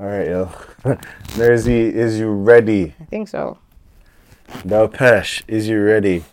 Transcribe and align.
All 0.00 0.06
right, 0.06 0.28
yo. 0.28 0.46
Nerzy, 1.36 1.92
is 1.92 2.18
you 2.18 2.30
ready? 2.30 2.94
I 2.98 3.04
think 3.04 3.28
so. 3.28 3.58
Dalpesh, 4.48 5.42
is 5.46 5.68
you 5.68 5.82
ready? 5.84 6.24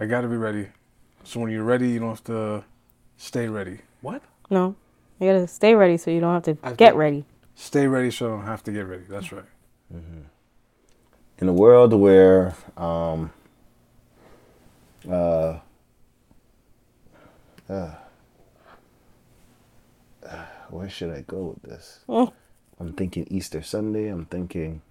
I 0.00 0.06
gotta 0.06 0.26
be 0.26 0.36
ready. 0.36 0.66
So 1.22 1.38
when 1.38 1.52
you're 1.52 1.62
ready, 1.62 1.88
you 1.88 2.00
don't 2.00 2.08
have 2.08 2.24
to 2.24 2.64
stay 3.16 3.48
ready. 3.48 3.78
What? 4.00 4.22
No, 4.50 4.74
you 5.20 5.28
gotta 5.32 5.46
stay 5.46 5.76
ready 5.76 5.96
so 5.98 6.10
you 6.10 6.18
don't 6.20 6.34
have 6.34 6.42
to 6.44 6.58
I 6.66 6.70
get 6.72 6.90
think- 6.90 6.96
ready. 6.96 7.24
Stay 7.54 7.86
ready 7.86 8.10
so 8.10 8.26
I 8.26 8.36
don't 8.38 8.44
have 8.46 8.64
to 8.64 8.72
get 8.72 8.86
ready. 8.88 9.04
That's 9.08 9.30
right. 9.32 9.44
In 11.38 11.48
a 11.48 11.52
world 11.52 11.94
where, 11.94 12.54
um, 12.76 13.30
uh, 15.08 15.58
uh, 17.70 17.94
where 20.70 20.88
should 20.90 21.10
I 21.10 21.20
go 21.22 21.54
with 21.56 21.62
this? 21.62 22.00
I'm 22.78 22.92
thinking 22.92 23.26
Easter 23.30 23.62
Sunday. 23.62 24.08
I'm 24.08 24.26
thinking. 24.26 24.82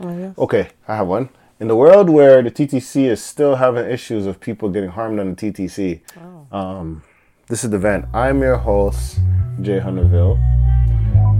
Oh, 0.00 0.16
yes. 0.16 0.36
Okay, 0.38 0.70
I 0.88 0.96
have 0.96 1.06
one. 1.06 1.28
In 1.60 1.68
the 1.68 1.76
world 1.76 2.08
where 2.08 2.42
the 2.42 2.50
TTC 2.50 3.04
is 3.04 3.22
still 3.22 3.56
having 3.56 3.88
issues 3.90 4.26
of 4.26 4.40
people 4.40 4.70
getting 4.70 4.90
harmed 4.90 5.20
on 5.20 5.34
the 5.34 5.52
TTC, 5.52 6.00
um, 6.50 7.02
this 7.48 7.64
is 7.64 7.70
the 7.70 7.78
Vent. 7.78 8.06
I'm 8.14 8.40
your 8.40 8.56
host, 8.56 9.18
Jay 9.60 9.78
Hunterville. 9.78 10.38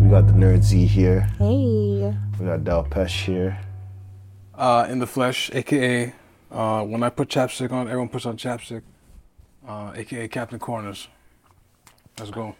We 0.00 0.11
got 0.11 0.27
the 0.27 0.34
Nerd 0.34 0.62
Z 0.62 0.87
here. 0.87 1.23
Hey. 1.38 2.14
We 2.38 2.47
got 2.47 2.64
Del 2.64 2.84
Pesh 2.84 3.25
here. 3.25 3.59
Uh, 4.55 4.86
in 4.91 4.98
the 4.98 5.06
flesh, 5.06 5.50
aka 5.55 6.12
uh, 6.50 6.83
when 6.84 7.02
I 7.02 7.11
put 7.11 7.28
chapstick 7.28 7.72
on, 7.72 7.86
everyone 7.86 8.09
puts 8.09 8.27
on 8.27 8.36
chapstick. 8.36 8.83
Uh, 9.66 9.92
aka 9.95 10.28
Captain 10.28 10.59
Corners. 10.59 11.09
Let's 12.19 12.30
go. 12.30 12.56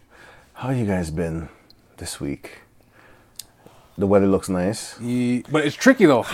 How 0.53 0.71
you 0.71 0.85
guys 0.85 1.11
been 1.11 1.49
this 1.97 2.19
week? 2.19 2.61
The 4.01 4.07
weather 4.07 4.25
looks 4.25 4.49
nice. 4.49 4.99
Ye- 4.99 5.43
but 5.51 5.63
it's 5.63 5.75
tricky 5.75 6.07
though. 6.07 6.25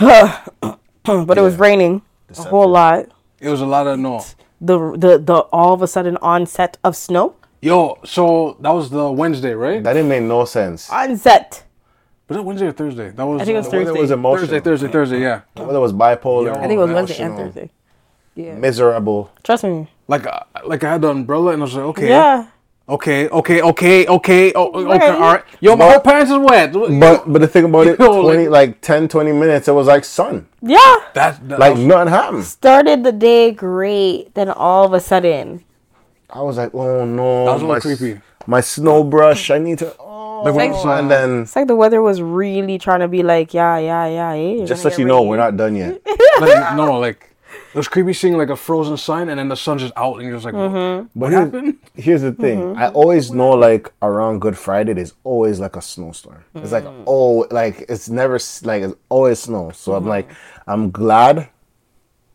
But 1.04 1.38
it 1.38 1.42
was 1.42 1.56
raining 1.56 2.02
a 2.36 2.42
whole 2.42 2.68
lot. 2.68 3.06
It 3.40 3.48
was 3.50 3.60
a 3.60 3.66
lot 3.66 3.86
of 3.86 3.98
no. 3.98 4.24
The 4.60 4.76
the 5.04 5.18
the 5.18 5.34
all 5.52 5.72
of 5.74 5.82
a 5.82 5.86
sudden 5.86 6.16
onset 6.22 6.78
of 6.82 6.96
snow. 6.96 7.36
Yo, 7.60 7.98
so 8.04 8.56
that 8.60 8.70
was 8.70 8.88
the 8.90 9.10
Wednesday, 9.10 9.52
right? 9.52 9.82
That 9.82 9.92
didn't 9.92 10.08
make 10.08 10.22
no 10.22 10.44
sense. 10.46 10.88
Onset. 10.90 11.64
Was 12.28 12.36
it 12.38 12.44
Wednesday 12.44 12.66
or 12.68 12.72
Thursday? 12.72 13.10
That 13.10 13.24
was. 13.24 13.40
I 13.42 13.44
think 13.44 13.54
it 13.56 13.58
was 13.58 13.66
uh, 13.66 13.70
The 13.70 13.76
weather 13.78 13.86
Thursday. 13.90 14.00
was 14.00 14.10
emotional. 14.10 14.46
Thursday, 14.48 14.60
Thursday, 14.60 14.88
Thursday. 14.88 15.20
Yeah. 15.20 15.40
The 15.54 15.64
weather 15.64 15.80
was 15.80 15.92
bipolar. 15.92 16.46
Yo. 16.46 16.52
I 16.54 16.66
think 16.68 16.78
it 16.80 16.84
was 16.86 16.90
Wednesday 16.90 17.22
and 17.22 17.36
Thursday. 17.36 17.70
Yeah. 18.34 18.54
Miserable. 18.54 19.30
Trust 19.44 19.64
me. 19.64 19.88
Like, 20.08 20.26
uh, 20.26 20.40
like 20.64 20.84
I 20.84 20.92
had 20.92 21.02
the 21.02 21.08
umbrella, 21.10 21.52
and 21.52 21.62
I 21.62 21.64
was 21.64 21.74
like, 21.74 21.84
okay, 21.92 22.08
Yeah. 22.08 22.46
Okay, 22.88 23.28
okay, 23.28 23.60
okay, 23.62 24.06
okay, 24.06 24.52
oh, 24.54 24.70
oh 24.72 24.80
okay, 24.86 24.98
Right. 24.98 25.10
all 25.10 25.20
right. 25.34 25.44
Yo, 25.60 25.76
my 25.76 25.84
But- 25.86 25.90
whole 25.92 26.00
pants 26.00 26.30
is 26.30 26.38
wet. 26.38 26.72
But 26.72 27.30
but 27.32 27.40
the 27.40 27.48
thing 27.48 27.64
about 27.64 27.86
it, 27.90 27.98
Yo, 28.00 28.22
20, 28.22 28.48
like- 28.48 28.68
like 28.68 28.80
10, 28.80 29.08
20 29.08 29.32
minutes, 29.32 29.68
it 29.68 29.72
was 29.72 29.86
like 29.86 30.04
sun. 30.04 30.46
Yeah. 30.62 30.78
that, 31.14 31.46
that 31.48 31.58
Like 31.58 31.74
was- 31.74 31.84
nothing 31.84 32.08
happened. 32.12 32.44
Started 32.44 33.04
the 33.04 33.12
day 33.12 33.50
great, 33.52 34.34
then 34.34 34.48
all 34.50 34.84
of 34.86 34.92
a 34.92 35.00
sudden. 35.00 35.64
I 36.30 36.42
was 36.42 36.56
like, 36.56 36.74
oh 36.74 37.04
no. 37.04 37.46
That 37.46 37.52
was 37.54 37.62
a 37.62 37.66
my, 37.66 37.74
little 37.74 37.96
creepy. 37.96 38.20
My 38.46 38.60
snow 38.60 39.04
brush, 39.04 39.50
I 39.50 39.58
need 39.58 39.78
to. 39.78 39.94
Oh, 39.98 40.42
Like 40.44 40.54
when- 40.54 40.72
and 40.98 41.10
then 41.10 41.42
It's 41.42 41.56
like 41.56 41.66
the 41.68 41.76
weather 41.76 42.00
was 42.02 42.20
really 42.22 42.78
trying 42.78 43.00
to 43.00 43.08
be 43.08 43.22
like, 43.22 43.52
yeah, 43.54 43.78
yeah, 43.78 44.06
yeah. 44.06 44.32
Hey, 44.34 44.64
just 44.66 44.82
gonna 44.84 44.94
so 44.94 45.00
you 45.00 45.04
get 45.04 45.08
know, 45.12 45.20
rain. 45.20 45.28
we're 45.28 45.36
not 45.36 45.56
done 45.56 45.74
yet. 45.76 46.00
like, 46.40 46.76
no, 46.76 46.98
like 46.98 47.27
it 47.68 47.74
was 47.74 47.88
creepy 47.88 48.12
seeing 48.14 48.36
like 48.36 48.48
a 48.48 48.56
frozen 48.56 48.96
sign, 48.96 49.28
and 49.28 49.38
then 49.38 49.48
the 49.48 49.56
sun's 49.56 49.82
just 49.82 49.92
out, 49.96 50.14
and 50.16 50.22
you're 50.22 50.32
just 50.32 50.44
like, 50.44 50.54
what, 50.54 50.70
Mm-hmm. 50.70 51.20
what 51.20 51.30
here's- 51.32 51.44
happened? 51.44 51.78
Here's 51.94 52.22
the 52.22 52.32
thing. 52.32 52.58
Mm-hmm. 52.60 52.78
I 52.78 52.88
always 52.90 53.32
know 53.32 53.50
like 53.50 53.92
around 54.02 54.40
Good 54.40 54.56
Friday 54.56 54.92
there's 54.92 55.14
always 55.24 55.58
like 55.58 55.74
a 55.76 55.82
snowstorm. 55.82 56.44
It's 56.54 56.70
like 56.72 56.84
mm. 56.84 57.04
oh 57.06 57.46
like 57.50 57.84
it's 57.88 58.08
never 58.08 58.38
like 58.62 58.82
it's 58.84 58.94
always 59.08 59.40
snow. 59.40 59.72
So 59.72 59.94
I'm 59.94 60.00
mm-hmm. 60.02 60.08
like 60.08 60.30
I'm 60.66 60.90
glad 60.92 61.48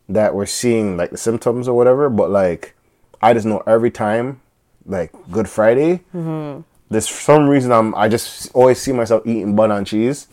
that 0.08 0.34
we're 0.34 0.44
seeing 0.46 0.98
like 0.98 1.10
the 1.10 1.16
symptoms 1.16 1.66
or 1.66 1.74
whatever, 1.74 2.10
but 2.10 2.28
like 2.30 2.74
I 3.22 3.32
just 3.32 3.46
know 3.46 3.62
every 3.66 3.90
time 3.90 4.42
like 4.84 5.12
Good 5.30 5.48
Friday 5.48 6.02
mm-hmm. 6.14 6.60
there's 6.90 7.08
some 7.08 7.48
reason 7.48 7.72
I'm 7.72 7.94
I 7.94 8.08
just 8.08 8.52
always 8.54 8.78
see 8.78 8.92
myself 8.92 9.22
eating 9.26 9.56
bun 9.56 9.70
and 9.70 9.86
cheese. 9.86 10.28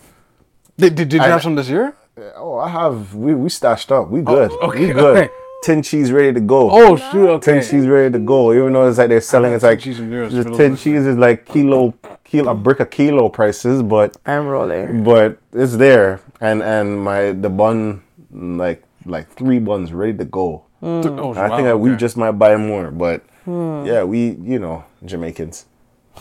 Did, 0.77 0.95
did, 0.95 1.07
did 1.07 1.17
you 1.19 1.23
I- 1.23 1.29
have 1.29 1.41
some 1.41 1.55
this 1.55 1.69
year? 1.69 1.95
Oh, 2.35 2.57
I 2.57 2.69
have 2.69 3.15
we 3.15 3.33
we 3.33 3.49
stashed 3.49 3.91
up. 3.91 4.09
We 4.09 4.21
good. 4.21 4.51
okay, 4.51 4.87
we 4.87 4.93
good. 4.93 5.17
okay. 5.25 5.33
Tin 5.63 5.81
cheese 5.83 6.11
ready 6.11 6.33
to 6.33 6.39
go. 6.39 6.69
Oh 6.71 6.97
shoot, 6.97 7.29
okay. 7.29 7.53
Tin 7.53 7.61
cheese 7.61 7.87
ready 7.87 8.11
to 8.11 8.19
go. 8.19 8.51
Even 8.53 8.73
though 8.73 8.87
it's 8.89 8.97
like 8.97 9.09
they're 9.09 9.21
selling, 9.21 9.53
it's 9.53 9.63
like 9.63 9.79
cheese 9.79 9.97
the 9.97 10.03
for 10.03 10.09
those 10.09 10.31
tin 10.31 10.51
listening. 10.51 10.75
cheese 10.77 11.05
is 11.05 11.17
like 11.17 11.45
kilo, 11.45 11.93
kilo, 12.23 12.51
a 12.51 12.55
brick 12.55 12.79
a 12.79 12.85
kilo 12.85 13.29
prices, 13.29 13.81
but 13.83 14.17
I'm 14.25 14.47
rolling. 14.47 15.03
but 15.03 15.37
it's 15.53 15.77
there, 15.77 16.19
and 16.41 16.61
and 16.63 17.01
my 17.03 17.31
the 17.31 17.49
bun 17.49 18.01
like 18.31 18.83
like 19.05 19.31
three 19.33 19.59
buns 19.59 19.93
ready 19.93 20.17
to 20.17 20.25
go. 20.25 20.65
Oh, 20.81 21.33
I 21.35 21.47
wow, 21.47 21.55
think 21.57 21.65
that 21.67 21.77
we 21.79 21.95
just 21.95 22.17
might 22.17 22.31
buy 22.31 22.57
more, 22.57 22.89
but 22.89 23.23
yeah, 23.45 24.03
we 24.03 24.31
you 24.41 24.57
know 24.57 24.83
Jamaicans, 25.05 25.65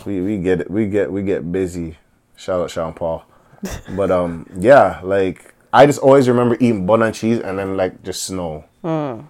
we 0.04 0.20
we 0.20 0.36
get 0.38 0.60
it, 0.60 0.70
we 0.70 0.86
get 0.86 1.10
we 1.10 1.22
get 1.22 1.50
busy. 1.50 1.96
Shout 2.36 2.60
out 2.60 2.70
Sean 2.70 2.92
Paul, 2.92 3.24
but 3.96 4.10
um 4.10 4.46
yeah, 4.58 5.00
like 5.02 5.54
I 5.72 5.86
just 5.86 5.98
always 6.00 6.28
remember 6.28 6.56
eating 6.56 6.86
bun 6.86 7.02
and 7.02 7.14
cheese 7.14 7.38
and 7.38 7.58
then 7.58 7.76
like 7.76 8.02
just 8.02 8.24
snow. 8.24 8.64
Hmm. 8.82 9.20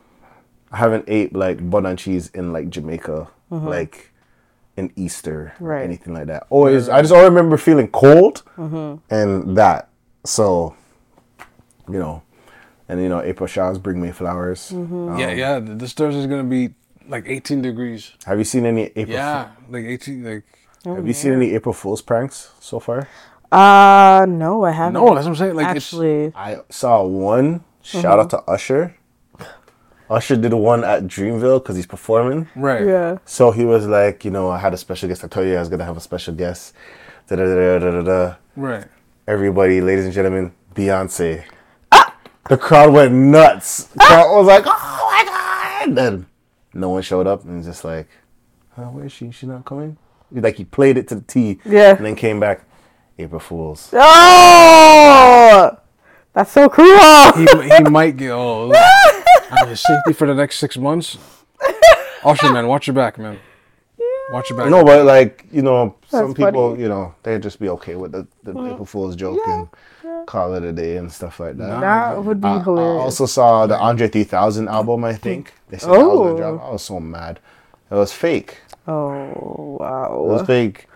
I 0.72 0.76
haven't 0.76 1.04
ate 1.08 1.34
like 1.34 1.68
bun 1.68 1.86
and 1.86 1.98
cheese 1.98 2.28
in 2.32 2.52
like 2.52 2.70
Jamaica, 2.70 3.28
mm-hmm. 3.50 3.66
like 3.66 4.12
in 4.76 4.92
Easter 4.96 5.52
or 5.60 5.66
Right. 5.68 5.82
anything 5.84 6.14
like 6.14 6.26
that. 6.28 6.46
Always, 6.48 6.88
I 6.88 7.00
just 7.02 7.12
always 7.12 7.28
remember 7.28 7.56
feeling 7.56 7.88
cold 7.88 8.42
mm-hmm. 8.56 8.96
and 9.14 9.56
that. 9.56 9.88
So, 10.24 10.76
you 11.88 11.98
know, 11.98 12.22
and 12.88 13.00
you 13.02 13.08
know, 13.08 13.20
April 13.22 13.46
showers 13.46 13.78
bring 13.78 14.00
me 14.00 14.10
flowers. 14.12 14.70
Mm-hmm. 14.70 15.08
Um, 15.10 15.18
yeah, 15.18 15.32
yeah. 15.32 15.60
th- 15.60 15.78
This 15.78 15.92
Thursday's 15.92 16.26
gonna 16.26 16.44
be 16.44 16.74
like 17.08 17.24
18 17.26 17.62
degrees. 17.62 18.12
Have 18.26 18.38
you 18.38 18.44
seen 18.44 18.64
any 18.66 18.84
April? 18.96 19.08
Yeah, 19.10 19.50
like 19.68 19.84
18, 19.84 20.24
like. 20.24 20.44
Oh, 20.86 20.94
Have 20.94 21.06
you 21.06 21.12
seen 21.12 21.32
any 21.32 21.52
April 21.52 21.74
Fool's 21.74 22.00
pranks 22.00 22.52
so 22.60 22.80
far? 22.80 23.06
Uh, 23.52 24.26
no, 24.28 24.64
I 24.64 24.70
haven't. 24.70 24.94
No, 24.94 25.14
that's 25.14 25.24
what 25.26 25.30
I'm 25.32 25.36
saying. 25.36 25.54
Like 25.56 25.66
Actually, 25.66 26.32
I 26.36 26.58
saw 26.70 27.04
one. 27.04 27.64
Shout 27.82 28.18
out 28.18 28.30
to 28.30 28.38
Usher. 28.42 28.94
Usher 30.08 30.36
did 30.36 30.52
one 30.52 30.82
at 30.82 31.04
Dreamville 31.04 31.62
because 31.62 31.76
he's 31.76 31.86
performing. 31.86 32.48
right. 32.56 32.84
yeah. 32.84 33.18
So 33.24 33.52
he 33.52 33.64
was 33.64 33.86
like, 33.86 34.24
you 34.24 34.30
know, 34.32 34.50
I 34.50 34.58
had 34.58 34.74
a 34.74 34.76
special 34.76 35.08
guest. 35.08 35.22
I 35.24 35.28
told 35.28 35.46
you 35.46 35.56
I 35.56 35.60
was 35.60 35.68
gonna 35.68 35.84
have 35.84 35.96
a 35.96 36.00
special 36.00 36.34
guest. 36.34 36.74
Da 37.28 37.36
da 37.36 37.44
da 37.44 37.78
da 37.78 37.90
da 37.90 38.02
da. 38.02 38.34
Right. 38.56 38.86
Everybody, 39.28 39.80
ladies 39.80 40.04
and 40.04 40.12
gentlemen, 40.12 40.52
Beyonce. 40.74 41.44
Ah! 41.92 42.16
The 42.48 42.56
crowd 42.56 42.92
went 42.92 43.12
nuts. 43.12 43.84
The 43.84 44.00
crowd 44.00 44.36
was 44.36 44.46
like, 44.46 44.64
oh 44.66 45.10
my 45.12 45.24
god! 45.86 45.94
Then 45.96 46.26
no 46.74 46.88
one 46.90 47.02
showed 47.02 47.28
up, 47.28 47.44
and 47.44 47.58
it's 47.58 47.66
just 47.68 47.84
like, 47.84 48.08
huh, 48.74 48.84
where 48.90 49.04
is 49.06 49.12
she? 49.12 49.30
She 49.30 49.46
not 49.46 49.64
coming? 49.64 49.96
Like 50.32 50.56
he 50.56 50.64
played 50.64 50.96
it 50.98 51.06
to 51.08 51.14
the 51.16 51.20
T, 51.22 51.60
Yeah. 51.64 51.96
and 51.96 52.04
then 52.04 52.16
came 52.16 52.40
back. 52.40 52.64
April 53.22 53.40
Fools. 53.40 53.92
Oh, 54.92 55.76
that's 56.32 56.52
so 56.52 56.68
cruel. 56.68 57.32
He, 57.34 57.46
he 57.76 57.82
might 57.90 58.16
get 58.16 58.30
uh, 58.32 58.70
his 59.66 59.80
safety 59.82 60.12
for 60.12 60.26
the 60.26 60.34
next 60.34 60.58
six 60.58 60.76
months. 60.76 61.18
Usher, 62.24 62.52
man, 62.52 62.68
watch 62.68 62.86
your 62.86 62.94
back, 62.94 63.18
man. 63.18 63.38
Watch 64.32 64.50
your 64.50 64.58
back. 64.58 64.70
No, 64.70 64.84
but 64.84 65.04
like 65.04 65.44
you 65.50 65.62
know, 65.62 65.96
some 66.08 66.34
people, 66.34 66.70
funny. 66.70 66.82
you 66.82 66.88
know, 66.88 67.14
they 67.24 67.38
just 67.38 67.58
be 67.58 67.68
okay 67.70 67.96
with 67.96 68.12
the, 68.12 68.26
the 68.44 68.50
April 68.52 68.84
Fool's 68.86 69.16
joke 69.16 69.40
and 69.48 69.68
call 70.26 70.54
it 70.54 70.62
a 70.62 70.72
day 70.72 70.96
and 70.98 71.10
stuff 71.12 71.40
like 71.40 71.56
that. 71.56 71.80
That 71.80 72.22
would 72.24 72.40
be 72.40 72.46
I, 72.48 72.56
I 72.58 72.62
hilarious. 72.62 73.02
also 73.02 73.26
saw 73.26 73.66
the 73.66 73.76
Andre 73.78 74.06
3000 74.08 74.68
album. 74.68 75.04
I 75.04 75.14
think 75.14 75.52
they 75.68 75.78
said 75.78 75.90
that 75.90 75.98
was 75.98 76.06
Oh. 76.08 76.24
gonna 76.24 76.36
drop. 76.36 76.62
I 76.68 76.70
was 76.70 76.82
so 76.82 77.00
mad. 77.00 77.40
It 77.90 77.94
was 77.94 78.12
fake. 78.12 78.58
oh 78.86 79.76
wow. 79.80 80.14
It 80.14 80.28
was 80.32 80.46
fake, 80.46 80.86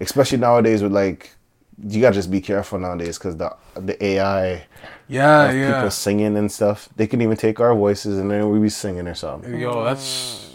especially 0.00 0.38
nowadays 0.38 0.82
with 0.82 0.92
like. 0.92 1.32
You 1.78 2.00
gotta 2.00 2.14
just 2.14 2.30
be 2.30 2.40
careful 2.40 2.78
nowadays 2.78 3.18
because 3.18 3.36
the 3.36 3.54
the 3.74 4.02
AI 4.02 4.66
Yeah, 5.08 5.50
of 5.50 5.54
yeah. 5.56 5.74
people 5.74 5.90
singing 5.90 6.36
and 6.36 6.50
stuff. 6.50 6.88
They 6.96 7.06
can 7.06 7.20
even 7.20 7.36
take 7.36 7.60
our 7.60 7.74
voices 7.74 8.18
and 8.18 8.30
then 8.30 8.48
we 8.50 8.58
be 8.58 8.68
singing 8.70 9.06
or 9.06 9.14
something. 9.14 9.58
Yo, 9.60 9.84
that's 9.84 10.54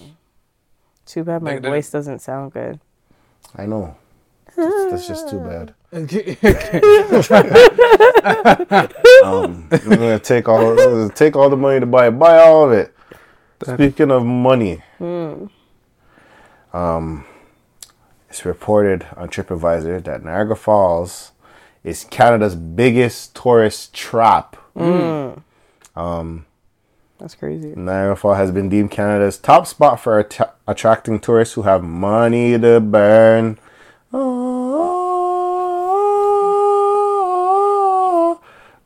Too 1.06 1.24
bad 1.24 1.42
my 1.44 1.54
They- 1.54 1.60
they- 1.60 1.70
voice 1.70 1.90
doesn't 1.92 2.20
sound 2.20 2.54
good. 2.54 2.80
I 3.56 3.66
know. 3.68 3.96
That's, 4.56 4.92
that's 4.92 5.08
just 5.08 5.30
too 5.30 5.40
bad. 5.40 5.74
Um, 9.24 9.68
I'm 9.72 9.90
gonna 9.90 10.20
take 10.20 10.48
all 10.50 10.76
gonna 10.76 11.10
take 11.10 11.36
all 11.36 11.50
the 11.50 11.58
money 11.58 11.80
to 11.80 11.86
buy 11.86 12.08
it. 12.08 12.12
Buy 12.12 12.38
all 12.40 12.66
of 12.66 12.72
it. 12.72 12.94
Speaking 13.64 14.10
of 14.12 14.26
money, 14.26 14.82
um, 16.74 17.26
it's 18.32 18.46
reported 18.46 19.06
on 19.18 19.28
TripAdvisor 19.28 20.06
that 20.06 20.24
Niagara 20.24 20.56
Falls 20.56 21.34
is 21.84 22.06
Canada's 22.06 22.56
biggest 22.56 23.36
tourist 23.36 23.94
trap. 23.94 24.56
Mm. 24.74 25.44
Um, 25.98 26.46
That's 27.20 27.36
crazy. 27.36 27.74
Niagara 27.76 28.16
Falls 28.16 28.38
has 28.38 28.52
been 28.52 28.70
deemed 28.70 28.90
Canada's 28.90 29.38
top 29.38 29.68
spot 29.68 30.00
for 30.00 30.18
att- 30.20 30.56
attracting 30.66 31.20
tourists 31.20 31.56
who 31.56 31.64
have 31.64 31.84
money 31.84 32.58
to 32.58 32.80
burn. 32.80 33.60
Ah. 34.14 34.78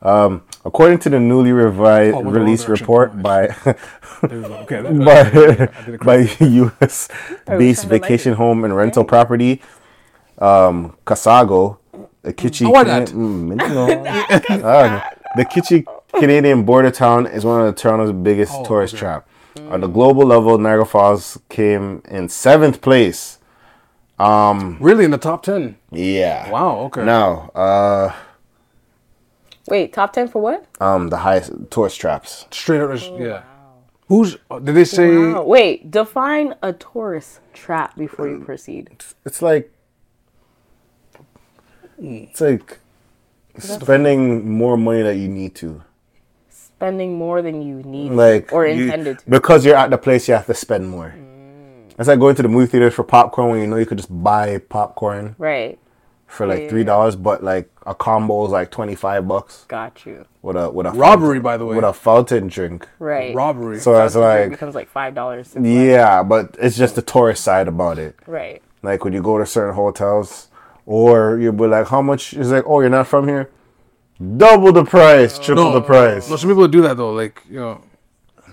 Um, 0.02 0.42
according 0.66 0.98
to 1.00 1.08
the 1.08 1.20
newly 1.20 1.52
revised 1.52 2.14
Oh, 2.14 2.18
the 2.18 2.24
wrong 2.24 2.34
released 2.34 2.68
report 2.68 3.08
by 3.22 3.46
There 3.62 3.76
we 4.22 4.42
go. 4.42 4.54
Okay. 4.66 4.80
by, 5.10 5.96
by 6.04 6.16
U.S. 6.44 7.08
based 7.46 7.84
vacation 7.86 8.34
home 8.34 8.64
and 8.64 8.74
rental 8.76 9.04
property, 9.04 9.62
um, 10.38 10.96
Casago, 11.06 11.78
the 12.22 12.32
Kitchi. 12.32 12.64
Mm, 12.66 13.56
no. 13.56 14.04
Ah, 14.64 15.10
the 15.36 15.44
Kitchi 15.44 15.84
Canadian 16.18 16.64
border 16.64 16.90
town 16.90 17.26
is 17.26 17.44
one 17.44 17.60
of 17.66 17.74
Toronto's 17.76 18.12
biggest 18.12 18.52
Oh, 18.54 18.64
tourist 18.64 18.94
okay. 18.94 19.00
trap. 19.00 19.28
On 19.70 19.80
the 19.80 19.86
global 19.88 20.26
level, 20.26 20.58
Niagara 20.58 20.84
Falls 20.84 21.38
came 21.48 22.02
in 22.08 22.28
seventh 22.28 22.80
place. 22.82 23.38
Um, 24.18 24.76
Really 24.80 25.04
in 25.04 25.10
the 25.10 25.18
top 25.18 25.42
ten? 25.42 25.76
yeah. 25.90 26.50
Wow. 26.50 26.78
Okay. 26.86 27.04
Now, 27.04 27.50
uh, 27.54 28.12
Wait, 29.68 29.92
top 29.92 30.12
ten 30.12 30.28
for 30.28 30.40
what? 30.40 30.64
um, 30.80 31.08
the 31.08 31.16
highest 31.18 31.52
tourist 31.70 32.00
traps. 32.00 32.46
Straight 32.50 32.80
up. 32.80 32.92
just- 32.92 33.10
yeah. 33.12 33.42
Who's? 34.08 34.36
uh, 34.50 34.60
Did 34.60 34.76
they 34.76 34.84
say? 34.84 35.16
Wow. 35.18 35.42
Wait, 35.44 35.90
define 35.90 36.54
a 36.62 36.72
tourist 36.72 37.40
trap 37.52 37.96
before 37.96 38.28
you 38.28 38.38
proceed. 38.40 38.90
It's 39.24 39.42
like, 39.42 39.72
it's 41.98 42.40
like 42.40 42.78
spending 43.58 44.48
more 44.50 44.76
money 44.76 45.02
that 45.02 45.16
you 45.16 45.28
need 45.28 45.54
to. 45.56 45.82
Spending 46.48 47.16
more 47.16 47.40
than 47.42 47.62
you 47.62 47.76
need 47.82 48.12
like 48.12 48.52
or 48.52 48.66
you- 48.66 48.84
intended 48.84 49.18
to. 49.20 49.30
because 49.30 49.64
you're 49.64 49.74
at 49.76 49.90
the 49.90 49.96
place 49.98 50.28
you 50.28 50.34
have 50.34 50.44
to 50.46 50.52
spend 50.54 50.88
more 50.90 51.14
it's 51.98 52.06
like 52.06 52.18
going 52.20 52.34
to 52.36 52.42
the 52.42 52.48
movie 52.48 52.66
theaters 52.70 52.92
for 52.92 53.02
popcorn 53.02 53.48
when 53.48 53.60
you 53.60 53.66
know 53.66 53.76
you 53.76 53.86
could 53.86 53.96
just 53.96 54.10
buy 54.22 54.58
popcorn 54.58 55.34
Right. 55.38 55.78
For 56.26 56.46
like 56.46 56.62
Yeah. 56.62 56.68
three 56.68 56.84
dollars 56.84 57.14
but 57.16 57.42
like 57.44 57.70
a 57.86 57.94
combo 57.94 58.44
is 58.46 58.50
like 58.50 58.70
25 58.70 59.28
bucks 59.28 59.64
Got 59.68 60.04
you. 60.06 60.26
with 60.42 60.56
a 60.56 60.70
with 60.70 60.86
a 60.86 60.90
Robbery, 60.90 61.38
by 61.40 61.56
the 61.56 61.64
way. 61.64 61.76
with 61.76 61.84
a 61.84 61.92
fountain 61.92 62.48
drink 62.48 62.88
Right. 62.98 63.34
Robbery. 63.34 63.78
so 63.78 63.94
it's 64.04 64.14
It 64.16 64.20
like 64.20 64.50
becomes 64.50 64.74
like 64.74 64.88
five 64.88 65.14
dollars. 65.14 65.54
yeah 65.60 66.22
but 66.22 66.56
it's 66.60 66.76
just 66.76 66.96
the 66.96 67.02
tourist 67.02 67.44
side 67.44 67.68
about 67.68 67.98
it 67.98 68.16
Right. 68.26 68.60
like 68.82 69.04
when 69.04 69.12
you 69.12 69.22
go 69.22 69.38
to 69.38 69.46
certain 69.46 69.74
hotels 69.74 70.48
or 70.84 71.38
you'll 71.38 71.52
be 71.52 71.66
like 71.66 71.86
how 71.88 72.02
much 72.02 72.34
is 72.34 72.50
like 72.50 72.64
oh 72.66 72.80
you're 72.80 72.90
not 72.90 73.06
from 73.06 73.28
here 73.28 73.50
double 74.36 74.72
the 74.72 74.84
price 74.84 75.38
triple 75.38 75.72
the 75.72 75.80
price 75.80 76.28
No, 76.28 76.36
some 76.36 76.50
people 76.50 76.66
do 76.68 76.82
that 76.82 76.96
though. 76.96 77.12
Like 77.12 77.42
you 77.48 77.60
know, 77.60 77.80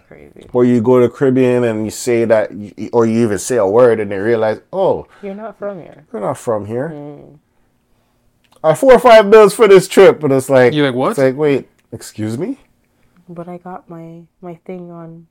crazy. 0.07 0.47
or 0.53 0.65
you 0.65 0.81
go 0.81 0.99
to 0.99 1.09
Caribbean 1.09 1.63
and 1.63 1.85
you 1.85 1.91
say 1.91 2.25
that, 2.25 2.51
or 2.91 3.05
you 3.05 3.23
even 3.23 3.39
say 3.39 3.55
a 3.57 3.65
word 3.65 3.99
and 4.01 4.11
they 4.11 4.17
realize, 4.17 4.59
oh, 4.73 5.07
You're 5.21 5.33
not 5.35 5.57
from 5.57 5.79
here. 5.79 6.05
you're 6.11 6.21
not 6.21 6.37
from 6.37 6.65
here. 6.65 6.89
Mm. 6.93 7.39
Uh, 8.63 8.73
four 8.73 8.93
or 8.93 8.99
five 8.99 9.29
bills 9.29 9.53
for 9.53 9.67
this 9.67 9.87
trip, 9.87 10.19
But 10.21 10.31
it's 10.31 10.49
like, 10.49 10.73
You're 10.73 10.85
like, 10.85 10.95
what? 10.95 11.09
It's 11.11 11.19
like, 11.19 11.35
wait, 11.35 11.67
excuse 11.91 12.37
me? 12.37 12.57
But 13.27 13.47
I 13.47 13.57
got 13.57 13.89
my 13.89 14.23
my 14.41 14.55
thing 14.65 14.91
on. 14.91 15.27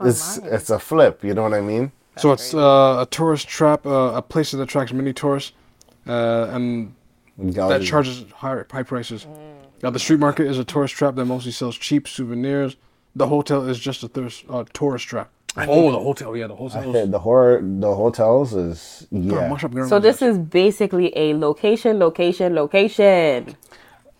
It's 0.00 0.38
online. 0.38 0.54
it's 0.54 0.70
a 0.70 0.78
flip. 0.78 1.24
You 1.24 1.34
know 1.34 1.42
what 1.42 1.54
I 1.54 1.60
mean? 1.60 1.92
so 2.16 2.32
it's 2.32 2.52
uh, 2.52 2.98
a 3.00 3.06
tourist 3.10 3.48
trap, 3.48 3.86
uh, 3.86 4.12
a 4.14 4.20
place 4.22 4.50
that 4.50 4.60
attracts 4.60 4.92
many 4.92 5.12
tourists, 5.12 5.52
uh, 6.06 6.48
and 6.50 6.94
that 7.38 7.82
charges 7.82 8.24
high, 8.34 8.62
high 8.70 8.82
prices. 8.82 9.26
Now 9.82 9.90
the 9.90 9.98
street 9.98 10.20
market 10.20 10.46
is 10.46 10.58
a 10.58 10.64
tourist 10.64 10.94
trap 10.94 11.14
that 11.14 11.24
mostly 11.24 11.52
sells 11.52 11.76
cheap 11.76 12.06
souvenirs. 12.06 12.76
The 13.16 13.28
hotel 13.28 13.66
is 13.66 13.78
just 13.78 14.02
a 14.02 14.08
thirst, 14.08 14.44
uh, 14.50 14.64
tourist 14.72 15.06
trap. 15.06 15.30
Oh, 15.56 15.90
the 15.90 15.98
hotel, 15.98 16.36
yeah, 16.36 16.46
the 16.46 16.54
hotel. 16.54 16.94
Yeah, 16.94 17.04
the 17.06 17.18
horror, 17.18 17.60
the 17.62 17.94
hotels 17.94 18.54
is 18.54 19.06
yeah. 19.10 19.48
Mash 19.48 19.64
up, 19.64 19.74
girl. 19.74 19.88
So 19.88 19.98
this 19.98 20.22
is 20.22 20.38
basically 20.38 21.12
a 21.16 21.34
location, 21.34 21.98
location, 21.98 22.54
location 22.54 23.56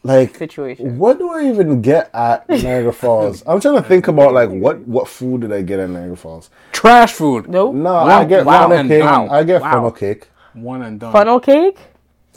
Like, 0.02 0.34
situation. 0.36 0.98
what 0.98 1.18
do 1.18 1.30
I 1.30 1.48
even 1.48 1.82
get 1.82 2.10
at 2.14 2.48
Niagara 2.48 2.92
Falls? 2.92 3.42
I'm 3.46 3.60
trying 3.60 3.76
to 3.76 3.82
think 3.82 4.08
about 4.08 4.32
like 4.34 4.50
what 4.50 4.80
what 4.88 5.06
food 5.08 5.42
did 5.42 5.52
I 5.52 5.62
get 5.62 5.78
at 5.78 5.88
Niagara 5.90 6.16
Falls? 6.16 6.50
trash 6.72 7.12
food. 7.12 7.48
Nope. 7.48 7.74
No, 7.74 7.94
I 7.94 8.24
get 8.24 8.44
wow, 8.44 8.68
funnel 8.68 8.88
cake. 8.88 9.02
done. 9.02 9.28
I 9.30 9.44
get 9.44 9.62
Wow. 9.62 9.72
funnel 9.72 9.90
cake. 9.92 10.28
One 10.54 10.82
and 10.82 10.98
done. 10.98 11.12
Funnel 11.12 11.38
cake? 11.40 11.78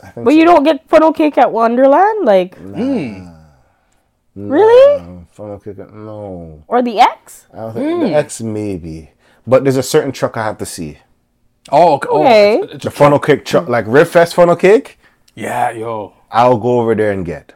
I 0.02 0.08
think 0.10 0.24
But 0.24 0.30
so. 0.32 0.36
you 0.38 0.44
don't 0.44 0.62
get 0.62 0.88
funnel 0.88 1.12
cake 1.12 1.36
at 1.36 1.50
Wonderland, 1.50 2.24
like 2.24 2.54
hmm. 2.56 3.26
Really? 4.34 5.00
Um, 5.00 5.26
funnel 5.32 5.58
cake. 5.58 5.78
No. 5.92 6.62
Or 6.66 6.82
the 6.82 6.98
X? 7.00 7.46
I 7.52 7.56
don't 7.56 7.74
think 7.74 8.00
the 8.02 8.14
X 8.14 8.40
maybe, 8.40 9.10
but 9.46 9.64
there's 9.64 9.76
a 9.76 9.82
certain 9.82 10.12
truck 10.12 10.36
I 10.36 10.44
have 10.44 10.58
to 10.58 10.66
see. 10.66 10.98
Oh, 11.70 11.94
okay. 11.94 12.08
Oh, 12.10 12.20
Okay. 12.20 12.54
it's- 12.56 12.74
it's 12.74 12.84
The 12.84 12.90
funnel 12.90 13.18
cake 13.18 13.44
truck, 13.44 13.68
like 13.68 13.86
Rib 13.88 14.06
Fest 14.06 14.34
funnel 14.34 14.56
cake, 14.56 14.98
Yeah, 15.34 15.70
yo. 15.70 16.12
I'll 16.30 16.58
go 16.58 16.80
over 16.80 16.94
there 16.94 17.10
and 17.12 17.24
get. 17.24 17.52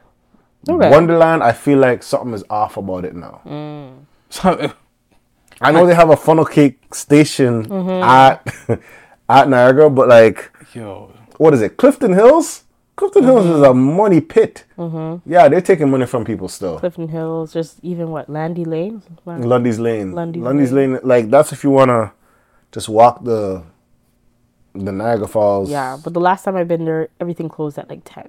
Okay. 0.69 0.90
Wonderland, 0.90 1.42
I 1.42 1.52
feel 1.52 1.78
like 1.78 2.02
something 2.02 2.32
is 2.34 2.44
off 2.50 2.76
about 2.76 3.04
it 3.04 3.14
now. 3.14 3.40
So, 4.30 4.72
I 5.60 5.72
know 5.72 5.86
they 5.86 5.94
have 5.94 6.10
a 6.10 6.16
funnel 6.16 6.44
cake 6.44 6.94
station 6.94 7.64
Mm-hmm. 7.64 8.02
at 8.04 8.46
at 9.28 9.48
Niagara, 9.48 9.88
but 9.90 10.06
like, 10.08 10.50
yo. 10.75 11.10
what 11.38 11.54
is 11.54 11.62
it? 11.62 11.76
Clifton 11.78 12.12
Hills. 12.12 12.64
Clifton 12.98 13.22
Hills 13.24 13.44
Mm-hmm. 13.46 13.54
is 13.62 13.62
a 13.62 13.74
money 13.74 14.20
pit. 14.20 14.64
Yeah, 15.24 15.48
they're 15.48 15.60
taking 15.60 15.88
money 15.88 16.04
from 16.06 16.24
people 16.24 16.48
still. 16.48 16.78
Clifton 16.80 17.08
Hills, 17.08 17.52
just 17.52 17.78
even 17.82 18.10
what, 18.10 18.28
Landy 18.28 18.64
Lane? 18.64 19.02
Land- 19.24 19.48
Lundy's 19.48 19.78
Lane. 19.78 20.12
Lundy's 20.12 20.42
Lundy's 20.42 20.72
Lane. 20.72 20.98
Like 21.04 21.30
that's 21.30 21.52
if 21.52 21.62
you 21.62 21.70
wanna 21.70 22.12
just 22.72 22.88
walk 22.88 23.22
the 23.24 23.62
the 24.74 24.92
Niagara 24.92 25.28
Falls. 25.28 25.70
Yeah, 25.70 25.96
but 26.02 26.12
the 26.12 26.20
last 26.20 26.44
time 26.44 26.56
I've 26.56 26.68
been 26.68 26.84
there, 26.84 27.08
everything 27.20 27.48
closed 27.48 27.78
at 27.78 27.88
like 27.88 28.02
10. 28.04 28.28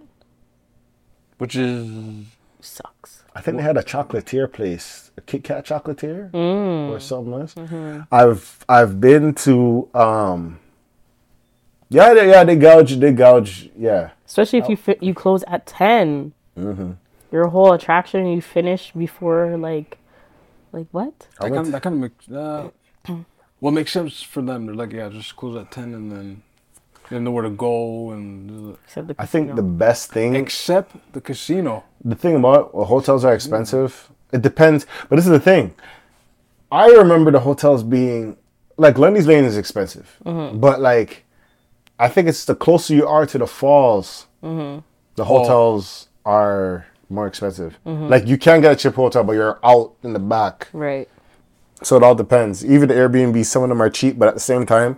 Which 1.39 1.56
is 1.56 2.25
Sucks. 2.62 3.24
I 3.36 3.42
think 3.42 3.57
they 3.57 3.63
had 3.63 3.77
a 3.77 3.83
chocolatier 3.83 4.51
place, 4.51 5.12
a 5.18 5.22
Kit 5.22 5.44
Kat 5.45 5.65
chocolatier 5.65 6.30
Mm. 6.31 6.89
or 6.92 7.00
something 7.00 7.33
else. 7.33 7.54
Mm-hmm. 7.56 8.01
I've 8.12 8.65
I've 8.69 9.00
been 9.01 9.33
to 9.45 9.88
um 9.95 10.60
yeah 11.89 12.13
they, 12.13 12.30
yeah 12.30 12.44
they 12.44 12.56
gouge 12.56 12.95
they 12.97 13.12
gouge 13.12 13.69
yeah 13.77 14.12
Especially 14.30 14.59
if 14.59 14.69
you 14.69 14.77
oh. 14.80 14.94
fi- 14.94 14.97
you 15.01 15.15
close 15.15 15.44
at 15.47 15.65
10. 15.65 16.33
Mm-hmm. 16.56 16.91
Your 17.31 17.47
whole 17.47 17.74
attraction, 17.74 18.27
you 18.27 18.44
finish 18.44 18.91
before 18.91 19.57
like, 19.57 19.97
like 20.71 20.86
what? 20.91 21.27
that 21.39 21.51
kind, 21.51 21.74
that 21.74 21.81
kind 21.81 21.95
of 21.95 22.01
makes 22.01 22.30
uh, 22.30 22.69
well 23.59 23.71
makes 23.71 23.91
sense 23.91 24.21
for 24.21 24.44
them. 24.44 24.68
They're 24.68 24.75
like, 24.75 24.91
yeah, 24.91 25.09
just 25.09 25.36
close 25.36 25.56
at 25.57 25.71
ten, 25.71 25.95
and 25.95 26.12
then 26.12 26.44
they 27.09 27.18
know 27.18 27.31
where 27.31 27.44
to 27.44 27.50
go, 27.50 28.12
and 28.12 28.77
Except 28.86 29.07
the 29.07 29.15
I 29.18 29.25
think 29.25 29.47
the 29.47 29.63
casino. 29.63 29.77
best 29.77 30.12
thing 30.12 30.36
except 30.36 31.13
the 31.13 31.21
casino. 31.21 31.83
the 32.06 32.15
thing 32.15 32.36
about 32.36 32.75
well, 32.75 32.86
hotels 32.86 33.25
are 33.25 33.34
expensive. 33.34 33.91
Mm-hmm. 33.91 34.36
It 34.36 34.41
depends, 34.43 34.86
but 35.10 35.15
this 35.15 35.25
is 35.25 35.31
the 35.31 35.39
thing. 35.39 35.74
I 36.72 36.86
remember 36.89 37.31
the 37.31 37.39
hotels 37.39 37.81
being 37.81 38.38
like 38.77 39.00
Lundy's 39.00 39.25
Lane 39.25 39.43
is 39.43 39.58
expensive, 39.58 40.17
mm-hmm. 40.24 40.60
but 40.60 40.81
like 40.81 41.25
I 42.00 42.08
think 42.08 42.27
it's 42.29 42.46
the 42.46 42.56
closer 42.56 42.96
you 42.96 43.06
are 43.06 43.25
to 43.25 43.38
the 43.38 43.46
falls, 43.48 44.27
mm-hmm. 44.41 44.79
the 45.15 45.25
hotels 45.25 46.08
are 46.25 46.88
more 47.10 47.27
expensive. 47.27 47.77
Mm-hmm. 47.86 48.08
Like 48.08 48.25
you 48.25 48.38
can 48.38 48.62
get 48.62 48.72
a 48.72 48.75
cheap 48.75 48.94
hotel, 48.96 49.24
but 49.24 49.34
you're 49.34 49.60
out 49.63 49.96
in 50.03 50.13
the 50.13 50.20
back, 50.20 50.70
right. 50.74 51.10
so 51.84 51.98
it 51.98 52.03
all 52.03 52.15
depends. 52.15 52.63
Even 52.65 52.88
the 52.88 52.96
Airbnb, 52.96 53.46
some 53.46 53.63
of 53.63 53.70
them 53.70 53.82
are 53.82 53.89
cheap, 53.89 54.18
but 54.18 54.27
at 54.29 54.34
the 54.34 54.39
same 54.39 54.65
time, 54.65 54.98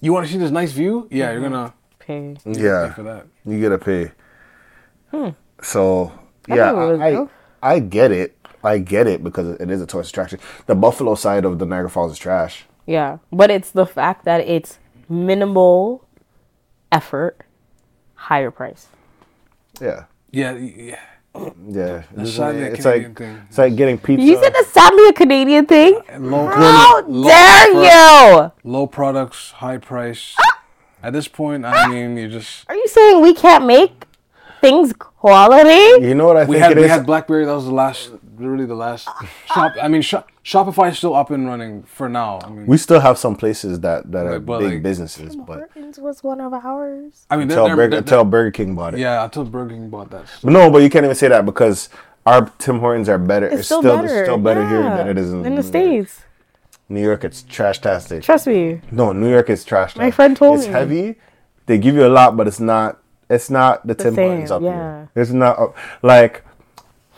You 0.00 0.12
want 0.12 0.26
to 0.26 0.32
see 0.32 0.38
this 0.38 0.50
nice 0.50 0.72
view? 0.72 1.08
Yeah, 1.10 1.30
you're 1.32 1.40
mm-hmm. 1.40 1.52
gonna 1.52 1.74
Pay. 1.98 2.36
yeah, 2.44 2.88
pay 2.88 2.94
for 2.94 3.02
that. 3.04 3.26
you 3.44 3.62
gotta 3.62 3.78
pay. 3.78 4.12
Hmm. 5.10 5.30
So 5.62 6.12
I 6.50 6.56
yeah, 6.56 6.70
think 6.70 6.78
it 6.78 6.86
was 6.86 7.00
I, 7.00 7.08
I. 7.70 7.74
I 7.76 7.78
get 7.80 8.12
it. 8.12 8.36
I 8.62 8.78
get 8.78 9.06
it 9.06 9.22
because 9.24 9.58
it 9.60 9.70
is 9.70 9.80
a 9.80 9.86
tourist 9.86 10.10
attraction. 10.10 10.38
The 10.66 10.74
Buffalo 10.74 11.14
side 11.14 11.44
of 11.44 11.58
the 11.58 11.66
Niagara 11.66 11.90
Falls 11.90 12.12
is 12.12 12.18
trash. 12.18 12.64
Yeah, 12.86 13.18
but 13.32 13.50
it's 13.50 13.70
the 13.70 13.86
fact 13.86 14.24
that 14.24 14.40
it's 14.40 14.78
minimal 15.08 16.05
effort, 16.92 17.42
higher 18.14 18.50
price. 18.50 18.88
Yeah, 19.80 20.04
Yeah, 20.30 20.52
yeah. 20.52 20.96
yeah. 21.68 22.02
This 22.14 22.28
is- 22.30 22.34
sadly 22.36 22.62
a 22.62 22.66
it's 22.72 22.82
Canadian 22.82 23.10
like 23.10 23.18
thing. 23.18 23.42
it's 23.48 23.58
like 23.58 23.76
getting 23.76 23.98
pizza. 23.98 24.24
You 24.24 24.40
said 24.42 24.54
that's 24.54 24.68
sadly 24.68 25.06
a 25.08 25.12
Canadian 25.12 25.66
thing. 25.66 26.00
Low, 26.18 26.46
How 26.46 27.02
low 27.06 27.28
dare 27.28 27.72
pro- 27.72 27.82
you? 27.82 28.52
Low 28.64 28.86
products, 28.86 29.50
high 29.52 29.78
price. 29.78 30.34
Ah! 30.40 30.62
At 31.02 31.12
this 31.12 31.28
point, 31.28 31.64
I 31.66 31.84
ah! 31.84 31.88
mean, 31.88 32.16
you 32.16 32.28
just 32.28 32.64
Are 32.68 32.74
you 32.74 32.88
saying 32.88 33.20
we 33.20 33.34
can't 33.34 33.66
make 33.66 34.06
things 34.62 34.92
quality? 34.94 36.06
You 36.06 36.14
know 36.14 36.26
what 36.26 36.38
I 36.38 36.44
we 36.44 36.54
think 36.54 36.62
had 36.62 36.72
it 36.72 36.78
we 36.78 36.84
is? 36.84 36.90
had 36.90 37.04
BlackBerry. 37.06 37.44
That 37.44 37.54
was 37.54 37.66
the 37.66 37.74
last, 37.74 38.10
literally 38.38 38.66
the 38.66 38.74
last 38.74 39.08
shop. 39.46 39.72
I 39.82 39.88
mean, 39.88 40.02
shop, 40.02 40.30
Shopify 40.44 40.90
is 40.90 40.98
still 40.98 41.14
up 41.14 41.30
and 41.30 41.46
running 41.46 41.82
for 41.84 42.08
now. 42.08 42.40
I 42.44 42.48
mean, 42.50 42.66
we 42.66 42.76
still 42.78 43.00
have 43.00 43.18
some 43.18 43.36
places 43.36 43.80
that 43.80 44.10
that 44.12 44.26
are 44.26 44.38
but 44.40 44.60
big 44.60 44.72
like- 44.74 44.82
businesses, 44.82 45.34
but 45.36 45.58
Hortons 45.58 45.98
was 45.98 46.22
one 46.22 46.40
of 46.40 46.52
ours. 46.54 47.26
I 47.30 47.36
mean, 47.36 47.48
they're, 47.48 47.58
until 47.58 47.66
they're, 47.66 47.76
Burger, 47.76 47.90
they're- 47.90 47.98
until 48.00 48.24
Burger 48.24 48.50
King 48.50 48.74
bought 48.74 48.94
it. 48.94 49.00
yeah, 49.00 49.24
until 49.24 49.44
Burger 49.44 49.70
King 49.74 49.88
bought 49.90 50.10
that. 50.10 50.26
But 50.42 50.52
no, 50.52 50.70
but 50.70 50.82
you 50.82 50.90
can't 50.90 51.04
even 51.04 51.16
say 51.16 51.28
that 51.28 51.44
because 51.44 51.88
our 52.26 52.50
Tim 52.58 52.78
Hortons 52.80 53.08
are 53.08 53.18
better. 53.18 53.46
It's, 53.46 53.56
It's, 53.60 53.66
still, 53.66 53.80
still, 53.82 53.96
better. 53.96 54.06
it's 54.20 54.26
still 54.26 54.38
better 54.38 54.68
here 54.68 54.82
than 54.82 55.08
it 55.08 55.18
is 55.18 55.32
in, 55.32 55.44
in 55.46 55.54
the 55.54 55.62
states. 55.62 56.22
New 56.88 57.02
York, 57.02 57.24
it's 57.24 57.42
trash 57.42 57.80
tastic. 57.80 58.22
Trust 58.22 58.46
me. 58.46 58.80
No, 58.92 59.12
New 59.12 59.28
York 59.30 59.50
is 59.50 59.64
trash. 59.64 59.96
My 59.96 60.10
friend 60.12 60.36
told 60.36 60.58
it's 60.58 60.64
me. 60.66 60.68
It's 60.68 60.78
heavy. 60.78 61.14
They 61.66 61.78
give 61.78 61.96
you 61.96 62.06
a 62.06 62.08
lot, 62.08 62.36
but 62.36 62.46
it's 62.46 62.60
not. 62.60 63.02
It's 63.28 63.50
not 63.50 63.84
the, 63.84 63.94
Tim 63.96 64.14
same, 64.14 64.28
Hortons 64.28 64.50
up 64.52 64.62
yeah. 64.62 64.70
here. 64.72 65.10
It's 65.16 65.32
not 65.32 65.58
up- 65.58 65.76
like 66.02 66.44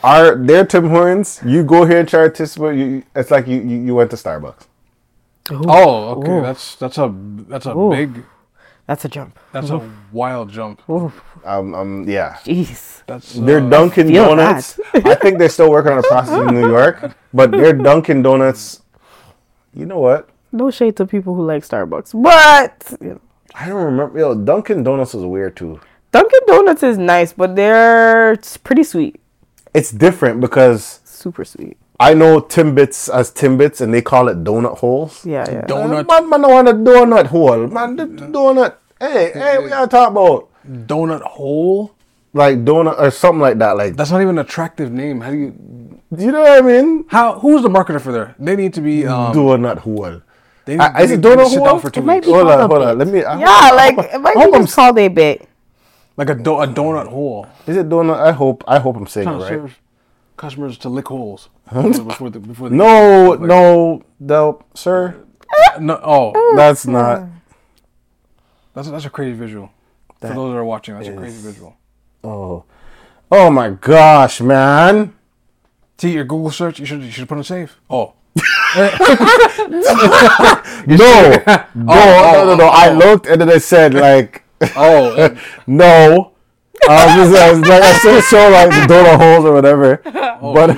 Our 0.03 0.37
their 0.37 0.65
Tim 0.65 0.89
Hortons. 0.91 1.41
You 1.45 1.65
go 1.65 1.85
here 1.85 2.01
and 2.01 2.09
try 2.09 2.29
Tim 2.29 2.47
Hortons. 2.57 2.81
You, 2.81 3.03
it's 3.15 3.31
like 3.31 3.47
you, 3.47 3.61
you 3.61 3.77
you 3.87 3.95
went 3.95 4.11
to 4.11 4.17
Starbucks. 4.17 4.67
Oh, 5.51 6.21
okay. 6.21 6.31
Ooh. 6.31 6.43
That's 6.43 6.77
that's 6.77 6.99
a 6.99 7.13
that's 7.49 7.67
a 7.67 7.77
Ooh. 7.77 7.91
big 7.91 8.25
That's 8.87 9.05
a 9.05 9.09
jump. 9.09 9.39
that's 9.53 9.71
a 9.71 9.81
wild 10.13 10.51
jump. 10.51 10.83
Ooh, 10.89 11.13
Um, 11.45 11.75
um, 11.75 12.09
yeah. 12.09 12.37
jeez. 12.45 13.03
That's 13.07 13.33
Their 13.35 13.61
uh, 13.61 13.69
Dunkin' 13.69 14.13
Donuts. 14.13 14.79
I 14.95 15.15
think 15.17 15.39
they're 15.39 15.49
still 15.49 15.71
working 15.71 15.93
on 15.93 15.99
a 15.99 16.03
process 16.03 16.37
in 16.49 16.55
New 16.55 16.69
York, 16.69 17.13
but 17.33 17.51
their 17.51 17.73
Dunkin' 17.73 18.23
Donuts. 18.23 18.83
You 19.75 19.85
know 19.87 19.99
what? 20.01 20.29
No 20.53 20.71
shade 20.71 20.97
to 20.97 21.07
people 21.07 21.35
who 21.35 21.45
like 21.45 21.65
Starbucks, 21.65 22.13
but 22.23 22.97
you 23.01 23.09
know, 23.17 23.21
I 23.55 23.69
don't 23.69 23.85
remember. 23.85 24.19
Yo, 24.19 24.35
Dunkin' 24.35 24.83
Donuts 24.83 25.13
was 25.15 25.25
weird 25.25 25.57
too. 25.57 25.81
Dunkin' 26.13 26.41
Donuts 26.47 26.83
is 26.83 26.97
nice, 26.99 27.33
but 27.33 27.57
they're 27.57 28.37
pretty 28.65 28.85
sweet, 28.85 29.21
It's 29.75 29.91
different 29.91 30.41
because 30.41 31.01
super 31.05 31.45
sweet. 31.45 31.77
I 32.01 32.15
know 32.15 32.41
Timbits 32.41 33.13
as 33.13 33.31
Timbits, 33.33 33.81
and 33.81 33.93
they 33.93 34.03
call 34.03 34.29
it 34.29 34.45
donut 34.45 34.79
holes. 34.79 35.27
Yeah, 35.27 35.45
yeah. 35.51 35.63
Donut 35.63 36.07
Man, 36.09 36.31
man, 36.31 36.45
I 36.45 36.49
want 36.49 36.69
a 36.69 36.73
donut 36.73 37.27
hole. 37.27 37.67
Man, 37.67 37.97
the 37.97 38.07
donut. 38.07 38.75
Hey, 39.01 39.33
hey, 39.35 39.59
we 39.59 39.69
gotta 39.69 39.89
talk 39.89 40.11
about 40.11 40.49
donut 40.67 41.23
hole. 41.23 41.95
like 42.35 42.65
donut 42.65 42.99
or 43.01 43.11
something 43.11 43.41
like 43.41 43.59
that. 43.59 43.77
Like, 43.77 43.97
That's 43.97 44.11
not 44.11 44.21
even 44.23 44.39
an 44.39 44.45
attractive 44.45 44.93
name. 44.93 45.21
How 45.23 45.31
do 45.31 45.37
you? 45.37 45.51
do 46.15 46.25
you 46.25 46.31
know 46.33 46.43
what 46.43 46.59
I 46.65 46.67
mean? 46.67 47.05
How? 47.09 47.39
Who's 47.41 47.63
the 47.63 47.69
marketer 47.69 48.01
for 48.01 48.13
there? 48.13 48.35
They 48.39 48.55
need 48.57 48.75
to 48.75 48.81
be. 48.81 49.05
Um, 49.07 49.35
donut 49.35 49.79
hole. 49.79 50.23
they 50.67 50.75
need, 50.77 50.81
Uh, 50.81 50.93
they 50.93 51.05
is 51.05 51.11
it 51.11 51.17
need 51.17 51.23
to 51.25 51.29
donut 51.31 51.49
sit 51.49 51.59
hole? 51.59 51.67
down 51.67 51.81
for 51.81 51.91
two 51.91 52.01
It 52.01 52.05
might 52.07 52.23
be 52.23 52.31
Hold 52.31 52.47
called 52.47 52.61
on, 52.61 52.61
a 52.61 52.69
hold 52.69 52.83
on. 52.89 52.99
Let 52.99 53.09
me. 53.09 53.25
I 53.25 53.39
Yeah, 53.41 53.47
hope- 53.69 53.75
like 53.77 53.99
I 53.99 54.03
it 54.05 54.11
hope, 54.13 54.23
might 54.23 54.37
I 54.37 54.41
hope 54.41 54.53
be 54.53 54.57
I'm, 54.59 54.63
just 54.65 54.77
called 54.77 54.99
a 54.99 55.09
bit. 55.09 55.49
Like 56.19 56.31
a, 56.31 56.35
do- 56.35 56.59
a 56.61 56.67
donut 56.67 57.07
hole. 57.07 57.47
is 57.67 57.77
it 57.77 57.89
donut? 57.89 58.19
I 58.19 58.33
hope. 58.33 58.65
I 58.67 58.81
hope 58.81 58.97
I'm 58.97 59.07
saying 59.07 59.29
it 59.29 59.31
Trying 59.31 59.39
to 59.39 59.45
right. 59.45 59.51
serve 59.71 59.81
customers 60.37 60.77
to 60.79 60.89
lick 60.89 61.07
holes 61.09 61.49
before 61.73 62.29
the 62.31 62.41
before 62.41 62.69
the 62.69 62.75
No, 62.75 63.35
no, 63.35 64.03
no, 64.19 64.65
sir. 64.75 65.25
no. 65.81 66.01
Oh, 66.03 66.55
That's 66.57 66.87
not. 66.89 67.29
that's 68.75 68.89
a, 68.89 68.91
that's 68.91 69.05
a 69.05 69.11
crazy 69.11 69.33
visual. 69.39 69.71
For 70.21 70.27
those 70.27 70.53
that 70.53 70.59
are 70.59 70.65
watching, 70.65 70.97
that's 70.97 71.07
a 71.07 71.15
crazy 71.15 71.41
visual. 71.41 71.77
Oh, 72.25 72.65
oh 73.31 73.51
my 73.51 73.71
gosh, 73.71 74.41
man. 74.41 75.15
See 75.99 76.13
your 76.15 76.25
Google 76.25 76.51
search. 76.51 76.81
You 76.81 76.87
should 76.87 77.03
you 77.03 77.13
should 77.13 77.29
put 77.29 77.39
in 77.39 77.45
safe. 77.45 77.79
Oh. 77.89 78.15
oh, 78.77 80.63
No, 80.87 80.97
no, 81.75 82.33
no, 82.35 82.45
no, 82.45 82.57
no. 82.57 82.67
I 82.67 82.89
oh. 82.91 82.95
looked 82.95 83.27
and 83.27 83.41
then 83.41 83.49
it 83.49 83.63
said 83.63 83.95
like, 83.95 84.43
oh, 84.77 85.37
no. 85.67 86.33
I 86.89 87.19
was 87.19 87.31
just, 87.31 87.43
I 87.43 87.51
was 87.53 87.61
like, 87.69 87.83
I 87.83 87.99
still 87.99 88.21
show 88.23 88.51
like 88.51 88.71
the 88.71 88.95
donut 88.95 89.17
holes 89.19 89.45
or 89.45 89.53
whatever, 89.53 90.01
oh, 90.41 90.55
but 90.55 90.69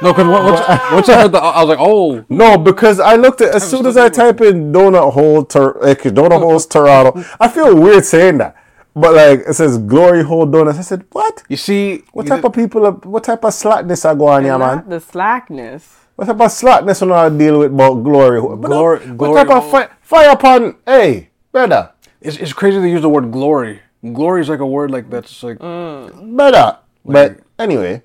no, 0.00 0.12
because 0.12 0.26
once, 0.26 0.92
once 0.92 1.08
I 1.08 1.22
heard 1.22 1.32
that, 1.32 1.42
I 1.42 1.60
was 1.64 1.68
like, 1.68 1.78
oh, 1.80 2.24
no, 2.28 2.56
because 2.56 3.00
I 3.00 3.16
looked 3.16 3.40
at 3.40 3.52
as 3.56 3.68
soon 3.68 3.84
as 3.86 3.96
I 3.96 4.08
type 4.10 4.40
in 4.42 4.72
donut 4.72 5.12
hole, 5.12 5.44
tor- 5.44 5.76
like 5.82 6.02
donut 6.02 6.38
holes 6.40 6.66
Toronto, 6.66 7.24
I 7.40 7.48
feel 7.48 7.74
weird 7.76 8.04
saying 8.04 8.38
that. 8.38 8.56
But 8.94 9.14
like 9.14 9.40
it 9.48 9.54
says 9.54 9.76
glory 9.78 10.22
hole 10.22 10.46
donuts. 10.46 10.78
I 10.78 10.82
said, 10.82 11.04
what? 11.12 11.42
you 11.48 11.56
see, 11.56 12.04
What 12.12 12.24
you 12.24 12.28
type 12.28 12.38
did- 12.42 12.46
of 12.46 12.52
people? 12.54 12.86
Are, 12.86 12.92
what 12.92 13.24
type 13.24 13.44
of 13.44 13.52
slackness 13.52 14.04
I 14.04 14.14
go 14.14 14.28
on 14.28 14.44
here, 14.44 14.56
man? 14.58 14.88
The 14.88 15.00
slackness. 15.00 15.96
What 16.16 16.26
type 16.26 16.40
of 16.40 16.50
slackness 16.52 17.00
when 17.00 17.12
I 17.12 17.28
deal 17.28 17.58
with 17.60 17.72
about 17.72 17.94
glory? 18.04 18.40
hole? 18.40 18.56
But 18.56 18.68
Glory- 18.68 18.98
what 19.00 19.16
glory 19.18 19.34
type 19.34 19.50
of 19.56 19.62
hole. 19.64 19.70
fi- 19.72 19.88
fire 20.02 20.30
upon? 20.30 20.76
Hey, 20.86 21.30
brother, 21.52 21.90
It's, 22.20 22.36
it's 22.36 22.52
crazy 22.52 22.78
they 22.80 22.90
use 22.90 23.02
the 23.02 23.08
word 23.08 23.30
glory. 23.30 23.80
Glory 24.12 24.40
is 24.42 24.48
like 24.48 24.60
a 24.60 24.66
word 24.66 24.90
like 24.90 25.10
that's 25.10 25.42
like 25.42 25.58
brother. 25.58 26.78
But 27.04 27.40
anyway, 27.58 28.02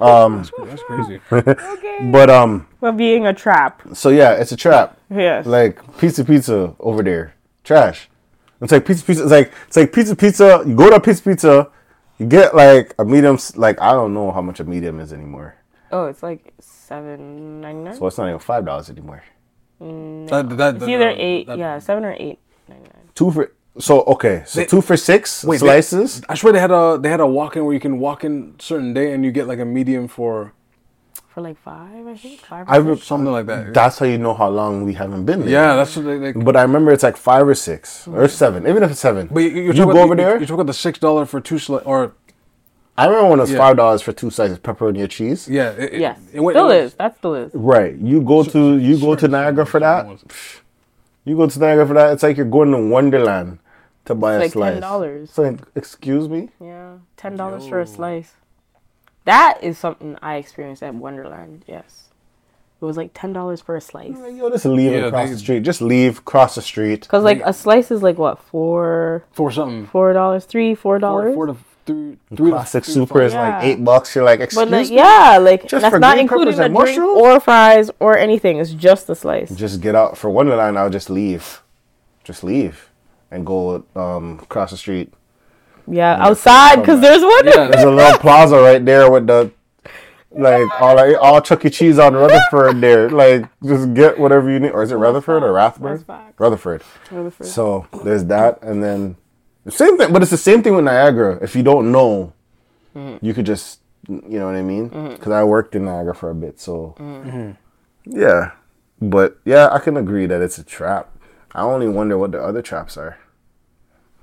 um, 0.00 0.44
that's 0.66 0.82
crazy. 0.86 1.20
but 1.30 2.30
um, 2.30 2.66
For 2.80 2.92
being 2.92 3.26
a 3.26 3.32
trap. 3.34 3.82
so 3.94 4.08
yeah, 4.10 4.32
it's 4.32 4.52
a 4.52 4.56
trap. 4.56 4.98
Yes. 5.10 5.46
Like 5.46 5.78
pizza, 5.98 6.24
pizza 6.24 6.74
over 6.80 7.02
there, 7.02 7.34
trash. 7.64 8.08
It's 8.60 8.70
like 8.72 8.86
pizza, 8.86 9.04
pizza. 9.04 9.22
It's 9.22 9.32
like 9.32 9.52
it's 9.66 9.76
like 9.76 9.92
pizza, 9.92 10.14
pizza. 10.16 10.62
You 10.66 10.74
go 10.74 10.90
to 10.90 11.00
pizza, 11.00 11.22
pizza. 11.22 11.68
You 12.18 12.26
get 12.26 12.54
like 12.54 12.94
a 12.98 13.04
medium. 13.04 13.38
Like 13.56 13.80
I 13.80 13.92
don't 13.92 14.14
know 14.14 14.30
how 14.30 14.40
much 14.42 14.60
a 14.60 14.64
medium 14.64 15.00
is 15.00 15.12
anymore. 15.12 15.56
oh, 15.90 16.06
it's 16.06 16.22
like 16.22 16.52
seven 16.60 17.60
ninety 17.60 17.82
nine. 17.82 17.94
So 17.96 18.06
it's 18.06 18.18
not 18.18 18.28
even 18.28 18.38
five 18.38 18.64
dollars 18.64 18.88
anymore. 18.90 19.22
That, 19.80 20.48
that, 20.58 20.76
It's 20.76 20.84
either 20.86 21.08
uh, 21.10 21.14
eight, 21.16 21.46
that- 21.48 21.58
yeah, 21.58 21.78
seven 21.80 22.04
or 22.04 22.12
eight 22.12 22.20
ninety 22.20 22.30
nine. 22.30 22.38
Two 23.22 23.30
for 23.30 23.52
so 23.78 23.94
okay. 24.14 24.42
So 24.46 24.60
They- 24.60 24.66
two 24.66 24.80
for 24.88 24.96
six 24.96 25.44
Wait, 25.44 25.60
they- 25.60 25.66
slices. 25.66 26.22
I 26.28 26.34
swear 26.34 26.52
they 26.52 26.60
had 26.60 26.70
a 26.72 26.98
they 27.02 27.08
had 27.08 27.20
a 27.20 27.26
walk 27.38 27.56
in 27.56 27.64
where 27.64 27.74
you 27.74 27.80
can 27.80 27.98
walk 28.06 28.24
in 28.24 28.54
certain 28.58 28.92
day 28.98 29.12
and 29.12 29.24
you 29.24 29.30
get 29.38 29.46
like 29.52 29.60
a 29.60 29.64
medium 29.64 30.08
for 30.08 30.52
For 31.34 31.40
like 31.48 31.58
five, 31.70 32.06
I 32.14 32.16
think. 32.22 32.40
Five 32.52 32.68
or 32.68 32.70
I 32.74 32.94
six. 32.94 33.06
something 33.06 33.32
like 33.38 33.46
that. 33.52 33.72
That's 33.72 33.96
how 34.00 34.06
you 34.14 34.18
know 34.26 34.34
how 34.42 34.50
long 34.60 34.84
we 34.88 34.92
haven't 35.02 35.24
been 35.30 35.40
there. 35.40 35.48
yeah, 35.58 35.76
that's 35.78 35.92
what 35.96 36.04
they. 36.08 36.18
they 36.18 36.32
But 36.48 36.54
I 36.60 36.62
remember 36.68 36.90
it's 36.96 37.06
like 37.10 37.16
five 37.30 37.44
or 37.52 37.54
six 37.70 38.06
or 38.06 38.22
hmm. 38.26 38.26
seven, 38.42 38.58
even 38.70 38.82
if 38.82 38.90
it's 38.92 39.00
seven. 39.08 39.24
but 39.34 39.40
you, 39.44 39.48
you're 39.48 39.74
you 39.78 39.84
go 39.84 39.90
about, 39.92 40.04
over 40.06 40.14
you, 40.14 40.22
there. 40.22 40.32
You're 40.38 40.48
talking 40.50 40.54
about 40.66 40.72
the 40.74 40.80
six 40.86 40.94
dollar 41.06 41.24
for 41.32 41.40
two 41.48 41.58
sli- 41.66 41.86
or 41.92 42.00
I 42.98 43.06
remember 43.06 43.30
when 43.30 43.38
it 43.40 43.46
was 43.48 43.52
Yeah. 43.52 43.64
five 43.64 43.76
dollars 43.82 44.02
for 44.06 44.12
two 44.20 44.28
slices 44.36 44.58
pepperoni 44.66 45.00
and 45.04 45.10
cheese. 45.16 45.40
yeah. 45.48 45.70
It, 45.82 45.94
it- 45.94 46.00
Yes. 46.06 46.18
it 46.36 46.40
went- 46.44 46.54
still 46.56 46.70
it 46.70 46.82
was- 46.82 46.92
is. 46.92 46.94
That 47.02 47.16
still 47.18 47.34
is. 47.44 47.50
Right. 47.54 47.94
You 48.10 48.20
go 48.20 48.38
to 48.54 48.60
you 48.86 48.94
go 49.06 49.14
to 49.22 49.26
Niagara 49.28 49.64
for 49.72 49.80
that. 49.86 50.00
You 51.24 51.36
go 51.36 51.46
to 51.46 51.58
Niagara 51.58 51.86
for 51.86 51.94
that. 51.94 52.12
It's 52.12 52.22
like 52.22 52.36
you're 52.36 52.46
going 52.46 52.72
to 52.72 52.78
Wonderland 52.78 53.58
to 54.06 54.14
buy 54.14 54.34
a 54.34 54.38
like 54.40 54.52
slice. 54.52 54.80
$10. 54.82 55.22
It's 55.24 55.38
like, 55.38 55.60
excuse 55.76 56.28
me. 56.28 56.48
Yeah. 56.60 56.94
Ten 57.16 57.36
dollars 57.36 57.66
for 57.68 57.80
a 57.80 57.86
slice. 57.86 58.32
That 59.24 59.58
is 59.62 59.78
something 59.78 60.18
I 60.20 60.36
experienced 60.36 60.82
at 60.82 60.94
Wonderland, 60.94 61.64
yes. 61.68 62.08
It 62.80 62.84
was 62.84 62.96
like 62.96 63.10
ten 63.14 63.32
dollars 63.32 63.60
for 63.60 63.76
a 63.76 63.80
slice. 63.80 64.16
Like, 64.18 64.34
Yo, 64.36 64.50
just 64.50 64.64
leave 64.64 64.90
Yeah, 64.90 64.98
across 65.06 65.28
they- 65.28 65.34
the 65.34 65.38
street. 65.38 65.60
Just 65.60 65.80
leave 65.80 66.24
cross 66.24 66.56
the 66.56 66.62
street. 66.62 67.06
Cause 67.08 67.22
like 67.22 67.40
a 67.44 67.52
slice 67.52 67.92
is 67.92 68.02
like 68.02 68.18
what 68.18 68.40
four 68.40 69.24
Four 69.30 69.52
something. 69.52 69.86
four 69.86 70.12
dollars 70.12 70.44
three 70.46 70.74
four 70.74 70.94
Four, 70.94 70.98
dollars. 70.98 71.34
four 71.36 71.46
to 71.46 71.56
three, 71.86 72.18
three 72.34 72.50
Classic 72.50 72.84
three 72.84 72.94
to 72.94 73.00
super 73.00 73.22
is 73.22 73.32
five. 73.32 73.54
like 73.54 73.64
eight 73.64 73.84
bucks. 73.84 74.14
You're 74.14 74.24
like, 74.24 74.40
excuse 74.40 74.64
But 74.64 74.70
like 74.70 74.88
me. 74.88 74.96
yeah, 74.96 75.38
like 75.40 75.66
Just 75.66 75.82
that's 75.82 75.92
for 75.92 75.98
not 75.98 76.18
including 76.18 76.54
peppers 76.54 76.58
the 76.58 76.64
and 76.64 76.76
drink 76.76 77.00
or 77.00 77.40
fries 77.40 77.90
or 78.00 78.16
anything. 78.18 78.58
It's 78.58 78.72
just 78.72 79.06
the 79.06 79.14
slice. 79.14 79.54
Just 79.54 79.80
get 79.80 79.94
out 79.94 80.16
for 80.16 80.28
one 80.30 80.46
Wonderland. 80.46 80.78
I'll 80.78 80.90
just 80.90 81.10
leave. 81.10 81.62
Just 82.24 82.44
leave 82.44 82.90
and 83.30 83.44
go 83.44 83.84
um, 83.96 84.38
across 84.42 84.70
the 84.70 84.76
street. 84.76 85.12
Yeah, 85.88 86.16
outside 86.20 86.76
because 86.76 87.00
there's 87.00 87.22
one. 87.22 87.46
Yeah, 87.46 87.66
There's 87.68 87.84
a 87.84 87.90
little 87.90 88.18
plaza 88.18 88.56
right 88.56 88.84
there 88.84 89.10
with 89.10 89.26
the 89.26 89.50
like 90.30 90.80
all 90.80 90.94
like, 90.96 91.16
all 91.20 91.40
Chuck 91.40 91.64
E. 91.64 91.70
Cheese 91.70 91.98
on 91.98 92.14
Rutherford 92.14 92.80
there. 92.80 93.10
Like 93.10 93.48
just 93.64 93.92
get 93.94 94.18
whatever 94.18 94.50
you 94.50 94.60
need. 94.60 94.70
Or 94.70 94.82
is 94.82 94.92
it 94.92 94.96
Rutherford 94.96 95.42
or 95.42 95.52
Rathburn? 95.52 96.04
That's. 96.06 96.38
Rutherford. 96.38 96.82
Rutherford. 97.10 97.46
So 97.46 97.86
there's 98.04 98.24
that, 98.26 98.62
and 98.62 98.82
then 98.82 99.16
the 99.64 99.70
same 99.70 99.96
thing. 99.98 100.12
But 100.12 100.22
it's 100.22 100.30
the 100.30 100.36
same 100.36 100.62
thing 100.62 100.74
with 100.74 100.84
Niagara. 100.84 101.38
If 101.42 101.54
you 101.56 101.62
don't 101.62 101.92
know, 101.92 102.32
mm-hmm. 102.94 103.24
you 103.24 103.34
could 103.34 103.46
just 103.46 103.80
you 104.08 104.38
know 104.38 104.46
what 104.46 104.56
I 104.56 104.62
mean. 104.62 104.90
Mm-hmm. 104.90 105.14
Because 105.14 105.32
I 105.32 105.44
worked 105.44 105.74
in 105.74 105.84
Niagara 105.84 106.14
for 106.14 106.30
a 106.30 106.34
bit, 106.34 106.60
so 106.60 106.94
mm-hmm. 106.98 107.52
yeah. 108.04 108.52
But 109.00 109.38
yeah, 109.44 109.68
I 109.72 109.78
can 109.78 109.96
agree 109.96 110.26
that 110.26 110.40
it's 110.40 110.58
a 110.58 110.64
trap. 110.64 111.10
I 111.54 111.62
only 111.62 111.88
wonder 111.88 112.16
what 112.16 112.32
the 112.32 112.42
other 112.42 112.62
traps 112.62 112.96
are. 112.96 113.18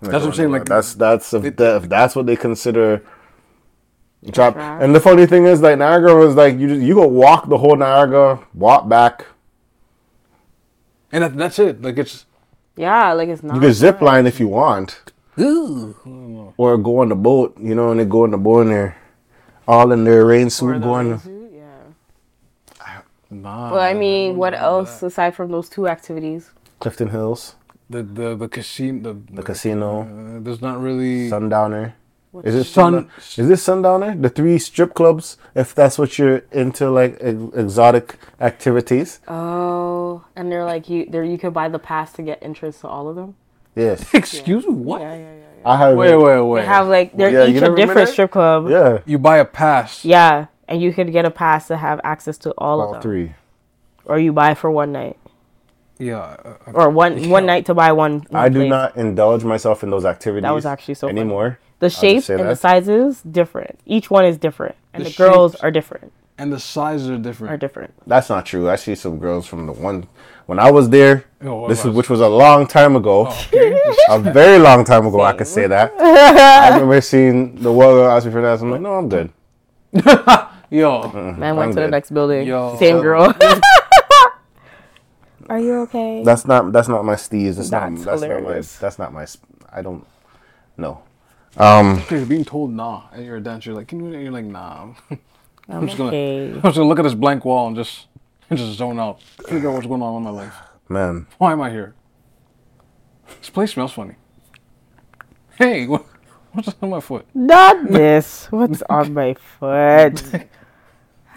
Like, 0.01 0.11
That's 0.11 0.23
what 0.23 0.29
I'm 0.29 0.35
saying, 0.35 0.51
like- 0.51 0.65
that's 0.65 0.93
that's 0.93 1.33
if, 1.33 1.57
that, 1.57 1.83
if 1.83 1.89
that's 1.89 2.15
what 2.15 2.25
they 2.25 2.37
consider 2.37 3.03
trap. 4.31 4.53
Trap. 4.53 4.81
And 4.81 4.95
the 4.95 4.99
funny 5.01 5.25
thing 5.25 5.45
is, 5.45 5.61
like 5.61 5.77
Niagara 5.77 6.15
was 6.15 6.35
like 6.35 6.57
you 6.57 6.69
just 6.69 6.81
you 6.81 6.95
go 6.95 7.07
walk 7.07 7.49
the 7.49 7.57
whole 7.57 7.75
Niagara, 7.75 8.39
walk 8.53 8.87
back. 8.87 9.25
and 11.11 11.23
that, 11.23 11.35
that's 11.37 11.59
it. 11.59 11.81
Like 11.81 11.97
it's 11.97 12.25
Yeah, 12.77 13.11
like 13.13 13.27
it's 13.27 13.43
not. 13.43 13.55
You 13.55 13.61
can 13.61 13.73
zip 13.73 14.01
line 14.01 14.25
if 14.25 14.39
you 14.39 14.47
want, 14.47 15.01
or 16.57 16.77
go 16.77 16.99
on 16.99 17.09
the 17.09 17.15
boat. 17.15 17.57
You 17.59 17.75
know, 17.75 17.91
and 17.91 17.99
they 17.99 18.05
go 18.05 18.23
on 18.23 18.31
the 18.31 18.37
boat 18.37 18.61
and 18.61 18.71
they're 18.71 18.97
all 19.67 19.91
in 19.91 20.03
their 20.03 20.25
rain 20.25 20.49
suit 20.49 20.81
going. 20.81 21.19
Yeah. 21.53 23.01
nah. 23.29 23.71
Well, 23.71 23.81
I 23.81 23.93
mean, 23.93 24.37
what 24.37 24.53
else 24.53 25.03
aside 25.03 25.35
from 25.35 25.51
those 25.51 25.69
two 25.69 25.87
activities? 25.87 26.51
Clifton 26.79 27.09
Hills, 27.09 27.55
the 27.89 28.03
the 28.03 28.35
the 28.35 28.47
casino. 28.47 29.13
The, 29.13 29.33
the 29.33 29.43
casino, 29.43 30.01
uh, 30.01 30.39
there's 30.41 30.61
not 30.61 30.79
really. 30.81 31.29
Sundowner. 31.29 31.95
Is 32.43 32.53
it 32.53 32.65
Sun- 32.65 32.93
Sun? 32.93 33.43
Is 33.43 33.49
this 33.49 33.63
Sundowner? 33.63 34.15
The 34.15 34.29
three 34.29 34.59
strip 34.59 34.93
clubs, 34.93 35.37
if 35.55 35.73
that's 35.73 35.97
what 35.97 36.19
you're 36.19 36.43
into, 36.51 36.89
like 36.91 37.17
ex- 37.19 37.41
exotic 37.55 38.17
activities. 38.39 39.19
Oh, 39.27 40.23
and 40.35 40.51
they're 40.51 40.63
like 40.65 40.89
you. 40.89 41.07
There, 41.09 41.23
you 41.23 41.39
could 41.39 41.53
buy 41.53 41.69
the 41.69 41.79
pass 41.79 42.13
to 42.13 42.21
get 42.21 42.37
entrance 42.43 42.81
to 42.81 42.87
all 42.87 43.09
of 43.09 43.15
them. 43.15 43.35
Yes, 43.79 44.13
Excuse 44.13 44.65
me. 44.67 44.73
What? 44.73 45.01
Yeah, 45.01 45.15
yeah, 45.15 45.19
yeah. 45.21 45.33
yeah. 45.35 45.71
I 45.71 45.77
have. 45.77 45.95
Wait, 45.97 46.15
wait, 46.15 46.41
wait. 46.41 46.61
They 46.61 46.67
have 46.67 46.87
like 46.87 47.15
they're 47.17 47.29
Yeah, 47.31 47.45
each 47.47 47.57
a 47.61 47.75
different 47.75 47.95
there? 47.95 48.05
strip 48.07 48.31
club. 48.31 48.69
Yeah, 48.69 48.99
You 49.05 49.17
buy 49.17 49.37
a 49.37 49.45
pass. 49.45 50.03
Yeah, 50.05 50.47
and 50.67 50.81
you 50.81 50.93
could 50.93 51.11
get 51.11 51.25
a 51.25 51.31
pass 51.31 51.67
to 51.67 51.77
have 51.77 51.99
access 52.03 52.37
to 52.39 52.51
all, 52.57 52.81
of 52.81 52.87
all 52.87 52.93
them, 52.93 53.01
three. 53.01 53.33
or 54.05 54.19
you 54.19 54.31
buy 54.33 54.53
for 54.53 54.69
one 54.71 54.91
night, 54.91 55.17
Yeah. 55.97 56.17
uh, 56.19 56.53
uh, 56.67 56.71
or 56.73 56.89
one 56.89 57.29
one 57.29 57.45
night 57.45 57.65
to 57.67 57.73
buy 57.73 57.91
one. 57.91 58.25
one 58.29 58.41
I 58.43 58.49
do 58.49 58.59
place. 58.59 58.69
not 58.69 58.95
indulge 58.97 59.43
myself 59.43 59.83
in 59.83 59.89
those 59.89 60.05
activities. 60.05 60.43
That 60.43 60.53
was 60.55 60.65
actually 60.65 60.95
so 60.95 61.07
funny. 61.07 61.21
anymore 61.21 61.59
The 61.79 61.89
shape 61.89 62.23
say 62.23 62.35
and 62.35 62.49
the 62.49 62.55
sizes 62.55 63.21
different. 63.21 63.79
Each 63.85 64.09
one 64.09 64.25
is 64.25 64.37
different, 64.37 64.75
and 64.93 65.05
The 65.05 65.09
the, 65.09 65.15
girls 65.15 65.55
are 65.55 65.71
different. 65.71 66.11
And 66.37 66.53
the 66.53 66.59
sizes 66.59 67.09
are 67.09 67.17
different. 67.17 67.53
Are 67.53 67.57
different. 67.57 67.93
That's 68.07 68.29
not 68.29 68.45
true. 68.45 68.69
I 68.69 68.77
see 68.77 68.95
some 68.95 69.19
girls 69.19 69.45
from 69.45 69.65
the 69.65 69.73
one 69.73 70.07
when 70.49 70.57
I 70.57 70.71
was 70.71 70.89
there. 70.89 71.25
Oh, 71.43 71.61
what 71.61 71.67
this 71.69 71.79
is 71.81 71.85
was- 71.85 71.95
which 71.95 72.09
was 72.09 72.21
a 72.21 72.27
long 72.27 72.65
time 72.65 72.95
ago. 72.95 73.27
Okay. 73.27 73.79
A 74.09 74.17
very 74.19 74.57
long 74.57 74.83
time 74.83 75.05
ago, 75.05 75.21
I 75.21 75.33
could 75.33 75.45
say 75.45 75.67
that. 75.67 75.93
I 75.99 76.69
remember 76.73 76.99
seeing 77.01 77.53
the 77.61 77.71
one 77.71 77.89
girl 77.89 78.09
ask 78.09 78.25
me 78.25 78.31
for 78.31 78.41
that. 78.41 78.59
I'm 78.59 78.71
like, 78.71 78.81
no, 78.81 78.95
I'm 78.95 79.09
good. 79.09 79.29
Yo. 80.71 81.11
Man 81.13 81.55
went 81.55 81.69
I'm 81.69 81.75
to 81.75 81.81
the 81.81 81.87
next 81.87 82.09
building. 82.11 82.47
Yo. 82.47 82.75
Same 82.79 82.99
girl. 82.99 83.31
are 85.49 85.59
you 85.59 85.81
okay? 85.81 86.23
That's 86.23 86.45
not 86.47 86.71
that's 86.71 86.87
not 86.87 87.05
my 87.05 87.13
steez. 87.15 87.57
That's, 87.57 87.69
not 87.69 87.91
That's 87.91 88.05
that's 88.05 88.21
not 88.21 88.29
my 88.29 88.35
hilarious. 88.35 88.77
that's 88.77 88.97
not 88.99 89.13
my. 89.13 89.27
I 89.71 89.83
don't. 89.83 90.05
No. 90.77 91.03
Um. 91.57 91.99
Okay, 92.09 92.23
being 92.23 92.45
told 92.45 92.73
nah 92.73 93.03
and 93.13 93.23
you're 93.23 93.37
a 93.37 93.41
dancer, 93.41 93.69
you're 93.69 93.77
like, 93.77 93.87
can 93.87 94.03
you? 94.03 94.17
You're 94.17 94.31
like, 94.31 94.45
nah. 94.45 94.93
I'm 95.69 95.85
just 95.85 95.97
gonna- 95.97 96.09
okay. 96.09 96.51
I'm 96.53 96.61
just 96.61 96.75
gonna 96.77 96.89
look 96.89 96.97
at 96.97 97.03
this 97.03 97.13
blank 97.13 97.45
wall 97.45 97.67
and 97.67 97.75
just 97.75 98.07
and 98.49 98.59
just 98.59 98.77
zone 98.77 98.99
out. 98.99 99.21
Figure 99.47 99.69
out 99.69 99.75
what's 99.75 99.87
going 99.87 100.01
on 100.01 100.17
in 100.17 100.23
my 100.23 100.29
life. 100.29 100.55
Man, 100.87 101.27
Why 101.37 101.51
am 101.51 101.61
I 101.61 101.69
here? 101.69 101.93
This 103.39 103.49
place 103.49 103.71
smells 103.73 103.91
funny. 103.93 104.15
Hey, 105.57 105.85
what, 105.87 106.05
what's 106.53 106.73
on 106.81 106.89
my 106.89 106.99
foot? 106.99 107.27
Not 107.33 107.87
this. 107.87 108.47
What's 108.51 108.81
on 108.89 109.13
my 109.13 109.33
foot? 109.35 110.23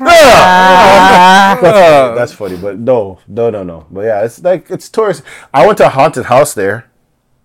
Ah. 0.05 1.59
that's, 1.61 1.77
ah. 1.79 2.15
that's 2.15 2.33
funny, 2.33 2.57
but 2.57 2.79
no, 2.79 3.19
no, 3.29 3.51
no, 3.51 3.63
no. 3.63 3.87
But 3.91 4.01
yeah, 4.01 4.25
it's 4.25 4.43
like 4.43 4.71
it's 4.71 4.89
tourist. 4.89 5.23
I 5.53 5.65
went 5.67 5.79
to 5.79 5.87
a 5.87 5.91
haunted 5.91 6.25
house 6.25 6.55
there. 6.55 6.91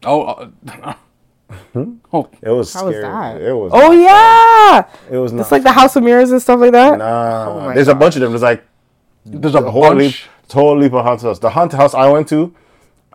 Oh, 0.03 0.23
uh, 0.23 0.93
hmm? 1.73 1.95
oh, 2.13 2.29
It 2.41 2.49
was 2.49 2.73
How 2.73 2.85
was 2.85 2.95
scary. 2.95 3.01
that? 3.01 3.41
It 3.41 3.53
was. 3.53 3.71
Oh 3.75 3.91
yeah, 3.91 4.87
It 5.11 5.17
was 5.17 5.33
not. 5.33 5.41
it's 5.41 5.51
like 5.51 5.63
the 5.63 5.71
House 5.73 5.95
of 5.97 6.03
Mirrors 6.03 6.31
and 6.31 6.41
stuff 6.41 6.59
like 6.59 6.71
that. 6.71 6.97
Nah, 6.97 7.47
oh 7.49 7.59
my 7.67 7.73
there's 7.75 7.89
a 7.89 7.95
bunch 7.95 8.15
of 8.15 8.21
them. 8.21 8.31
There's 8.31 8.41
like 8.41 8.63
there's 9.27 9.55
a 9.55 9.59
a 9.59 9.71
whole 9.71 9.93
leap, 9.93 10.15
whole 10.51 10.77
leap 10.77 10.93
of 10.93 11.03
haunted 11.05 11.25
house. 11.27 11.39
The 11.39 11.49
haunted 11.49 11.77
house 11.79 11.93
I 11.93 12.07
went 12.09 12.27
to, 12.29 12.53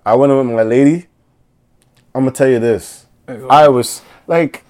I 0.05 0.15
went 0.15 0.33
with 0.33 0.47
my 0.47 0.63
lady. 0.63 1.07
I'm 2.15 2.23
gonna 2.23 2.33
tell 2.33 2.49
you 2.49 2.59
this. 2.59 3.07
I 3.49 3.69
was 3.69 4.03
like, 4.27 4.65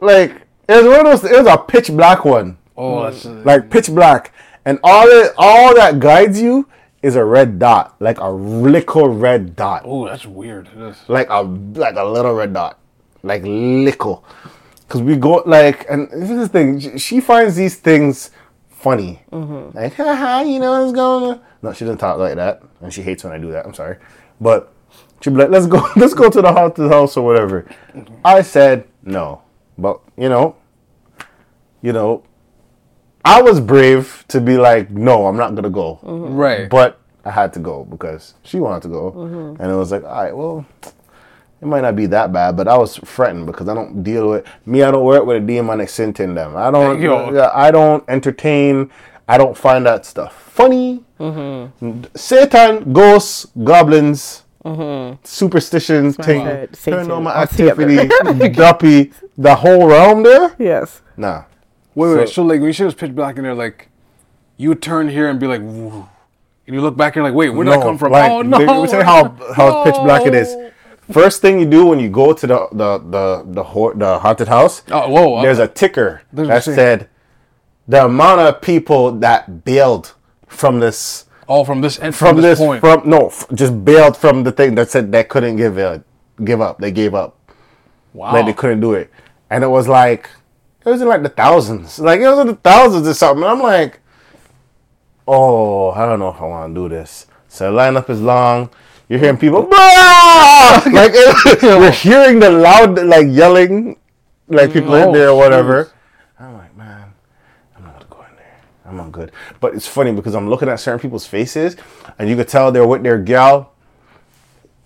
like 0.00 0.42
it 0.68 0.76
was 0.76 0.86
one 0.86 1.06
of 1.06 1.20
those. 1.22 1.30
It 1.30 1.38
was 1.38 1.46
a 1.46 1.58
pitch 1.58 1.88
black 1.88 2.24
one, 2.24 2.58
Oh, 2.76 3.04
that's 3.04 3.24
like 3.24 3.70
pitch 3.70 3.88
black, 3.88 4.32
and 4.64 4.78
all 4.82 5.06
it, 5.06 5.32
all 5.38 5.74
that 5.74 6.00
guides 6.00 6.40
you 6.40 6.68
is 7.02 7.14
a 7.14 7.24
red 7.24 7.58
dot, 7.58 7.94
like 8.00 8.18
a 8.18 8.28
little 8.28 9.08
red 9.08 9.54
dot, 9.54 9.82
oh, 9.84 10.06
that's 10.06 10.26
weird. 10.26 10.66
That's- 10.74 11.08
like 11.08 11.28
a 11.30 11.42
like 11.42 11.94
a 11.96 12.04
little 12.04 12.34
red 12.34 12.52
dot, 12.52 12.78
like 13.22 13.42
little. 13.44 14.24
Cause 14.88 15.02
we 15.02 15.16
go 15.16 15.42
like, 15.46 15.84
and 15.90 16.08
this 16.12 16.30
is 16.30 16.38
the 16.38 16.48
thing. 16.48 16.78
she- 16.78 16.98
She 16.98 17.20
finds 17.20 17.56
these 17.56 17.74
things 17.76 18.30
funny, 18.86 19.20
mm-hmm. 19.32 19.76
like 19.76 19.94
haha, 19.94 20.42
you 20.42 20.60
know 20.60 20.80
what's 20.80 20.92
going 20.92 21.24
on. 21.24 21.40
No, 21.60 21.72
she 21.72 21.84
doesn't 21.84 21.98
talk 21.98 22.18
like 22.18 22.36
that, 22.36 22.62
and 22.80 22.94
she 22.94 23.02
hates 23.02 23.24
when 23.24 23.32
I 23.32 23.38
do 23.38 23.50
that. 23.50 23.66
I'm 23.66 23.74
sorry, 23.74 23.96
but 24.40 24.72
she'd 25.20 25.30
be 25.30 25.40
like, 25.40 25.50
"Let's 25.50 25.66
go, 25.66 25.84
let's 25.96 26.14
go 26.14 26.30
to 26.30 26.40
the 26.40 26.52
haunted 26.52 26.88
house 26.88 27.16
or 27.16 27.24
whatever." 27.26 27.68
I 28.24 28.42
said 28.42 28.86
no, 29.02 29.42
but 29.76 30.00
you 30.16 30.28
know, 30.28 30.54
you 31.82 31.92
know, 31.92 32.22
I 33.24 33.42
was 33.42 33.58
brave 33.58 34.24
to 34.28 34.40
be 34.40 34.56
like, 34.56 34.88
"No, 34.88 35.26
I'm 35.26 35.36
not 35.36 35.56
gonna 35.56 35.68
go," 35.68 35.98
mm-hmm. 36.04 36.36
Right. 36.36 36.70
but 36.70 37.00
I 37.24 37.32
had 37.32 37.52
to 37.54 37.58
go 37.58 37.84
because 37.84 38.34
she 38.44 38.60
wanted 38.60 38.82
to 38.82 38.88
go, 38.88 39.10
mm-hmm. 39.10 39.60
and 39.60 39.72
it 39.72 39.74
was 39.74 39.90
like, 39.90 40.04
"All 40.04 40.22
right, 40.22 40.36
well." 40.36 40.64
It 41.66 41.68
might 41.68 41.80
not 41.80 41.96
be 41.96 42.06
that 42.06 42.32
bad, 42.32 42.56
but 42.56 42.68
I 42.68 42.78
was 42.78 42.96
fretting 42.98 43.44
because 43.44 43.68
I 43.68 43.74
don't 43.74 44.04
deal 44.04 44.30
with 44.30 44.46
me. 44.66 44.84
I 44.84 44.92
don't 44.92 45.04
work 45.04 45.26
with 45.26 45.42
a 45.42 45.44
demonic 45.44 45.88
scent 45.88 46.20
in 46.20 46.34
them. 46.36 46.56
I 46.56 46.70
don't. 46.70 47.00
Yo. 47.02 47.50
I 47.52 47.72
don't 47.72 48.04
entertain. 48.08 48.88
I 49.26 49.36
don't 49.36 49.56
find 49.56 49.84
that 49.86 50.06
stuff 50.06 50.32
funny. 50.32 51.02
Mm-hmm. 51.18 52.04
Satan, 52.14 52.92
ghosts, 52.92 53.46
goblins, 53.64 54.44
superstitions, 55.24 56.16
thing, 56.16 56.44
favorite, 56.44 56.76
Satan, 56.76 57.06
paranormal 57.08 57.34
activity, 57.34 58.48
duppy, 58.54 59.12
the 59.36 59.56
whole 59.56 59.88
realm 59.88 60.22
there. 60.22 60.54
Yes. 60.58 61.02
Nah, 61.16 61.44
Wait, 61.96 62.14
wait. 62.16 62.28
So- 62.28 62.32
So, 62.34 62.42
like, 62.42 62.60
when 62.60 62.68
you 62.68 62.72
say 62.72 62.84
it 62.84 62.86
was 62.86 62.94
pitch 62.94 63.14
black 63.14 63.36
in 63.38 63.42
there, 63.42 63.54
like, 63.54 63.88
you 64.56 64.74
turn 64.76 65.08
here 65.08 65.28
and 65.28 65.40
be 65.40 65.46
like, 65.48 65.60
Woo. 65.62 66.06
and 66.66 66.74
you 66.76 66.80
look 66.80 66.96
back 66.96 67.16
and 67.16 67.22
you're 67.22 67.24
like, 67.24 67.34
wait, 67.36 67.50
where 67.50 67.64
did 67.64 67.74
I 67.74 67.82
come 67.82 67.98
from? 67.98 68.12
Like, 68.12 68.30
oh 68.30 68.42
no! 68.42 68.58
Let 68.58 68.82
me 68.82 68.88
tell 68.88 69.00
you 69.00 69.04
how 69.04 69.28
how 69.54 69.82
pitch 69.84 69.94
black 69.96 70.26
it 70.26 70.34
is. 70.34 70.54
First 71.10 71.40
thing 71.40 71.60
you 71.60 71.66
do 71.66 71.86
when 71.86 72.00
you 72.00 72.08
go 72.08 72.32
to 72.32 72.46
the 72.46 72.68
the 72.72 72.98
the 72.98 73.44
the, 73.46 73.62
ho- 73.62 73.94
the 73.94 74.18
haunted 74.18 74.48
house, 74.48 74.82
Oh, 74.90 75.08
whoa! 75.08 75.34
Uh, 75.36 75.42
there's 75.42 75.58
a 75.60 75.68
ticker 75.68 76.22
There's 76.32 76.48
that 76.48 76.64
thing. 76.64 76.74
said 76.74 77.08
the 77.88 78.04
amount 78.04 78.40
of 78.40 78.60
people 78.60 79.12
that 79.12 79.64
bailed 79.64 80.14
from 80.48 80.80
this 80.80 81.26
all 81.46 81.64
from 81.64 81.80
this 81.80 81.98
end 82.00 82.14
from, 82.14 82.34
from, 82.34 82.42
this, 82.42 82.58
point. 82.58 82.80
from 82.80 83.08
no 83.08 83.28
f- 83.28 83.46
just 83.54 83.84
bailed 83.84 84.16
from 84.16 84.42
the 84.42 84.50
thing 84.50 84.74
that 84.74 84.90
said 84.90 85.12
they 85.12 85.22
couldn't 85.22 85.56
give 85.56 85.78
it 85.78 86.02
give 86.44 86.60
up 86.60 86.78
they 86.78 86.90
gave 86.90 87.14
up 87.14 87.38
wow. 88.12 88.32
like 88.32 88.46
they 88.46 88.52
couldn't 88.52 88.80
do 88.80 88.94
it 88.94 89.10
and 89.50 89.62
it 89.62 89.68
was 89.68 89.86
like 89.86 90.28
it 90.84 90.88
was 90.88 91.00
in 91.00 91.06
like 91.08 91.22
the 91.22 91.28
thousands 91.28 91.98
like 92.00 92.20
it 92.20 92.26
was 92.28 92.40
in 92.40 92.48
the 92.48 92.56
thousands 92.56 93.06
or 93.06 93.14
something 93.14 93.44
and 93.44 93.52
I'm 93.52 93.60
like 93.62 94.00
oh 95.28 95.90
I 95.92 96.04
don't 96.06 96.18
know 96.18 96.30
if 96.30 96.40
I 96.40 96.46
want 96.46 96.74
to 96.74 96.80
do 96.80 96.88
this 96.88 97.26
so 97.48 97.70
the 97.70 97.78
lineup 97.78 98.10
is 98.10 98.20
long 98.20 98.70
you're 99.08 99.18
hearing 99.18 99.36
people 99.38 99.62
like 99.70 101.14
you're 101.62 101.90
hearing 101.90 102.40
the 102.40 102.50
loud 102.50 102.98
like 103.04 103.26
yelling 103.28 103.96
like 104.48 104.72
people 104.72 104.94
in 104.94 105.08
Oh, 105.08 105.12
there 105.12 105.30
or 105.30 105.36
whatever 105.38 105.84
shoot. 105.84 105.92
I'm 106.40 106.54
like 106.54 106.76
man 106.76 107.12
I'm 107.76 107.84
not 107.84 107.94
gonna 107.94 108.06
go 108.10 108.28
in 108.30 108.36
there 108.36 108.60
I'm 108.84 108.96
not 108.96 109.12
good 109.12 109.32
but 109.60 109.74
it's 109.74 109.86
funny 109.86 110.12
because 110.12 110.34
I'm 110.34 110.48
looking 110.48 110.68
at 110.68 110.80
certain 110.80 111.00
people's 111.00 111.26
faces 111.26 111.76
and 112.18 112.28
you 112.28 112.36
could 112.36 112.48
tell 112.48 112.70
they're 112.72 112.86
with 112.86 113.02
their 113.02 113.18
gal 113.18 113.72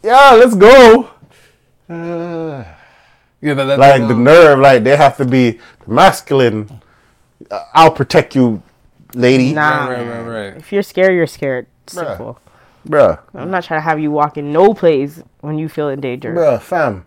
yeah 0.03 0.33
let's 0.33 0.55
go 0.55 1.11
uh, 1.89 2.65
yeah, 3.41 3.55
that, 3.55 3.65
that, 3.65 3.79
like 3.79 4.03
that, 4.03 4.09
the 4.09 4.15
uh, 4.15 4.19
nerve, 4.19 4.59
like 4.61 4.85
they 4.85 4.97
have 4.97 5.17
to 5.17 5.25
be 5.25 5.59
masculine. 5.89 6.81
I'll 7.75 7.91
protect 7.91 8.37
you, 8.37 8.63
lady. 9.15 9.53
Nah. 9.53 9.89
Right, 9.89 10.07
right, 10.07 10.23
right. 10.23 10.57
If 10.57 10.71
you're 10.73 10.83
scared, 10.85 11.15
you're 11.15 11.27
scared. 11.27 11.67
Bruh. 11.87 12.07
Simple. 12.07 12.39
Bruh, 12.89 13.19
I'm 13.35 13.51
not 13.51 13.65
trying 13.65 13.79
to 13.79 13.85
have 13.85 14.01
you 14.01 14.11
walk 14.11 14.37
in 14.37 14.53
no 14.53 14.75
place 14.75 15.23
when 15.41 15.59
you 15.59 15.69
feel 15.69 15.89
in 15.89 16.01
danger. 16.01 16.35
bruh, 16.35 16.61
fam. 16.61 17.05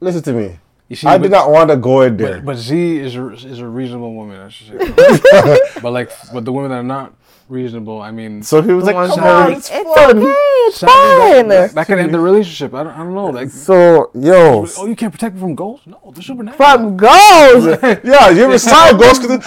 Listen 0.00 0.22
to 0.22 0.32
me. 0.32 0.58
See, 0.94 1.06
I 1.06 1.18
but, 1.18 1.24
did 1.24 1.32
not 1.32 1.50
want 1.50 1.70
to 1.70 1.76
go 1.76 2.02
in 2.02 2.16
there. 2.16 2.36
But, 2.36 2.44
but 2.44 2.56
Z 2.58 2.98
is 2.98 3.16
a, 3.16 3.32
is 3.32 3.58
a 3.58 3.66
reasonable 3.66 4.14
woman, 4.14 4.40
I 4.40 4.48
should 4.50 4.68
say. 4.68 5.58
but 5.82 5.90
like, 5.90 6.12
but 6.32 6.44
the 6.44 6.52
women 6.52 6.70
that 6.70 6.76
are 6.76 6.82
not 6.84 7.12
reasonable, 7.48 8.00
I 8.00 8.12
mean, 8.12 8.44
so 8.44 8.62
he 8.62 8.72
was 8.72 8.84
like, 8.84 8.94
ones 8.94 9.14
"Come 9.14 9.24
on, 9.24 9.52
it's 9.52 9.68
it's 9.68 9.94
fun." 9.94 10.18
okay, 10.18 10.26
it's 10.28 10.78
sadly, 10.78 11.40
fine. 11.40 11.48
that, 11.48 11.72
that 11.72 11.86
could 11.88 11.98
end 11.98 12.14
the 12.14 12.20
relationship. 12.20 12.72
I 12.72 12.84
don't, 12.84 12.92
I 12.92 12.98
don't 12.98 13.14
know. 13.14 13.26
Like, 13.26 13.50
So 13.50 14.12
yo, 14.14 14.64
oh, 14.78 14.86
you 14.86 14.94
can't 14.94 15.12
protect 15.12 15.34
me 15.34 15.40
from 15.40 15.56
ghosts? 15.56 15.88
No, 15.88 15.98
they're 16.14 16.22
supernatural. 16.22 16.56
From 16.56 16.96
ghosts. 16.96 17.82
yeah, 18.04 18.30
you 18.30 18.44
ever 18.44 18.58
saw 18.58 18.90
a 18.90 18.94
ghost? 18.96 19.22
Cause 19.22 19.30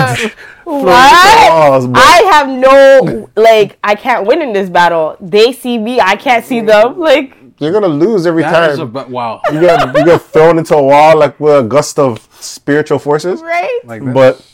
oh! 0.00 0.30
what? 0.66 1.48
Balls. 1.50 1.86
I 1.94 2.22
have 2.32 2.48
no 2.48 3.30
like. 3.36 3.78
I 3.84 3.94
can't 3.94 4.26
win 4.26 4.42
in 4.42 4.52
this 4.52 4.68
battle. 4.68 5.16
They 5.20 5.52
see 5.52 5.78
me. 5.78 6.00
I 6.00 6.16
can't 6.16 6.44
see 6.44 6.60
them. 6.60 6.98
Like 6.98 7.36
You're 7.58 7.72
gonna 7.72 7.86
lose 7.88 8.26
every 8.26 8.42
That 8.42 8.70
is 8.72 8.78
time. 8.78 8.94
a 8.96 9.06
wow. 9.08 9.40
you 9.52 9.60
get 9.60 9.86
you 9.96 10.04
get 10.04 10.22
thrown 10.22 10.58
into 10.58 10.74
a 10.76 10.82
wall 10.82 11.16
like 11.18 11.38
with 11.40 11.58
a 11.58 11.62
gust 11.62 11.98
of 11.98 12.26
spiritual 12.40 12.98
forces. 12.98 13.40
right. 13.42 13.80
Like, 13.84 14.02
But 14.12 14.44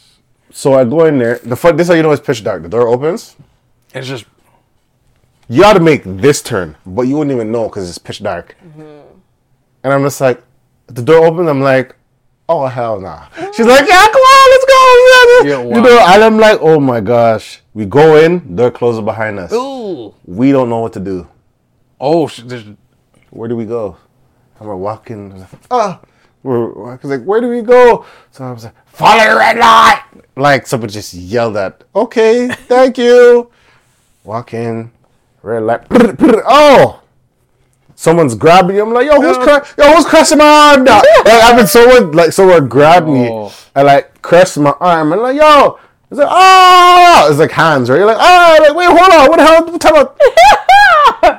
so 0.51 0.75
I 0.75 0.85
go 0.85 1.07
in 1.07 1.19
there. 1.19 1.39
The 1.39 1.57
fun. 1.57 1.77
This 1.77 1.87
is 1.87 1.91
how 1.91 1.97
you 1.97 2.03
know 2.03 2.13
it's 2.13 2.25
pitch 2.25 2.45
dark. 2.45 2.63
The 2.63 2.69
door 2.69 2.89
opens. 2.89 3.37
it's 3.95 4.07
just 4.07 4.27
you 5.49 5.65
ought 5.65 5.75
to 5.75 5.81
make 5.81 6.03
this 6.05 6.41
turn, 6.43 6.77
but 6.87 7.03
you 7.03 7.17
wouldn't 7.17 7.35
even 7.35 7.51
know 7.53 7.69
because 7.69 7.89
it's 7.89 7.99
pitch 7.99 8.23
dark. 8.23 8.55
Mm-hmm. 8.65 9.01
And 9.85 9.93
I'm 9.93 10.03
just 10.05 10.21
like, 10.21 10.43
the 10.87 11.03
door 11.03 11.27
opens. 11.27 11.49
I'm 11.49 11.61
like, 11.61 11.97
oh 12.53 12.67
hell 12.67 13.01
nah. 13.01 13.27
She's 13.55 13.67
like, 13.67 13.89
yeah, 13.89 14.07
come 14.07 14.23
on, 14.37 14.51
let's 14.53 14.65
go. 14.67 15.49
Yeah, 15.49 15.63
You 15.77 15.81
know, 15.83 15.99
and 16.07 16.23
I'm 16.25 16.39
like, 16.39 16.59
oh 16.61 16.79
my 16.79 17.01
gosh. 17.01 17.61
We 17.75 17.87
go 17.87 18.17
in, 18.17 18.55
door 18.55 18.71
closes 18.71 19.03
behind 19.03 19.39
us. 19.39 19.53
ooh. 19.53 20.15
We 20.27 20.53
don't 20.53 20.69
know 20.69 20.81
what 20.81 20.93
to 20.95 21.01
do. 21.01 21.27
Oh, 22.01 22.29
there's 22.29 22.65
Where 23.31 23.49
do 23.49 23.57
we 23.57 23.65
go? 23.65 23.97
And 24.59 24.69
we're 24.69 24.77
walking. 24.77 25.47
Ah, 25.71 26.01
we're 26.43 26.99
like, 27.03 27.23
where 27.25 27.41
do 27.41 27.49
we 27.49 27.63
go? 27.63 28.05
So 28.31 28.45
I 28.45 28.53
was 28.53 28.65
like, 28.65 28.75
follow 28.87 29.25
the 29.33 29.37
red 29.39 29.57
light. 29.59 30.03
Like 30.37 30.67
someone 30.67 30.91
just 30.91 31.15
yelled 31.15 31.57
at. 31.57 31.85
Okay, 31.95 32.49
thank 32.49 32.99
you. 32.99 33.51
Walk 34.25 34.53
in, 34.55 34.91
red 35.43 35.63
light. 35.63 35.83
Oh, 36.47 37.02
someone's 38.03 38.35
grabbing 38.35 38.75
you. 38.77 38.83
I'm 38.83 38.93
like, 38.93 39.07
yo, 39.07 39.21
who's 39.21 39.37
cra- 39.39 39.65
yo, 39.79 39.95
who's 39.95 40.05
crushing 40.05 40.39
my 40.39 40.45
arm? 40.75 40.83
Now? 40.85 40.97
like, 41.25 41.45
I 41.45 41.57
mean, 41.57 41.67
someone 41.69 42.11
like 42.13 42.33
someone 42.33 42.69
grabbed 42.69 43.07
me 43.09 43.29
Oh. 43.31 43.53
and 43.77 43.87
like 43.87 44.21
crushed 44.23 44.59
my 44.59 44.75
arm. 44.81 45.13
And 45.13 45.23
like, 45.23 45.37
yo, 45.37 45.79
It's 46.11 46.19
like 46.19 46.29
ah, 46.31 47.29
it's 47.31 47.39
like 47.39 47.53
hands, 47.53 47.89
right? 47.89 47.99
You're 47.99 48.07
like 48.07 48.19
ah, 48.19 48.59
like 48.61 48.75
wait, 48.75 48.87
hold 48.87 49.13
on, 49.13 49.29
what 49.31 49.37
the 49.39 49.47
hell? 49.47 49.65
What 49.65 49.81
time 49.81 49.97
of... 49.97 51.39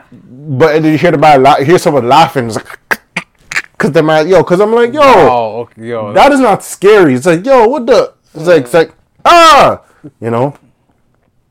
but 0.60 0.82
then 0.82 0.86
you 0.94 0.98
hear 0.98 1.12
the 1.12 1.18
man, 1.18 1.44
la- 1.44 1.58
hear 1.64 1.78
someone 1.78 2.08
laughing, 2.08 2.48
it's 2.48 2.56
like, 2.56 2.80
cause 3.78 3.92
the 3.92 4.02
man, 4.02 4.28
yo, 4.28 4.44
cause 4.44 4.60
I'm 4.62 4.74
like, 4.74 4.94
yo, 4.94 5.02
Oh, 5.04 5.60
okay, 5.64 5.88
yo. 5.88 6.14
that 6.14 6.32
is 6.32 6.40
not 6.40 6.64
scary. 6.64 7.14
It's 7.16 7.26
like, 7.26 7.46
yo, 7.46 7.68
what 7.68 7.86
the? 7.86 8.14
It's 8.34 8.48
like, 8.48 8.64
it's 8.64 8.74
like, 8.74 8.94
ah, 9.26 9.82
you 10.22 10.32
know. 10.32 10.56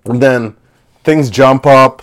And 0.06 0.20
then 0.20 0.56
things 1.04 1.30
jump 1.30 1.64
up, 1.66 2.02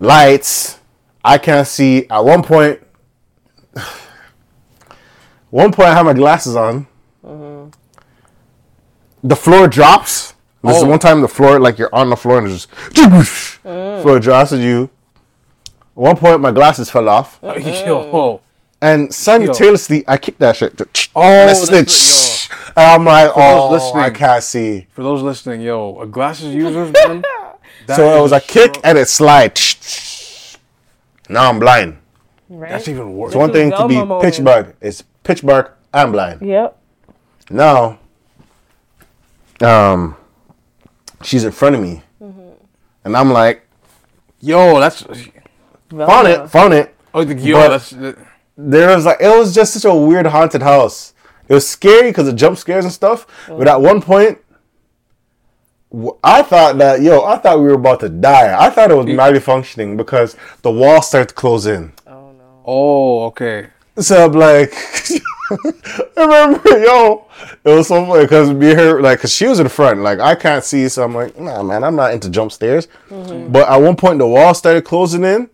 lights. 0.00 0.79
I 1.24 1.38
can't 1.38 1.66
see. 1.66 2.06
At 2.08 2.24
one 2.24 2.42
point, 2.42 2.80
one 5.50 5.72
point 5.72 5.88
I 5.88 5.94
have 5.94 6.06
my 6.06 6.14
glasses 6.14 6.56
on. 6.56 6.86
The 9.22 9.36
floor 9.36 9.68
drops. 9.68 10.34
This 10.62 10.76
is 10.76 10.82
Oh. 10.82 10.86
one 10.88 10.98
time 10.98 11.20
the 11.20 11.28
floor, 11.28 11.58
like 11.58 11.78
you're 11.78 11.94
on 11.94 12.10
the 12.10 12.16
floor 12.16 12.38
and 12.38 12.46
it's 12.50 12.66
just 12.66 12.70
mm. 13.64 14.02
floor 14.02 14.18
drops 14.18 14.52
at 14.52 14.60
you. 14.60 14.90
At 15.64 15.78
one 15.94 16.16
point, 16.16 16.40
my 16.40 16.50
glasses 16.52 16.90
fell 16.90 17.08
off. 17.08 17.38
yo. 17.42 18.40
And 18.82 19.12
simultaneously, 19.12 20.04
I 20.08 20.16
kicked 20.16 20.38
that 20.40 20.56
shit. 20.56 20.80
Oh, 21.16 21.22
And 21.22 21.48
that's 21.48 21.68
it 21.68 21.74
it, 21.74 21.90
slid. 21.90 22.56
And 22.76 22.86
I'm 22.86 23.04
like, 23.04 23.32
oh, 23.34 23.68
listening. 23.72 24.04
I 24.04 24.10
can't 24.10 24.44
see. 24.44 24.86
For 24.92 25.02
those 25.02 25.22
listening, 25.22 25.60
yo, 25.60 26.00
a 26.00 26.06
glasses 26.06 26.54
users, 26.54 26.92
man. 26.92 27.22
that 27.88 27.96
So 27.96 28.04
it 28.12 28.16
is 28.16 28.22
was 28.22 28.32
a 28.32 28.40
kick 28.40 28.76
so- 28.76 28.80
and 28.84 28.96
it 28.96 29.08
slide. 29.08 29.58
Now 31.30 31.48
I'm 31.48 31.58
blind. 31.60 31.96
Right? 32.48 32.70
That's 32.70 32.88
even 32.88 33.14
worse. 33.16 33.30
It's 33.30 33.36
one 33.36 33.52
thing 33.52 33.70
to 33.70 33.86
be 33.86 33.94
Velma 33.94 34.20
pitch 34.20 34.40
moment. 34.40 34.66
dark. 34.66 34.76
It's 34.80 35.02
pitch 35.22 35.42
dark. 35.42 35.78
I'm 35.94 36.10
blind. 36.12 36.42
Yep. 36.42 36.76
Now, 37.50 37.98
um, 39.60 40.16
she's 41.22 41.44
in 41.44 41.52
front 41.52 41.74
of 41.76 41.80
me, 41.82 42.02
and 43.04 43.16
I'm 43.16 43.30
like, 43.32 43.66
Yo, 44.40 44.80
that's. 44.80 45.02
found 45.90 46.28
it, 46.28 46.48
found 46.48 46.72
it. 46.74 46.94
Oh, 47.12 47.24
the, 47.24 47.34
yo, 47.34 47.56
But- 47.56 47.68
that's. 47.68 47.90
there 48.56 48.94
was 48.96 49.04
like 49.04 49.18
it 49.20 49.28
was 49.28 49.54
just 49.54 49.74
such 49.74 49.84
a 49.84 49.94
weird 49.94 50.26
haunted 50.26 50.62
house. 50.62 51.12
It 51.48 51.54
was 51.54 51.68
scary 51.68 52.10
because 52.10 52.28
of 52.28 52.36
jump 52.36 52.56
scares 52.58 52.84
and 52.84 52.92
stuff. 52.94 53.26
But 53.48 53.68
at 53.68 53.80
one 53.80 54.00
point, 54.00 54.38
w- 54.38 54.49
I 56.22 56.42
thought 56.42 56.78
that 56.78 57.02
yo, 57.02 57.24
I 57.24 57.36
thought 57.38 57.58
we 57.58 57.64
were 57.64 57.74
about 57.74 58.00
to 58.00 58.08
die. 58.08 58.54
I 58.58 58.70
thought 58.70 58.90
it 58.90 58.94
was 58.94 59.06
malfunctioning 59.06 59.96
because 59.96 60.36
the 60.62 60.70
wall 60.70 61.02
started 61.02 61.30
to 61.30 61.34
close 61.34 61.66
in. 61.66 61.92
Oh 62.06 62.32
no. 62.32 62.62
Oh, 62.64 63.24
okay. 63.26 63.68
So 63.98 64.24
I'm 64.24 64.32
like, 64.32 64.72
I 64.72 66.00
remember, 66.16 66.78
yo, 66.78 67.26
it 67.64 67.70
was 67.70 67.88
so 67.88 68.06
funny 68.06 68.24
because 68.24 68.52
me 68.52 68.70
and 68.70 68.78
her, 68.78 69.02
like, 69.02 69.20
cause 69.20 69.34
she 69.34 69.46
was 69.46 69.58
in 69.58 69.68
front, 69.68 70.00
like, 70.00 70.20
I 70.20 70.34
can't 70.34 70.64
see, 70.64 70.88
so 70.88 71.04
I'm 71.04 71.14
like, 71.14 71.38
nah, 71.38 71.62
man, 71.62 71.82
I'm 71.82 71.96
not 71.96 72.14
into 72.14 72.30
jump 72.30 72.52
stairs. 72.52 72.88
Mm-hmm. 73.08 73.50
But 73.52 73.68
at 73.68 73.76
one 73.76 73.96
point, 73.96 74.18
the 74.20 74.26
wall 74.26 74.54
started 74.54 74.84
closing 74.84 75.24
in. 75.24 75.50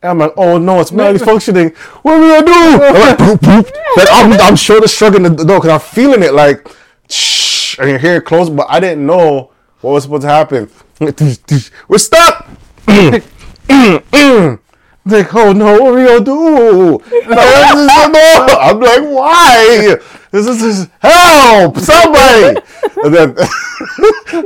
And 0.00 0.10
I'm 0.10 0.18
like, 0.18 0.32
oh 0.36 0.58
no, 0.58 0.80
it's 0.80 0.90
malfunctioning. 0.90 1.76
What 2.02 2.14
are 2.14 2.20
we 2.20 2.28
gonna 2.28 2.46
do? 2.46 2.84
I'm 2.84 2.94
like, 2.94 3.18
boop, 3.18 3.38
boop. 3.38 3.70
Like, 3.96 4.08
I'm, 4.12 4.32
I'm 4.40 4.56
sure 4.56 4.80
the 4.80 4.88
struggling 4.88 5.24
the 5.24 5.44
door 5.44 5.58
because 5.58 5.70
I'm 5.70 5.94
feeling 5.94 6.22
it 6.22 6.34
like, 6.34 6.68
shh, 7.08 7.78
and 7.78 7.90
you 7.90 7.98
hear 7.98 8.16
it 8.16 8.24
close, 8.24 8.48
but 8.50 8.66
I 8.68 8.80
didn't 8.80 9.06
know 9.06 9.50
what 9.80 9.92
was 9.92 10.04
supposed 10.04 10.22
to 10.22 10.28
happen. 10.28 10.70
We're 11.88 11.98
stuck. 11.98 12.48
Like, 15.04 15.34
oh 15.34 15.52
no, 15.54 15.72
what 15.80 15.94
are 15.94 15.96
we 15.96 16.04
gonna 16.04 16.22
do? 16.22 16.98
Like, 16.98 17.02
this 17.28 17.70
is- 17.80 17.86
no. 17.86 18.46
I'm 18.60 18.78
like, 18.78 19.00
why? 19.02 19.96
This 20.30 20.46
is 20.46 20.60
this, 20.60 20.88
help, 21.00 21.78
somebody. 21.78 22.60
And 23.02 23.14
then 23.14 23.34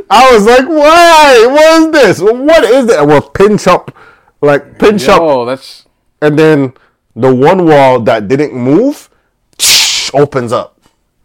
I 0.09 0.31
was 0.33 0.47
like, 0.47 0.69
why? 0.69 1.47
What 1.51 1.83
is 1.83 2.19
this? 2.19 2.21
What 2.21 2.63
is 2.63 2.87
that? 2.87 3.05
We're 3.05 3.21
pinch 3.23 3.67
up, 3.67 3.91
like 4.41 4.79
pinch 4.79 5.09
up, 5.09 5.21
Oh, 5.21 5.45
that's. 5.45 5.85
and 6.21 6.39
then 6.39 6.75
the 7.17 7.35
one 7.35 7.67
wall 7.67 7.99
that 8.03 8.29
didn't 8.29 8.55
move 8.55 9.11
opens 10.15 10.53
up. 10.53 10.81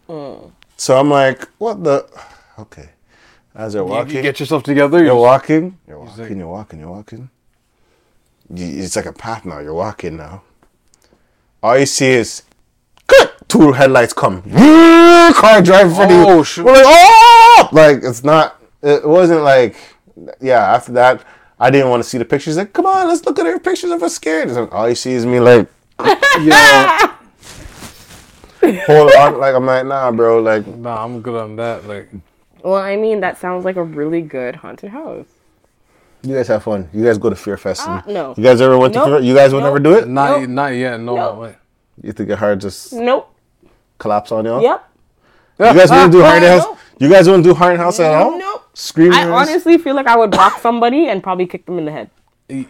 Mm. 0.08 0.50
So 0.76 0.98
I'm 0.98 1.10
like, 1.10 1.46
what 1.58 1.84
the? 1.84 2.08
Okay. 2.58 2.88
As 3.58 3.72
they're 3.72 3.82
You, 3.82 3.88
walking, 3.88 4.16
you 4.16 4.22
get 4.22 4.38
yourself 4.40 4.62
together. 4.62 4.98
you're 4.98 5.06
You're 5.08 5.16
walking. 5.16 5.78
You're 5.88 5.98
walking. 5.98 6.22
like- 6.22 6.30
you're 6.38 6.46
walking. 6.48 6.78
You're 6.78 6.90
walking. 6.90 7.30
You, 8.54 8.82
it's 8.84 8.94
like 8.96 9.06
a 9.06 9.12
path 9.12 9.44
now. 9.44 9.58
You're 9.58 9.74
walking 9.74 10.16
now. 10.16 10.42
All 11.62 11.76
you 11.76 11.84
see 11.86 12.06
is 12.12 12.42
two 13.48 13.72
headlights 13.72 14.12
come. 14.12 14.42
Car 14.42 15.60
driving 15.60 15.94
for 15.94 16.02
you. 16.06 16.24
Oh, 16.26 16.42
shoot. 16.44 16.64
We're 16.64 16.72
like, 16.74 16.84
oh! 16.86 17.68
Like 17.72 17.98
it's 18.04 18.22
not. 18.22 18.62
It 18.80 19.04
wasn't 19.06 19.42
like. 19.42 19.74
Yeah. 20.40 20.62
After 20.74 20.92
that, 20.92 21.24
I 21.58 21.70
didn't 21.70 21.90
want 21.90 22.02
to 22.04 22.08
see 22.08 22.16
the 22.18 22.24
pictures. 22.24 22.56
Like, 22.56 22.72
come 22.72 22.86
on, 22.86 23.08
let's 23.08 23.24
look 23.26 23.38
at 23.40 23.46
our 23.46 23.58
pictures 23.58 23.90
of 23.90 24.02
us 24.04 24.14
scared. 24.14 24.48
It's 24.48 24.56
like, 24.56 24.72
all 24.72 24.88
you 24.88 24.94
see 24.94 25.12
is 25.12 25.26
me 25.26 25.40
like, 25.40 25.68
yeah. 26.40 27.16
hold 28.86 29.12
on. 29.14 29.38
Like 29.38 29.54
I'm 29.56 29.66
like, 29.66 29.84
nah, 29.84 30.12
bro. 30.12 30.40
Like 30.40 30.64
Nah, 30.66 31.04
I'm 31.04 31.20
good 31.20 31.34
on 31.34 31.56
that. 31.56 31.86
Like, 31.88 32.08
Well, 32.62 32.74
I 32.76 32.96
mean, 32.96 33.20
that 33.20 33.38
sounds 33.38 33.64
like 33.64 33.76
a 33.76 33.82
really 33.82 34.20
good 34.22 34.56
haunted 34.56 34.90
house. 34.90 35.26
you 36.22 36.34
guys 36.34 36.48
have 36.48 36.62
fun. 36.64 36.88
You 36.92 37.04
guys 37.04 37.16
go 37.18 37.30
to 37.30 37.36
Fear 37.36 37.56
Fest. 37.56 37.88
Uh, 37.88 38.02
no. 38.08 38.34
You 38.36 38.42
guys 38.42 38.60
ever 38.60 38.76
went 38.76 38.94
Nope. 38.94 39.04
to 39.06 39.10
Fear? 39.12 39.20
You 39.20 39.34
guys 39.34 39.52
would 39.52 39.60
Nope. 39.60 39.68
never 39.74 39.78
do 39.78 39.94
it. 39.98 40.08
not 40.08 40.40
Nope. 40.40 40.50
not 40.50 40.68
yet. 40.74 40.98
No. 41.00 41.14
Nope. 41.16 41.38
Wait. 41.38 41.54
You 42.02 42.12
think 42.12 42.28
your 42.28 42.38
heart 42.38 42.58
just 42.58 42.92
Nope. 42.92 43.32
collapse 43.98 44.32
on 44.32 44.44
y'all? 44.44 44.60
Yep. 44.62 44.84
You 45.60 45.64
guys 45.74 45.90
wouldn't 45.90 46.12
do 46.12 46.22
haunted 46.28 46.48
house. 46.50 46.64
nope. 46.64 46.78
You 46.98 47.08
guys 47.08 47.26
wouldn't 47.28 47.44
do 47.44 47.54
haunted 47.54 47.78
house 47.78 48.00
at 48.00 48.12
all. 48.14 48.36
Nope. 48.38 48.68
Screamers. 48.74 49.16
I 49.16 49.28
honestly 49.30 49.78
feel 49.78 49.94
like 49.94 50.06
I 50.06 50.16
would 50.16 50.30
block 50.32 50.60
somebody 50.60 51.08
and 51.08 51.22
probably 51.22 51.46
kick 51.46 51.66
them 51.66 51.78
in 51.78 51.84
the 51.84 51.92
head. 51.92 52.10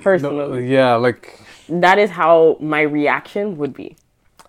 Personally. 0.02 0.70
Yeah, 0.70 0.94
like. 0.96 1.38
That 1.70 1.98
is 1.98 2.10
how 2.10 2.56
my 2.60 2.80
reaction 2.82 3.56
would 3.58 3.74
be. 3.74 3.96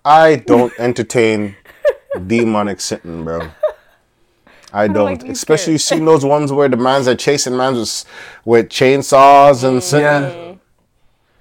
I 0.04 0.36
don't 0.36 0.72
entertain 0.78 1.54
demonic 2.26 2.80
sitting, 2.80 3.24
bro. 3.24 3.48
I 4.72 4.86
don't. 4.88 5.04
like 5.04 5.20
being 5.20 5.32
Especially 5.32 5.72
you 5.72 5.78
seen 5.78 6.04
those 6.04 6.24
ones 6.24 6.52
where 6.52 6.68
the 6.68 6.76
mans 6.76 7.08
are 7.08 7.14
chasing 7.14 7.56
mans 7.56 7.78
with, 7.78 8.04
with 8.44 8.68
chainsaws 8.68 9.64
and 9.64 9.82
sitting. 9.82 10.04
Yeah. 10.04 10.54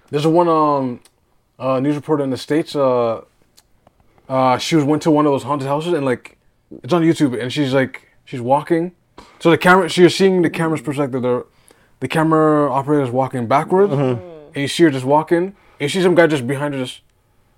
There's 0.10 0.26
a 0.26 0.30
one 0.30 0.48
um 0.48 1.00
uh 1.60 1.80
news 1.80 1.96
reporter 1.96 2.24
in 2.24 2.30
the 2.30 2.38
states 2.38 2.76
uh 2.76 3.22
uh 4.28 4.58
she 4.58 4.76
was 4.76 4.86
went 4.86 5.02
to 5.04 5.12
one 5.12 5.26
of 5.26 5.32
those 5.32 5.44
haunted 5.44 5.68
houses 5.68 5.94
and 5.94 6.06
like 6.06 6.38
it's 6.84 6.94
on 6.94 7.04
YouTube 7.04 7.40
and 7.40 7.52
she's 7.52 7.74
like 7.74 8.08
she's 8.26 8.42
walking 8.42 8.94
so 9.40 9.52
the 9.52 9.58
camera 9.58 9.90
she's 9.90 10.16
seeing 10.16 10.42
the 10.42 10.50
camera's 10.50 10.82
perspective 10.82 11.22
the 11.22 11.46
the 12.00 12.08
camera 12.08 12.72
operator 12.72 13.04
is 13.04 13.10
walking 13.10 13.48
backwards 13.48 13.92
and 13.92 14.56
you 14.56 14.68
see 14.68 14.84
her 14.84 14.90
just 14.90 15.06
walking 15.06 15.38
and 15.48 15.56
you 15.80 15.90
see 15.90 16.02
some 16.02 16.16
guy 16.16 16.26
just 16.28 16.48
behind 16.48 16.74
her 16.74 16.80
just 16.80 17.02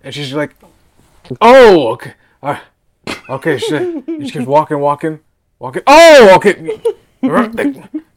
and 0.04 0.14
she's 0.14 0.34
like 0.34 0.56
oh 1.40 1.90
okay 1.90 2.14
uh, 2.42 2.60
okay 3.30 3.58
shit 3.58 4.04
she 4.08 4.32
keeps 4.32 4.46
walking 4.48 4.80
walking 4.80 5.20
walking 5.62 5.84
oh 5.86 6.34
okay 6.36 6.56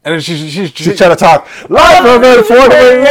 and 0.05 0.13
then 0.13 0.19
she's 0.19 0.39
she's, 0.39 0.51
she's, 0.51 0.69
She's 0.71 0.97
trying 0.97 1.11
to 1.11 1.15
talk. 1.15 1.47
Live 1.69 2.03
from 2.03 2.21
the 2.21 2.43
Fort 2.43 2.69
Wayne. 2.71 3.05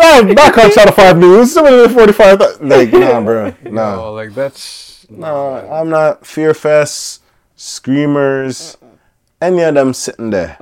Oh, 0.00 0.34
back 0.34 0.56
on 0.56 0.70
Channel 0.70 0.94
5 0.94 1.18
News. 1.18 1.54
745. 1.54 2.60
Like, 2.60 2.92
nah, 2.92 3.20
bro. 3.20 3.54
Nah. 3.70 4.00
oh 4.00 4.12
like 4.14 4.32
that's 4.32 5.06
No, 5.10 5.68
I'm 5.70 5.88
not 5.90 6.24
Fear 6.24 6.54
Fest, 6.54 7.22
Screamers, 7.56 8.76
any 9.40 9.62
of 9.62 9.74
them 9.74 9.92
sitting 9.92 10.30
there. 10.30 10.58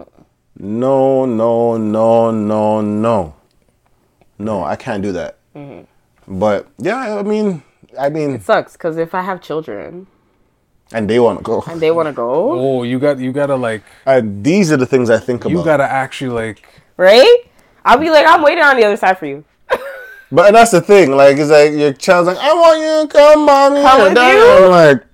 No, 0.58 1.26
no, 1.26 1.76
no, 1.76 2.30
no, 2.30 2.80
no. 2.80 3.34
No, 4.38 4.64
I 4.64 4.76
can't 4.76 5.02
do 5.02 5.12
that. 5.12 5.38
Mm-hmm. 5.54 6.38
But 6.38 6.68
yeah, 6.78 7.18
I 7.18 7.22
mean, 7.22 7.62
I 7.98 8.08
mean, 8.08 8.30
it 8.36 8.42
Sucks 8.42 8.72
because 8.72 8.96
if 8.96 9.14
I 9.14 9.22
have 9.22 9.40
children 9.40 10.06
and 10.92 11.08
they 11.10 11.18
want 11.18 11.38
to 11.40 11.42
go. 11.42 11.62
and 11.66 11.80
they 11.80 11.90
want 11.90 12.06
to 12.08 12.12
go, 12.12 12.52
oh 12.52 12.82
you 12.82 12.98
got 12.98 13.18
you 13.18 13.32
gotta 13.32 13.56
like 13.56 13.82
Uh, 14.06 14.22
these 14.24 14.70
are 14.72 14.76
the 14.76 14.86
things 14.86 15.10
I 15.10 15.18
think 15.18 15.44
about. 15.44 15.52
You 15.56 15.64
gotta 15.64 15.84
actually 15.84 16.30
like. 16.30 16.64
right? 16.96 17.36
I'll 17.84 17.98
be 17.98 18.10
like, 18.10 18.26
I'm 18.26 18.42
waiting 18.42 18.64
on 18.64 18.76
the 18.76 18.84
other 18.84 18.96
side 18.96 19.18
for 19.18 19.26
you. 19.26 19.44
But 20.32 20.50
that's 20.52 20.72
the 20.72 20.80
thing. 20.80 21.12
Like, 21.12 21.36
it's 21.36 21.50
like 21.50 21.70
your 21.72 21.92
child's 21.92 22.26
like, 22.26 22.36
I 22.38 22.52
want 22.52 22.80
you 22.80 23.08
to 23.08 23.16
come, 23.16 23.46
mommy. 23.46 23.80
Come 23.80 24.00
and 24.00 24.04
with 24.08 24.14
daddy." 24.14 24.36
you? 24.38 24.64
I'm 24.64 24.70
like, 24.72 25.04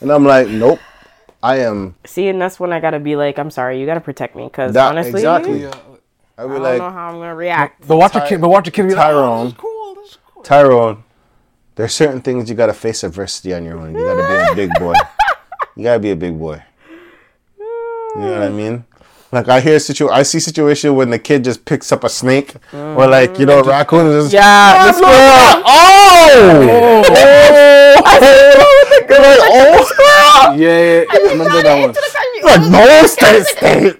and 0.00 0.10
I'm 0.10 0.24
like, 0.24 0.48
nope. 0.48 0.78
I 1.42 1.58
am 1.58 1.94
See, 2.06 2.28
and 2.28 2.40
that's 2.40 2.58
when 2.58 2.72
I 2.72 2.80
gotta 2.80 2.98
be 2.98 3.16
like, 3.16 3.38
I'm 3.38 3.50
sorry, 3.50 3.78
you 3.78 3.84
gotta 3.84 4.00
protect 4.00 4.34
me 4.34 4.44
because 4.44 4.74
honestly, 4.74 5.20
exactly. 5.20 5.66
I 5.66 5.68
I'd 6.38 6.46
be 6.46 6.54
don't 6.54 6.62
like, 6.62 6.78
know 6.78 6.90
how 6.90 7.08
I'm 7.10 7.16
gonna 7.16 7.34
react. 7.34 7.86
But 7.86 7.98
watch 7.98 8.14
a 8.16 8.26
kid. 8.26 8.40
But 8.40 8.48
watch 8.48 8.66
a 8.66 8.70
kid. 8.70 8.84
Be 8.88 8.94
like, 8.94 9.04
Tyrone. 9.04 9.28
oh, 9.28 9.44
this 9.44 9.52
is 9.52 9.58
cool. 9.58 9.94
This 9.96 10.10
is 10.12 10.18
cool. 10.32 10.42
Tyrone, 10.42 11.03
there's 11.76 11.94
certain 11.94 12.20
things 12.20 12.48
you 12.48 12.54
gotta 12.56 12.74
face 12.74 13.04
adversity 13.04 13.54
on 13.54 13.64
your 13.64 13.78
own. 13.78 13.94
You 13.94 14.04
gotta 14.04 14.54
be 14.54 14.62
a 14.62 14.66
big 14.66 14.74
boy. 14.78 14.94
You 15.76 15.84
gotta 15.84 16.00
be 16.00 16.10
a 16.10 16.16
big 16.16 16.36
boy. 16.38 16.62
You 17.58 18.20
know 18.20 18.32
what 18.32 18.42
I 18.42 18.48
mean? 18.48 18.84
Like 19.32 19.48
I 19.48 19.60
hear 19.60 19.78
situ, 19.80 20.08
I 20.08 20.22
see 20.22 20.38
situation 20.38 20.94
when 20.94 21.10
the 21.10 21.18
kid 21.18 21.42
just 21.42 21.64
picks 21.64 21.90
up 21.90 22.04
a 22.04 22.08
snake 22.08 22.54
or 22.72 23.08
like 23.08 23.36
you 23.40 23.46
know 23.46 23.58
a 23.58 23.64
raccoon 23.64 24.06
and 24.06 24.22
just 24.22 24.32
Yeah, 24.32 24.42
Ah, 24.44 24.84
the 24.84 24.86
look, 24.86 24.96
squirrel. 25.02 25.64
oh, 25.66 27.02
oh, 27.10 27.12
You're 29.08 29.20
like, 29.20 29.40
oh, 29.42 30.54
Yeah, 30.56 30.78
yeah, 30.78 31.04
I 31.10 31.12
remember 31.32 31.60
that 31.62 31.78
one. 31.80 31.92
like, 32.44 32.62
no, 32.70 33.06
stay, 33.06 33.42
stay. 33.42 33.92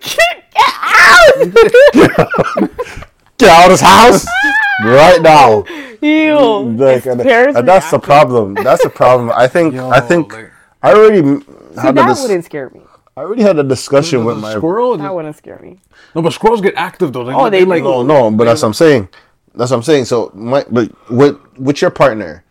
Get 0.54 0.74
out! 0.84 1.34
Get 3.38 3.48
out 3.50 3.64
of 3.64 3.70
this 3.72 3.80
house 3.80 4.24
right 4.82 5.20
now. 5.22 5.64
Ew. 6.00 6.38
Like, 6.76 7.06
and, 7.06 7.20
and 7.20 7.68
that's 7.68 7.90
the 7.90 7.98
problem. 7.98 8.54
That's 8.54 8.82
the 8.82 8.90
problem. 8.90 9.30
I 9.34 9.46
think. 9.46 9.74
Yo, 9.78 9.90
I 9.90 10.00
think. 10.00 10.32
like- 10.32 10.50
I 10.82 10.92
already 10.92 11.22
See, 11.22 11.80
had 11.80 11.90
a 11.90 11.92
that 11.94 12.08
dis- 12.08 12.22
wouldn't 12.22 12.44
scare 12.44 12.68
me. 12.70 12.80
I 13.16 13.20
already 13.20 13.42
had 13.42 13.58
a 13.58 13.62
discussion 13.62 14.24
with 14.24 14.36
The 14.36 14.42
my. 14.42 14.54
squirrel. 14.56 14.98
That 14.98 15.14
wouldn't 15.14 15.36
scare 15.36 15.58
me. 15.60 15.78
No, 16.14 16.20
but 16.20 16.32
squirrels 16.34 16.60
get 16.60 16.74
active 16.76 17.12
though. 17.12 17.26
Oh, 17.30 17.48
they 17.48 17.64
like 17.64 17.82
No, 17.82 18.02
no, 18.02 18.30
but 18.30 18.44
that's 18.44 18.60
what 18.62 18.68
I'm 18.68 18.74
saying. 18.74 19.08
That's 19.54 19.70
what 19.70 19.78
I'm 19.78 19.82
saying. 19.82 20.04
So, 20.06 20.30
my, 20.34 20.64
but 20.70 20.90
with 21.10 21.38
with 21.56 21.80
your 21.80 21.90
partner, 21.90 22.44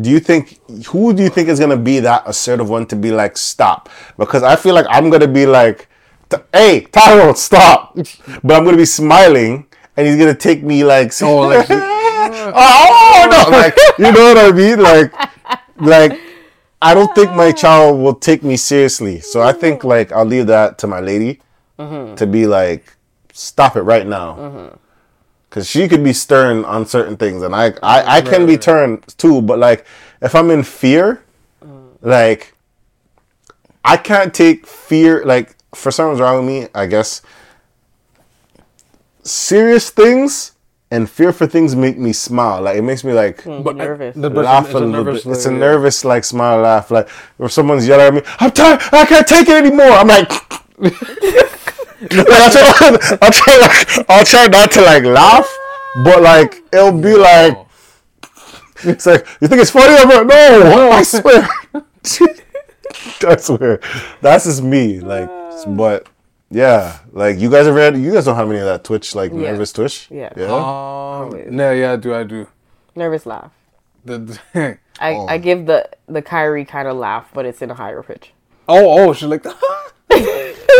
do 0.00 0.10
you 0.10 0.18
think 0.18 0.58
who 0.86 1.12
do 1.12 1.22
you 1.22 1.28
think 1.28 1.48
is 1.48 1.60
gonna 1.60 1.76
be 1.76 2.00
that 2.00 2.24
assertive 2.26 2.68
one 2.68 2.86
to 2.86 2.96
be 2.96 3.12
like 3.12 3.36
stop? 3.36 3.88
Because 4.16 4.42
I 4.42 4.56
feel 4.56 4.74
like 4.74 4.86
I'm 4.88 5.08
gonna 5.10 5.28
be 5.28 5.46
like, 5.46 5.88
hey, 6.52 6.80
Tyrone, 6.90 7.36
stop, 7.36 7.94
but 8.42 8.56
I'm 8.56 8.64
gonna 8.64 8.76
be 8.78 8.86
smiling, 8.86 9.66
and 9.98 10.06
he's 10.06 10.16
gonna 10.16 10.34
take 10.34 10.62
me 10.62 10.84
like, 10.84 11.12
Oh, 11.20 11.48
like- 11.48 11.66
oh 11.70 13.28
no, 13.30 13.44
oh, 13.46 13.50
like 13.50 13.76
you 13.98 14.12
know 14.12 14.32
what 14.32 14.38
I 14.38 14.52
mean, 14.52 14.80
like, 14.80 15.12
like. 15.80 16.20
I 16.80 16.94
don't 16.94 17.12
think 17.12 17.34
my 17.34 17.50
child 17.50 17.98
will 17.98 18.14
take 18.14 18.44
me 18.44 18.56
seriously, 18.56 19.18
so 19.18 19.42
I 19.42 19.52
think 19.52 19.80
mm-hmm. 19.80 19.88
like 19.88 20.12
I'll 20.12 20.24
leave 20.24 20.46
that 20.46 20.78
to 20.78 20.86
my 20.86 21.00
lady 21.00 21.40
mm-hmm. 21.76 22.14
to 22.14 22.24
be 22.24 22.46
like, 22.46 22.94
stop 23.32 23.74
it 23.74 23.82
right 23.82 24.06
now. 24.06 24.34
Mm-hmm. 24.34 24.76
Because 25.48 25.68
she 25.68 25.88
could 25.88 26.04
be 26.04 26.12
stern 26.12 26.64
on 26.64 26.84
certain 26.84 27.16
things 27.16 27.42
and 27.42 27.54
i 27.54 27.72
i, 27.82 28.18
I 28.18 28.20
can 28.20 28.44
be 28.44 28.60
stern 28.60 29.02
too 29.16 29.40
but 29.40 29.58
like 29.58 29.86
if 30.20 30.34
i'm 30.34 30.50
in 30.50 30.62
fear 30.62 31.24
mm. 31.64 31.88
like 32.02 32.52
i 33.82 33.96
can't 33.96 34.34
take 34.34 34.66
fear 34.66 35.24
like 35.24 35.56
for 35.74 35.90
something's 35.90 36.20
wrong 36.20 36.44
with 36.44 36.46
me 36.46 36.68
i 36.74 36.84
guess 36.84 37.22
serious 39.28 39.90
things 39.90 40.52
and 40.90 41.08
fear 41.08 41.32
for 41.32 41.46
things 41.46 41.76
make 41.76 41.98
me 41.98 42.12
smile 42.12 42.62
like 42.62 42.76
it 42.76 42.82
makes 42.82 43.04
me 43.04 43.12
like 43.12 43.42
hmm, 43.42 43.62
but 43.62 43.74
uh, 43.74 43.84
nervous. 43.84 44.14
The, 44.16 44.30
but 44.30 44.44
laugh 44.46 44.64
it's 44.66 44.74
a 44.74 44.78
a 44.78 44.80
little 44.80 45.04
nervous. 45.04 45.24
bit. 45.24 45.32
It's 45.32 45.46
a 45.46 45.50
like- 45.50 45.60
nervous 45.60 46.04
like 46.04 46.24
smile 46.24 46.60
laugh 46.60 46.90
like 46.90 47.08
if 47.38 47.52
someone's 47.52 47.86
yelling 47.86 48.06
at 48.06 48.14
me 48.14 48.22
i'm 48.40 48.50
tired 48.50 48.80
i 48.92 49.04
can't 49.04 49.26
take 49.26 49.48
it 49.48 49.64
anymore 49.64 49.90
i'm 49.92 50.08
like 50.08 50.30
I'll 52.00 52.50
try, 52.50 53.18
I'll 53.22 53.32
try 53.32 53.58
like 53.58 54.10
I'll 54.10 54.24
try 54.24 54.46
not 54.46 54.70
to 54.72 54.82
like 54.82 55.02
laugh, 55.04 55.48
but 56.04 56.22
like 56.22 56.62
it'll 56.72 56.92
be 56.92 57.14
like 57.16 57.58
it's 58.84 59.04
like 59.06 59.26
you 59.40 59.48
think 59.48 59.60
it's 59.60 59.70
funny? 59.72 59.96
I'm 59.96 60.08
like 60.08 60.26
no, 60.28 60.90
I 60.92 61.02
swear, 61.02 61.48
I 63.26 63.36
swear, 63.36 63.80
that's 64.20 64.44
just 64.44 64.62
me. 64.62 65.00
Like, 65.00 65.28
but 65.66 66.06
yeah, 66.50 66.98
like 67.12 67.38
you 67.38 67.50
guys 67.50 67.66
ever 67.66 67.78
had, 67.80 67.96
you 67.96 68.12
guys 68.12 68.24
don't 68.24 68.36
have 68.36 68.48
any 68.50 68.58
of 68.58 68.64
that 68.66 68.84
twitch 68.84 69.14
like 69.14 69.30
Yeah. 69.32 69.52
nervous 69.52 69.72
twitch? 69.72 70.08
Yeah. 70.10 70.32
yeah. 70.36 70.46
Um, 70.46 71.54
no, 71.56 71.72
yeah, 71.72 71.92
I 71.92 71.96
do 71.96 72.14
I 72.14 72.22
do. 72.24 72.46
Nervous 72.96 73.26
laugh. 73.26 73.52
The, 74.04 74.18
the 74.18 74.38
I, 75.00 75.12
Oh. 75.14 75.26
I 75.26 75.38
give 75.38 75.66
the 75.66 75.88
the 76.08 76.22
Kyrie 76.22 76.64
kind 76.64 76.88
of 76.88 76.96
laugh, 76.96 77.28
but 77.32 77.44
it's 77.46 77.62
in 77.62 77.70
a 77.70 77.74
higher 77.74 78.02
pitch. 78.02 78.32
oh 78.68 78.98
oh 79.08 79.12
she's 79.12 79.28
like 79.28 79.44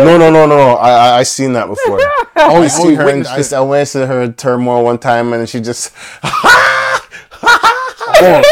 No, 0.01 0.17
no, 0.17 0.31
no, 0.31 0.47
no, 0.47 0.57
no. 0.57 0.75
I 0.77 0.91
I, 0.91 1.19
I 1.19 1.23
seen 1.25 1.53
that 1.55 1.67
before. 1.67 1.99
oh 2.37 2.61
I 2.61 2.63
you 2.63 2.69
seen 2.69 2.91
you 2.91 2.97
her. 2.97 3.09
In, 3.11 3.27
I. 3.27 3.43
I 3.55 3.61
went 3.61 3.89
to 3.91 4.07
her 4.07 4.31
turmoil 4.33 4.85
one 4.85 4.99
time, 4.99 5.33
and 5.33 5.49
she 5.49 5.61
just. 5.61 5.93
Oh, 8.21 8.43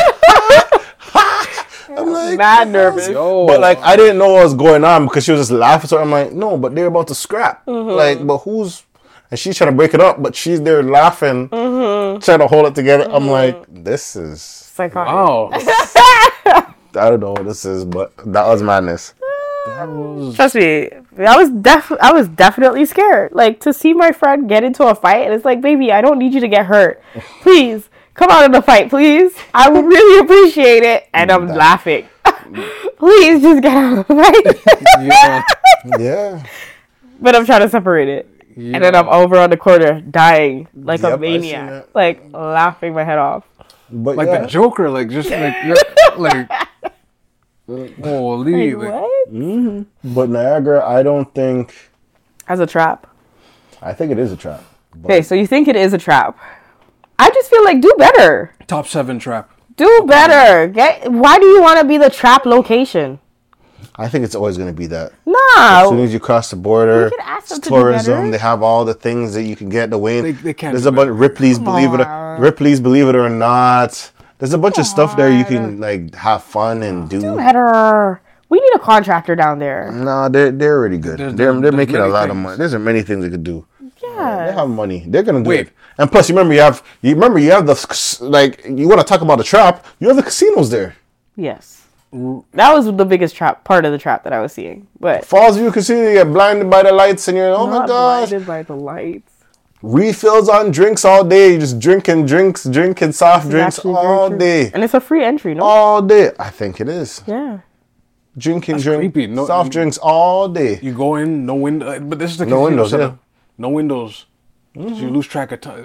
I'm 1.96 2.12
like, 2.12 2.38
Mad 2.38 2.68
nervous. 2.68 3.08
yo, 3.08 3.46
But 3.46 3.60
like 3.60 3.78
I 3.78 3.96
didn't 3.96 4.18
know 4.18 4.34
what 4.34 4.44
was 4.44 4.54
going 4.54 4.84
on 4.84 5.06
because 5.06 5.24
she 5.24 5.32
was 5.32 5.40
just 5.40 5.50
laughing. 5.50 5.88
So 5.88 5.98
I'm 5.98 6.10
like, 6.10 6.32
no, 6.32 6.56
but 6.56 6.74
they're 6.74 6.86
about 6.86 7.08
to 7.08 7.14
scrap. 7.14 7.64
Mm-hmm. 7.66 7.90
Like, 7.90 8.26
but 8.26 8.38
who's? 8.38 8.84
And 9.30 9.40
she's 9.40 9.56
trying 9.56 9.70
to 9.70 9.76
break 9.76 9.92
it 9.92 10.00
up, 10.00 10.22
but 10.22 10.36
she's 10.36 10.62
there 10.62 10.82
laughing, 10.82 11.48
mm-hmm. 11.48 12.20
trying 12.20 12.38
to 12.38 12.46
hold 12.46 12.66
it 12.66 12.74
together. 12.74 13.04
I'm 13.04 13.24
mm-hmm. 13.24 13.30
like, 13.30 13.84
this 13.84 14.14
is. 14.14 14.40
Psychotic. 14.42 15.12
wow. 15.12 15.50
I 16.96 17.10
don't 17.10 17.20
know 17.20 17.32
what 17.32 17.44
this 17.44 17.64
is, 17.64 17.84
but 17.84 18.12
that 18.18 18.46
was 18.46 18.62
madness. 18.62 19.14
Trust 20.36 20.54
me, 20.54 20.90
I 21.18 21.36
was 21.36 21.50
def 21.50 21.90
I 22.00 22.12
was 22.12 22.28
definitely 22.28 22.84
scared. 22.84 23.32
Like 23.32 23.58
to 23.60 23.72
see 23.72 23.94
my 23.94 24.12
friend 24.12 24.48
get 24.48 24.62
into 24.62 24.84
a 24.84 24.94
fight, 24.94 25.24
and 25.26 25.34
it's 25.34 25.44
like, 25.44 25.60
baby, 25.60 25.90
I 25.90 26.00
don't 26.00 26.18
need 26.18 26.34
you 26.34 26.40
to 26.40 26.48
get 26.48 26.66
hurt. 26.66 27.02
Please 27.42 27.88
come 28.16 28.30
out 28.30 28.44
of 28.44 28.52
the 28.52 28.62
fight, 28.62 28.90
please. 28.90 29.34
I 29.54 29.68
would 29.68 29.84
really 29.84 30.20
appreciate 30.24 30.82
it. 30.82 31.08
And 31.12 31.30
I'm 31.30 31.46
laughing. 31.48 32.08
please 32.98 33.42
just 33.42 33.62
get 33.62 33.76
out 33.76 33.98
of 33.98 34.06
the 34.08 34.14
fight. 34.14 34.76
Yeah. 35.00 35.42
Yeah. 35.98 36.46
but 37.20 37.36
I'm 37.36 37.44
trying 37.44 37.60
to 37.60 37.68
separate 37.68 38.08
it. 38.08 38.28
And 38.56 38.82
then 38.82 38.94
I'm 38.94 39.08
over 39.08 39.36
on 39.36 39.50
the 39.50 39.56
corner 39.58 40.00
dying 40.00 40.66
like 40.74 41.02
Yep, 41.02 41.10
a 41.10 41.12
I 41.12 41.16
seen 41.16 41.20
maniac, 41.20 41.88
like 41.94 42.32
laughing 42.32 42.94
my 42.94 43.04
head 43.04 43.18
off. 43.18 43.44
But 43.90 44.16
like 44.16 44.28
yeah. 44.28 44.40
the 44.40 44.46
Joker, 44.46 44.88
like 44.88 45.10
just 45.10 45.30
like 45.30 45.54
you're, 45.64 45.76
like 46.16 46.48
holy, 48.02 48.74
Like, 48.74 48.82
like, 48.82 48.92
what? 48.92 49.30
Mm-hmm. 49.30 50.14
But 50.14 50.30
Niagara, 50.30 50.88
I 50.88 51.02
don't 51.02 51.32
think. 51.34 51.74
As 52.48 52.60
a 52.60 52.66
trap. 52.66 53.06
I 53.82 53.92
think 53.92 54.10
it 54.10 54.18
is 54.18 54.32
a 54.32 54.36
trap. 54.36 54.64
But 54.94 55.10
Okay, 55.10 55.22
so 55.22 55.34
you 55.34 55.46
think 55.46 55.68
it 55.68 55.76
is 55.76 55.92
a 55.92 55.98
trap? 55.98 56.38
I 57.18 57.30
just 57.30 57.50
feel 57.50 57.64
like 57.64 57.80
do 57.80 57.92
better. 57.98 58.54
top 58.66 58.86
seven 58.86 59.18
trap. 59.18 59.50
Do 59.76 60.04
better. 60.06 60.68
Get. 60.68 61.10
Why 61.12 61.38
do 61.38 61.46
you 61.46 61.60
want 61.62 61.80
to 61.80 61.86
be 61.86 61.98
the 61.98 62.10
trap 62.10 62.46
location? 62.46 63.18
I 63.98 64.08
think 64.08 64.24
it's 64.24 64.34
always 64.34 64.56
going 64.58 64.68
to 64.68 64.76
be 64.76 64.86
that. 64.88 65.12
No. 65.24 65.36
As 65.58 65.88
soon 65.88 66.00
as 66.00 66.12
you 66.12 66.20
cross 66.20 66.50
the 66.50 66.56
border, 66.56 67.08
could 67.10 67.20
ask 67.20 67.48
them 67.48 67.58
it's 67.58 67.68
tourism. 67.68 68.30
They 68.30 68.38
have 68.38 68.62
all 68.62 68.84
the 68.84 68.92
things 68.94 69.32
that 69.34 69.44
you 69.44 69.56
can 69.56 69.68
get. 69.70 69.88
The 69.90 69.98
Wayne. 69.98 70.22
They- 70.24 70.32
they 70.32 70.54
can't 70.54 70.72
There's 70.74 70.84
a 70.86 70.92
bunch. 70.92 71.06
better. 71.06 71.12
Ripley's, 71.14 71.58
believe 71.58 71.94
it. 71.94 72.00
Or. 72.00 72.36
Ripley's, 72.38 72.80
believe 72.80 73.08
it 73.08 73.16
or 73.16 73.28
not. 73.30 74.10
There's 74.38 74.52
a 74.52 74.58
bunch 74.58 74.76
of 74.76 74.86
stuff 74.86 75.16
there 75.16 75.30
you 75.30 75.44
can 75.46 75.80
like 75.80 76.14
have 76.14 76.42
fun 76.44 76.82
and 76.82 77.08
do. 77.08 77.20
Do 77.22 77.36
better. 77.36 78.20
We 78.50 78.60
need 78.60 78.72
a 78.74 78.78
contractor 78.78 79.34
down 79.34 79.58
there. 79.58 79.90
No, 79.92 80.28
they're 80.28 80.52
they're 80.52 80.74
already 80.76 80.98
good. 80.98 81.18
There's- 81.18 81.34
they're 81.34 81.52
they're 81.52 81.60
there's 81.62 81.74
making 81.74 81.96
a 81.96 82.00
many 82.00 82.12
lot 82.12 82.28
of 82.30 82.36
money. 82.36 82.58
There's 82.58 82.74
many 82.74 83.00
things 83.02 83.24
they 83.24 83.30
could 83.30 83.44
do. 83.44 83.66
They 84.16 84.52
have 84.52 84.68
money. 84.68 85.04
They're 85.06 85.22
gonna 85.22 85.42
do 85.42 85.50
Wait. 85.50 85.66
it. 85.68 85.72
And 85.98 86.10
plus, 86.10 86.28
you 86.28 86.34
remember 86.34 86.54
you 86.54 86.60
have 86.60 86.82
you 87.02 87.14
remember 87.14 87.38
you 87.38 87.50
have 87.52 87.66
the 87.66 88.18
like 88.20 88.64
you 88.66 88.88
want 88.88 89.00
to 89.00 89.06
talk 89.06 89.20
about 89.20 89.38
the 89.38 89.44
trap. 89.44 89.84
You 90.00 90.08
have 90.08 90.16
the 90.16 90.22
casinos 90.22 90.70
there. 90.70 90.96
Yes. 91.36 91.82
That 92.12 92.72
was 92.72 92.86
the 92.86 93.04
biggest 93.04 93.34
trap 93.36 93.64
part 93.64 93.84
of 93.84 93.92
the 93.92 93.98
trap 93.98 94.24
that 94.24 94.32
I 94.32 94.40
was 94.40 94.52
seeing. 94.52 94.86
But 95.00 95.22
Fallsview 95.24 95.72
Casino, 95.72 96.02
you 96.08 96.14
get 96.14 96.32
blinded 96.32 96.70
by 96.70 96.82
the 96.82 96.92
lights, 96.92 97.28
and 97.28 97.36
you're 97.36 97.50
oh 97.50 97.66
my 97.66 97.78
not 97.80 97.88
gosh. 97.88 98.28
blinded 98.30 98.46
by 98.46 98.62
the 98.62 98.76
lights. 98.76 99.32
Refills 99.82 100.48
on 100.48 100.70
drinks 100.70 101.04
all 101.04 101.24
day. 101.24 101.52
You 101.52 101.58
just 101.58 101.78
drinking 101.78 102.24
drinks, 102.26 102.64
drinking 102.64 103.12
soft 103.12 103.50
drinks 103.50 103.78
all 103.80 104.30
true. 104.30 104.38
day, 104.38 104.70
And 104.72 104.82
it's 104.82 104.94
a 104.94 105.00
free 105.00 105.22
entry, 105.24 105.54
no? 105.54 105.62
all 105.62 106.00
day. 106.02 106.30
I 106.38 106.48
think 106.50 106.80
it 106.80 106.88
is 106.88 107.22
Yeah. 107.26 107.58
drinking 108.38 108.78
drink. 108.78 109.14
No- 109.30 109.46
soft 109.46 109.70
drinks 109.70 109.98
all 109.98 110.48
day. 110.48 110.78
You 110.82 110.92
go 110.94 111.16
in, 111.16 111.44
no 111.44 111.54
window, 111.54 111.86
uh, 111.88 111.98
but 111.98 112.18
this 112.18 112.30
is 112.30 112.38
the 112.38 112.46
No 112.46 112.56
casino 112.56 112.64
windows, 112.64 112.90
setup. 112.90 113.10
yeah. 113.12 113.16
Mm-hmm. 113.56 113.62
No 113.62 113.68
windows. 113.70 114.26
So 114.74 114.88
you 114.88 115.10
lose 115.10 115.26
track 115.26 115.52
of 115.52 115.60
time. 115.62 115.84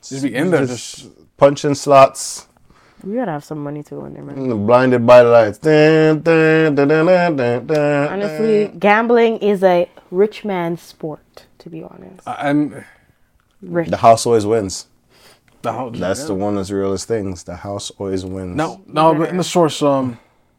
Just, 0.00 0.10
just 0.10 0.22
be 0.22 0.34
in 0.34 0.50
there, 0.50 0.66
just, 0.66 0.96
Just 0.98 1.36
punching 1.36 1.74
slots. 1.74 2.46
We 3.02 3.16
gotta 3.16 3.32
have 3.32 3.44
some 3.44 3.62
money 3.62 3.82
too 3.82 4.04
in 4.04 4.14
there, 4.14 4.22
man. 4.22 4.66
Blinded 4.66 5.06
by 5.06 5.24
the 5.24 5.28
lights. 5.30 5.58
Dun, 5.58 6.20
dun, 6.22 6.74
dun, 6.74 6.88
dun, 6.88 7.06
dun, 7.06 7.36
dun, 7.36 7.66
dun, 7.66 8.08
Honestly, 8.12 8.72
gambling 8.78 9.38
is 9.38 9.62
a 9.62 9.90
rich 10.10 10.44
man's 10.44 10.80
sport, 10.80 11.46
to 11.58 11.68
be 11.68 11.82
honest. 11.82 12.22
and 12.26 12.84
Rich. 13.60 13.88
The 13.88 13.96
house 13.96 14.26
always 14.26 14.46
wins. 14.46 14.86
the 15.62 15.72
house. 15.72 15.98
That's 15.98 16.20
yeah. 16.20 16.26
the 16.26 16.34
one 16.34 16.54
that's 16.56 16.68
the 16.68 16.76
realest 16.76 17.08
things. 17.08 17.44
The 17.44 17.56
house 17.56 17.90
always 17.98 18.24
wins. 18.24 18.56
No, 18.56 18.82
no, 18.86 19.14
but 19.14 19.30
in 19.30 19.38
the 19.38 19.44
source, 19.44 19.82
um, 19.82 20.18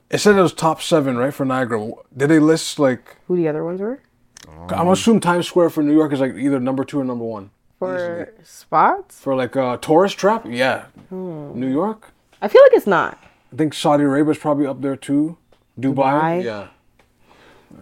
it 0.09 0.17
said 0.17 0.35
it 0.35 0.41
was 0.41 0.53
top 0.53 0.81
seven, 0.81 1.17
right, 1.17 1.33
for 1.33 1.45
Niagara. 1.45 1.91
Did 2.15 2.29
they 2.29 2.39
list 2.39 2.79
like? 2.79 3.15
Who 3.27 3.35
the 3.35 3.47
other 3.47 3.63
ones 3.63 3.79
were? 3.79 4.01
Um, 4.47 4.67
I'm 4.69 4.87
assuming 4.89 5.21
Times 5.21 5.47
Square 5.47 5.69
for 5.71 5.83
New 5.83 5.93
York 5.93 6.13
is 6.13 6.19
like 6.19 6.35
either 6.35 6.59
number 6.59 6.83
two 6.83 6.99
or 6.99 7.03
number 7.03 7.25
one 7.25 7.49
For 7.79 8.33
spots? 8.43 9.19
for 9.19 9.35
like 9.35 9.55
uh, 9.55 9.77
tourist 9.77 10.17
trap. 10.17 10.45
Yeah, 10.47 10.85
Hmm. 11.09 11.59
New 11.59 11.71
York. 11.71 12.11
I 12.41 12.47
feel 12.47 12.61
like 12.63 12.73
it's 12.73 12.87
not. 12.87 13.17
I 13.51 13.55
think 13.55 13.73
Saudi 13.73 14.03
Arabia's 14.03 14.37
probably 14.37 14.65
up 14.67 14.81
there 14.81 14.95
too. 14.95 15.37
Dubai. 15.79 15.93
Dubai. 15.95 16.43
Yeah. 16.43 16.67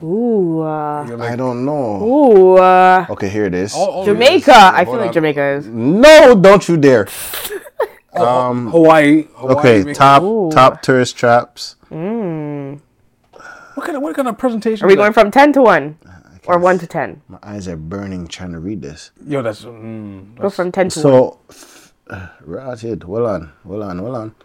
Ooh, 0.04 0.62
uh, 0.62 1.06
You're 1.08 1.21
I 1.21 1.36
don't 1.36 1.65
know. 1.65 2.02
ooh, 2.04 2.56
uh, 2.58 3.06
Okay, 3.10 3.30
here 3.30 3.45
it 3.45 3.54
is. 3.54 3.73
oh, 3.76 4.02
oh, 4.02 4.06
Jamaica. 4.06 4.47
yes. 4.52 4.73
I 4.73 4.86
feel 4.86 4.93
Hold 4.93 4.99
like 4.99 5.08
on. 5.10 5.13
Jamaica 5.13 5.43
is. 5.58 5.67
No, 5.67 6.34
don't 6.36 6.67
you 6.67 6.78
dare. 6.78 7.08
Hawaii. 8.15 9.28
Hawaii 9.36 9.56
Okay, 9.58 9.84
makes- 9.84 9.97
top 9.97 10.23
Ooh. 10.23 10.49
top 10.52 10.82
tourist 10.82 11.15
traps. 11.17 11.76
What 11.89 13.86
kind 13.86 13.97
of 13.97 14.04
what 14.04 14.15
kind 14.15 14.28
of 14.28 14.38
presentation? 14.38 14.86
Are 14.86 14.88
we 14.88 14.93
is 14.93 14.97
that? 14.97 15.02
going 15.02 15.13
from 15.13 15.32
10 15.32 15.54
to 15.54 15.62
1? 15.62 15.97
Or 16.45 16.58
1 16.60 16.79
to 16.79 16.88
10? 16.88 17.21
My 17.29 17.38
eyes 17.41 17.67
are 17.67 17.77
burning 17.77 18.27
trying 18.27 18.51
to 18.51 18.60
read 18.60 18.82
this. 18.82 19.12
Yo, 19.25 19.41
that's. 19.41 19.63
Mm, 19.63 20.36
Go 20.39 20.49
from 20.49 20.71
10 20.71 20.89
to 20.89 20.99
1. 20.99 21.01
So, 21.03 21.39
f- 21.49 21.93
uh, 22.10 22.27
right 22.41 22.77
here. 22.79 22.97
Hold 23.06 23.27
on, 23.27 23.51
hold 23.65 23.82
on, 23.84 23.99
hold 23.99 24.15
on. 24.15 24.36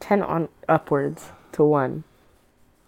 10 0.00 0.22
on 0.22 0.48
upwards. 0.68 1.30
to 1.52 1.64
one. 1.64 2.04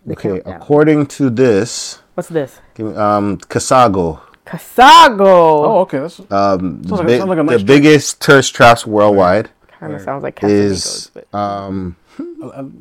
The 0.06 0.12
Okay, 0.12 0.28
countdown. 0.30 0.54
according 0.54 1.06
to 1.18 1.30
this, 1.30 2.02
What's 2.14 2.28
this? 2.28 2.60
give 2.74 2.86
me, 2.86 2.94
um, 2.96 3.36
Casago, 3.38 4.20
Casago. 4.46 5.20
Oh, 5.20 5.78
okay. 5.80 5.98
That's 5.98 6.20
um, 6.30 6.82
the, 6.82 6.88
Sounds 6.88 6.90
like- 7.00 7.06
bi- 7.06 7.18
sounds 7.18 7.28
like 7.28 7.38
a 7.38 7.42
the 7.42 7.44
nice 7.44 7.62
drink. 7.62 7.66
biggest 7.66 8.20
tourist 8.22 8.54
traps 8.54 8.86
worldwide 8.86 9.50
kind 9.78 9.92
of 9.94 10.00
sounds 10.02 10.22
like 10.22 10.42
is 10.44 11.10
but 11.14 11.32
um, 11.34 11.96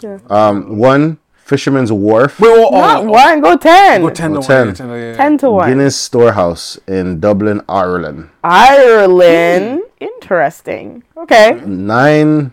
yeah. 0.00 0.18
um, 0.30 0.78
one 0.78 1.18
Fisherman's 1.48 1.90
Wharf, 1.90 2.38
Wait, 2.40 2.50
oh, 2.52 2.68
Not 2.76 3.04
oh, 3.04 3.08
one, 3.08 3.40
go 3.40 3.56
ten. 3.56 4.02
Go 4.02 4.10
10 4.10 4.32
to 4.32 4.36
Oh, 4.36 4.40
1. 4.40 4.46
10. 4.46 4.66
yeah, 4.68 4.72
10, 4.74 4.88
yeah, 4.90 4.96
yeah. 4.96 5.16
Ten 5.16 5.38
to 5.38 5.50
one. 5.50 5.68
Guinness 5.68 5.96
Storehouse 5.96 6.78
in 6.86 7.20
Dublin, 7.20 7.62
Ireland. 7.66 8.28
Ireland. 8.44 9.80
Interesting. 9.98 11.02
Okay. 11.16 11.58
Nine 11.64 12.52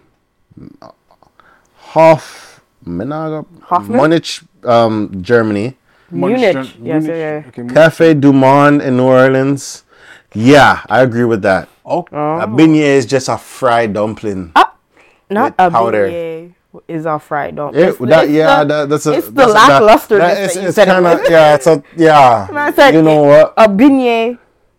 Hof 1.91 2.61
Menaga 2.87 3.45
Hoffman? 3.63 3.97
Munich, 3.97 4.39
um, 4.63 5.11
Germany. 5.21 5.75
Munich. 6.11 6.53
Gen- 6.53 6.63
Yes, 6.81 7.03
Munich. 7.03 7.07
yeah, 7.09 7.15
yeah. 7.43 7.47
Okay, 7.49 7.61
Munich. 7.63 7.75
Cafe 7.75 8.13
Du 8.13 8.31
Monde 8.31 8.81
in 8.81 8.95
New 8.97 9.03
Orleans. 9.11 9.83
Yeah, 10.33 10.81
I 10.89 11.01
agree 11.01 11.23
with 11.25 11.41
that. 11.43 11.67
Oh, 11.85 12.07
A 12.11 12.47
beignet 12.47 12.95
is 12.99 13.05
just 13.05 13.27
a 13.29 13.37
fried 13.37 13.93
dumpling. 13.93 14.51
Ah, 14.55 14.73
Not 15.29 15.53
a 15.59 15.69
powder. 15.69 16.07
beignet 16.09 16.54
is 16.87 17.05
all 17.05 17.19
fried. 17.19 17.55
Don't. 17.55 17.73
Yeah, 17.75 17.89
it's, 17.89 17.97
that, 17.99 18.23
it's 18.25 18.33
yeah, 18.33 18.63
the, 18.63 18.67
that, 18.73 18.89
that's 18.89 19.05
a. 19.05 19.13
it's 19.13 19.27
the 19.27 19.33
that's 19.33 19.51
a- 19.51 19.53
that- 19.53 19.79
that 20.09 20.17
that 20.19 20.37
is- 20.39 20.55
it's 20.57 20.77
kind 20.77 21.05
of 21.05 21.21
yeah. 21.29 21.55
It's 21.55 21.67
a 21.67 21.83
yeah. 21.95 22.47
I 22.51 22.71
said 22.71 22.93
you 22.93 23.01
know 23.01 23.23
what? 23.23 23.53
a 23.57 23.67
beignet 23.67 24.37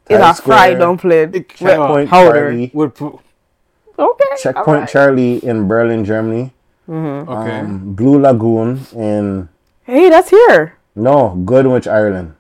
is 0.08 0.16
a 0.16 0.18
Times 0.18 0.40
fried 0.40 0.72
Square. 0.74 0.78
dumpling 0.78 1.32
with 1.32 1.48
Checkpoint. 1.48 2.10
Charlie. 2.10 2.70
would 2.74 2.94
pu- 2.94 3.20
Okay. 3.98 4.24
Checkpoint 4.42 4.68
alright. 4.68 4.88
Charlie 4.88 5.38
in 5.44 5.66
Berlin, 5.68 6.04
Germany. 6.04 6.52
okay. 6.88 7.60
Um, 7.60 7.94
Blue 7.94 8.20
Lagoon 8.20 8.80
in 8.94 9.48
Hey, 9.84 10.10
that's 10.10 10.30
here. 10.30 10.76
no 10.94 11.30
Goodwich, 11.44 11.86
Ireland. 11.88 12.34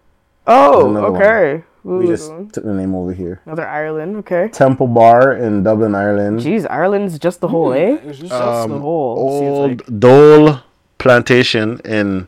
Oh, 0.46 0.94
okay. 1.14 1.52
one. 1.54 1.64
Okay. 1.86 1.98
We 1.98 2.06
just 2.06 2.28
took 2.52 2.64
the 2.64 2.74
name 2.74 2.94
over 2.94 3.12
here. 3.12 3.40
Another 3.46 3.66
Ireland. 3.66 4.16
Okay. 4.16 4.48
Temple 4.48 4.88
Bar 4.88 5.34
in 5.34 5.62
Dublin, 5.62 5.94
Ireland. 5.94 6.40
Jeez, 6.40 6.66
Ireland's 6.68 7.18
just 7.18 7.40
the 7.40 7.48
whole, 7.48 7.72
eh? 7.72 7.98
It's 8.04 8.18
just- 8.18 8.30
Just 8.32 8.34
Um, 8.34 8.70
the 8.70 8.78
whole. 8.80 9.18
Old 9.18 9.70
like. 9.70 9.98
Dole 10.00 10.58
Plantation 10.98 11.80
in 11.84 12.26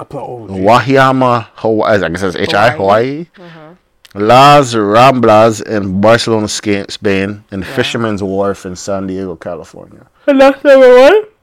I 0.00 0.04
put, 0.04 0.22
oh, 0.22 0.48
gee. 0.48 0.54
Wahiyama, 0.54 1.48
Hawaii. 1.56 2.00
I 2.02 2.08
guess 2.08 2.22
that's 2.22 2.36
H 2.36 2.54
I 2.54 2.70
Hawaii. 2.70 3.26
Hawaii. 3.36 3.76
Las 4.14 4.74
Ramblas 4.74 5.62
in 5.66 6.00
Barcelona, 6.00 6.46
Spain, 6.48 7.44
and 7.50 7.66
Fisherman's 7.66 8.22
Wharf 8.22 8.66
in 8.66 8.74
San 8.76 9.06
Diego, 9.06 9.36
California. 9.36 10.06
And 10.26 10.40
that's 10.40 10.62
number 10.62 10.88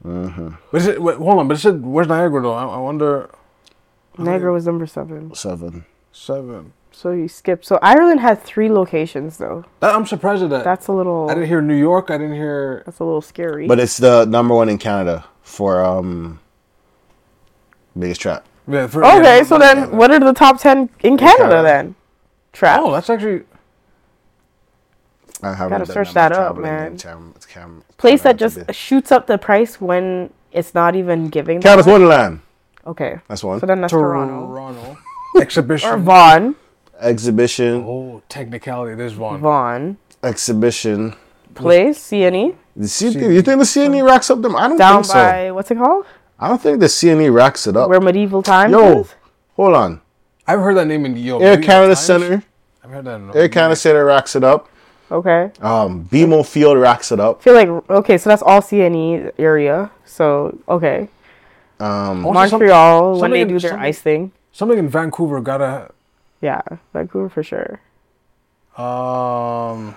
one. 0.04 0.56
But 0.72 0.78
is 0.82 0.88
it, 0.88 1.02
wait, 1.02 1.18
hold 1.18 1.40
on, 1.40 1.48
but 1.50 1.58
it 1.58 1.60
said, 1.60 1.84
where's 1.86 2.08
Niagara 2.08 2.42
though? 2.42 2.54
I, 2.54 2.64
I 2.66 2.78
wonder. 2.78 3.30
Niagara 4.18 4.54
was 4.54 4.66
number 4.66 4.86
seven. 4.88 5.34
Seven. 5.36 5.86
Seven. 6.14 6.72
So 7.00 7.12
you 7.12 7.30
skipped. 7.30 7.64
So 7.66 7.80
Ireland 7.82 8.20
had 8.20 8.44
three 8.44 8.70
locations 8.70 9.38
though. 9.38 9.64
That, 9.80 9.96
I'm 9.96 10.06
surprised 10.06 10.44
at 10.44 10.50
that. 10.50 10.66
That's 10.66 10.88
a 10.88 10.92
little. 10.92 11.30
I 11.30 11.34
didn't 11.34 11.48
hear 11.48 11.62
New 11.62 11.78
York. 11.78 12.12
I 12.12 12.18
didn't 12.18 12.36
hear. 12.36 12.84
That's 12.86 13.00
a 13.00 13.06
little 13.06 13.22
scary. 13.22 13.68
But 13.68 13.80
it's 13.80 13.96
the 13.96 14.26
number 14.26 14.54
one 14.54 14.68
in 14.68 14.78
Canada 14.78 15.24
for 15.42 15.82
um 15.82 16.42
biggest 17.98 18.20
trap. 18.20 18.46
Yeah, 18.68 18.88
for, 18.88 19.06
okay, 19.06 19.38
yeah, 19.38 19.44
so 19.44 19.58
but- 19.58 19.60
then 19.76 19.96
what 19.96 20.12
are 20.12 20.20
the 20.20 20.34
top 20.34 20.60
ten 20.60 20.90
in 21.00 21.16
Canada 21.16 21.38
Canada. 21.44 21.64
then? 21.64 21.96
Trap. 22.52 22.82
Oh, 22.84 22.92
that's 22.92 23.10
actually. 23.10 23.44
I 25.42 25.54
haven't 25.54 25.78
Gotta 25.80 25.92
search 25.94 26.14
that 26.16 26.34
up, 26.34 26.58
man. 26.58 26.98
Cam- 26.98 27.34
Cam- 27.48 27.84
Place 27.96 28.24
that 28.24 28.36
just 28.36 28.56
today. 28.58 28.74
shoots 28.74 29.10
up 29.10 29.26
the 29.26 29.38
price 29.38 29.80
when 29.80 30.34
it's 30.52 30.76
not 30.76 30.98
even 30.98 31.30
giving. 31.30 31.62
that 31.62 31.64
Canada's? 31.64 31.88
Wonderland. 31.88 32.42
Okay. 32.86 33.20
That's 33.30 33.42
one. 33.42 33.62
So 33.62 33.66
then 33.68 33.80
that's 33.80 33.92
Toronto. 33.94 34.48
Toronto. 34.48 34.98
Exhibition. 35.40 35.90
Or 35.90 35.98
Vaughan. 35.98 36.56
Exhibition. 37.00 37.84
Oh, 37.88 38.22
technicality. 38.30 38.96
There's 38.96 39.16
one. 39.16 39.40
Vaughan. 39.40 39.98
Exhibition. 40.24 41.16
Place, 41.56 42.00
CNE. 42.00 42.56
The 42.76 42.88
C- 42.88 43.08
you 43.08 43.42
think 43.42 43.60
the 43.60 43.66
CNE 43.66 44.06
racks 44.06 44.30
up 44.30 44.42
them? 44.42 44.56
I 44.56 44.68
don't 44.68 44.78
Down 44.78 45.04
think 45.04 45.06
so. 45.06 45.14
by, 45.14 45.52
what's 45.52 45.72
it 45.72 45.78
called? 45.78 46.06
I 46.40 46.48
don't 46.48 46.62
think 46.62 46.80
the 46.80 46.86
CNE 46.86 47.34
racks 47.34 47.68
it 47.68 47.76
up. 47.76 47.90
Where 47.90 48.00
medieval 48.00 48.42
times 48.42 48.72
Yo, 48.72 49.02
is? 49.02 49.16
hold 49.56 49.76
on. 49.76 50.02
I've 50.48 50.60
heard 50.60 50.78
that 50.78 50.86
name 50.88 51.06
in 51.06 51.18
Yo. 51.18 51.36
Air 51.40 51.40
New 51.40 51.46
York 51.54 51.64
Canada 51.64 51.96
Times. 51.96 52.00
Center. 52.06 52.44
I've 52.84 52.90
heard 52.92 53.06
that. 53.06 53.16
In 53.22 53.36
Air 53.36 53.50
Canada 53.50 53.76
Center 53.76 54.06
racks 54.06 54.36
it 54.36 54.44
up. 54.44 54.70
Okay. 55.12 55.52
Um, 55.60 56.06
BMO 56.06 56.46
Field 56.46 56.78
racks 56.78 57.12
it 57.12 57.20
up. 57.20 57.40
I 57.40 57.44
feel 57.44 57.54
like, 57.56 57.68
okay, 57.90 58.18
so 58.18 58.30
that's 58.30 58.44
all 58.44 58.62
CNE 58.62 59.32
area. 59.40 59.90
So, 60.06 60.58
okay. 60.70 61.10
Um, 61.80 62.26
Also, 62.26 62.48
some- 62.50 62.60
Montreal, 62.60 63.12
when 63.14 63.20
something 63.20 63.48
they 63.48 63.54
do 63.54 63.60
their 63.60 63.78
ice 63.78 64.00
thing. 64.00 64.32
Something 64.52 64.78
in 64.78 64.88
Vancouver 64.90 65.42
gotta. 65.42 65.92
Yeah, 66.42 66.62
Vancouver 66.94 67.30
for 67.30 67.44
sure. 67.44 67.82
Um. 68.78 69.96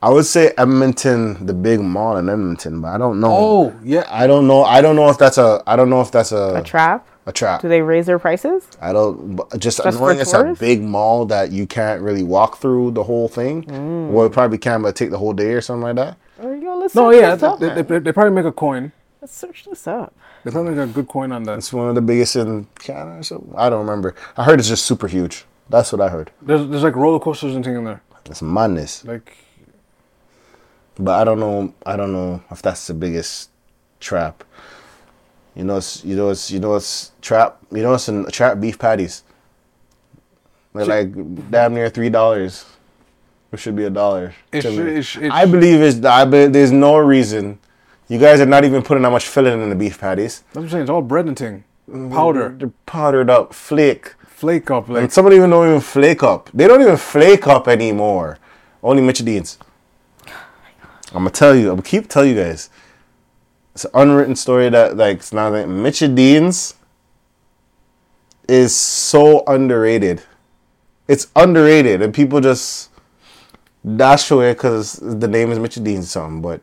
I 0.00 0.10
would 0.10 0.26
say 0.26 0.52
Edmonton, 0.56 1.44
the 1.44 1.52
big 1.52 1.80
mall 1.80 2.18
in 2.18 2.28
Edmonton, 2.28 2.80
but 2.80 2.88
I 2.88 2.98
don't 2.98 3.18
know. 3.18 3.32
Oh 3.36 3.80
yeah. 3.82 4.04
I 4.08 4.28
don't 4.28 4.46
know. 4.46 4.62
I 4.62 4.80
don't 4.80 4.94
know 4.94 5.08
if 5.10 5.18
that's 5.18 5.38
a. 5.38 5.60
I 5.66 5.74
don't 5.74 5.90
know 5.90 6.00
if 6.00 6.12
that's 6.12 6.30
a 6.30 6.54
A 6.56 6.62
trap? 6.62 7.08
a 7.26 7.32
trap. 7.32 7.62
Do 7.62 7.68
they 7.68 7.82
raise 7.82 8.06
their 8.06 8.20
prices? 8.20 8.68
I 8.80 8.92
don't. 8.92 9.34
but 9.34 9.50
Just, 9.58 9.78
Just 9.82 9.98
for 9.98 10.04
knowing 10.04 10.20
it's 10.20 10.32
a 10.32 10.54
big 10.60 10.82
mall 10.82 11.26
that 11.26 11.50
you 11.50 11.66
can't 11.66 12.00
really 12.00 12.22
walk 12.22 12.58
through 12.58 12.92
the 12.92 13.02
whole 13.02 13.26
thing. 13.26 13.64
Mm. 13.64 14.10
Well, 14.10 14.26
it 14.26 14.32
probably 14.32 14.58
can, 14.58 14.82
but 14.82 14.94
take 14.94 15.10
the 15.10 15.18
whole 15.18 15.32
day 15.32 15.52
or 15.52 15.60
something 15.60 15.82
like 15.82 15.96
that. 15.96 16.16
Or, 16.40 16.54
yo, 16.54 16.76
let's 16.78 16.94
No, 16.94 17.10
search 17.10 17.20
yeah. 17.20 17.34
this 17.34 17.42
up. 17.42 17.58
They, 17.58 17.82
they, 17.82 17.98
they 17.98 18.12
probably 18.12 18.32
make 18.34 18.44
a 18.44 18.52
coin. 18.52 18.92
Let's 19.20 19.34
search 19.36 19.64
this 19.68 19.88
up. 19.88 20.14
They 20.44 20.52
probably 20.52 20.74
make 20.76 20.88
a 20.90 20.92
good 20.92 21.08
coin 21.08 21.32
on 21.32 21.42
that. 21.42 21.58
It's 21.58 21.72
one 21.72 21.88
of 21.88 21.96
the 21.96 22.00
biggest 22.02 22.36
in 22.36 22.68
Canada 22.78 23.18
or 23.18 23.22
something. 23.24 23.52
I 23.56 23.68
don't 23.68 23.80
remember. 23.80 24.14
I 24.36 24.44
heard 24.44 24.60
it's 24.60 24.68
just 24.68 24.86
super 24.86 25.08
huge. 25.08 25.44
That's 25.70 25.92
what 25.92 26.00
I 26.00 26.08
heard. 26.08 26.30
There's 26.42 26.66
there's 26.68 26.82
like 26.82 26.96
roller 26.96 27.18
coasters 27.20 27.54
and 27.54 27.64
things 27.64 27.76
in 27.78 27.84
there. 27.84 28.02
It's 28.26 28.42
madness. 28.42 29.04
Like 29.04 29.36
But 30.98 31.20
I 31.20 31.24
don't 31.24 31.40
know. 31.40 31.72
I 31.86 31.96
don't 31.96 32.12
know 32.12 32.42
if 32.50 32.62
that's 32.62 32.86
the 32.86 32.94
biggest 32.94 33.50
trap. 34.00 34.44
You 35.54 35.64
know, 35.64 35.76
it's 35.78 36.04
you 36.04 36.14
know 36.16 36.30
it's 36.30 36.50
you 36.50 36.60
know 36.60 36.74
it's 36.76 37.12
trap. 37.20 37.58
You 37.72 37.82
know 37.82 37.94
it's 37.94 38.08
in 38.08 38.24
trap 38.26 38.60
beef 38.60 38.78
patties. 38.78 39.22
They're 40.74 40.86
like 40.86 41.50
damn 41.50 41.74
near 41.74 41.88
three 41.90 42.10
dollars. 42.10 42.64
It 43.50 43.58
should 43.58 43.74
be 43.76 43.84
a 43.84 43.90
dollar. 43.90 44.34
It 44.52 44.62
should- 44.62 44.78
it 44.86 45.02
sh- 45.02 45.16
it 45.18 45.32
I 45.32 45.46
believe 45.46 45.80
it's. 45.80 46.04
I 46.04 46.24
believe 46.24 46.52
there's 46.52 46.70
no 46.72 46.98
reason. 46.98 47.58
You 48.08 48.18
guys 48.18 48.40
are 48.40 48.46
not 48.46 48.64
even 48.64 48.82
putting 48.82 49.02
that 49.02 49.10
much 49.10 49.26
filling 49.26 49.60
in 49.62 49.68
the 49.70 49.74
beef 49.74 49.98
patties. 49.98 50.40
that's 50.40 50.56
what 50.56 50.62
I'm 50.64 50.68
saying. 50.70 50.82
It's 50.82 50.90
all 50.90 51.02
bread 51.02 51.26
and 51.26 51.36
thing. 51.38 51.64
Mm, 51.90 52.10
Powder, 52.12 52.54
They're 52.58 52.72
powdered 52.86 53.28
up, 53.30 53.52
flake. 53.54 54.14
Flake 54.38 54.70
up. 54.70 54.88
Like 54.88 55.02
And 55.02 55.12
some 55.12 55.26
of 55.26 55.30
them 55.32 55.38
even 55.40 55.50
don't 55.50 55.66
even 55.68 55.80
flake 55.80 56.22
up. 56.22 56.48
They 56.54 56.68
don't 56.68 56.80
even 56.80 56.96
flake 56.96 57.48
up 57.48 57.66
anymore. 57.66 58.38
Only 58.84 59.02
Michidean's. 59.02 59.58
I'm 60.26 61.24
gonna 61.24 61.30
tell 61.30 61.56
you. 61.56 61.70
I'm 61.70 61.76
gonna 61.76 61.82
keep 61.82 62.08
tell 62.08 62.24
you 62.24 62.36
guys. 62.36 62.70
It's 63.74 63.84
an 63.84 63.90
unwritten 63.94 64.36
story 64.36 64.68
that 64.68 64.96
like 64.96 65.16
it's 65.16 65.32
not 65.32 65.50
that 65.50 65.66
Michidean's 65.66 66.76
is 68.48 68.76
so 68.76 69.42
underrated. 69.48 70.22
It's 71.08 71.26
underrated, 71.34 72.00
and 72.00 72.14
people 72.14 72.40
just 72.40 72.90
dash 73.96 74.30
away 74.30 74.52
because 74.52 74.92
the 75.02 75.26
name 75.26 75.50
is 75.50 75.58
Michidean's 75.58 76.04
or 76.06 76.10
something. 76.10 76.42
But 76.42 76.60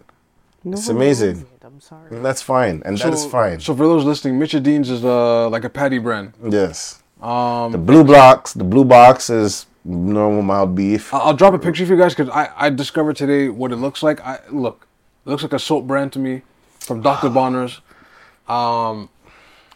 No 0.64 0.74
It's 0.78 0.88
amazing. 0.88 1.40
it, 1.42 1.48
I'm 1.66 1.82
sorry. 1.82 2.20
that's 2.22 2.42
fine, 2.42 2.82
and 2.86 2.98
that 3.00 3.14
is 3.14 3.26
fine. 3.26 3.60
So 3.60 3.76
for 3.76 3.86
those 3.86 4.06
listening, 4.06 4.40
Michidean's 4.40 4.90
is 4.90 5.04
uh 5.04 5.50
like 5.50 5.66
a 5.66 5.70
patty 5.70 5.98
brand. 5.98 6.32
yes. 6.50 7.02
Um, 7.26 7.72
The 7.72 7.78
blue 7.78 8.04
blocks. 8.04 8.54
The 8.54 8.64
blue 8.64 8.86
box 8.86 9.30
is 9.30 9.66
normal 9.84 10.42
mild 10.42 10.76
beef. 10.76 11.14
I'll, 11.14 11.22
I'll 11.22 11.34
drop 11.34 11.54
a 11.54 11.60
picture 11.60 11.86
for 11.86 11.94
you 11.94 12.00
guys 12.00 12.14
because 12.16 12.30
I, 12.34 12.50
I 12.56 12.70
discovered 12.70 13.16
today 13.16 13.50
what 13.50 13.72
it 13.72 13.78
looks 13.78 14.04
like. 14.04 14.20
I 14.22 14.40
look, 14.52 14.88
it 15.26 15.30
looks 15.30 15.44
like 15.44 15.54
a 15.54 15.60
soap 15.60 15.86
brand 15.88 16.14
to 16.14 16.20
me 16.20 16.42
from 16.80 17.02
Dr. 17.02 17.30
Bronner's. 17.36 17.82
Um, 18.48 19.10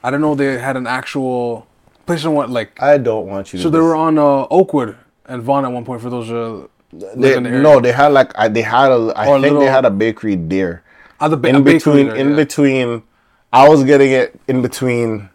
I 0.03 0.11
don't 0.11 0.21
know 0.21 0.35
they 0.35 0.57
had 0.59 0.77
an 0.77 0.87
actual 0.87 1.67
place 2.05 2.23
on 2.25 2.33
what 2.33 2.49
like. 2.49 2.81
I 2.81 2.97
don't 2.97 3.27
want 3.27 3.51
you 3.53 3.57
to. 3.59 3.63
So 3.63 3.69
they 3.69 3.77
dis- 3.77 3.83
were 3.83 3.95
on 3.95 4.17
uh, 4.17 4.45
Oakwood 4.49 4.95
and 5.25 5.41
Vaughan 5.41 5.65
at 5.65 5.71
one 5.71 5.85
point 5.85 6.01
for 6.01 6.09
those. 6.09 6.29
Uh, 6.31 6.67
They, 6.91 7.33
the 7.33 7.41
no, 7.41 7.79
they 7.79 7.91
had 7.91 8.13
like 8.13 8.31
I, 8.37 8.47
they 8.47 8.61
had 8.63 8.91
a. 8.91 9.13
I 9.15 9.25
think 9.25 9.41
little- 9.41 9.59
they 9.61 9.67
had 9.69 9.85
a 9.85 9.91
bakery 9.91 10.35
there. 10.35 10.83
Ah, 11.19 11.27
the 11.27 11.37
ba- 11.37 11.49
In 11.49 11.63
between, 11.63 12.07
there, 12.07 12.15
in 12.15 12.29
yeah. 12.29 12.35
between, 12.35 13.03
I 13.51 13.67
was 13.67 13.83
getting 13.83 14.11
it 14.11 14.39
in 14.47 14.61
between. 14.61 15.29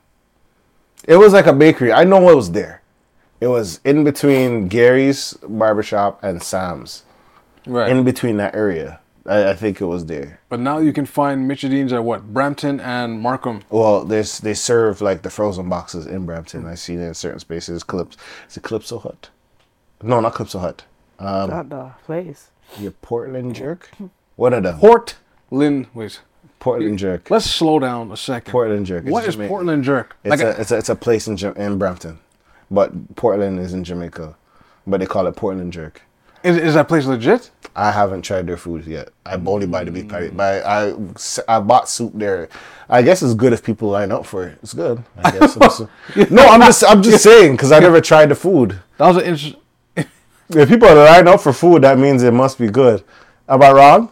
It 1.06 1.16
was 1.16 1.32
like 1.32 1.46
a 1.46 1.52
bakery. 1.52 1.92
I 1.92 2.04
know 2.04 2.18
what 2.20 2.36
was 2.36 2.52
there. 2.52 2.82
It 3.40 3.48
was 3.48 3.80
in 3.84 4.04
between 4.04 4.68
Gary's 4.68 5.34
barbershop 5.46 6.22
and 6.22 6.42
Sam's. 6.42 7.02
right. 7.66 7.90
In 7.90 8.04
between 8.04 8.36
that 8.38 8.54
area, 8.54 9.00
I, 9.26 9.50
I 9.50 9.54
think 9.54 9.80
it 9.80 9.86
was 9.86 10.06
there. 10.06 10.40
but 10.48 10.60
now 10.60 10.78
you 10.78 10.92
can 10.92 11.04
find 11.04 11.50
Michidean's 11.50 11.92
at 11.92 12.04
what 12.04 12.32
Brampton 12.32 12.80
and 12.80 13.20
Markham. 13.20 13.62
Well, 13.70 14.04
there's 14.04 14.38
they 14.38 14.54
serve 14.54 15.00
like 15.02 15.22
the 15.22 15.30
frozen 15.30 15.68
boxes 15.68 16.06
in 16.06 16.24
Brampton. 16.26 16.64
I've 16.66 16.78
seen 16.78 17.00
it 17.00 17.06
in 17.08 17.14
certain 17.14 17.40
spaces. 17.40 17.82
Clips. 17.82 18.16
It's 18.46 18.56
a 18.56 18.60
Calypso 18.60 18.98
Hut. 18.98 19.28
No, 20.02 20.20
not 20.20 20.34
Calypso 20.34 20.58
Hut. 20.60 20.84
Um, 21.18 21.50
Not 21.50 21.68
the 21.68 21.90
place. 22.04 22.50
your 22.78 22.90
Portland 22.90 23.54
jerk. 23.54 23.90
One 24.36 24.52
of 24.52 24.62
them. 24.64 24.78
Port 24.78 25.16
Lynn. 25.50 25.86
Wait, 25.94 26.20
Portland 26.64 26.98
jerk. 26.98 27.30
Let's 27.30 27.44
slow 27.44 27.78
down 27.78 28.10
a 28.10 28.16
second. 28.16 28.50
Portland 28.50 28.86
jerk. 28.86 29.04
It's 29.04 29.12
What 29.12 29.28
is 29.28 29.34
Jamaica. 29.34 29.48
Portland 29.50 29.84
jerk? 29.84 30.16
It's 30.24 30.40
a 30.40 30.60
it's 30.60 30.70
a 30.70 30.78
it's 30.78 30.88
a 30.88 30.96
place 30.96 31.28
in 31.28 31.36
in 31.56 31.76
Brampton, 31.76 32.18
but 32.70 32.90
Portland 33.16 33.60
is 33.60 33.74
in 33.74 33.84
Jamaica, 33.84 34.34
but 34.86 35.00
they 35.00 35.06
call 35.06 35.26
it 35.26 35.36
Portland 35.36 35.74
jerk. 35.74 36.00
is, 36.42 36.56
is 36.56 36.72
that 36.72 36.88
place 36.88 37.04
legit? 37.04 37.50
I 37.76 37.90
haven't 37.90 38.22
tried 38.22 38.46
their 38.46 38.56
food 38.56 38.86
yet. 38.86 39.10
I 39.26 39.34
only 39.34 39.66
buy 39.66 39.84
the 39.84 39.90
big 39.90 40.08
patty. 40.08 40.28
But 40.30 40.64
I 40.64 40.94
I 41.46 41.60
bought 41.60 41.86
soup 41.90 42.12
there. 42.14 42.48
I 42.88 43.02
guess 43.02 43.22
it's 43.22 43.34
good 43.34 43.52
if 43.52 43.62
people 43.62 43.90
line 43.90 44.10
up 44.10 44.24
for 44.24 44.48
it. 44.48 44.58
It's 44.62 44.72
good. 44.72 45.04
I 45.22 45.30
guess. 45.36 45.56
no, 46.30 46.42
I'm 46.46 46.62
just 46.62 46.82
I'm 46.82 47.02
just 47.02 47.22
saying 47.22 47.52
because 47.52 47.72
I 47.72 47.78
never 47.80 48.00
tried 48.00 48.30
the 48.30 48.34
food. 48.34 48.80
That 48.96 49.08
was 49.08 49.18
an 49.18 49.24
interesting. 49.24 49.60
If 50.48 50.68
people 50.68 50.88
line 50.94 51.28
up 51.28 51.40
for 51.42 51.52
food, 51.52 51.82
that 51.82 51.98
means 51.98 52.22
it 52.22 52.32
must 52.32 52.58
be 52.58 52.68
good. 52.68 53.04
Am 53.48 53.60
I 53.62 53.70
wrong? 53.72 54.10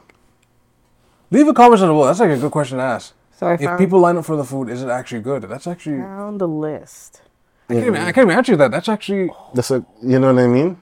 Leave 1.33 1.49
a 1.49 1.55
comment 1.55 1.81
on 1.81 1.89
the 1.89 1.95
wall. 1.95 2.05
That's 2.05 2.21
like 2.21 2.31
a 2.31 2.37
good 2.37 2.53
question 2.53 2.77
to 2.79 2.85
ask. 2.85 3.15
So 3.33 3.47
I 3.49 3.55
If 3.55 3.61
found, 3.63 3.79
people 3.79 3.99
line 3.99 4.17
up 4.19 4.25
for 4.27 4.37
the 4.37 4.45
food, 4.45 4.69
is 4.69 4.83
it 4.83 4.89
actually 4.89 5.23
good? 5.23 5.43
That's 5.45 5.67
actually. 5.67 5.97
I 5.99 6.05
found 6.05 6.41
the 6.41 6.47
list. 6.47 7.23
I 7.69 7.75
can't 7.75 7.87
even, 7.87 8.01
I 8.03 8.13
can't 8.13 8.27
even 8.27 8.37
answer 8.37 8.55
that. 8.57 8.71
That's 8.71 8.89
actually. 8.89 9.31
That's 9.55 9.71
a 9.71 9.85
you 10.03 10.19
know 10.21 10.33
what 10.35 10.43
I 10.45 10.47
mean. 10.47 10.77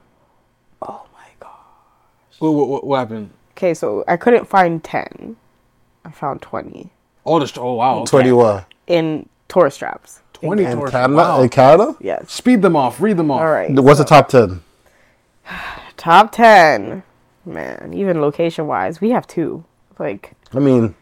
Oh 0.83 1.07
my 1.15 1.29
god. 1.39 1.51
What, 2.41 2.51
what, 2.51 2.85
what 2.87 2.99
happened? 2.99 3.31
Okay, 3.53 3.75
so 3.75 4.05
I 4.09 4.17
couldn't 4.17 4.47
find 4.47 4.83
ten. 4.83 5.37
I 6.05 6.11
found 6.11 6.43
twenty 6.43 6.91
Oh, 7.25 7.39
this. 7.39 7.57
Oh, 7.57 7.75
wow. 7.75 7.99
okay. 8.01 8.11
Twenty 8.11 8.33
one. 8.33 8.65
in 8.89 9.29
tourist 9.49 9.79
traps. 9.79 10.21
20 10.33 10.65
In 10.65 10.73
towards- 10.79 10.91
Canada. 10.93 11.15
wow. 11.17 11.43
In 11.43 11.49
Canada. 11.51 11.97
Yes. 12.01 12.33
Speed 12.33 12.63
them 12.63 12.75
off. 12.75 12.99
Read 13.01 13.19
them 13.19 13.31
off. 13.31 13.41
All 13.43 13.51
right. 13.53 13.71
What's 13.71 13.99
the 14.01 14.05
top 14.07 14.29
ten? 14.29 14.63
Top 15.97 16.33
ten. 16.33 17.03
Man, 17.45 17.93
even 17.95 18.21
location 18.21 18.67
wise, 18.67 19.01
we 19.01 19.11
have 19.11 19.27
two. 19.27 19.65
Like, 19.99 20.33
I 20.53 20.59
mean, 20.59 20.95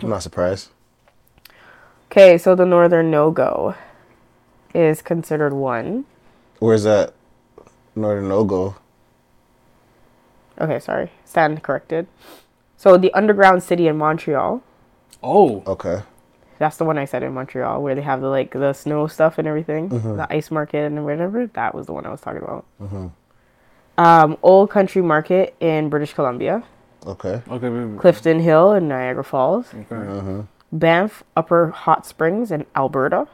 I'm 0.00 0.08
not 0.10 0.22
surprised. 0.22 0.68
okay, 2.10 2.38
so 2.38 2.54
the 2.54 2.64
northern 2.66 3.10
no 3.10 3.30
go 3.30 3.74
is 4.74 5.02
considered 5.02 5.52
one. 5.52 6.04
Where's 6.60 6.84
that? 6.84 7.14
Northern 7.96 8.28
no 8.28 8.44
go. 8.44 8.76
Okay, 10.60 10.78
sorry, 10.78 11.10
stand 11.24 11.62
corrected. 11.62 12.06
So 12.76 12.96
the 12.96 13.12
underground 13.14 13.62
city 13.62 13.88
in 13.88 13.96
Montreal. 13.98 14.62
Oh. 15.22 15.62
Okay. 15.66 16.02
That's 16.58 16.76
the 16.76 16.84
one 16.84 16.98
I 16.98 17.04
said 17.04 17.22
in 17.22 17.32
Montreal, 17.34 17.82
where 17.82 17.94
they 17.94 18.02
have 18.02 18.20
the 18.20 18.28
like 18.28 18.50
the 18.52 18.72
snow 18.72 19.06
stuff 19.06 19.38
and 19.38 19.46
everything, 19.46 19.88
the 19.90 20.26
ice 20.30 20.50
market 20.50 20.86
and 20.86 21.04
whatever. 21.04 21.46
That 21.46 21.72
was 21.74 21.86
the 21.86 21.92
one 21.92 22.04
I 22.06 22.10
was 22.10 22.20
talking 22.20 22.42
about. 22.42 22.64
Um, 23.96 24.36
Old 24.42 24.68
Country 24.70 25.00
Market 25.02 25.54
in 25.60 25.88
British 25.88 26.14
Columbia, 26.14 26.64
Okay. 27.06 27.40
Okay. 27.48 27.68
wait, 27.68 27.84
wait. 27.86 27.98
Clifton 28.00 28.40
Hill 28.40 28.72
in 28.72 28.88
Niagara 28.88 29.24
Falls, 29.24 29.66
Okay. 29.74 29.96
Uh-huh. 29.96 30.42
Banff 30.72 31.22
Upper 31.36 31.68
Hot 31.70 32.06
Springs 32.06 32.50
in 32.50 32.66
Alberta, 32.76 33.26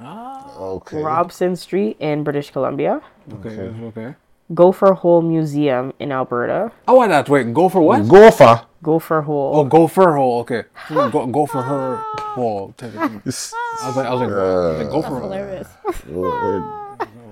Ah. 0.00 0.56
Okay. 0.58 1.02
Robson 1.02 1.54
Street 1.56 1.96
in 2.00 2.24
British 2.24 2.50
Columbia, 2.50 3.00
Okay. 3.34 3.70
Okay. 3.84 4.14
Gopher 4.52 4.92
Hole 4.94 5.22
Museum 5.22 5.92
in 5.98 6.12
Alberta, 6.12 6.70
Oh, 6.86 6.96
why 6.96 7.06
not? 7.06 7.28
Wait, 7.28 7.52
go 7.54 7.68
for 7.68 7.80
what? 7.80 8.06
Gopher. 8.08 8.62
Gopher 8.82 9.22
Hole. 9.22 9.52
Oh, 9.56 9.64
go 9.64 9.86
for 9.86 10.04
her 10.04 10.16
hole. 10.16 10.40
Okay. 10.44 10.64
Go, 10.90 11.26
go 11.26 11.46
for 11.46 11.62
her 11.62 11.96
hole. 12.36 12.74
Take 12.76 12.92
it. 12.94 12.98
I 13.00 13.08
was 13.24 13.54
like, 13.96 14.06
I 14.06 14.12
was 14.12 14.20
like, 14.20 14.30
I 14.30 14.34
was 14.34 14.78
like 14.82 14.90
go 14.90 15.02
for 15.02 15.14
her. 15.14 15.20
Hilarious. 15.22 15.68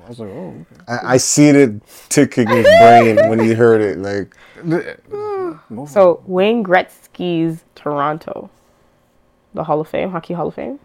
I 0.05 0.09
was 0.09 0.19
like, 0.19 0.31
oh. 0.31 0.67
I, 0.89 0.99
I 1.15 1.17
seen 1.19 1.55
it 1.55 1.83
ticking 2.09 2.49
his 2.49 2.65
brain 2.65 3.29
when 3.29 3.39
he 3.39 3.53
heard 3.53 3.81
it. 3.83 3.99
Like, 3.99 4.35
Okay. 5.73 5.91
So 5.91 6.23
Wayne 6.27 6.65
Gretzky's 6.65 7.65
Toronto, 7.75 8.51
the 9.55 9.65
Hall 9.65 9.81
of 9.81 9.89
Fame, 9.89 10.11
Hockey 10.11 10.35
Hall 10.35 10.49
of 10.49 10.55
Fame. 10.55 10.79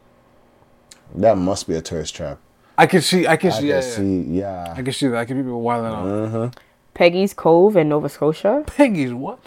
that 1.15 1.37
must 1.37 1.67
be 1.67 1.75
a 1.75 1.81
tourist 1.81 2.15
trap. 2.15 2.39
I 2.77 2.85
can 2.85 3.01
see. 3.01 3.25
I 3.27 3.37
can 3.37 3.51
I 3.51 3.53
see. 3.53 3.59
can 3.61 3.67
Yeah, 3.69 3.75
yeah. 3.75 3.81
see, 3.81 4.21
yeah. 4.39 4.73
I 4.77 4.81
can 4.83 4.93
see 4.93 5.07
that. 5.07 5.17
I 5.17 5.25
can 5.25 5.37
people 5.37 5.61
wilding 5.61 5.91
out. 5.91 6.05
Uh-huh. 6.05 6.49
Peggy's 6.93 7.33
Cove 7.33 7.75
in 7.75 7.89
Nova 7.89 8.09
Scotia. 8.09 8.63
Peggy's 8.67 9.13
what? 9.13 9.39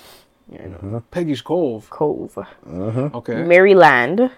Yeah, 0.51 0.63
I 0.63 0.67
know. 0.67 0.77
Uh-huh. 0.83 1.01
Peggy's 1.11 1.41
Cove. 1.43 1.89
Cove. 1.91 2.37
Uh-huh. 2.39 3.11
Okay. 3.15 3.43
Maryland 3.45 4.31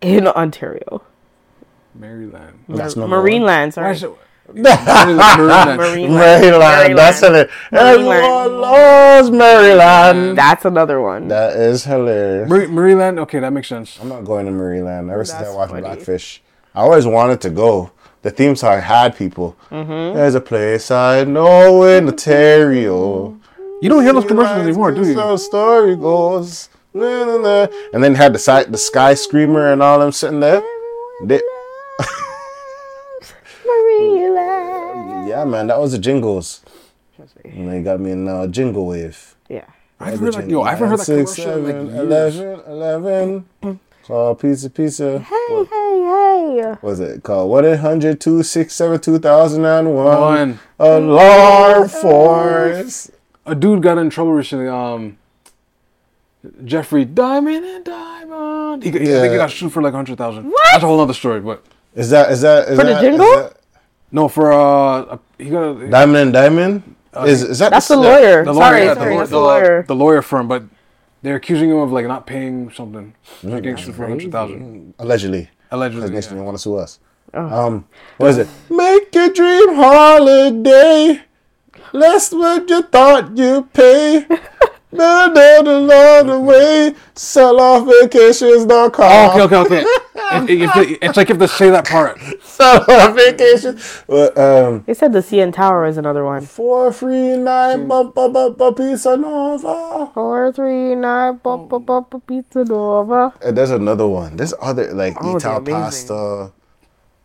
in 0.00 0.26
Ontario. 0.26 1.02
Maryland. 1.94 2.64
That's 2.68 2.96
Mar- 2.96 3.08
number 3.08 3.28
Marineland, 3.30 3.76
Why 3.76 3.94
sorry. 3.94 4.14
Is? 4.54 4.54
Maryland. 4.62 6.12
Maryland. 6.14 6.98
That's 6.98 7.20
Maryland. 7.22 7.48
it. 7.48 7.50
Everyone 7.76 8.60
loves 8.60 9.30
Maryland. 9.30 10.38
That's 10.38 10.64
another 10.64 11.00
one. 11.00 11.28
That 11.28 11.56
is 11.56 11.84
hilarious. 11.84 12.48
Mar- 12.48 12.68
Maryland. 12.68 13.18
Okay, 13.20 13.38
that 13.40 13.52
makes 13.52 13.68
sense. 13.68 13.98
I'm 14.00 14.08
not 14.08 14.24
going 14.24 14.46
to 14.46 14.52
Maryland. 14.52 15.10
Ever 15.10 15.24
since 15.24 15.46
I 15.48 15.54
watched 15.54 15.70
funny. 15.70 15.82
Blackfish, 15.82 16.42
I 16.74 16.80
always 16.82 17.06
wanted 17.06 17.40
to 17.42 17.50
go. 17.50 17.90
The 18.22 18.30
theme 18.30 18.56
song 18.56 18.80
had 18.80 19.14
people. 19.16 19.56
Mm-hmm. 19.70 20.16
There's 20.16 20.34
a 20.34 20.40
place 20.40 20.90
I 20.90 21.24
know 21.24 21.84
in 21.84 22.08
Ontario. 22.08 23.38
You 23.82 23.88
don't 23.88 24.02
hear 24.02 24.12
those 24.12 24.24
commercials 24.24 24.66
anymore, 24.66 24.90
do 24.92 25.06
you? 25.06 25.14
So 25.14 25.36
story 25.36 25.94
goes. 25.96 26.68
And 26.94 28.02
then 28.02 28.14
had 28.14 28.32
the 28.32 28.38
side, 28.38 28.72
the 28.72 28.78
sky 28.78 29.14
screamer 29.14 29.70
and 29.72 29.82
all 29.82 29.98
them 29.98 30.12
sitting 30.12 30.40
there. 30.40 30.62
They- 31.24 31.42
Maryland. 33.66 35.15
Yeah, 35.26 35.44
man, 35.44 35.66
that 35.68 35.78
was 35.80 35.92
the 35.92 35.98
jingles. 35.98 36.62
And 37.44 37.70
they 37.72 37.82
got 37.82 37.98
me 38.00 38.10
in 38.10 38.28
uh, 38.28 38.46
jingle 38.46 38.86
wave. 38.86 39.34
Yeah. 39.48 39.64
I've 39.98 40.20
heard 40.20 40.34
like 40.34 40.48
yo, 40.48 40.62
I 40.62 40.70
haven't 40.72 40.88
heard 40.90 40.98
that 41.00 41.04
Six, 41.04 41.34
commercial 41.36 41.66
in 41.66 41.86
like 41.86 41.94
years. 42.10 42.36
11, 42.36 42.60
11. 43.62 43.80
Call 44.06 44.34
pizza, 44.34 44.68
pizza. 44.70 45.18
Hey, 45.18 45.48
hey, 45.50 45.64
hey. 45.70 46.60
What 46.68 46.82
was 46.82 47.00
it 47.00 47.22
called? 47.22 47.50
One 47.50 47.64
eight 47.64 47.80
hundred 47.80 48.20
two 48.20 48.42
six 48.44 48.74
seven 48.74 49.00
two 49.00 49.18
thousand 49.18 49.64
and 49.64 49.94
one. 49.94 50.20
One. 50.20 50.58
Alarm 50.78 51.88
force. 51.88 53.10
A 53.46 53.54
dude 53.54 53.82
got 53.82 53.98
in 53.98 54.10
trouble 54.10 54.32
recently. 54.32 54.68
Um, 54.68 55.18
Jeffrey 56.64 57.04
Diamond 57.04 57.64
and 57.64 57.84
Diamond. 57.84 58.82
He, 58.84 58.90
got- 58.90 59.02
I 59.02 59.04
think 59.06 59.32
he 59.32 59.38
got 59.38 59.50
sued 59.50 59.72
for 59.72 59.82
like 59.82 59.94
hundred 59.94 60.18
thousand. 60.18 60.44
What? 60.50 60.64
That's 60.72 60.84
a 60.84 60.86
whole 60.86 61.00
other 61.00 61.14
story. 61.14 61.40
But 61.40 61.64
Is 61.94 62.10
that 62.10 62.30
is 62.30 62.42
that 62.42 62.68
is 62.68 62.76
that 62.76 62.82
For 62.82 62.86
the 62.86 62.94
that, 62.94 63.04
is 63.04 63.10
jingle? 63.10 63.52
That- 64.10 64.14
no, 64.14 64.28
for 64.28 64.52
uh, 64.52 65.16
a- 65.16 65.20
he 65.38 65.50
got 65.50 65.62
a, 65.62 65.88
Diamond 65.90 66.16
and 66.16 66.32
Diamond? 66.32 66.94
Is 67.24 67.42
is 67.42 67.58
that 67.60 67.70
That's 67.70 67.88
the 67.88 67.94
the 67.96 68.02
lawyer. 68.02 68.44
the 68.44 68.52
sorry, 68.52 68.80
lawyer, 68.80 68.84
yeah, 68.84 68.94
sorry, 68.94 69.12
the, 69.14 69.18
that's 69.18 69.30
the 69.30 69.36
the, 69.36 69.42
lawyer. 69.42 69.82
the 69.88 69.94
lawyer 69.94 70.20
firm, 70.22 70.48
but 70.48 70.64
they're 71.22 71.36
accusing 71.36 71.70
him 71.70 71.78
of 71.78 71.90
like 71.90 72.06
not 72.06 72.26
paying 72.26 72.70
something. 72.70 73.14
He's 73.40 73.50
getting 73.54 73.76
sued 73.78 73.94
for 73.94 74.06
hundred 74.06 74.30
thousand 74.30 74.92
Allegedly. 74.98 75.48
allegedly. 75.70 76.00
Because 76.02 76.10
next 76.12 76.26
yeah. 76.26 76.30
thing 76.30 76.38
they 76.38 76.44
want 76.44 76.56
to 76.58 76.62
sue 76.62 76.76
us. 76.76 76.98
Oh. 77.32 77.66
Um, 77.66 77.88
what 78.18 78.30
is 78.30 78.38
it? 78.38 78.48
Make 78.70 79.14
your 79.14 79.30
dream 79.30 79.74
holiday. 79.76 81.22
Less 81.92 82.32
what 82.32 82.68
you 82.68 82.82
thought 82.82 83.36
you 83.36 83.68
pay. 83.72 84.26
Build 84.96 85.36
it 85.36 85.66
along 85.66 86.26
the 86.28 86.40
way. 86.40 86.94
Sell 87.14 87.60
off 87.60 87.86
vacations. 87.86 88.64
vacations.com. 88.64 88.90
Oh, 89.00 89.44
okay, 89.44 89.56
okay, 89.56 89.56
okay. 89.56 89.80
It- 89.80 90.50
it- 90.50 90.58
you 90.90 90.98
it's 91.02 91.16
like 91.16 91.30
if 91.30 91.38
they 91.38 91.46
say 91.46 91.70
that 91.70 91.86
part. 91.86 92.18
Sell 92.42 92.84
off 92.88 93.14
vacations. 93.14 94.02
But, 94.08 94.36
um, 94.36 94.82
They 94.86 94.94
said 94.94 95.12
the 95.12 95.20
CN 95.22 95.52
Tower 95.52 95.86
is 95.86 95.96
another 95.98 96.24
one. 96.24 96.42
Four, 96.44 96.92
three, 96.92 97.36
nine, 97.36 97.86
bump, 97.86 98.14
bump, 98.14 98.34
bump, 98.34 98.58
bump, 98.58 98.76
pizza 98.76 99.16
nova. 99.16 100.10
Four, 100.14 100.52
three, 100.52 100.94
nine, 100.94 101.36
bump, 101.42 101.68
bump, 101.68 101.86
bump, 101.86 102.26
pizza 102.26 102.64
nova. 102.64 103.32
And 103.44 103.56
there's 103.56 103.70
another 103.70 104.06
one. 104.08 104.36
There's 104.36 104.54
other 104.60 104.92
like 104.92 105.16
Oh, 105.22 105.36
Ital 105.36 105.60
pasta. 105.60 106.52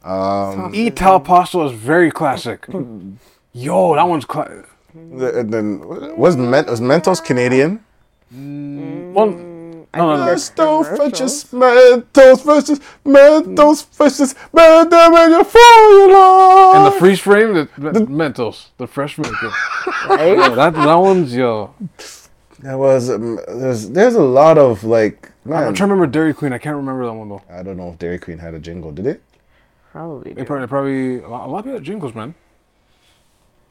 Um, 0.04 0.72
Ital 0.74 1.20
pasta 1.20 1.62
is 1.66 1.72
very 1.74 2.12
classic. 2.12 2.68
Yo, 3.54 3.96
that 3.96 4.08
one's 4.08 4.26
cla- 4.26 4.64
the- 4.94 5.36
uh, 5.36 5.40
and 5.40 5.54
then 5.54 5.80
was 6.18 6.36
Men- 6.38 6.66
was 6.68 6.82
Mentos 6.82 7.24
Canadian? 7.24 7.84
Mm, 8.34 9.14
well. 9.14 9.28
Mm, 9.28 9.52
no, 9.94 10.16
no, 10.16 10.26
no. 10.26 10.32
Mentos 10.34 10.96
Frenches, 10.96 11.46
Mentos 11.52 12.42
Frenches, 12.44 12.80
Mentos 13.06 13.84
Frenches, 13.92 14.36
Mentos 14.54 15.46
formula. 15.46 16.78
And 16.78 16.86
the 16.88 16.92
freeze 16.98 17.20
frame, 17.20 17.54
the, 17.54 17.68
the 17.78 18.00
Mentos, 18.06 18.68
the 18.78 18.88
fresh 18.88 19.18
Mentos. 19.18 19.54
Right? 20.08 20.38
Yo, 20.38 20.56
that 20.56 20.74
that 20.74 20.96
one's 20.96 21.36
yo. 21.36 21.74
There 22.60 22.78
was 22.78 23.10
um, 23.10 23.40
there's 23.48 23.90
there's 23.90 24.16
a 24.16 24.24
lot 24.24 24.58
of 24.58 24.84
like 24.84 25.32
I'm 25.46 25.52
trying 25.52 25.76
to 25.76 25.84
remember 25.84 26.08
Dairy 26.08 26.34
Queen. 26.34 26.54
I 26.54 26.58
can't 26.58 26.76
remember 26.78 27.06
that 27.06 27.14
one 27.14 27.28
though. 27.30 27.42
I 27.50 27.64
don't 27.64 27.76
know 27.78 27.90
if 27.90 28.00
Dairy 28.00 28.20
Queen 28.20 28.38
had 28.38 28.54
a 28.54 28.60
jingle. 28.60 28.92
Did 28.92 29.08
it? 29.08 29.22
Probably. 29.92 30.32
They 30.34 30.46
probably, 30.46 30.68
probably 30.68 31.20
a 31.20 31.28
lot, 31.28 31.48
a 31.48 31.52
lot 31.52 31.60
of 31.60 31.66
people 31.66 31.78
have 31.78 31.84
jingles, 31.84 32.16
man. 32.16 32.34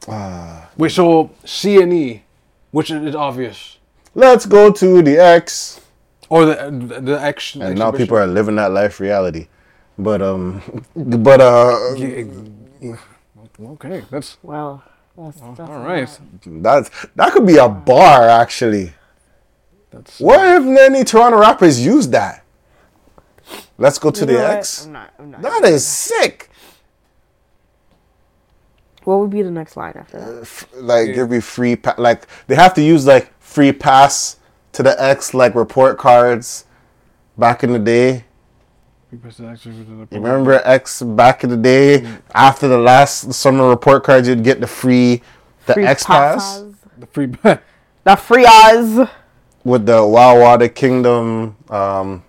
Ah, 0.08 0.68
Wait, 0.76 0.92
so 0.92 1.30
C 1.44 1.80
and 1.82 1.92
E, 1.92 2.22
which 2.70 2.90
is 2.90 3.14
obvious, 3.14 3.78
let's 4.14 4.46
go 4.46 4.72
to 4.72 5.02
the 5.02 5.18
X. 5.18 5.80
or 6.28 6.46
the 6.46 6.54
the, 6.70 7.00
the 7.00 7.20
X. 7.20 7.54
And 7.56 7.78
now 7.78 7.90
people 7.92 8.16
are 8.16 8.26
living 8.26 8.56
that 8.56 8.70
life 8.72 8.98
reality. 9.00 9.48
But 9.98 10.22
um, 10.22 10.62
but 10.96 11.40
uh, 11.40 11.94
Okay, 13.62 14.02
that's 14.10 14.38
Well, 14.42 14.82
that's, 15.18 15.38
that's 15.40 15.60
all 15.60 15.80
right. 15.80 16.08
that's 16.46 16.90
that 17.14 17.32
could 17.32 17.46
be 17.46 17.56
a 17.58 17.68
bar 17.68 18.28
actually. 18.28 18.94
That's 19.90 20.18
What 20.20 20.40
if 20.62 20.78
any 20.78 21.04
Toronto 21.04 21.38
rappers 21.38 21.84
use 21.84 22.08
that? 22.08 22.42
Let's 23.76 23.98
go 23.98 24.10
to 24.10 24.20
You 24.20 24.26
the 24.26 24.32
know 24.34 24.42
what? 24.48 24.50
X. 24.56 24.86
I'm 24.86 24.92
not. 24.92 25.10
I'm 25.18 25.30
not. 25.32 25.42
That 25.42 25.64
is 25.64 25.86
sick. 25.86 26.49
What 29.04 29.18
would 29.20 29.30
be 29.30 29.42
the 29.42 29.50
next 29.50 29.76
line 29.76 29.94
after 29.96 30.18
that? 30.18 30.42
F- 30.42 30.66
Like 30.74 31.14
give 31.14 31.30
me 31.30 31.40
free 31.40 31.76
pa- 31.76 31.94
like 31.98 32.26
they 32.46 32.54
have 32.54 32.74
to 32.74 32.82
use 32.82 33.06
like 33.06 33.32
free 33.40 33.72
pass 33.72 34.36
to 34.72 34.82
the 34.82 35.00
X 35.02 35.32
like 35.34 35.54
report 35.54 35.98
cards 35.98 36.64
back 37.38 37.64
in 37.64 37.72
the 37.72 37.78
day. 37.78 38.24
You 39.12 39.18
remember 40.12 40.60
X 40.64 41.02
back 41.02 41.42
in 41.42 41.50
the 41.50 41.56
day 41.56 42.06
after 42.34 42.68
the 42.68 42.78
last 42.78 43.32
summer 43.32 43.68
report 43.68 44.04
cards 44.04 44.28
you'd 44.28 44.44
get 44.44 44.60
the 44.60 44.66
free 44.68 45.22
the 45.66 45.74
Free 45.74 45.84
X 45.86 46.04
pass 46.04 46.60
papas. 46.60 46.74
the 46.98 47.06
free 47.06 47.26
The 48.04 48.16
free 48.16 48.46
Oz. 48.46 49.08
with 49.64 49.86
the 49.86 50.06
Wow 50.06 50.40
Wow 50.40 50.56
the 50.58 50.68
Kingdom 50.68 51.56
um 51.70 52.22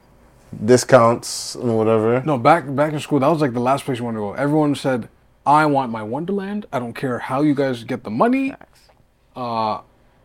discounts 0.66 1.56
and 1.56 1.78
whatever. 1.78 2.22
No, 2.26 2.38
back 2.38 2.74
back 2.76 2.94
in 2.94 3.00
school, 3.00 3.20
that 3.20 3.28
was 3.28 3.42
like 3.42 3.54
the 3.54 3.60
last 3.62 3.86
place 3.86 4.00
you 4.00 4.06
wanted 4.06 4.18
to 4.18 4.22
go. 4.22 4.34
Everyone 4.34 4.76
said, 4.76 5.08
"I 5.46 5.66
want 5.66 5.92
my 5.92 6.04
Wonderland. 6.04 6.66
I 6.72 6.80
don't 6.80 6.94
care 6.94 7.20
how 7.20 7.42
you 7.42 7.54
guys 7.56 7.84
get 7.84 8.04
the 8.04 8.12
money. 8.12 8.54
Uh, 9.36 9.82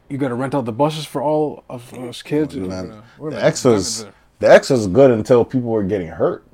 you 0.08 0.18
got 0.18 0.28
to 0.28 0.34
rent 0.34 0.54
out 0.54 0.64
the 0.64 0.72
buses 0.72 1.04
for 1.06 1.22
all 1.22 1.64
of 1.68 1.92
us 1.94 2.22
kids." 2.22 2.56
We're 2.56 2.66
Man, 2.68 3.02
gonna- 3.18 3.30
the 3.36 3.44
X 3.44 3.62
dive 3.62 3.72
was 3.72 4.06
the 4.38 4.50
X 4.50 4.70
was 4.70 4.86
good 4.86 5.10
until 5.10 5.44
people 5.44 5.70
were 5.70 5.82
getting 5.84 6.08
hurt. 6.08 6.44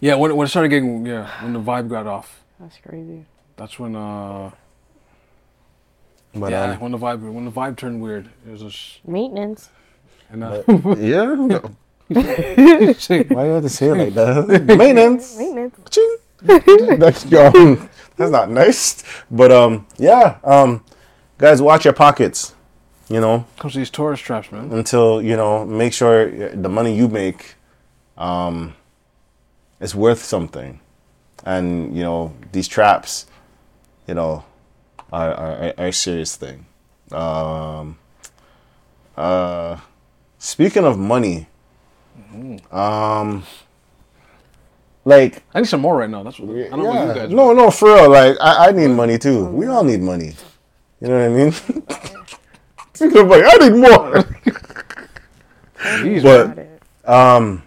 Yeah, 0.00 0.14
when 0.16 0.34
when 0.36 0.44
it 0.46 0.50
started 0.50 0.68
getting 0.68 1.06
yeah, 1.06 1.28
when 1.42 1.52
the 1.52 1.60
vibe 1.60 1.88
got 1.88 2.06
off, 2.06 2.42
That's 2.60 2.76
crazy. 2.78 3.24
that's 3.56 3.78
when 3.78 3.96
uh 3.96 4.50
But 6.34 6.50
yeah, 6.52 6.72
um, 6.72 6.80
when 6.80 6.92
the 6.92 6.98
vibe 6.98 7.32
when 7.32 7.44
the 7.44 7.50
vibe 7.50 7.76
turned 7.76 8.00
weird. 8.02 8.28
It 8.46 8.50
was 8.50 8.60
just 8.62 9.06
Maintenance. 9.06 9.70
and 10.30 10.44
uh, 10.44 10.62
yeah. 10.98 11.34
Say- 12.98 13.24
Why 13.28 13.46
you 13.46 13.52
have 13.52 13.62
to 13.62 13.68
say 13.68 13.88
it 13.88 13.94
like 13.94 14.14
that? 14.14 14.64
Maintenance. 14.78 15.36
Maintenance. 15.38 15.74
Ching. 15.90 16.16
that's 16.42 17.32
um, 17.32 17.88
that's 18.16 18.30
not 18.30 18.50
nice. 18.50 19.02
But 19.30 19.50
um, 19.50 19.86
yeah. 19.96 20.38
Um, 20.44 20.84
guys, 21.36 21.60
watch 21.60 21.84
your 21.84 21.94
pockets. 21.94 22.54
You 23.08 23.20
know, 23.20 23.46
comes 23.58 23.74
these 23.74 23.90
tourist 23.90 24.22
traps, 24.22 24.52
man. 24.52 24.70
until 24.70 25.22
you 25.22 25.34
know, 25.36 25.64
make 25.64 25.94
sure 25.94 26.50
the 26.50 26.68
money 26.68 26.94
you 26.94 27.08
make, 27.08 27.54
um, 28.18 28.74
is 29.80 29.94
worth 29.94 30.22
something, 30.22 30.80
and 31.44 31.96
you 31.96 32.02
know 32.02 32.34
these 32.52 32.68
traps, 32.68 33.26
you 34.06 34.14
know, 34.14 34.44
are 35.10 35.32
are, 35.32 35.74
are 35.78 35.86
a 35.86 35.92
serious 35.92 36.36
thing. 36.36 36.66
Um, 37.10 37.98
uh, 39.16 39.78
speaking 40.38 40.84
of 40.84 40.98
money, 40.98 41.48
um, 42.70 43.42
like 45.08 45.42
I 45.54 45.60
need 45.60 45.66
some 45.66 45.80
more 45.80 45.96
right 45.96 46.10
now. 46.10 46.22
That's 46.22 46.38
what 46.38 46.54
I 46.54 46.68
don't 46.68 46.82
know 46.82 46.90
about 46.90 47.16
you 47.16 47.22
guys. 47.22 47.30
no, 47.30 47.52
no, 47.54 47.70
for 47.70 47.94
real. 47.94 48.10
Like 48.10 48.36
I, 48.40 48.68
I 48.68 48.72
need 48.72 48.88
money 48.88 49.16
too. 49.16 49.46
We 49.46 49.66
all 49.66 49.82
need 49.82 50.02
money. 50.02 50.34
You 51.00 51.08
know 51.08 51.18
what 51.18 51.24
I 51.24 51.44
mean? 51.44 51.52
Speaking 52.94 53.18
of 53.22 53.28
money, 53.28 53.42
I 53.46 53.56
need 53.56 53.78
more. 53.78 54.14
Jeez, 55.78 56.22
but 56.22 57.10
um, 57.10 57.62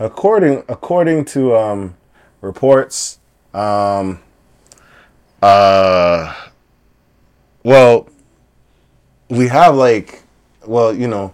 according 0.00 0.64
according 0.68 1.26
to 1.26 1.54
um 1.54 1.94
reports, 2.40 3.20
um, 3.54 4.18
uh, 5.42 6.34
well, 7.62 8.08
we 9.28 9.46
have 9.46 9.76
like, 9.76 10.24
well, 10.66 10.92
you 10.92 11.06
know, 11.06 11.32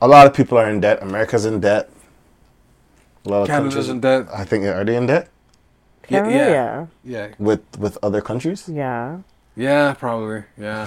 a 0.00 0.08
lot 0.08 0.26
of 0.26 0.32
people 0.32 0.56
are 0.56 0.70
in 0.70 0.80
debt. 0.80 1.02
America's 1.02 1.44
in 1.44 1.60
debt. 1.60 1.90
A 3.26 3.28
lot 3.30 3.42
of 3.42 3.48
Canada's 3.48 3.74
countries- 3.74 3.88
in 3.88 4.00
debt. 4.00 4.26
I 4.32 4.44
think 4.44 4.64
they're 4.64 4.84
they 4.84 4.96
in 4.96 5.06
debt 5.06 5.28
Yeah, 6.08 6.28
Yeah. 6.28 6.36
yeah, 6.36 6.48
Yeah. 6.52 6.86
yeah, 7.04 7.26
with 7.38 7.62
with 7.78 7.96
other 8.02 8.20
countries? 8.20 8.68
Yeah. 8.68 9.18
yeah, 9.56 9.94
probably, 9.94 10.44
yeah, 10.58 10.86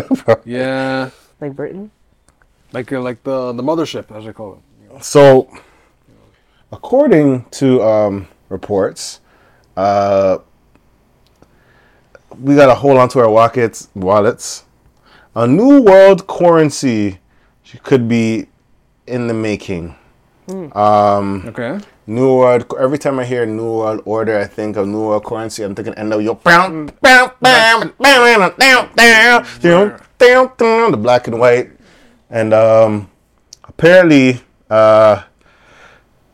yeah. 0.44 1.10
Like 1.40 1.54
Britain. 1.54 1.90
Like 2.72 2.90
uh, 2.92 3.00
like 3.00 3.22
the 3.24 3.52
the 3.52 3.62
mothership, 3.62 4.10
as 4.16 4.24
they 4.24 4.32
call 4.32 4.58
it. 4.58 5.04
So, 5.04 5.48
according 6.72 7.44
to 7.60 7.82
um, 7.82 8.26
reports, 8.48 9.20
uh, 9.76 10.38
we 12.40 12.54
gotta 12.54 12.74
hold 12.74 12.96
on 12.98 13.08
to 13.10 13.20
our 13.20 13.28
wallets. 13.30 13.88
Wallets. 13.94 14.64
A 15.36 15.46
new 15.46 15.82
world 15.82 16.26
currency 16.26 17.18
could 17.82 18.08
be 18.08 18.46
in 19.06 19.26
the 19.26 19.34
making. 19.34 19.96
Mm. 20.46 20.76
Um, 20.76 21.44
okay. 21.48 21.80
New 22.06 22.36
World. 22.36 22.72
Every 22.78 22.98
time 22.98 23.18
I 23.18 23.24
hear 23.24 23.46
New 23.46 23.78
World 23.78 24.02
Order, 24.04 24.38
I 24.38 24.44
think 24.44 24.76
of 24.76 24.86
New 24.86 25.00
World 25.00 25.24
currency. 25.24 25.62
I'm 25.62 25.74
thinking 25.74 25.94
NWO. 25.94 26.22
Yo, 26.22 26.34
bam, 26.34 26.90
bam, 27.00 27.30
the 30.90 30.98
black 30.98 31.28
and 31.28 31.40
white, 31.40 31.70
and 32.28 32.52
um, 32.52 33.10
apparently, 33.64 34.42
uh, 34.68 35.22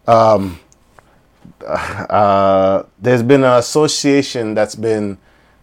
um, 0.09 0.59
uh, 1.65 2.83
there's 2.99 3.23
been 3.23 3.45
an 3.45 3.59
association 3.59 4.55
that's 4.55 4.75
been 4.75 5.19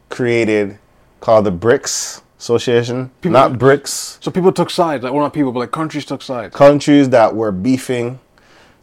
created 0.09 0.79
called 1.19 1.45
the 1.45 1.51
BRICS 1.51 2.21
association, 2.39 3.09
people, 3.21 3.31
not 3.31 3.53
BRICS. 3.53 4.23
So 4.23 4.31
people 4.31 4.53
took 4.53 4.69
sides, 4.69 5.03
like 5.03 5.11
well, 5.11 5.23
not 5.23 5.33
people, 5.33 5.51
but 5.51 5.59
like 5.59 5.71
countries 5.71 6.05
took 6.05 6.21
sides. 6.21 6.55
Countries 6.55 7.09
that 7.09 7.35
were 7.35 7.51
beefing 7.51 8.19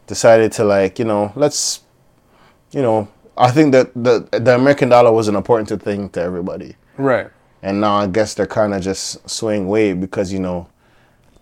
decided 0.07 0.53
to 0.53 0.65
like 0.65 0.99
you 0.99 1.05
know 1.05 1.33
let's 1.37 1.81
you 2.73 2.83
know 2.83 3.09
I 3.37 3.51
think 3.51 3.73
that 3.73 3.93
the 3.95 4.29
the 4.31 4.55
American 4.55 4.89
dollar 4.91 5.13
was 5.13 5.29
an 5.29 5.35
important 5.37 5.83
thing 5.83 6.09
to 6.11 6.21
everybody, 6.21 6.77
Right. 6.97 7.29
and 7.63 7.81
now 7.81 7.97
I 7.97 8.07
guess 8.07 8.35
they're 8.35 8.47
kind 8.47 8.73
of 8.75 8.81
just 8.83 9.29
swaying 9.29 9.67
way 9.67 9.93
because 9.93 10.33
you 10.33 10.39
know 10.39 10.69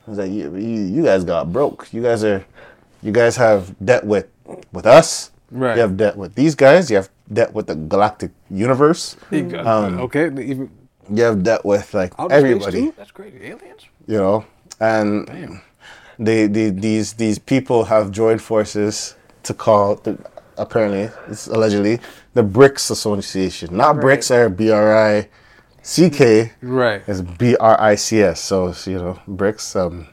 it's 0.09 0.19
like 0.19 0.31
you, 0.31 0.57
you 0.57 0.81
you 0.97 1.03
guys 1.05 1.23
got 1.25 1.53
broke. 1.53 1.93
You 1.93 2.03
guys 2.03 2.25
are 2.25 2.45
you 3.03 3.13
guys 3.13 3.37
have 3.37 3.75
debt 3.85 4.05
with 4.07 4.27
with 4.73 4.87
us. 4.87 5.31
Right. 5.51 5.75
You 5.77 5.83
have 5.83 5.97
debt 5.99 6.17
with 6.17 6.35
these 6.35 6.55
guys. 6.55 6.91
You 6.91 6.97
have 6.97 7.11
debt 7.31 7.53
with 7.53 7.67
the 7.67 7.75
galactic 7.75 8.31
universe. 8.51 9.17
You 9.31 9.43
got- 9.43 9.67
Um, 9.67 10.01
okay. 10.01 10.27
Even 10.27 10.71
You 11.13 11.25
have 11.25 11.43
debt 11.43 11.63
with 11.65 11.93
like 11.93 12.15
everybody. 12.31 12.87
too? 12.89 12.95
That's 12.97 13.11
crazy. 13.11 13.37
Aliens. 13.45 13.85
you 14.07 14.17
know 14.17 14.45
and 14.81 15.27
Damn. 15.27 15.61
They, 16.19 16.47
they 16.47 16.71
these 16.71 17.15
these 17.15 17.39
people 17.39 17.85
have 17.85 18.11
joined 18.11 18.43
forces 18.43 19.17
to 19.43 19.55
call 19.55 19.97
the, 19.97 20.19
apparently 20.57 21.11
it's 21.29 21.47
allegedly 21.47 21.99
the 22.35 22.43
BRICS 22.43 22.91
Association 22.91 23.77
not 23.77 23.97
Right. 23.97 24.19
BRICS 24.19 24.31
or 24.31 24.49
B 24.49 24.71
R 24.71 24.97
I 24.97 25.29
C 25.83 26.11
K 26.11 26.53
Right. 26.63 27.03
it's 27.07 27.21
B 27.23 27.57
R 27.57 27.81
I 27.81 27.95
C 27.97 28.23
S 28.23 28.41
so 28.41 28.73
you 28.87 28.99
know 28.99 29.19
BRICS 29.29 29.77
um 29.77 30.07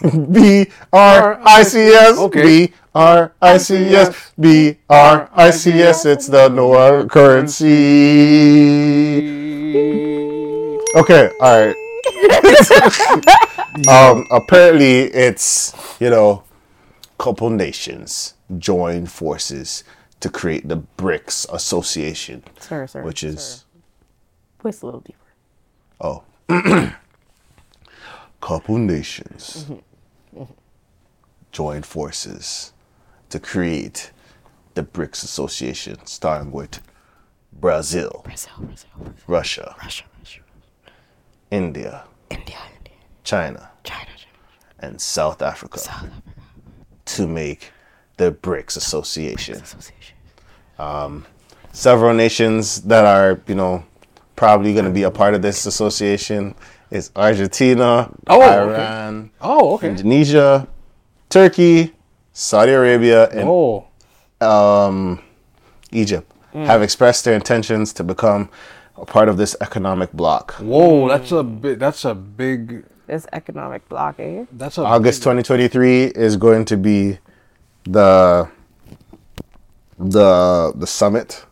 B 0.32 0.66
R 0.92 1.40
I 1.44 1.62
C 1.64 1.78
S 1.88 2.18
Okay. 2.18 2.42
B 2.68 2.72
R 2.94 3.32
I 3.42 3.58
C 3.58 3.74
S 3.94 4.32
B 4.38 4.76
R 4.88 5.28
I 5.34 5.50
C 5.50 5.72
S 5.82 6.06
it's 6.06 6.26
the 6.28 6.48
Noah 6.48 7.06
currency 7.08 7.68
Okay, 10.96 11.30
all 11.40 11.66
right. 11.66 11.76
um, 13.86 14.26
apparently, 14.30 15.00
it's 15.02 15.74
you 16.00 16.10
know, 16.10 16.42
couple 17.18 17.50
nations 17.50 18.34
join 18.58 19.06
forces 19.06 19.84
to 20.20 20.28
create 20.28 20.68
the 20.68 20.82
BRICS 20.96 21.52
Association, 21.52 22.42
Sir, 22.60 22.86
sir. 22.86 23.02
which 23.02 23.22
is 23.22 23.42
sir. 23.42 23.64
Voice 24.62 24.82
a 24.82 24.86
little 24.86 25.00
deeper. 25.00 25.18
oh, 26.00 26.22
couple 28.40 28.78
nations 28.78 29.66
join 31.52 31.82
forces 31.82 32.72
to 33.30 33.38
create 33.40 34.10
the 34.74 34.82
BRICS 34.82 35.24
Association, 35.24 35.98
starting 36.04 36.52
with 36.52 36.80
Brazil, 37.52 38.22
Brazil, 38.24 38.52
Brazil, 38.58 38.90
Brazil. 38.96 39.14
Russia, 39.26 39.74
Russia, 39.82 40.04
Russia. 40.20 40.40
India, 41.50 42.04
India, 42.30 42.56
India. 42.76 42.92
China, 43.24 43.67
China, 43.88 44.04
China. 44.16 44.32
and 44.80 45.00
South 45.00 45.40
Africa. 45.42 45.78
South 45.78 45.94
Africa. 46.04 46.22
to 47.16 47.26
make 47.26 47.72
the 48.18 48.32
BRICS 48.32 48.76
Association. 48.76 49.54
Association. 49.56 51.24
Several 51.72 52.14
nations 52.14 52.82
that 52.82 53.04
are, 53.04 53.40
you 53.46 53.54
know, 53.54 53.84
probably 54.36 54.72
going 54.72 54.84
to 54.84 54.90
be 54.90 55.04
a 55.04 55.10
part 55.10 55.34
of 55.34 55.42
this 55.42 55.66
association 55.66 56.54
is 56.90 57.10
Argentina, 57.14 58.10
Oh, 58.26 58.40
okay. 58.42 58.58
Iran, 58.82 59.30
Oh, 59.40 59.74
okay. 59.74 59.88
Indonesia, 59.90 60.66
Turkey, 61.28 61.94
Saudi 62.32 62.72
Arabia, 62.72 63.28
and 63.30 63.48
Oh, 63.48 63.86
um, 64.40 65.20
Egypt 65.92 66.30
have 66.54 66.82
expressed 66.82 67.24
their 67.24 67.34
intentions 67.34 67.92
to 67.92 68.02
become 68.02 68.48
a 68.96 69.04
part 69.04 69.28
of 69.28 69.36
this 69.36 69.54
economic 69.60 70.10
bloc. 70.12 70.52
whoa! 70.54 71.06
That's 71.08 71.30
a 71.30 71.42
big. 71.44 71.78
That's 71.78 72.04
a 72.04 72.14
big 72.14 72.84
This 73.08 73.26
economic 73.32 73.88
blockade. 73.88 74.46
That's 74.52 74.76
a 74.76 74.82
August 74.84 75.22
2023 75.22 76.04
is 76.14 76.36
going 76.36 76.66
to 76.66 76.76
be 76.76 77.18
the 77.84 78.46
the 79.98 80.72
the 80.76 80.86
summit. 80.86 81.44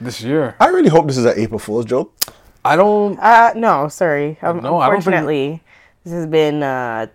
this 0.00 0.22
year. 0.22 0.56
I 0.58 0.68
really 0.68 0.88
hope 0.88 1.06
this 1.06 1.18
is 1.18 1.26
an 1.26 1.34
April 1.36 1.58
Fool's 1.58 1.84
joke. 1.84 2.12
I 2.64 2.76
don't. 2.76 3.18
Uh, 3.20 3.52
no, 3.54 3.88
sorry. 3.88 4.38
Um, 4.42 4.62
No, 4.62 4.78
I 4.78 4.88
don't 4.88 5.02
think- 5.02 5.06
unfortunately, 5.06 5.62
this 6.02 6.12
has 6.14 6.26
been 6.26 6.62
uh, 6.62 7.06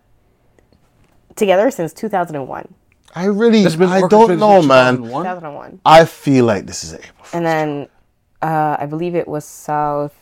together 1.35 1.71
since 1.71 1.91
2001. 1.93 2.73
I 3.13 3.25
really, 3.25 3.63
This 3.63 3.75
been 3.75 3.89
I 3.89 4.07
don't 4.07 4.37
know, 4.39 4.61
man. 4.61 4.97
2001? 4.97 5.23
2001. 5.25 5.81
I 5.85 6.05
feel 6.05 6.45
like 6.45 6.65
this 6.67 6.83
is 6.85 6.93
an 6.93 6.99
April 6.99 7.15
Fool's. 7.25 7.33
And 7.33 7.45
then 7.45 7.89
uh, 8.43 8.77
I 8.79 8.85
believe 8.85 9.15
it 9.15 9.27
was 9.27 9.43
South 9.43 10.13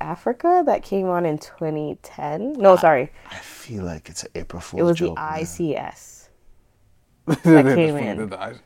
Africa 0.00 0.62
that 0.66 0.82
came 0.82 1.06
on 1.08 1.26
in 1.26 1.38
2010. 1.38 2.54
No, 2.54 2.76
sorry. 2.76 3.10
I 3.30 3.36
feel 3.36 3.84
like 3.84 4.08
it's 4.08 4.22
an 4.24 4.30
April 4.34 4.60
Fool's 4.60 4.80
It 4.80 4.84
was 4.84 4.96
joke. 4.98 5.16
the 5.16 5.20
man. 5.20 5.40
ICS. 5.40 6.28
That 7.26 7.74
came 7.74 7.96
in. 7.96 8.58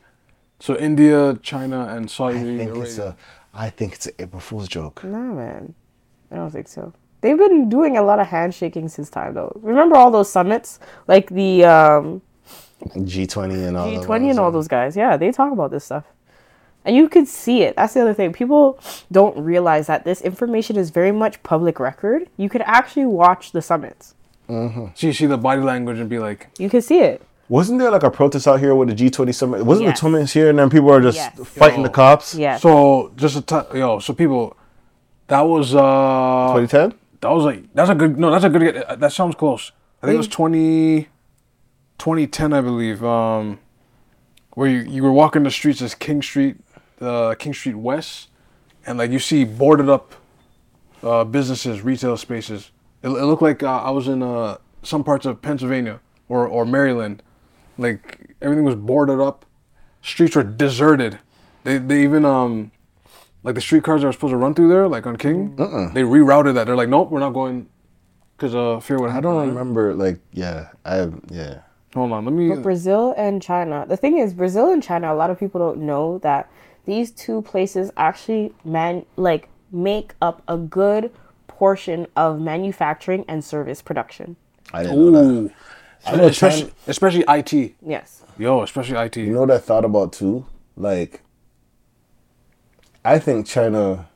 So 0.59 0.77
India, 0.77 1.37
China, 1.41 1.87
and 1.89 2.09
Saudi 2.09 2.39
I 2.39 2.43
think 2.43 2.61
Arabia. 2.69 2.83
it's 2.83 2.97
a, 2.97 3.17
I 3.53 3.69
think 3.69 3.93
it's 3.93 4.05
an 4.07 4.13
April 4.19 4.39
Fool's 4.39 4.67
joke. 4.69 5.03
No, 5.03 5.17
man. 5.17 5.73
I 6.31 6.35
don't 6.35 6.49
think 6.51 6.67
so. 6.67 6.93
They've 7.21 7.37
been 7.37 7.69
doing 7.69 7.97
a 7.97 8.01
lot 8.01 8.19
of 8.19 8.27
handshaking 8.27 8.89
since 8.89 9.09
time, 9.09 9.33
though. 9.33 9.51
Remember 9.61 9.95
all 9.95 10.11
those 10.11 10.31
summits? 10.31 10.79
Like 11.07 11.29
the 11.29 11.63
um, 11.65 12.21
G20 12.95 13.67
and 13.67 13.77
all. 13.77 13.87
G20 13.89 14.29
and 14.31 14.39
all 14.39 14.51
those 14.51 14.67
guys. 14.67 14.95
Yeah, 14.95 15.17
they 15.17 15.31
talk 15.31 15.51
about 15.51 15.71
this 15.71 15.85
stuff. 15.85 16.05
And 16.85 16.95
you 16.95 17.07
could 17.07 17.27
see 17.27 17.61
it. 17.63 17.75
That's 17.75 17.93
the 17.93 18.01
other 18.01 18.13
thing. 18.13 18.33
People 18.33 18.77
don't 19.11 19.37
realize 19.37 19.87
that 19.87 20.03
this 20.03 20.21
information 20.21 20.75
is 20.75 20.89
very 20.89 21.11
much 21.11 21.41
public 21.43 21.79
record. 21.79 22.27
You 22.37 22.49
could 22.49 22.61
actually 22.65 23.05
watch 23.05 23.51
the 23.53 23.61
summits. 23.61 24.15
So 24.49 24.91
you 24.97 25.13
see 25.13 25.25
the 25.25 25.37
body 25.37 25.61
language 25.61 25.97
and 25.99 26.09
be 26.09 26.19
like, 26.19 26.49
You 26.59 26.69
can 26.69 26.81
see 26.81 26.99
it. 26.99 27.21
Wasn't 27.49 27.79
there 27.79 27.89
like 27.91 28.03
a 28.03 28.11
protest 28.11 28.47
out 28.47 28.59
here 28.59 28.75
with 28.75 28.89
the 28.89 28.95
G20 28.95 29.33
summit? 29.33 29.65
Wasn't 29.65 29.87
Yes. 29.87 29.97
the 29.99 30.01
summits 30.01 30.33
here 30.33 30.49
and 30.49 30.59
then 30.59 30.69
people 30.69 30.91
are 30.91 31.01
just 31.01 31.17
Yes. 31.17 31.39
fighting 31.47 31.79
Yo. 31.79 31.83
the 31.87 31.89
cops? 31.89 32.35
Yeah. 32.35 32.57
so 32.57 33.11
just 33.15 33.35
a 33.37 33.41
t- 33.41 33.77
yo. 33.79 33.99
So 33.99 34.13
people, 34.13 34.55
that 35.27 35.41
was 35.41 35.73
uh, 35.73 36.53
2010? 36.53 36.93
that 37.21 37.29
was 37.29 37.45
like 37.45 37.63
that's 37.73 37.89
a 37.89 37.95
good 37.95 38.19
no, 38.19 38.29
that's 38.31 38.43
a 38.43 38.49
good 38.49 38.77
uh, 38.77 38.95
that 38.97 39.13
sounds 39.13 39.35
close. 39.35 39.71
I 40.01 40.05
think 40.07 40.15
it 40.15 40.17
was 40.17 40.27
20, 40.27 41.07
2010, 41.97 42.53
I 42.53 42.61
believe. 42.61 43.03
Um, 43.03 43.59
where 44.55 44.69
you, 44.69 44.79
you 44.81 45.01
were 45.03 45.11
walking 45.11 45.43
the 45.43 45.49
streets 45.51 45.81
as 45.81 45.95
King 45.95 46.21
Street, 46.21 46.57
uh, 47.01 47.35
King 47.35 47.53
Street 47.53 47.75
West, 47.75 48.29
and 48.85 48.97
like 48.97 49.11
you 49.11 49.19
see 49.19 49.43
boarded 49.43 49.89
up 49.89 50.13
uh, 51.01 51.23
businesses, 51.23 51.81
retail 51.81 52.17
spaces. 52.17 52.71
It, 53.01 53.09
it 53.09 53.25
looked 53.25 53.41
like 53.41 53.63
uh, 53.63 53.81
I 53.83 53.89
was 53.89 54.07
in 54.07 54.23
uh, 54.23 54.57
some 54.83 55.03
parts 55.03 55.25
of 55.25 55.41
Pennsylvania 55.41 55.99
or 56.29 56.47
or 56.47 56.65
Maryland. 56.65 57.21
Like 57.77 58.35
everything 58.41 58.65
was 58.65 58.75
boarded 58.75 59.19
up, 59.19 59.45
streets 60.01 60.35
were 60.35 60.43
deserted. 60.43 61.19
They 61.63 61.77
they 61.77 62.03
even 62.03 62.25
um 62.25 62.71
like 63.43 63.55
the 63.55 63.61
streetcars 63.61 64.01
that 64.01 64.07
were 64.07 64.13
supposed 64.13 64.31
to 64.31 64.37
run 64.37 64.53
through 64.53 64.69
there, 64.69 64.87
like 64.87 65.05
on 65.05 65.17
King, 65.17 65.55
they 65.55 66.03
rerouted 66.03 66.53
that. 66.53 66.65
They're 66.65 66.75
like, 66.75 66.89
nope, 66.89 67.09
we're 67.09 67.19
not 67.19 67.33
going 67.33 67.67
because 68.37 68.55
uh 68.55 68.79
fear 68.79 68.99
what 68.99 69.09
I 69.09 69.19
don't 69.19 69.47
remember, 69.47 69.93
like, 69.93 70.19
yeah. 70.31 70.69
I, 70.85 70.95
have 70.95 71.19
yeah. 71.29 71.61
Hold 71.93 72.11
on, 72.11 72.25
let 72.25 72.33
me. 72.33 72.49
But 72.49 72.63
Brazil 72.63 73.13
and 73.17 73.41
China. 73.41 73.85
The 73.87 73.97
thing 73.97 74.17
is, 74.17 74.33
Brazil 74.33 74.71
and 74.71 74.81
China. 74.81 75.13
A 75.13 75.15
lot 75.15 75.29
of 75.29 75.39
people 75.39 75.59
don't 75.59 75.79
know 75.79 76.17
that 76.19 76.49
these 76.85 77.11
two 77.11 77.41
places 77.41 77.91
actually 77.97 78.53
man 78.65 79.05
like 79.15 79.49
make 79.71 80.13
up 80.21 80.41
a 80.47 80.57
good 80.57 81.11
portion 81.47 82.07
of 82.15 82.39
manufacturing 82.39 83.23
and 83.27 83.43
service 83.43 83.81
production. 83.81 84.35
I 84.73 84.83
didn't 84.83 85.11
know 85.11 85.43
that. 85.43 85.53
I 86.05 86.15
know 86.17 86.25
especially 86.27 86.61
China- 86.63 86.73
especially 86.87 87.23
IT. 87.27 87.75
Yes. 87.85 88.23
Yo, 88.37 88.61
especially 88.61 88.97
IT. 88.97 89.17
You 89.17 89.33
know 89.33 89.41
what 89.41 89.51
I 89.51 89.59
thought 89.59 89.85
about 89.85 90.11
too? 90.13 90.45
Like, 90.75 91.21
I 93.05 93.19
think 93.19 93.45
China, 93.45 94.07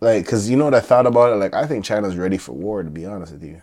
like, 0.00 0.24
because 0.24 0.50
you 0.50 0.56
know 0.56 0.64
what 0.64 0.74
I 0.74 0.80
thought 0.80 1.06
about 1.06 1.32
it? 1.32 1.36
Like, 1.36 1.54
I 1.54 1.66
think 1.66 1.84
China's 1.84 2.16
ready 2.16 2.36
for 2.38 2.52
war, 2.52 2.82
to 2.82 2.90
be 2.90 3.06
honest 3.06 3.32
with 3.32 3.44
you. 3.44 3.62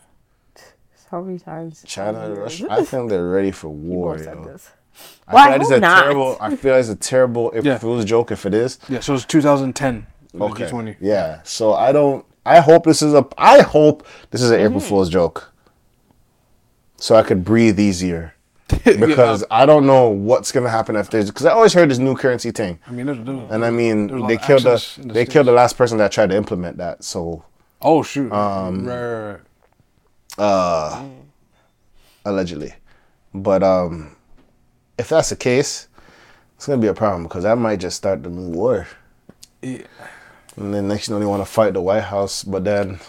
How 1.09 1.21
many 1.21 1.39
times? 1.39 1.83
China 1.85 2.19
and 2.21 2.37
Russia, 2.45 2.67
I 2.69 2.85
think 2.85 3.09
they're 3.09 3.27
ready 3.27 3.51
for 3.51 3.67
war, 3.69 4.15
People 4.17 4.25
said 4.33 4.37
yo. 4.37 4.51
this. 4.53 4.71
I 5.27 5.33
Well, 5.33 5.43
feel 5.43 5.53
I 5.53 5.57
like 5.57 5.61
it's 5.61 5.71
a 5.71 5.79
not. 5.79 6.01
terrible, 6.03 6.37
I 6.41 6.55
feel 6.55 6.73
like 6.73 6.79
it's 6.81 6.89
a 6.89 6.95
terrible, 6.95 7.51
if 7.51 7.63
Yeah. 7.65 7.75
it 7.75 7.83
was 7.83 8.03
a 8.03 8.07
joke, 8.07 8.31
if 8.31 8.45
it 8.45 8.53
is. 8.53 8.79
yeah, 8.89 8.99
so 8.99 9.13
it's 9.13 9.25
2010. 9.25 10.05
the 10.33 10.43
Okay. 10.45 10.65
G20. 10.65 10.95
Yeah. 10.99 11.39
So 11.43 11.73
I 11.73 11.91
don't, 11.91 12.25
I 12.45 12.59
hope 12.59 12.83
this 12.85 13.01
is 13.01 13.13
a, 13.13 13.25
I 13.37 13.61
hope 13.61 14.05
this 14.31 14.41
is 14.41 14.51
an 14.51 14.59
April 14.59 14.79
Mm-hmm. 14.79 14.89
Fool's 14.89 15.09
joke. 15.09 15.51
So 16.97 17.15
I 17.15 17.23
could 17.23 17.43
breathe 17.43 17.79
easier. 17.79 18.33
Because 18.85 19.43
I 19.51 19.65
don't 19.65 19.85
know 19.85 20.07
what's 20.07 20.51
going 20.53 20.63
to 20.63 20.69
happen 20.69 20.95
if 20.95 21.09
there's, 21.09 21.27
because 21.29 21.45
I 21.45 21.51
always 21.51 21.73
heard 21.73 21.89
this 21.89 21.97
new 21.97 22.15
currency 22.15 22.51
thing. 22.51 22.79
I 22.87 22.91
mean, 22.91 23.05
there's, 23.05 23.17
there's, 23.19 23.51
And 23.51 23.65
I 23.65 23.69
mean, 23.69 24.07
There's 24.07 24.17
a 24.19 24.21
lot 24.21 24.27
they 24.29 24.37
killed 24.37 24.61
the, 24.63 24.69
the 24.97 25.03
they 25.07 25.11
States. 25.13 25.33
killed 25.33 25.47
the 25.47 25.51
last 25.51 25.77
person 25.77 25.97
that 25.97 26.11
tried 26.13 26.29
to 26.29 26.37
implement 26.37 26.77
that. 26.77 27.03
So 27.03 27.43
oh 27.81 28.01
shoot, 28.03 28.31
um, 28.31 28.85
right, 28.87 28.95
right, 28.95 29.39
right. 30.37 31.09
allegedly, 32.25 32.73
but 33.33 33.61
um, 33.63 34.15
if 35.01 35.09
that's 35.09 35.29
the 35.29 35.35
case, 35.35 35.87
it's 36.55 36.67
gonna 36.67 36.81
be 36.81 36.87
a 36.87 36.93
problem 36.93 37.23
because 37.23 37.43
that 37.43 37.57
might 37.57 37.79
just 37.79 37.97
start 37.97 38.23
the 38.23 38.29
new 38.29 38.49
war. 38.49 38.87
Yeah. 39.61 39.81
And 40.55 40.73
then 40.73 40.87
next, 40.87 41.07
you 41.07 41.13
know, 41.13 41.19
they 41.19 41.25
want 41.25 41.41
to 41.41 41.51
fight 41.51 41.73
the 41.73 41.81
White 41.81 42.03
House, 42.03 42.43
but 42.43 42.63
then 42.63 42.99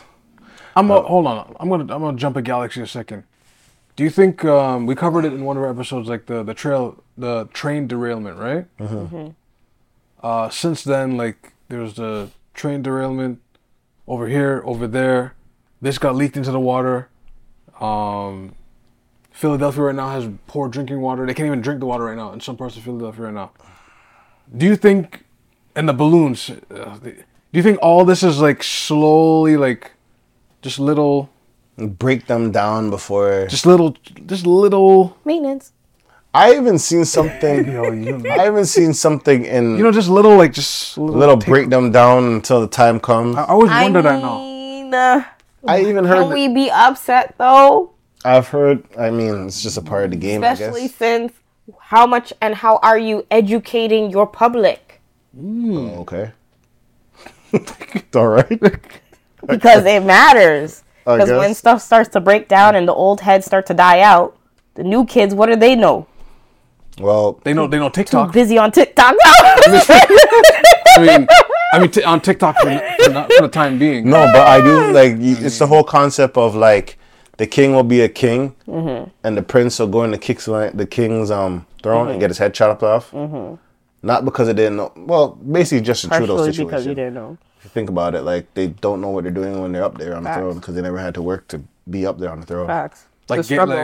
I'm 0.74 0.90
a, 0.90 1.02
hold 1.02 1.26
on. 1.26 1.54
I'm 1.60 1.68
gonna 1.68 1.94
I'm 1.94 2.00
gonna 2.00 2.16
jump 2.16 2.36
a 2.36 2.42
galaxy 2.42 2.80
a 2.80 2.86
second. 2.86 3.24
Do 3.94 4.04
you 4.04 4.10
think 4.10 4.42
um, 4.44 4.86
we 4.86 4.94
covered 4.94 5.26
it 5.26 5.34
in 5.34 5.44
one 5.44 5.56
of 5.58 5.62
our 5.62 5.70
episodes, 5.70 6.08
like 6.08 6.26
the 6.26 6.42
the 6.42 6.54
trail 6.54 7.02
the 7.18 7.46
train 7.52 7.86
derailment, 7.86 8.38
right? 8.38 8.66
Uh, 10.22 10.48
since 10.48 10.82
then, 10.82 11.16
like 11.16 11.52
there's 11.68 11.94
the 11.94 12.30
train 12.54 12.82
derailment 12.82 13.40
over 14.06 14.28
here, 14.28 14.62
over 14.64 14.86
there. 14.86 15.34
This 15.82 15.98
got 15.98 16.14
leaked 16.14 16.36
into 16.36 16.52
the 16.52 16.60
water. 16.60 17.08
Um, 17.80 18.54
Philadelphia 19.32 19.84
right 19.84 19.94
now 19.94 20.10
has 20.10 20.28
poor 20.46 20.68
drinking 20.68 21.00
water. 21.00 21.26
They 21.26 21.34
can't 21.34 21.46
even 21.46 21.60
drink 21.60 21.80
the 21.80 21.86
water 21.86 22.04
right 22.04 22.16
now 22.16 22.32
in 22.32 22.40
some 22.40 22.56
parts 22.56 22.76
of 22.76 22.82
Philadelphia 22.84 23.24
right 23.24 23.34
now. 23.34 23.50
Do 24.56 24.66
you 24.66 24.76
think, 24.76 25.24
and 25.74 25.88
the 25.88 25.92
balloons, 25.92 26.50
uh, 26.50 26.98
do 27.02 27.14
you 27.52 27.62
think 27.62 27.78
all 27.82 28.04
this 28.04 28.22
is 28.22 28.40
like 28.40 28.62
slowly, 28.62 29.56
like, 29.56 29.92
just 30.60 30.78
little, 30.78 31.30
break 31.76 32.26
them 32.26 32.52
down 32.52 32.90
before. 32.90 33.46
just 33.48 33.66
little, 33.66 33.96
just 34.26 34.46
little, 34.46 35.16
Maintenance. 35.24 35.72
I 36.34 36.54
even 36.54 36.78
seen 36.78 37.04
something. 37.04 37.76
I 38.26 38.46
even 38.46 38.64
seen 38.64 38.94
something 38.94 39.44
in 39.44 39.76
you 39.76 39.82
know, 39.82 39.92
just 39.92 40.08
little, 40.08 40.36
like, 40.36 40.52
just 40.52 40.96
little, 40.96 41.16
little 41.18 41.36
break 41.36 41.68
them 41.68 41.90
down 41.90 42.24
until 42.34 42.60
the 42.60 42.68
time 42.68 43.00
comes. 43.00 43.36
I 43.36 43.44
always 43.44 43.70
I 43.70 43.82
wonder 43.82 44.02
that 44.02 44.20
now. 44.20 44.36
uh, 44.94 45.24
I 45.66 45.80
even 45.80 46.04
heard. 46.04 46.22
can 46.22 46.30
we 46.32 46.48
be 46.48 46.70
upset 46.70 47.34
though? 47.38 47.92
I've 48.24 48.48
heard. 48.48 48.84
I 48.98 49.10
mean, 49.10 49.46
it's 49.46 49.62
just 49.62 49.76
a 49.78 49.82
part 49.82 50.04
of 50.04 50.10
the 50.10 50.16
game. 50.16 50.42
Especially 50.44 50.82
I 50.82 50.86
guess. 50.86 50.94
since 50.96 51.32
how 51.80 52.06
much 52.06 52.32
and 52.40 52.54
how 52.54 52.76
are 52.82 52.98
you 52.98 53.26
educating 53.30 54.10
your 54.10 54.26
public? 54.26 55.00
Oh, 55.40 55.88
okay. 56.02 56.32
All 58.14 58.28
right. 58.28 58.60
Because 59.44 59.84
it 59.86 60.04
matters. 60.04 60.84
Because 61.04 61.28
when 61.30 61.52
stuff 61.54 61.82
starts 61.82 62.08
to 62.10 62.20
break 62.20 62.46
down 62.46 62.76
and 62.76 62.86
the 62.86 62.94
old 62.94 63.20
heads 63.20 63.44
start 63.44 63.66
to 63.66 63.74
die 63.74 63.98
out, 63.98 64.38
the 64.74 64.84
new 64.84 65.04
kids, 65.04 65.34
what 65.34 65.46
do 65.46 65.56
they 65.56 65.74
know? 65.74 66.06
Well, 67.00 67.40
They 67.42 67.52
know, 67.52 67.66
they 67.66 67.80
know 67.80 67.88
TikTok. 67.88 68.28
Too 68.28 68.32
TikTok. 68.32 68.32
busy 68.34 68.56
on 68.58 68.70
TikTok. 68.70 69.16
I 69.24 70.98
mean, 71.00 71.26
I 71.74 71.78
mean, 71.80 71.90
t- 71.90 72.04
on 72.04 72.20
TikTok 72.20 72.56
for, 72.58 72.78
for, 73.04 73.10
not, 73.10 73.32
for 73.32 73.42
the 73.42 73.48
time 73.48 73.80
being. 73.80 74.08
No, 74.08 74.30
but 74.32 74.46
I 74.46 74.60
do 74.60 74.92
like 74.92 75.16
it's 75.18 75.58
the 75.58 75.66
whole 75.66 75.82
concept 75.84 76.36
of 76.36 76.54
like 76.54 76.96
the 77.42 77.46
king 77.48 77.72
will 77.74 77.82
be 77.82 78.02
a 78.02 78.08
king, 78.08 78.54
and 78.68 79.36
the 79.36 79.42
prince 79.42 79.80
will 79.80 79.88
go 79.88 80.04
in 80.04 80.12
the 80.12 80.18
king's 80.18 80.44
the 80.44 80.86
king's 80.88 81.28
um 81.28 81.66
throne 81.82 82.08
and 82.08 82.20
get 82.20 82.30
his 82.30 82.38
head 82.38 82.54
chopped 82.54 82.84
off. 82.84 83.12
Not 84.04 84.24
because 84.24 84.46
it 84.46 84.54
didn't 84.54 84.76
know. 84.76 84.92
Well, 84.94 85.30
basically 85.30 85.80
just 85.80 86.04
a 86.04 86.08
Trudeau 86.08 86.36
Partially 86.36 86.52
situation. 86.52 86.66
because 86.66 86.86
you 86.86 86.94
didn't 86.94 87.14
know. 87.14 87.38
If 87.58 87.64
you 87.64 87.70
think 87.70 87.88
about 87.88 88.14
it, 88.14 88.22
like 88.22 88.54
they 88.54 88.68
don't 88.68 89.00
know 89.00 89.08
what 89.08 89.24
they're 89.24 89.32
doing 89.32 89.60
when 89.60 89.72
they're 89.72 89.82
up 89.82 89.98
there 89.98 90.14
on 90.14 90.22
the 90.22 90.32
throne 90.32 90.54
because 90.60 90.76
they 90.76 90.82
never 90.82 90.98
had 90.98 91.14
to 91.14 91.22
work 91.22 91.48
to 91.48 91.60
be 91.90 92.06
up 92.06 92.18
there 92.20 92.30
on 92.30 92.38
the 92.38 92.46
throne. 92.46 92.68
Facts. 92.68 93.06
like, 93.28 93.44
get, 93.48 93.68
like, 93.68 93.78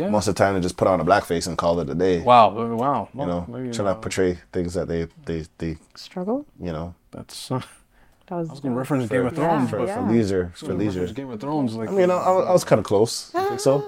yeah. 0.00 0.08
Most 0.08 0.26
of 0.28 0.34
the 0.34 0.38
time, 0.38 0.54
they 0.54 0.60
just 0.60 0.78
put 0.78 0.88
on 0.88 0.98
a 0.98 1.04
blackface 1.04 1.46
and 1.46 1.58
call 1.58 1.80
it 1.80 1.90
a 1.90 1.94
day. 1.94 2.20
Wow, 2.20 2.50
wow. 2.74 3.08
You 3.12 3.26
know, 3.26 3.44
Maybe, 3.48 3.70
trying 3.70 3.94
to 3.94 4.00
portray 4.00 4.38
things 4.50 4.72
that 4.72 4.88
they 4.88 5.08
they 5.26 5.44
they 5.58 5.76
struggle. 5.94 6.46
you 6.58 6.72
know 6.72 6.94
That's. 7.10 7.50
Uh, 7.50 7.60
That 8.26 8.36
was, 8.36 8.48
I 8.48 8.52
was 8.52 8.60
gonna 8.60 8.74
reference 8.74 9.08
Game 9.10 9.26
of 9.26 9.34
Thrones. 9.34 9.70
for, 9.70 9.78
but 9.80 9.88
Yeah. 9.88 10.06
for 10.06 10.12
leisure 10.12 10.52
for 10.54 10.74
leisure. 10.74 11.06
Game 11.08 11.30
of 11.30 11.40
Thrones. 11.40 11.74
Like, 11.74 11.90
I 11.90 11.92
mean, 11.92 12.10
I, 12.10 12.16
I 12.16 12.52
was, 12.52 12.64
kind 12.64 12.78
of 12.78 12.84
close. 12.84 13.34
I 13.34 13.48
think 13.48 13.60
so. 13.60 13.82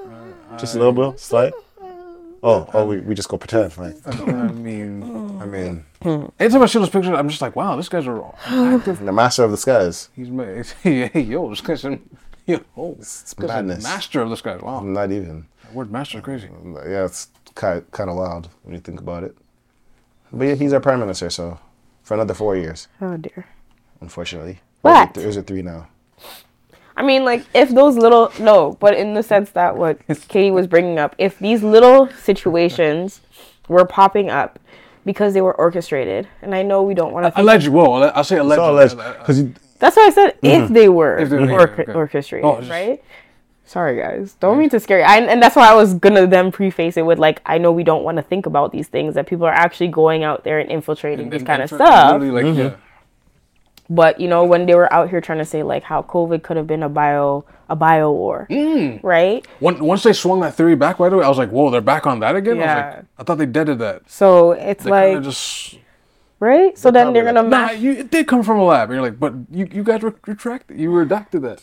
Uh, 0.50 0.58
just 0.58 0.74
a 0.74 0.78
little 0.78 0.92
bit, 0.92 1.18
slight. 1.20 1.52
Oh, 2.42 2.68
oh, 2.74 2.86
we, 2.86 3.00
we 3.00 3.14
just 3.14 3.28
go 3.28 3.38
pretend, 3.38 3.76
right? 3.76 3.96
I 4.06 4.52
mean, 4.52 5.40
I 5.40 5.46
mean, 5.46 5.84
hmm. 6.00 6.26
anytime 6.38 6.62
I 6.62 6.66
see 6.66 6.78
those 6.78 6.90
pictures, 6.90 7.12
I'm 7.18 7.28
just 7.28 7.42
like, 7.42 7.56
wow, 7.56 7.74
this 7.74 7.88
guy's 7.88 8.06
a 8.06 8.22
active. 8.46 9.00
the 9.04 9.10
master 9.10 9.42
of 9.42 9.50
the 9.50 9.56
skies. 9.56 10.10
He's 10.14 10.28
made. 10.28 10.66
Hey, 10.82 11.08
hey, 11.08 11.20
yo, 11.22 11.48
this 11.50 11.60
guy's 11.62 11.84
in, 11.84 12.08
Yeah. 12.46 12.58
Oh, 12.76 12.94
It's 13.00 13.34
Guys 13.34 13.50
are 13.50 13.52
madness. 13.54 13.82
master 13.82 14.20
of 14.20 14.30
the 14.30 14.36
skies. 14.36 14.60
Wow. 14.60 14.80
Not 14.80 15.10
even. 15.10 15.46
That 15.64 15.74
word 15.74 15.90
master 15.90 16.18
is 16.18 16.24
crazy. 16.24 16.48
Yeah, 16.86 17.06
it's 17.06 17.28
kind 17.56 17.90
kind 17.90 18.10
of 18.10 18.16
wild 18.16 18.48
when 18.62 18.74
you 18.74 18.80
think 18.80 19.00
about 19.00 19.24
it. 19.24 19.36
But 20.30 20.44
yeah, 20.44 20.54
he's 20.54 20.72
our 20.72 20.78
prime 20.80 21.00
minister, 21.00 21.30
so 21.30 21.58
for 22.04 22.14
another 22.14 22.34
four 22.34 22.54
years, 22.54 22.86
Oh 23.00 23.16
dear. 23.16 23.46
Unfortunately. 24.00 24.60
What? 24.82 25.14
There's 25.14 25.36
a 25.36 25.42
three 25.42 25.62
now. 25.62 25.88
I 26.96 27.02
mean, 27.02 27.24
like, 27.24 27.44
if 27.54 27.68
those 27.68 27.96
little 27.96 28.32
no, 28.40 28.76
but 28.80 28.94
in 28.94 29.14
the 29.14 29.22
sense 29.22 29.50
that 29.50 29.76
what 29.76 29.98
Katie 30.28 30.50
was 30.50 30.66
bringing 30.66 30.98
up, 30.98 31.14
if 31.18 31.38
these 31.38 31.62
little 31.62 32.08
situations 32.12 33.20
were 33.68 33.84
popping 33.84 34.30
up 34.30 34.58
because 35.04 35.34
they 35.34 35.40
were 35.40 35.54
orchestrated, 35.54 36.26
and 36.42 36.54
I 36.54 36.62
know 36.62 36.82
we 36.82 36.94
don't 36.94 37.12
want 37.12 37.32
to. 37.34 37.40
Alleged. 37.40 37.68
Whoa. 37.68 38.02
I'll 38.02 38.24
say 38.24 38.38
alleged. 38.38 38.60
Alleged 38.60 38.94
uh, 38.96 39.00
uh, 39.00 39.18
because 39.18 39.44
That's 39.78 39.96
why 39.96 40.06
I 40.06 40.10
said 40.10 40.38
if 40.42 40.64
mm-hmm. 40.64 40.74
they 40.74 40.88
were 40.88 41.18
If 41.18 41.30
they 41.30 41.38
were, 41.38 41.52
orc- 41.52 41.78
okay. 41.78 41.92
orchestrated, 41.92 42.44
Oh, 42.44 42.58
just- 42.58 42.70
right? 42.70 43.02
Sorry, 43.68 44.00
guys. 44.00 44.34
Don't 44.38 44.58
mean 44.58 44.70
to 44.70 44.78
scare 44.78 45.00
you. 45.00 45.04
I, 45.04 45.18
and 45.22 45.42
that's 45.42 45.56
why 45.56 45.68
I 45.68 45.74
was 45.74 45.94
gonna 45.94 46.24
then 46.28 46.52
preface 46.52 46.96
it 46.96 47.02
with 47.02 47.18
like, 47.18 47.42
I 47.44 47.58
know 47.58 47.72
we 47.72 47.82
don't 47.82 48.04
want 48.04 48.16
to 48.16 48.22
think 48.22 48.46
about 48.46 48.70
these 48.70 48.86
things 48.86 49.14
that 49.16 49.26
people 49.26 49.44
are 49.44 49.52
actually 49.52 49.88
going 49.88 50.22
out 50.22 50.44
there 50.44 50.60
and 50.60 50.70
infiltrating 50.70 51.30
this 51.30 51.42
kind 51.42 51.60
of 51.60 51.68
stuff. 51.68 52.12
Literally, 52.12 52.30
like, 52.30 52.44
mm-hmm. 52.44 52.60
yeah. 52.60 52.76
But 53.88 54.20
you 54.20 54.28
know, 54.28 54.44
when 54.44 54.66
they 54.66 54.74
were 54.74 54.92
out 54.92 55.10
here 55.10 55.20
trying 55.20 55.38
to 55.38 55.44
say 55.44 55.62
like 55.62 55.82
how 55.84 56.02
COVID 56.02 56.42
could 56.42 56.56
have 56.56 56.66
been 56.66 56.82
a 56.82 56.88
bio 56.88 57.44
a 57.68 57.74
bio 57.76 58.10
war, 58.12 58.46
Mm. 58.50 59.00
right? 59.02 59.44
Once 59.60 59.80
once 59.80 60.02
they 60.02 60.12
swung 60.12 60.40
that 60.40 60.54
theory 60.54 60.76
back, 60.76 60.98
by 60.98 61.08
the 61.08 61.16
way, 61.16 61.24
I 61.24 61.28
was 61.28 61.38
like, 61.38 61.50
whoa, 61.50 61.70
they're 61.70 61.80
back 61.80 62.06
on 62.06 62.20
that 62.20 62.36
again. 62.36 62.54
I 62.54 62.60
was 62.60 62.64
Yeah. 62.66 62.86
like, 62.96 63.04
I 63.18 63.22
thought 63.24 63.38
they 63.38 63.46
deaded 63.46 63.78
that. 63.80 64.02
So 64.06 64.52
it's 64.52 64.84
They 64.84 64.90
like 64.90 65.22
just. 65.22 65.78
right. 66.40 66.76
So 66.78 66.90
then 66.90 67.12
they're 67.12 67.24
gonna 67.24 67.42
Nah, 67.42 67.70
you, 67.70 67.92
it 67.92 68.10
did 68.10 68.26
come 68.28 68.42
from 68.42 68.58
a 68.58 68.64
lab. 68.64 68.90
And 68.90 68.96
you're 68.96 69.02
like, 69.08 69.18
but 69.18 69.34
you, 69.50 69.68
you 69.72 69.82
guys 69.82 70.02
re- 70.02 70.12
retracted. 70.26 70.78
You 70.78 70.90
redacted 70.90 71.42
that. 71.42 71.62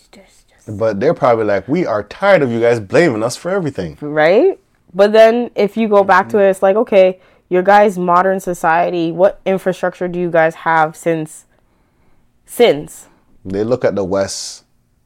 But 0.68 1.00
they're 1.02 1.14
probably 1.14 1.44
like, 1.46 1.68
we 1.68 1.86
are 1.86 2.04
tired 2.04 2.42
of 2.42 2.50
you 2.52 2.60
guys 2.62 2.80
blaming 2.80 3.22
us 3.24 3.36
for 3.36 3.52
everything. 3.52 3.98
right? 4.02 4.58
But 4.94 5.12
then 5.12 5.52
if 5.56 5.76
you 5.76 5.88
go 5.88 6.04
back 6.04 6.30
to 6.30 6.38
it, 6.40 6.50
it's 6.50 6.62
like, 6.62 6.76
okay, 6.78 7.20
your 7.50 7.64
guys' 7.64 7.98
modern 7.98 8.40
society, 8.40 9.12
what 9.12 9.42
infrastructure 9.46 10.08
do 10.08 10.20
you 10.20 10.30
guys 10.32 10.56
have 10.56 10.96
since 10.96 11.46
since? 12.46 13.08
They 13.46 13.64
look 13.64 13.84
at 13.86 13.96
the 13.96 14.04
West, 14.04 14.64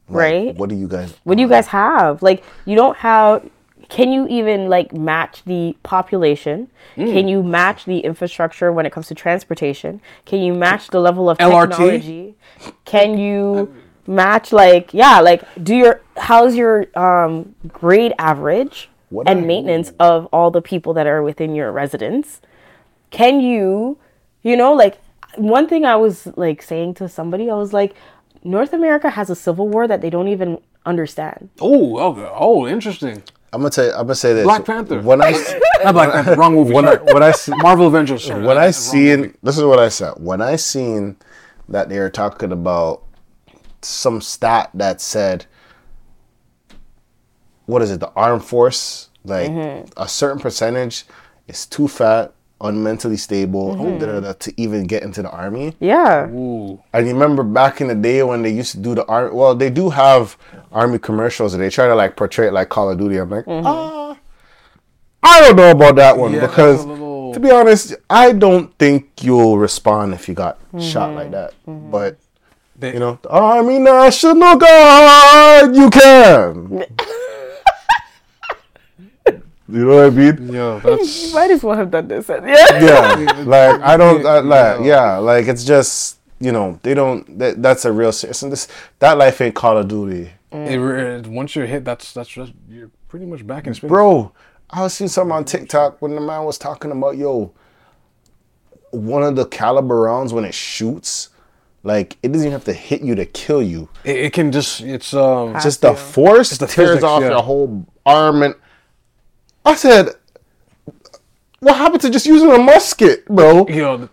like, 0.08 0.16
Right. 0.16 0.56
What 0.56 0.68
do 0.68 0.74
you 0.76 0.88
guys? 0.88 1.14
What 1.24 1.36
do 1.36 1.42
you 1.42 1.48
guys 1.48 1.66
have? 1.68 2.22
Like 2.22 2.44
you 2.64 2.76
don't 2.76 2.96
have 2.98 3.48
can 3.88 4.12
you 4.12 4.28
even 4.28 4.68
like 4.68 4.92
match 4.92 5.42
the 5.46 5.74
population? 5.82 6.70
Can 6.94 7.26
you 7.26 7.42
match 7.42 7.86
the 7.86 8.00
infrastructure 8.00 8.70
when 8.70 8.84
it 8.84 8.92
comes 8.92 9.06
to 9.08 9.14
transportation? 9.14 10.00
Can 10.26 10.40
you 10.40 10.52
match 10.52 10.88
the 10.88 11.00
level 11.00 11.30
of 11.30 11.38
LRT? 11.38 11.68
technology? 11.70 12.34
Can 12.84 13.16
you 13.18 13.74
match 14.06 14.52
like 14.52 14.92
yeah, 14.92 15.20
like 15.20 15.42
do 15.62 15.74
your 15.74 16.00
how's 16.16 16.54
your 16.54 16.86
um 16.98 17.54
grade 17.68 18.12
average 18.18 18.90
What 19.10 19.28
and 19.28 19.40
I- 19.40 19.44
maintenance 19.44 19.92
of 19.98 20.26
all 20.32 20.50
the 20.50 20.62
people 20.62 20.92
that 20.94 21.06
are 21.06 21.22
within 21.22 21.54
your 21.54 21.72
residence? 21.72 22.40
Can 23.10 23.40
you 23.40 23.96
you 24.42 24.56
know 24.56 24.72
like 24.74 24.98
one 25.36 25.68
thing 25.68 25.84
I 25.84 25.96
was 25.96 26.26
like 26.36 26.62
saying 26.62 26.94
to 26.94 27.08
somebody, 27.08 27.50
I 27.50 27.54
was 27.54 27.72
like 27.72 27.94
North 28.44 28.72
America 28.72 29.10
has 29.10 29.30
a 29.30 29.36
civil 29.36 29.68
war 29.68 29.86
that 29.88 30.00
they 30.00 30.10
don't 30.10 30.28
even 30.28 30.58
understand. 30.86 31.50
Oh, 31.60 31.98
okay. 31.98 32.30
Oh, 32.34 32.66
interesting. 32.66 33.22
I'm 33.52 33.60
gonna 33.60 33.70
tell. 33.70 33.86
You, 33.86 33.92
I'm 33.92 34.02
gonna 34.02 34.14
say 34.14 34.34
this. 34.34 34.44
Black 34.44 34.64
Panther. 34.64 35.00
When 35.00 35.22
I 35.22 35.30
s- 35.32 35.54
Not 35.84 35.94
Black 35.94 36.12
Panther. 36.12 36.34
Wrong 36.34 36.54
movie. 36.54 36.74
when 36.74 36.86
I 36.86 36.96
sorry. 36.96 37.12
when 37.14 37.22
I 37.22 37.28
s- 37.28 37.48
Marvel 37.48 37.86
Avengers. 37.86 38.24
Sorry. 38.24 38.44
when 38.44 38.58
I 38.58 38.66
That's 38.66 38.90
the 38.90 38.98
wrong 38.98 39.06
movie. 39.16 39.22
seen 39.30 39.38
this 39.42 39.58
is 39.58 39.64
what 39.64 39.78
I 39.78 39.88
said. 39.88 40.14
When 40.18 40.42
I 40.42 40.56
seen 40.56 41.16
that 41.68 41.88
they 41.88 41.98
were 41.98 42.10
talking 42.10 42.52
about 42.52 43.02
some 43.82 44.20
stat 44.20 44.70
that 44.74 45.00
said, 45.00 45.46
what 47.66 47.82
is 47.82 47.90
it? 47.90 48.00
The 48.00 48.10
armed 48.10 48.44
force, 48.44 49.08
like 49.24 49.50
mm-hmm. 49.50 49.88
a 49.96 50.08
certain 50.08 50.40
percentage, 50.40 51.04
is 51.46 51.64
too 51.66 51.88
fat, 51.88 52.34
unmentally 52.60 53.16
stable, 53.16 53.76
oh, 53.78 53.98
da, 53.98 54.06
da, 54.06 54.12
mm-hmm. 54.12 54.24
da, 54.24 54.32
to 54.32 54.60
even 54.60 54.86
get 54.86 55.02
into 55.02 55.22
the 55.22 55.30
army. 55.30 55.74
Yeah. 55.80 56.28
Ooh. 56.30 56.82
And 56.92 57.06
you 57.06 57.12
remember 57.12 57.42
back 57.42 57.80
in 57.80 57.88
the 57.88 57.94
day 57.94 58.22
when 58.22 58.42
they 58.42 58.50
used 58.50 58.72
to 58.72 58.78
do 58.78 58.94
the 58.94 59.04
army. 59.06 59.34
Well, 59.34 59.54
they 59.54 59.70
do 59.70 59.90
have 59.90 60.36
army 60.72 60.98
commercials, 60.98 61.54
and 61.54 61.62
they 61.62 61.70
try 61.70 61.86
to 61.86 61.94
like 61.94 62.16
portray 62.16 62.48
it 62.48 62.52
like 62.52 62.68
Call 62.68 62.90
of 62.90 62.98
Duty. 62.98 63.16
I'm 63.18 63.30
like, 63.30 63.44
mm-hmm. 63.44 63.66
ah, 63.66 64.16
I 65.22 65.40
don't 65.40 65.56
know 65.56 65.70
about 65.70 65.96
that 65.96 66.16
one 66.16 66.32
Yeah, 66.32 66.46
because, 66.46 66.84
little- 66.84 67.34
to 67.34 67.40
be 67.40 67.50
honest, 67.50 67.94
I 68.08 68.32
don't 68.32 68.76
think 68.78 69.22
you'll 69.22 69.58
respond 69.58 70.14
if 70.14 70.28
you 70.28 70.34
got 70.34 70.58
shot 70.80 71.14
like 71.14 71.30
that. 71.32 71.52
Mm-hmm. 71.66 71.90
But 71.90 72.18
They- 72.76 72.94
you 72.94 73.00
know, 73.00 73.18
the 73.22 73.30
Army 73.30 73.78
National 73.78 74.56
Guard, 74.56 75.76
you 75.76 75.90
can. 75.90 76.84
you 79.68 79.84
know 79.84 79.96
what 79.96 80.06
I 80.06 80.10
mean? 80.10 80.52
Yeah, 80.52 80.80
that's. 80.84 81.34
Might 81.34 81.50
as 81.50 81.62
well 81.62 81.76
have 81.76 81.90
done 81.90 82.08
this. 82.08 82.28
Yeah. 82.28 82.44
yeah 82.80 83.42
like 83.44 83.80
i 83.82 83.96
don't 83.96 84.24
I, 84.24 84.38
like 84.40 84.84
yeah 84.84 85.16
like 85.18 85.46
it's 85.46 85.64
just 85.64 86.18
you 86.40 86.52
know 86.52 86.78
they 86.82 86.94
don't 86.94 87.38
that, 87.38 87.62
that's 87.62 87.84
a 87.84 87.92
real 87.92 88.12
serious 88.12 88.42
and 88.42 88.50
this 88.52 88.68
that 89.00 89.18
life 89.18 89.40
ain't 89.40 89.54
call 89.54 89.76
of 89.76 89.88
duty 89.88 90.30
It, 90.52 90.76
re- 90.76 91.20
once 91.22 91.54
you're 91.56 91.66
hit, 91.66 91.84
that's 91.84 92.12
that's 92.12 92.28
just 92.28 92.52
you're 92.68 92.90
pretty 93.08 93.26
much 93.26 93.46
back 93.46 93.66
in 93.66 93.74
space. 93.74 93.88
bro 93.88 94.32
i 94.70 94.82
was 94.82 94.94
seeing 94.94 95.08
something 95.08 95.32
on 95.32 95.44
tiktok 95.44 96.00
when 96.00 96.14
the 96.14 96.20
man 96.20 96.44
was 96.44 96.58
talking 96.58 96.90
about 96.92 97.16
yo 97.16 97.52
one 98.90 99.22
of 99.22 99.36
the 99.36 99.44
caliber 99.46 100.00
rounds 100.02 100.32
when 100.32 100.44
it 100.44 100.54
shoots 100.54 101.28
like 101.82 102.16
it 102.22 102.28
doesn't 102.32 102.46
even 102.46 102.52
have 102.52 102.64
to 102.64 102.72
hit 102.72 103.02
you 103.02 103.14
to 103.14 103.24
kill 103.26 103.62
you 103.62 103.88
It, 104.04 104.16
it 104.16 104.32
can 104.32 104.50
just. 104.52 104.80
It's 104.80 105.14
um. 105.14 105.54
just 105.60 105.80
the 105.82 105.94
force 105.94 106.50
the 106.58 106.66
tears 106.66 106.88
physics, 106.88 107.04
off 107.04 107.22
yeah. 107.22 107.30
your 107.30 107.42
whole 107.42 107.86
arm 108.04 108.42
and 108.42 108.54
i 109.68 109.74
said 109.74 110.08
what 111.60 111.76
happened 111.76 112.00
to 112.02 112.10
just 112.10 112.26
using 112.26 112.50
a 112.50 112.58
musket 112.58 113.26
bro 113.26 113.66
You 113.68 113.82
know, 113.82 114.08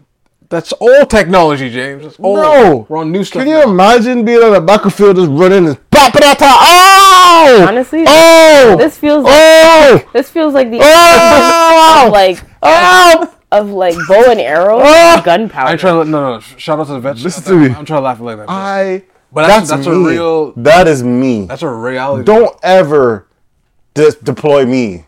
that's 0.49 0.72
all 0.74 1.06
technology, 1.08 1.70
James. 1.72 2.03
That's 2.03 2.20
all. 2.20 2.36
No. 2.38 2.86
We're 2.88 2.97
on 2.97 3.12
new 3.12 3.24
stuff. 3.24 3.41
Can 3.41 3.47
you 3.49 3.56
now. 3.66 3.70
imagine 3.72 4.24
being 4.24 4.43
on 4.43 4.53
the 4.53 4.62
battlefield 4.62 5.16
just 5.16 5.30
running 5.32 5.66
and 5.68 5.89
pop 5.89 6.16
it 6.16 6.24
out? 6.24 6.38
Oh! 6.39 7.66
Honestly, 7.68 8.03
oh! 8.08 8.76
this 8.78 8.95
feels 8.97 9.24
like 9.24 9.34
oh! 9.36 10.10
this 10.14 10.30
feels 10.30 10.53
like 10.53 10.70
the 10.70 10.80
Oh! 10.82 12.03
of 12.06 12.12
like 12.14 12.43
oh! 12.62 13.36
of 13.51 13.70
like 13.72 13.95
bow 14.08 14.30
and 14.32 14.39
arrow, 14.39 14.80
Ah! 14.82 15.22
gunpowder. 15.26 15.68
I'm 15.72 15.78
trying 15.80 15.93
to 15.95 15.97
let- 15.99 16.08
no 16.10 16.34
no. 16.36 16.39
Shout 16.39 16.80
out 16.80 16.88
to 16.88 16.93
the 16.93 16.99
vets. 16.99 17.24
Listen 17.24 17.43
to 17.43 17.56
me. 17.60 17.66
I'm 17.76 17.84
trying 17.86 17.99
to 17.99 18.01
laugh 18.01 18.20
like 18.20 18.38
that. 18.38 18.49
I. 18.49 19.03
But 19.32 19.47
that's 19.47 19.70
that's- 19.70 19.86
that's 19.86 19.88
a 19.88 19.99
real- 19.99 20.51
That 20.58 20.88
is 20.88 21.01
me. 21.03 21.45
that's 21.45 21.64
a 21.64 21.70
reality. 21.70 22.24
Don't 22.24 22.56
ever 22.64 23.28
dis- 23.95 24.16
deploy 24.16 24.66
me. 24.66 25.06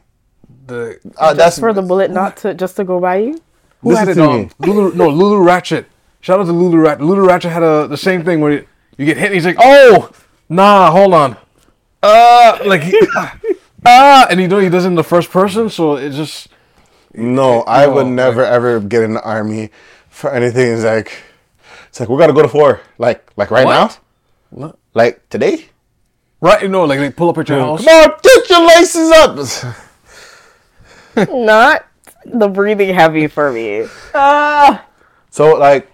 The, 0.67 0.99
Uh, 1.17 1.33
that's 1.33 1.57
for 1.59 1.73
the 1.73 1.81
bullet 1.81 2.11
not 2.11 2.37
to 2.37 2.53
just 2.53 2.75
to 2.77 2.83
go 2.83 2.99
by 2.99 3.17
you. 3.17 3.41
who 3.81 3.95
had 3.95 4.07
it 4.09 4.17
Listen 4.17 4.23
to 4.23 4.29
on? 4.29 4.39
me. 4.41 4.49
Lulu, 4.59 4.93
no, 4.95 5.09
Lulu 5.09 5.37
Ratchet. 5.43 5.85
Shout 6.21 6.39
out 6.39 6.45
to 6.45 6.51
Lulu 6.53 6.77
Ratchet. 6.77 7.01
Lulu 7.05 7.25
Ratchet 7.25 7.51
had 7.51 7.63
a, 7.63 7.87
the 7.87 7.97
same 7.97 8.23
thing 8.23 8.41
where 8.41 8.51
you, 8.51 8.67
you 8.97 9.05
get 9.05 9.17
hit 9.17 9.27
and 9.27 9.33
he's 9.35 9.45
like, 9.45 9.57
oh, 9.59 10.11
nah, 10.49 10.91
hold 10.91 11.13
on. 11.13 11.37
Uh, 12.03 12.59
like, 12.65 12.81
he, 12.83 12.99
ah, 13.85 14.27
and 14.29 14.39
you 14.41 14.47
know 14.47 14.59
he 14.59 14.69
does 14.69 14.83
it 14.85 14.89
in 14.89 14.95
the 14.95 15.03
first 15.03 15.29
person, 15.31 15.69
so 15.69 15.95
it 15.95 16.11
just, 16.11 16.49
No, 17.13 17.63
I 17.65 17.85
No, 17.85 17.93
would 17.93 18.07
never 18.07 18.43
ever 18.43 18.79
get 18.79 19.03
in 19.03 19.13
the 19.13 19.21
army 19.23 19.69
for 20.09 20.31
anything. 20.33 20.73
It's 20.73 20.83
like, 20.83 21.11
it's 21.87 21.99
like 21.99 22.09
we 22.09 22.17
gotta 22.17 22.33
go 22.33 22.45
to 22.45 22.55
war. 22.55 22.81
Like, 22.97 23.31
like 23.37 23.51
right 23.51 23.65
What? 23.65 23.99
now. 24.51 24.75
Like 24.93 25.27
today. 25.29 25.65
right, 26.41 26.61
you 26.61 26.67
know, 26.69 26.83
like 26.85 26.99
they 26.99 27.09
pull 27.11 27.29
up 27.29 27.37
at 27.37 27.49
your 27.49 27.59
house. 27.59 27.85
Come 27.85 28.11
on, 28.11 28.17
get 28.23 28.49
your 28.49 28.67
laces 28.67 29.11
up. 29.11 29.75
Not 31.31 31.85
the 32.25 32.47
breathing 32.47 32.93
heavy 32.93 33.27
for 33.27 33.51
me. 33.51 33.85
Ah, 34.13 34.85
So 35.29 35.55
like, 35.55 35.89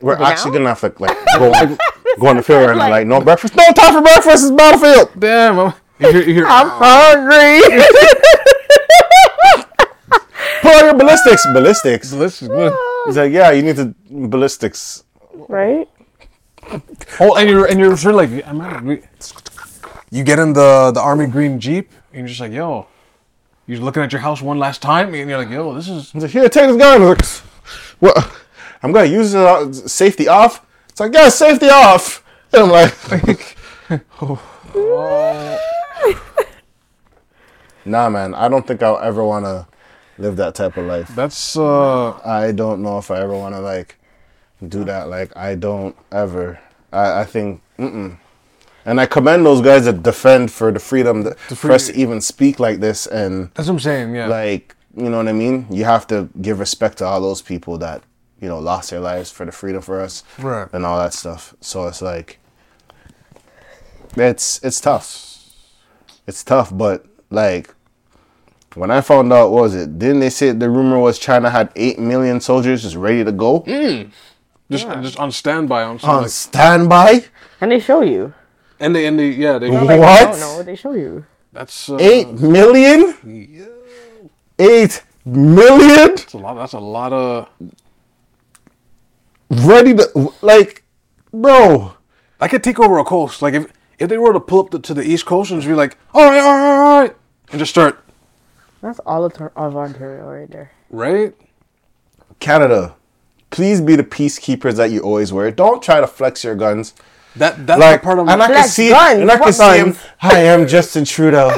we're 0.00 0.18
Now? 0.18 0.24
actually 0.26 0.52
gonna 0.58 0.68
have 0.74 0.80
to 0.80 0.92
like 0.98 1.16
go 1.38 1.52
on, 1.52 1.78
go 2.20 2.26
on 2.28 2.36
the 2.36 2.42
field 2.42 2.70
and 2.70 2.78
like 2.78 3.06
no 3.06 3.20
breakfast, 3.20 3.54
no 3.56 3.64
time 3.72 3.94
for 3.94 4.02
breakfast. 4.02 4.44
It's 4.44 4.50
battlefield. 4.50 5.10
Damn, 5.18 5.58
I'm- 5.58 5.74
you 6.00 6.10
hear, 6.12 6.22
you 6.22 6.34
hear, 6.34 6.46
I'm 6.48 6.68
hungry. 6.68 7.62
Pull 10.62 10.70
out 10.72 10.84
your 10.84 10.94
ballistics. 10.94 11.46
Ballistics. 11.52 12.10
this 12.10 12.42
is 12.42 12.48
good. 12.48 12.72
He's 13.06 13.16
like, 13.16 13.32
yeah, 13.32 13.50
you 13.50 13.62
need 13.62 13.76
to 13.76 13.94
ballistics. 14.10 15.04
right? 15.48 15.88
Oh, 17.20 17.34
and 17.36 17.48
you're 17.48 17.66
and 17.66 17.78
you're 17.78 17.96
sort 17.96 18.14
of 18.14 18.20
like, 18.30 18.46
I'm 18.46 18.60
out. 18.60 18.82
We- 18.82 19.02
You 20.10 20.22
get 20.24 20.38
in 20.38 20.52
the 20.54 20.90
the 20.94 21.00
army 21.00 21.26
green 21.26 21.58
jeep, 21.60 21.90
and 22.12 22.20
you're 22.20 22.28
just 22.28 22.40
like, 22.40 22.52
yo, 22.52 22.86
you're 23.66 23.80
looking 23.80 24.02
at 24.02 24.12
your 24.12 24.20
house 24.20 24.42
one 24.42 24.58
last 24.58 24.82
time, 24.82 25.14
and 25.14 25.28
you're 25.28 25.38
like, 25.38 25.50
yo, 25.50 25.74
this 25.74 25.88
is 25.88 26.10
He's 26.12 26.22
like, 26.22 26.30
here, 26.32 26.48
take 26.48 26.68
this 26.68 26.76
gun. 26.76 27.02
I 27.02 27.04
was 27.06 27.18
like, 27.18 27.50
what? 28.00 28.36
I'm 28.82 28.92
gonna 28.92 29.06
use 29.06 29.32
it. 29.34 29.40
uh, 29.40 29.72
Safety 29.72 30.28
off. 30.28 30.64
It's 30.88 31.00
like, 31.00 31.14
yeah, 31.14 31.28
safety 31.28 31.68
off. 31.68 32.22
And 32.52 32.62
I'm 32.64 32.70
like, 32.70 33.56
nah, 37.84 38.08
man. 38.08 38.34
I 38.34 38.48
don't 38.48 38.66
think 38.66 38.82
I'll 38.82 38.98
ever 38.98 39.24
wanna 39.24 39.66
live 40.18 40.36
that 40.36 40.54
type 40.54 40.76
of 40.76 40.86
life. 40.86 41.08
that's 41.16 41.56
uh 41.56 42.12
I 42.24 42.52
don't 42.52 42.82
know 42.82 42.98
if 42.98 43.10
I 43.10 43.20
ever 43.20 43.34
want 43.36 43.54
to 43.54 43.60
like 43.60 43.96
do 44.66 44.84
that. 44.84 45.08
Like 45.08 45.36
I 45.36 45.54
don't 45.56 45.96
ever. 46.12 46.60
I, 46.92 47.20
I 47.20 47.24
think 47.24 47.62
mm-mm. 47.78 48.18
And 48.86 49.00
I 49.00 49.06
commend 49.06 49.46
those 49.46 49.60
guys 49.62 49.86
that 49.86 50.02
defend 50.02 50.52
for 50.52 50.70
the 50.70 50.78
freedom 50.78 51.22
that, 51.22 51.38
for 51.38 51.72
us 51.72 51.86
to 51.86 51.94
even 51.96 52.20
speak 52.20 52.60
like 52.60 52.80
this 52.80 53.06
and 53.06 53.50
That's 53.54 53.68
what 53.68 53.74
I'm 53.74 53.80
saying. 53.80 54.14
Yeah. 54.14 54.26
like 54.26 54.76
you 54.96 55.10
know 55.10 55.16
what 55.16 55.28
I 55.28 55.32
mean. 55.32 55.66
You 55.70 55.84
have 55.84 56.06
to 56.08 56.28
give 56.40 56.60
respect 56.60 56.98
to 56.98 57.04
all 57.04 57.20
those 57.20 57.42
people 57.42 57.78
that 57.78 58.02
you 58.40 58.48
know 58.48 58.58
lost 58.58 58.90
their 58.90 59.00
lives 59.00 59.30
for 59.30 59.44
the 59.46 59.52
freedom 59.52 59.82
for 59.82 60.00
us 60.00 60.22
Right. 60.38 60.68
and 60.72 60.84
all 60.86 60.98
that 60.98 61.12
stuff. 61.14 61.54
So 61.60 61.86
it's 61.86 62.02
like 62.02 62.38
it's 64.16 64.62
it's 64.62 64.80
tough. 64.80 65.30
It's 66.26 66.44
tough, 66.44 66.70
but 66.76 67.06
like 67.30 67.74
when 68.74 68.90
I 68.90 69.00
found 69.00 69.32
out, 69.32 69.50
what 69.50 69.62
was 69.62 69.74
it? 69.74 69.98
Didn't 69.98 70.20
they 70.20 70.30
say 70.30 70.50
the 70.50 70.68
rumor 70.68 70.98
was 70.98 71.18
China 71.18 71.50
had 71.50 71.70
eight 71.76 71.98
million 71.98 72.40
soldiers 72.40 72.82
just 72.82 72.96
ready 72.96 73.24
to 73.24 73.32
go 73.32 73.60
hmm. 73.60 74.10
just 74.70 74.86
just 75.02 75.18
on 75.18 75.30
standby 75.32 75.82
on 75.82 75.90
on 75.90 75.98
something. 75.98 76.28
standby? 76.28 77.24
And 77.60 77.70
they 77.70 77.80
show 77.80 78.02
you. 78.02 78.34
And 78.80 78.94
they 78.94 79.06
and 79.06 79.18
they 79.18 79.30
yeah 79.30 79.58
they 79.58 79.68
Like, 79.70 80.00
What? 80.00 80.28
I 80.28 80.30
don't 80.30 80.40
know 80.40 80.62
they 80.62 80.76
show 80.76 80.92
you. 80.92 81.24
that's 81.52 81.88
uh, 81.88 81.96
Eight 82.00 82.28
million? 82.40 83.14
Eight 84.58 85.02
million 85.24 86.16
That's 86.16 86.32
a 86.34 86.38
lot. 86.38 86.54
That's 86.54 86.72
a 86.74 86.78
lot 86.78 87.12
of. 87.12 87.48
ready 89.50 89.94
to 89.94 90.32
like, 90.42 90.84
bro. 91.32 91.94
I 92.40 92.48
could 92.48 92.62
take 92.64 92.78
over 92.80 92.98
a 92.98 93.04
coast. 93.04 93.42
Like 93.42 93.54
if 93.54 93.72
if 93.98 94.08
they 94.08 94.18
were 94.18 94.32
to 94.32 94.40
pull 94.40 94.60
up 94.60 94.70
to, 94.70 94.78
to 94.80 94.94
the 94.94 95.02
east 95.02 95.24
coast 95.26 95.50
and 95.50 95.60
just 95.60 95.68
be 95.68 95.74
like, 95.74 95.96
all 96.12 96.24
right, 96.24 96.40
all 96.40 96.52
right, 96.52 96.76
all 96.76 97.00
right, 97.02 97.16
and 97.50 97.58
just 97.58 97.70
start 97.70 98.04
That's 98.80 98.98
all 99.06 99.24
of, 99.24 99.32
of 99.56 99.76
Ontario 99.76 100.24
right 100.26 100.50
there. 100.50 100.72
right. 100.90 101.34
Canada, 102.40 102.96
please 103.50 103.80
be 103.80 103.96
the 103.96 104.02
peacekeepers 104.04 104.74
that 104.76 104.90
you 104.90 105.00
always 105.00 105.32
were. 105.32 105.50
Don't 105.50 105.82
try 105.82 106.00
to 106.00 106.06
flex 106.06 106.44
your 106.44 106.54
guns. 106.56 106.94
That 107.36 107.66
that's 107.66 107.80
Like, 107.80 108.00
the 108.00 108.04
part 108.04 108.18
of 108.20 108.28
and 108.28 108.42
I 108.42 108.46
can 108.46 108.68
see, 108.68 108.90
guns? 108.90 109.20
and 109.20 109.30
I 109.30 109.38
can 109.38 109.52
see 109.52 109.76
him. 109.78 109.96
Hi, 110.18 110.52
I'm 110.54 110.66
Justin 110.66 111.04
Trudeau. 111.04 111.50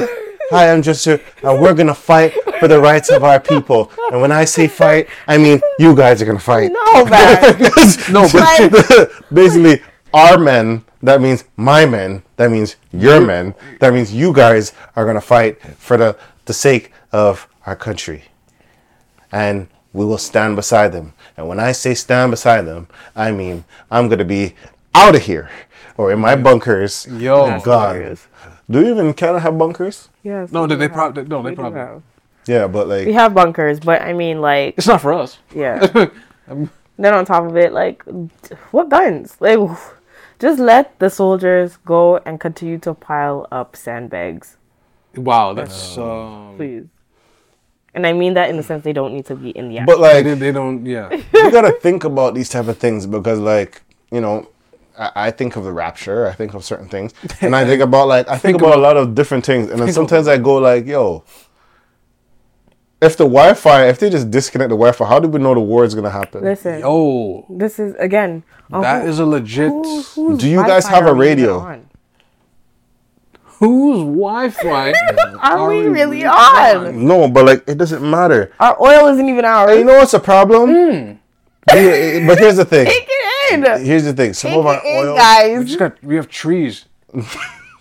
Hi, 0.49 0.71
I'm 0.71 0.81
Justin, 0.81 1.19
and 1.43 1.45
uh, 1.49 1.61
we're 1.61 1.73
gonna 1.73 1.93
fight 1.93 2.33
for 2.59 2.67
the 2.67 2.79
rights 2.79 3.11
of 3.11 3.23
our 3.23 3.39
people. 3.39 3.91
And 4.11 4.21
when 4.21 4.31
I 4.31 4.45
say 4.45 4.67
fight, 4.67 5.07
I 5.27 5.37
mean 5.37 5.61
you 5.77 5.95
guys 5.95 6.21
are 6.21 6.25
gonna 6.25 6.39
fight. 6.39 6.71
No, 6.71 7.05
man. 7.05 7.59
no, 8.11 8.27
but 8.31 9.11
basically, 9.33 9.81
our 10.13 10.37
men. 10.37 10.83
That 11.03 11.21
means 11.21 11.43
my 11.57 11.85
men. 11.85 12.23
That 12.37 12.49
means 12.49 12.75
your 12.91 13.21
men. 13.21 13.53
That 13.79 13.93
means 13.93 14.11
you 14.11 14.33
guys 14.33 14.73
are 14.95 15.05
gonna 15.05 15.21
fight 15.21 15.61
for 15.77 15.95
the 15.97 16.17
the 16.45 16.53
sake 16.53 16.91
of 17.11 17.47
our 17.67 17.75
country, 17.75 18.23
and 19.31 19.67
we 19.93 20.05
will 20.05 20.17
stand 20.17 20.55
beside 20.55 20.91
them. 20.91 21.13
And 21.35 21.47
when 21.47 21.59
I 21.59 21.71
say 21.71 21.93
stand 21.93 22.31
beside 22.31 22.61
them, 22.63 22.87
I 23.15 23.31
mean 23.31 23.65
I'm 23.91 24.09
gonna 24.09 24.25
be 24.25 24.55
out 24.95 25.13
of 25.13 25.21
here 25.21 25.49
or 25.97 26.11
in 26.11 26.19
my 26.19 26.35
bunkers. 26.35 27.07
Yo. 27.11 27.35
Oh, 27.45 27.59
God. 27.61 28.17
Do 28.69 28.81
you 28.81 28.91
even 28.91 29.13
Canada 29.13 29.39
have 29.39 29.57
bunkers? 29.57 30.09
yes. 30.23 30.51
No, 30.51 30.61
we 30.63 30.67
they, 30.67 30.73
do 30.75 30.77
they 30.79 30.83
have- 30.85 30.93
probably 30.93 31.23
no, 31.25 31.41
they 31.41 31.49
do 31.51 31.55
probably. 31.55 31.79
have. 31.79 32.01
Yeah, 32.45 32.67
but 32.67 32.87
like 32.87 33.05
We 33.05 33.13
have 33.13 33.33
bunkers, 33.33 33.79
but 33.79 34.01
I 34.01 34.13
mean, 34.13 34.39
like, 34.41 34.75
It's 34.77 34.87
not 34.87 35.01
for 35.01 35.11
us. 35.13 35.37
yeah. 35.53 35.79
then 36.47 37.13
on 37.13 37.25
top 37.25 37.43
of 37.43 37.57
it, 37.57 37.73
like, 37.73 38.03
what 38.71 38.89
guns? 38.89 39.35
Like, 39.39 39.59
just 40.39 40.59
let 40.59 40.97
the 40.99 41.09
soldiers 41.09 41.77
go 41.85 42.17
and 42.25 42.39
continue 42.39 42.77
to 42.79 42.93
pile 42.93 43.47
up 43.51 43.75
sandbags, 43.75 44.55
Wow, 45.15 45.53
that's 45.53 45.97
um. 45.97 46.53
please. 46.57 46.85
And 47.95 48.05
I 48.05 48.13
mean 48.13 48.35
that 48.35 48.49
in 48.51 48.57
the 48.57 48.61
sense 48.63 48.83
they 48.83 48.93
don't 48.93 49.13
need 49.13 49.25
to 49.25 49.35
be 49.35 49.49
in 49.49 49.69
the 49.69 49.79
action. 49.79 49.87
but 49.87 49.99
like 49.99 50.23
They, 50.23 50.35
they 50.35 50.51
don't. 50.51 50.85
Yeah. 50.85 51.09
you 51.33 51.51
gotta 51.51 51.71
think 51.71 52.03
about 52.03 52.35
these 52.35 52.49
type 52.49 52.67
of 52.67 52.77
things 52.77 53.07
because 53.07 53.39
like 53.39 53.81
you 54.11 54.21
know 54.21 54.47
I, 54.99 55.11
I 55.27 55.31
think 55.31 55.55
of 55.55 55.63
the 55.63 55.71
rapture 55.71 56.27
i 56.27 56.33
think 56.33 56.53
of 56.53 56.63
certain 56.65 56.87
things 56.89 57.13
and 57.41 57.55
i 57.55 57.65
think 57.65 57.81
about 57.81 58.07
like 58.07 58.27
i 58.27 58.31
think, 58.31 58.41
Think 58.41 58.57
about, 58.57 58.67
about- 58.69 58.79
a 58.79 58.81
lot 58.81 58.97
of 58.97 59.15
different 59.15 59.45
things 59.45 59.69
and 59.69 59.79
then 59.79 59.91
sometimes 59.93 60.27
i 60.27 60.37
go 60.37 60.55
like 60.55 60.85
yo 60.85 61.23
if 63.01 63.15
the 63.15 63.25
wi-fi 63.25 63.87
if 63.87 63.99
they 63.99 64.09
just 64.09 64.31
disconnect 64.31 64.69
the 64.69 64.75
wi-fi 64.75 65.05
how 65.05 65.19
do 65.19 65.27
we 65.27 65.39
know 65.39 65.53
the 65.53 65.59
war 65.59 65.85
is 65.85 65.93
gonna 65.93 66.09
happen 66.09 66.43
Listen, 66.43 66.81
Oh, 66.83 67.45
this 67.49 67.77
is 67.79 67.93
again. 67.99 68.43
uh, 68.73 68.81
that 68.81 69.03
who- 69.03 69.09
is 69.09 69.19
a 69.19 69.25
legit. 69.25 69.71
who- 69.71 70.35
Do 70.37 70.49
you 70.49 70.63
guys 70.63 70.85
Wi-Fi 70.85 70.89
have 70.95 71.05
a 71.05 71.09
are 71.11 71.15
we 71.15 71.27
even 71.31 71.37
radio? 71.37 71.59
on? 71.59 71.89
Whose 73.59 73.99
Wi-Fi 74.03 74.93
Are 75.41 75.67
we 75.67 75.81
we 75.81 75.87
really 75.87 76.25
on? 76.25 76.35
on? 76.87 77.05
no 77.07 77.27
but 77.27 77.45
like 77.45 77.63
it 77.67 77.77
doesn't 77.77 78.07
matter 78.07 78.51
Our 78.59 78.79
oil 78.81 79.07
isn't 79.13 79.27
even 79.29 79.45
ours. 79.45 79.77
you 79.77 79.83
know 79.83 79.97
what's 79.97 80.13
a 80.13 80.19
problem. 80.19 80.69
Yeah, 81.73 82.25
but 82.27 82.37
here's 82.39 82.55
the 82.57 82.65
thing 82.65 82.85
Take 82.85 83.05
it 83.09 83.13
in. 83.53 83.85
here's 83.85 84.03
the 84.05 84.13
thing 84.13 84.33
some 84.33 84.51
Take 84.51 84.59
of 84.59 84.65
our 84.65 84.81
it 84.83 84.85
in, 84.85 85.07
oil 85.07 85.59
We 85.59 85.65
just 85.65 85.79
got. 85.79 86.03
We 86.03 86.15
have 86.15 86.27
trees. 86.29 86.85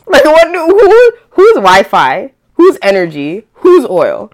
Like 0.08 0.24
what? 0.24 0.46
Who? 0.54 1.12
Who's 1.30 1.54
Wi-Fi? 1.56 2.32
Who's 2.54 2.78
energy? 2.80 3.44
Who's 3.54 3.84
oil? 3.86 4.30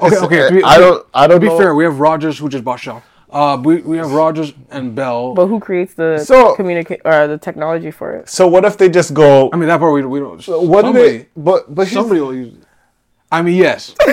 Okay, 0.00 0.16
okay. 0.18 0.48
to 0.48 0.54
be- 0.54 0.62
i 0.62 0.78
don't 0.78 1.04
i 1.14 1.26
don't 1.26 1.36
To 1.40 1.40
be 1.40 1.48
know. 1.48 1.58
fair, 1.58 1.74
we 1.74 1.82
have 1.84 1.98
Rogers 1.98 2.38
who 2.38 2.48
just 2.48 2.62
bought 2.64 2.78
Shaw. 2.78 3.00
Uh, 3.28 3.56
we 3.60 3.78
we 3.82 3.96
have 3.96 4.12
Rogers 4.12 4.52
and 4.70 4.94
Bell. 4.94 5.34
But 5.34 5.46
who 5.46 5.58
creates 5.58 5.94
the 5.94 6.18
So- 6.18 6.54
communicate 6.54 7.00
or 7.04 7.26
the 7.26 7.38
technology 7.38 7.90
for 7.90 8.14
it? 8.14 8.28
so 8.28 8.46
what 8.46 8.64
if 8.64 8.76
they 8.78 8.88
just 8.88 9.14
go 9.14 9.50
I 9.52 9.56
mean 9.56 9.68
that 9.68 9.80
part 9.80 9.92
we, 9.92 10.04
we 10.06 10.20
don't. 10.20 10.40
what 10.46 10.82
do 10.82 10.86
somebody, 10.88 11.18
they 11.18 11.26
but 11.36 11.74
but 11.74 11.88
Somebody 11.88 12.20
will 12.20 12.34
use. 12.34 12.54
it. 12.54 12.62
I 13.32 13.42
mean 13.42 13.56
yes. 13.56 13.94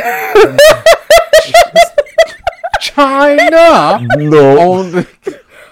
China 2.80 4.00
no 4.18 4.58
owned. 4.60 5.08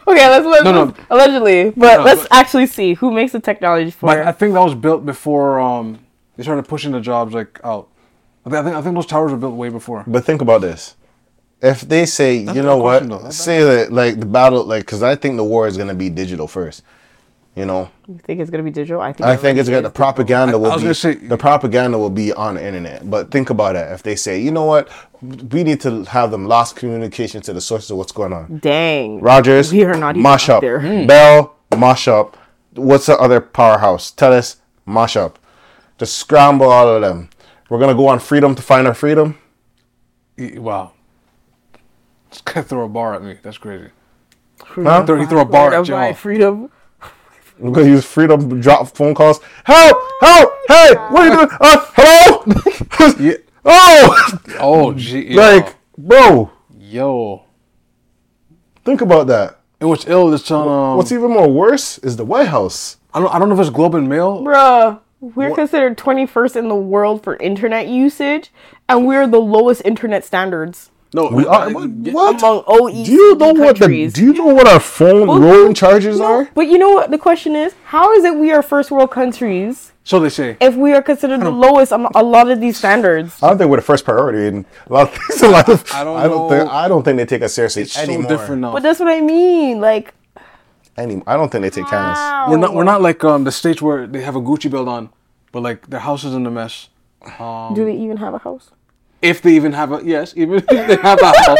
Okay, 0.09 0.27
let's 0.29 0.45
let's 0.45 0.63
No, 0.63 0.85
no. 0.85 0.93
allegedly, 1.09 1.71
but 1.75 1.97
No, 1.97 2.03
let's 2.03 2.21
but- 2.21 2.31
actually 2.31 2.65
see 2.67 2.93
who 2.95 3.11
makes 3.11 3.31
the 3.31 3.39
technology 3.39 3.91
for 3.91 4.07
But 4.07 4.19
I 4.27 4.31
think 4.31 4.53
that 4.53 4.61
was 4.63 4.75
built 4.75 5.05
before 5.05 5.59
um 5.59 5.99
they 6.35 6.43
started 6.43 6.67
pushing 6.67 6.91
the 6.91 7.01
jobs 7.01 7.33
like 7.33 7.59
out. 7.63 7.89
I 8.45 8.49
think 8.49 8.59
I 8.59 8.63
think, 8.63 8.75
I 8.77 8.81
think 8.81 8.95
those 8.95 9.05
towers 9.05 9.31
were 9.31 9.37
built 9.37 9.55
way 9.55 9.69
before. 9.69 10.03
But 10.07 10.23
think 10.25 10.41
about 10.41 10.61
this. 10.61 10.95
If 11.61 11.81
they 11.81 12.05
say, 12.05 12.35
you 12.37 12.61
know 12.63 12.77
what, 12.77 13.05
question, 13.05 13.31
say 13.31 13.61
that 13.63 13.91
like 13.91 14.19
the 14.19 14.25
battle, 14.25 14.63
like, 14.63 14.83
because 14.85 15.03
I 15.03 15.15
think 15.15 15.35
the 15.35 15.43
war 15.43 15.67
is 15.67 15.77
gonna 15.77 15.93
be 15.93 16.09
digital 16.09 16.47
first. 16.47 16.83
You 17.55 17.65
know, 17.65 17.89
You 18.07 18.19
think 18.23 18.39
it's 18.39 18.49
gonna 18.49 18.63
be 18.63 18.71
digital? 18.71 19.01
I 19.01 19.11
think. 19.11 19.27
I 19.27 19.35
think 19.35 19.57
it's 19.57 19.67
gonna 19.67 19.81
the 19.81 19.87
is 19.89 19.93
digital. 19.93 20.13
propaganda 20.13 20.53
I- 20.53 20.55
I 20.55 20.75
will 20.75 20.79
be 20.81 20.93
say- 20.93 21.15
the 21.15 21.35
propaganda 21.37 21.97
will 21.97 22.09
be 22.11 22.31
on 22.31 22.55
the 22.55 22.65
internet. 22.65 23.09
But 23.09 23.31
think 23.31 23.49
about 23.49 23.75
it. 23.75 23.91
If 23.91 24.03
they 24.03 24.15
say, 24.15 24.39
you 24.39 24.51
know 24.51 24.63
what, 24.65 24.87
we 25.21 25.63
need 25.63 25.81
to 25.81 26.03
have 26.05 26.31
them 26.31 26.45
lost 26.47 26.75
communication 26.77 27.41
to 27.41 27.51
the 27.53 27.59
sources 27.59 27.91
of 27.91 27.97
what's 27.97 28.11
going 28.13 28.31
on. 28.33 28.59
Dang. 28.61 29.19
Rogers, 29.19 29.73
We 29.73 29.83
are 29.83 29.95
not 29.95 30.15
even 30.15 30.23
mash 30.23 30.47
out 30.47 30.57
up. 30.57 30.61
there. 30.61 30.79
Hmm. 30.79 31.05
Bell, 31.07 31.55
mash 31.77 32.07
up. 32.07 32.37
What's 32.75 33.07
the 33.07 33.17
other 33.17 33.41
powerhouse? 33.41 34.11
Telus 34.15 34.57
mash 34.85 35.17
up. 35.17 35.37
Just 35.97 36.15
scramble 36.15 36.67
all 36.71 36.87
of 36.87 37.01
them. 37.01 37.29
We're 37.69 37.79
gonna 37.79 37.95
go 37.95 38.07
on 38.07 38.19
freedom 38.19 38.55
to 38.55 38.61
find 38.61 38.87
our 38.87 38.93
freedom. 38.93 39.37
Wow. 40.37 40.91
This 42.29 42.41
guy 42.41 42.61
throw 42.61 42.85
a 42.85 42.87
bar 42.89 43.15
at 43.15 43.23
me. 43.23 43.37
That's 43.41 43.57
crazy. 43.57 43.89
Huh? 44.63 45.03
Throw, 45.05 45.19
he 45.19 45.25
throw 45.25 45.41
a 45.41 45.45
bar 45.45 45.73
at 45.73 45.87
you. 45.87 45.93
by 45.93 46.13
freedom. 46.13 46.69
We're 47.59 47.71
gonna 47.71 47.87
use 47.87 48.05
freedom 48.05 48.49
to 48.49 48.55
drop 48.59 48.87
phone 48.95 49.13
calls. 49.13 49.41
Help! 49.65 49.97
Help! 50.21 50.53
Hey! 50.67 50.95
What 50.95 51.15
are 51.15 51.25
you 51.25 51.35
doing? 51.35 51.49
Uh, 51.59 51.85
hello? 51.95 52.45
Yeah. 53.19 53.33
oh! 53.65 54.39
Oh, 54.59 54.93
gee. 54.93 55.33
like, 55.33 55.75
bro, 55.97 56.51
yo. 56.77 57.43
think 58.85 59.01
about 59.01 59.27
that. 59.27 59.59
And 59.79 59.89
what's 59.89 60.05
ill 60.07 60.33
is 60.33 60.49
on. 60.51 60.67
Um, 60.67 60.97
What's 60.97 61.11
even 61.11 61.31
more 61.31 61.49
worse 61.49 61.97
is 61.99 62.17
the 62.17 62.25
White 62.25 62.49
House. 62.49 62.97
I 63.13 63.19
don't. 63.19 63.33
I 63.33 63.39
don't 63.39 63.49
know 63.49 63.55
if 63.55 63.61
it's 63.61 63.69
Globe 63.69 63.95
and 63.95 64.09
Mail. 64.09 64.41
Bruh, 64.43 64.99
we're 65.21 65.53
considered 65.55 65.97
21st 65.97 66.55
in 66.57 66.67
the 66.67 66.75
world 66.75 67.23
for 67.23 67.37
internet 67.37 67.87
usage, 67.87 68.51
and 68.89 69.07
we're 69.07 69.27
the 69.27 69.39
lowest 69.39 69.81
internet 69.85 70.25
standards 70.25 70.91
No, 71.11 71.27
We 71.29 71.45
are. 71.47 71.67
uh, 71.67 71.71
What? 71.71 71.89
what? 71.89 72.43
among 72.43 72.63
OECD 72.65 73.05
Do 73.05 73.11
you 73.11 73.35
know 73.35 73.53
what 73.53 73.75
the? 73.75 73.79
countries. 73.79 74.13
Do 74.13 74.23
you 74.23 74.33
know 74.33 74.45
what 74.53 74.67
our 74.67 74.79
phone 74.79 75.27
roaming 75.27 75.73
charges 75.73 76.19
No, 76.19 76.25
are? 76.25 76.49
But 76.53 76.67
you 76.67 76.77
know 76.77 76.91
what 76.91 77.09
the 77.09 77.17
question 77.17 77.55
is? 77.55 77.73
How 77.85 78.13
is 78.13 78.23
it 78.23 78.35
we 78.35 78.51
are 78.51 78.61
first 78.61 78.91
world 78.91 79.09
countries 79.09 79.91
So 80.03 80.19
they 80.19 80.29
say. 80.29 80.57
if 80.61 80.75
we 80.75 80.93
are 80.93 81.01
considered 81.01 81.41
the 81.41 81.49
lowest 81.49 81.91
on 81.91 82.05
a 82.13 82.21
lot 82.23 82.51
of 82.51 82.59
these 82.61 82.77
standards? 82.77 83.41
I 83.41 83.49
don't 83.49 83.57
think 83.57 83.71
we're 83.71 83.77
the 83.77 83.81
first 83.93 84.05
priority 84.05 84.47
in 84.47 84.65
a 84.87 84.93
lot 84.93 85.07
of 85.09 85.13
things 85.17 85.41
in 85.41 85.51
life. 85.51 85.95
I 85.95 86.03
don't 86.03 86.17
I 86.17 86.27
don't 86.27 86.47
think. 86.49 86.69
I 86.69 86.87
don't 86.87 87.03
think 87.03 87.17
they 87.17 87.25
take 87.25 87.41
us 87.41 87.53
seriously 87.55 87.83
It's 87.83 87.97
anymore. 87.97 88.23
so 88.23 88.29
different 88.29 88.61
now. 88.61 88.73
But 88.73 88.83
that's 88.83 88.99
what 88.99 89.09
I 89.09 89.21
mean. 89.21 89.81
Like, 89.81 90.13
Any, 90.95 91.23
I 91.25 91.33
don't 91.37 91.49
think 91.51 91.63
they 91.63 91.69
take 91.71 91.87
kindness. 91.87 92.19
We're 92.51 92.57
not. 92.57 92.73
We're 92.75 92.83
not 92.93 93.01
like 93.01 93.23
um 93.23 93.45
the 93.45 93.51
states 93.51 93.81
where 93.81 94.05
they 94.05 94.21
have 94.21 94.35
a 94.35 94.41
Gucci 94.41 94.69
belt 94.69 94.87
on, 94.87 95.09
but 95.51 95.63
like 95.63 95.87
their 95.89 96.01
house 96.01 96.23
is 96.23 96.33
in 96.35 96.45
a 96.45 96.51
mess. 96.51 96.89
Um, 97.39 97.73
do 97.73 97.83
they 97.85 97.95
even 97.97 98.17
have 98.17 98.33
a 98.35 98.37
house? 98.47 98.69
If 99.21 99.41
they 99.41 99.55
even 99.55 99.73
have 99.73 99.91
a 99.91 100.01
yes, 100.03 100.33
even 100.35 100.55
if 100.55 100.67
they 100.67 100.95
have 100.97 101.19
a 101.21 101.25
house, 101.45 101.57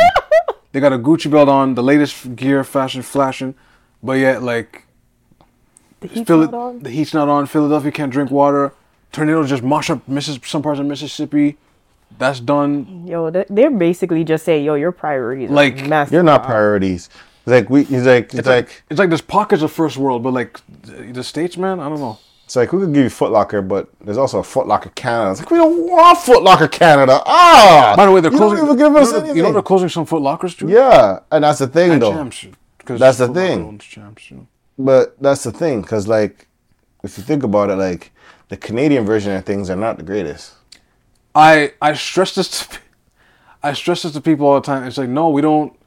they 0.72 0.80
got 0.80 0.94
a 0.94 1.00
Gucci 1.00 1.30
belt 1.30 1.50
on, 1.50 1.76
the 1.76 1.84
latest 1.84 2.36
gear, 2.36 2.64
fashion, 2.64 3.02
flashing, 3.02 3.56
but 4.04 4.14
yet 4.14 4.44
like 4.44 4.84
The 6.02 6.08
heat's 6.08 6.28
Phil- 6.28 6.40
not 6.42 6.54
on? 6.54 6.80
the 6.80 6.90
heat's 6.90 7.14
not 7.14 7.28
on. 7.28 7.46
Philadelphia 7.48 7.92
can't 7.92 8.12
drink 8.12 8.32
water. 8.32 8.74
Tornadoes 9.12 9.50
just 9.50 9.64
mash 9.64 9.90
up 9.90 10.08
Missis- 10.08 10.40
some 10.46 10.62
parts 10.62 10.80
of 10.80 10.86
Mississippi. 10.86 11.58
That's 12.18 12.40
done. 12.40 13.06
Yo, 13.08 13.30
they- 13.30 13.46
they're 13.50 13.72
basically 13.72 14.24
just 14.24 14.46
saying, 14.46 14.64
yo, 14.66 14.76
your 14.76 14.92
priorities 14.92 15.50
Like, 15.50 15.82
are 15.84 15.88
messed 15.88 16.12
You're 16.12 16.24
not 16.24 16.42
up. 16.42 16.48
priorities. 16.48 17.10
It's 17.46 17.52
like 17.52 17.70
we. 17.70 17.84
He's 17.84 18.06
like. 18.06 18.34
It's, 18.34 18.48
like. 18.48 18.84
It's 18.90 19.00
like 19.00 19.10
there's 19.10 19.22
pockets 19.22 19.62
of 19.64 19.72
first 19.72 19.98
world, 19.98 20.22
but 20.24 20.34
like 20.34 20.60
the, 20.84 21.12
the 21.14 21.24
states, 21.24 21.58
man, 21.58 21.80
I 21.80 21.88
don't 21.90 22.00
know. 22.00 22.20
It's 22.50 22.56
like 22.56 22.74
we 22.74 22.80
could 22.80 22.96
give 22.96 23.04
you 23.04 23.10
Foot 23.12 23.32
Locker, 23.32 23.62
but 23.62 23.90
there's 24.02 24.18
also 24.18 24.40
a 24.40 24.44
Foot 24.44 24.66
Locker 24.66 24.90
Canada. 24.96 25.30
It's 25.34 25.40
like 25.40 25.52
we 25.52 25.60
don't 25.60 25.88
want 25.88 26.18
Foot 26.18 26.42
Locker 26.42 26.68
Canada. 26.68 27.22
Ah. 27.24 27.94
By 27.96 28.08
the 28.08 28.12
way, 28.12 28.22
they're 28.22 28.32
closing. 28.32 28.58
you. 28.58 28.66
Don't 28.66 28.76
even 28.76 28.78
give 28.92 28.96
us 28.96 29.10
you, 29.10 29.14
know, 29.14 29.20
anything. 29.20 29.38
you 29.38 29.44
know 29.44 29.52
they're 29.54 29.62
closing 29.62 29.88
some 29.88 30.08
Foot 30.08 30.24
Lockers 30.24 30.56
too. 30.56 30.68
yeah, 30.68 31.20
and 31.32 31.44
that's 31.44 31.60
the 31.60 31.68
thing 31.68 31.92
And 31.92 32.02
though. 32.02 32.12
Champs, 32.12 32.48
That's 32.86 33.20
the 33.20 33.28
Foot 33.28 33.36
thing. 33.36 33.78
Champs, 33.78 34.26
too. 34.26 34.48
But 34.80 35.16
that's 35.22 35.44
the 35.44 35.52
thing, 35.52 35.82
because 35.82 36.08
like, 36.08 36.48
if 37.04 37.20
you 37.20 37.24
think 37.24 37.44
about 37.44 37.70
it, 37.70 37.76
like 37.76 38.12
the 38.48 38.58
Canadian 38.58 39.06
version 39.06 39.32
of 39.34 39.46
things 39.46 39.70
are 39.70 39.76
not 39.76 39.98
the 39.98 40.04
greatest. 40.04 40.56
I 41.36 41.74
I 41.80 41.94
stress 41.94 42.34
this 42.34 42.50
to 42.68 42.80
I 43.62 43.74
stress 43.74 44.02
this 44.02 44.14
to 44.14 44.22
people 44.22 44.48
all 44.48 44.56
the 44.60 44.66
time. 44.66 44.86
It's 44.86 44.98
like 44.98 45.10
no, 45.10 45.30
we 45.30 45.44
don't 45.44 45.79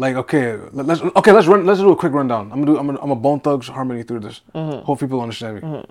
like 0.00 0.16
okay. 0.16 0.56
let- 0.72 0.86
Let's 0.86 1.00
okay. 1.02 1.32
Let's 1.32 1.46
run. 1.46 1.64
Let's 1.66 1.80
do 1.80 1.90
a 1.92 1.96
quick 1.96 2.12
rundown. 2.12 2.44
I'm 2.52 2.60
gonna 2.64 2.66
do. 2.66 2.78
I'm 2.78 2.86
gonna, 2.86 3.00
I'm 3.02 3.10
a 3.10 3.16
Bone 3.16 3.40
Thugs 3.40 3.68
harmony 3.68 4.02
through 4.02 4.20
this. 4.20 4.40
Hope 4.54 5.00
people 5.00 5.20
understand 5.20 5.62
me. 5.62 5.84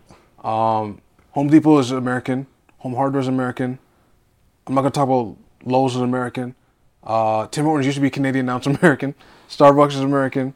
Um, 0.43 1.01
Home 1.31 1.47
Depot 1.49 1.77
is 1.79 1.91
American. 1.91 2.47
Home 2.79 2.95
Hardware 2.95 3.21
is 3.21 3.27
American. 3.27 3.77
I'm 4.67 4.73
not 4.75 4.81
gonna 4.81 4.91
talk 4.91 5.07
about 5.07 5.35
Lowe's 5.65 5.95
is 5.95 6.01
American. 6.01 6.55
Uh, 7.03 7.47
Tim 7.47 7.65
Hortons 7.65 7.85
used 7.85 7.95
to 7.97 8.01
be 8.01 8.09
Canadian. 8.09 8.45
Now 8.47 8.57
it's 8.57 8.67
American. 8.67 9.15
Starbucks 9.49 9.89
is 9.93 10.01
American. 10.01 10.53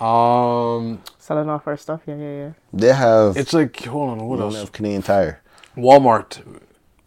Um, 0.00 1.00
Selling 1.18 1.48
off 1.48 1.66
our 1.66 1.76
stuff. 1.76 2.02
Yeah, 2.06 2.16
yeah, 2.16 2.36
yeah. 2.36 2.50
They 2.72 2.92
have 2.92 3.36
it's 3.36 3.52
like 3.52 3.84
hold 3.84 4.10
on. 4.10 4.26
What 4.28 4.36
they 4.38 4.42
else? 4.44 4.56
have 4.56 4.72
Canadian 4.72 5.02
Tire. 5.02 5.40
Walmart 5.76 6.42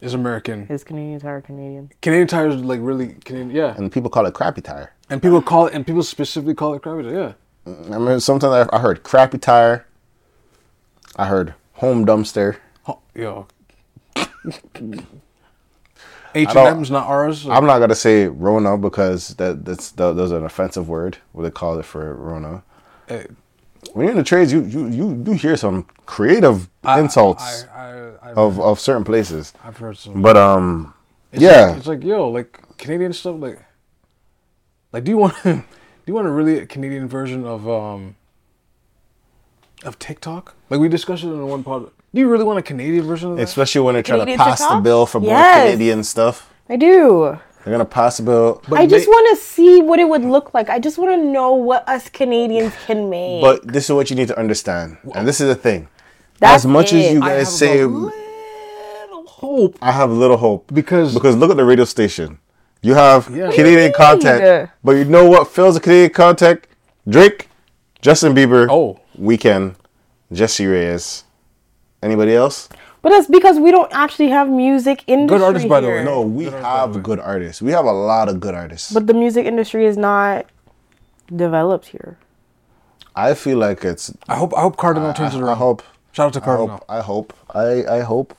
is 0.01 0.13
American. 0.13 0.67
Is 0.69 0.84
Canadian 0.84 1.19
Tire 1.19 1.41
Canadian. 1.41 1.91
Canadian 2.01 2.28
Tire 2.28 2.47
is 2.47 2.61
like 2.63 2.80
really 2.82 3.09
Canadian. 3.25 3.51
Yeah. 3.51 3.75
and 3.78 3.91
people 3.91 4.09
call 4.09 4.25
it 4.25 4.34
crappy 4.34 4.61
tire. 4.61 4.91
And 5.09 5.21
people 5.21 5.41
call 5.41 5.67
it, 5.67 5.73
and 5.73 5.85
people 5.85 6.03
specifically 6.03 6.53
call 6.53 6.73
it 6.73 6.81
crappy. 6.81 7.07
Yeah. 7.09 7.33
I 7.65 7.69
remember 7.83 8.19
sometimes 8.19 8.69
I, 8.71 8.75
I 8.75 8.79
heard 8.79 9.03
crappy 9.03 9.37
tire. 9.37 9.85
I 11.15 11.27
heard 11.27 11.53
home 11.73 12.05
dumpster. 12.05 12.57
Oh, 12.87 12.99
yo. 13.15 13.47
H 16.35 16.49
and 16.49 16.57
M's 16.57 16.91
not 16.91 17.07
ours. 17.07 17.47
I'm 17.47 17.65
not 17.65 17.79
gonna 17.79 17.95
say 17.95 18.27
Rona 18.27 18.77
because 18.77 19.29
that 19.35 19.65
that's 19.65 19.91
that, 19.91 20.13
that's 20.15 20.31
an 20.31 20.43
offensive 20.45 20.87
word. 20.87 21.17
What 21.31 21.43
they 21.43 21.51
call 21.51 21.79
it 21.79 21.85
for 21.85 22.13
Rona. 22.13 22.63
Eh, 23.09 23.23
When 23.93 24.05
you're 24.05 24.11
in 24.11 24.17
the 24.17 24.23
trades, 24.23 24.51
you 24.53 24.63
you 24.65 24.87
you 24.87 25.15
do 25.15 25.31
hear 25.31 25.57
some 25.57 25.85
creative 26.05 26.69
I- 26.83 26.99
insults 26.99 27.65
I, 27.73 27.79
I, 27.81 28.29
I, 28.29 28.33
of 28.33 28.59
of 28.59 28.79
certain 28.79 29.03
places. 29.03 29.53
I've 29.63 29.77
heard 29.77 29.97
some. 29.97 30.21
But 30.21 30.37
um, 30.37 30.93
It's 31.31 31.41
yeah, 31.41 31.67
like, 31.67 31.77
it's 31.77 31.87
like 31.87 32.03
yo, 32.03 32.29
like 32.29 32.59
Canadian 32.77 33.13
stuff. 33.13 33.37
Like, 33.39 33.59
like 34.93 35.03
do 35.03 35.11
you 35.11 35.17
want 35.17 35.35
do 35.43 35.63
you 36.05 36.13
want 36.13 36.27
a 36.27 36.31
really 36.31 36.65
Canadian 36.65 37.07
version 37.07 37.45
of 37.45 37.67
um 37.67 38.15
of 39.83 39.99
TikTok? 39.99 40.55
Like 40.69 40.79
we 40.79 40.89
discussed 40.89 41.23
it 41.23 41.27
in 41.27 41.47
one 41.47 41.63
part. 41.63 41.91
Do 42.13 42.21
you 42.21 42.29
really 42.29 42.43
want 42.45 42.57
a 42.59 42.63
Canadian 42.63 43.05
version 43.05 43.31
of 43.31 43.38
that? 43.38 43.43
especially 43.43 43.81
when 43.81 43.93
they're 43.93 44.03
trying 44.03 44.19
Canadian 44.21 44.39
to 44.39 44.45
pass 44.45 44.65
the 44.67 44.79
bill 44.79 45.05
for 45.05 45.19
more 45.19 45.29
Yes. 45.31 45.71
Canadian 45.71 46.03
stuff. 46.03 46.51
I 46.69 46.75
do. 46.77 47.38
They're 47.63 47.73
gonna 47.73 47.85
pass 47.85 48.17
the 48.17 48.23
bill. 48.23 48.61
But 48.69 48.79
I 48.79 48.88
just 48.88 49.05
they- 49.05 49.11
want 49.11 49.38
to 49.38 49.43
see 49.43 49.81
what 49.81 49.99
it 49.99 50.07
would 50.07 50.23
look 50.23 50.53
like. 50.53 50.69
I 50.69 50.79
just 50.79 50.97
want 50.97 51.11
to 51.11 51.17
know 51.17 51.53
what 51.53 51.88
us 51.88 52.09
Canadians 52.09 52.73
can 52.85 53.09
make. 53.09 53.41
But 53.41 53.67
this 53.67 53.85
is 53.85 53.91
what 53.91 54.09
you 54.09 54.15
need 54.15 54.29
to 54.29 54.39
understand, 54.39 54.97
and 55.13 55.27
this 55.27 55.41
is 55.41 55.47
the 55.47 55.55
thing. 55.55 55.89
That's 56.39 56.63
as 56.63 56.65
much 56.65 56.93
as 56.93 57.05
it. 57.05 57.13
you 57.13 57.21
I 57.21 57.29
have 57.31 57.38
guys 57.39 57.57
say, 57.57 57.81
a 57.81 57.88
little 57.88 59.25
hope 59.27 59.77
I 59.81 59.91
have 59.91 60.11
little 60.11 60.38
hope 60.38 60.71
because 60.73 61.13
because 61.13 61.35
look 61.35 61.51
at 61.51 61.57
the 61.57 61.65
radio 61.65 61.83
station. 61.85 62.39
You 62.82 62.93
have 62.95 63.30
Yeah. 63.30 63.51
Canadian 63.51 63.91
What 63.91 63.97
do 63.97 64.28
you 64.28 64.32
content, 64.32 64.43
uh? 64.43 64.67
but 64.84 64.91
you 64.93 65.05
know 65.05 65.25
what 65.30 65.47
fills 65.47 65.75
the 65.75 65.82
Canadian 65.82 66.11
content? 66.11 66.65
Drake, 67.07 67.49
Justin 68.01 68.34
Bieber, 68.36 68.67
Oh. 68.69 68.99
Weeknd, 69.19 69.75
Jessie 70.32 70.65
Reyez. 70.65 71.23
Anybody 72.03 72.36
else? 72.36 72.69
But 73.01 73.09
that's 73.09 73.28
because 73.28 73.59
we 73.59 73.71
don't 73.71 73.91
actually 73.93 74.30
have 74.30 74.49
music 74.49 75.03
industry. 75.07 75.38
Good 75.39 75.45
artists, 75.45 75.67
by 75.69 75.80
the 75.82 75.88
way. 75.88 76.03
No, 76.03 76.21
we 76.21 76.45
Good 76.45 76.53
artists, 76.53 76.63
by 76.63 76.69
the 76.69 76.88
way. 76.88 76.93
have 76.95 77.03
good 77.03 77.19
artists. 77.19 77.61
We 77.61 77.71
have 77.71 77.86
a 77.86 77.91
lot 77.91 78.28
of 78.30 78.39
good 78.39 78.53
artists. 78.53 78.91
But 78.93 79.07
the 79.07 79.13
music 79.13 79.45
industry 79.45 79.86
is 79.86 79.97
not 79.97 80.45
developed 81.34 81.88
here. 81.88 82.17
I 83.15 83.34
feel 83.34 83.57
like 83.57 83.84
it's. 83.84 84.13
I 84.30 84.36
hope 84.36 84.53
I 84.55 84.61
hope 84.61 84.78
Kardinal 84.78 85.13
turns 85.13 85.34
it 85.34 85.39
I, 85.39 85.41
around. 85.41 85.49
I 85.53 85.55
hope. 85.55 85.84
Shout 86.11 86.28
out 86.28 86.34
to 86.34 86.41
I 86.41 86.45
Kardinal. 86.45 86.67
hope. 86.69 86.86
I 86.89 87.01
hope. 87.01 87.34
I 87.55 87.97
I 87.97 87.99
hope. 88.01 88.36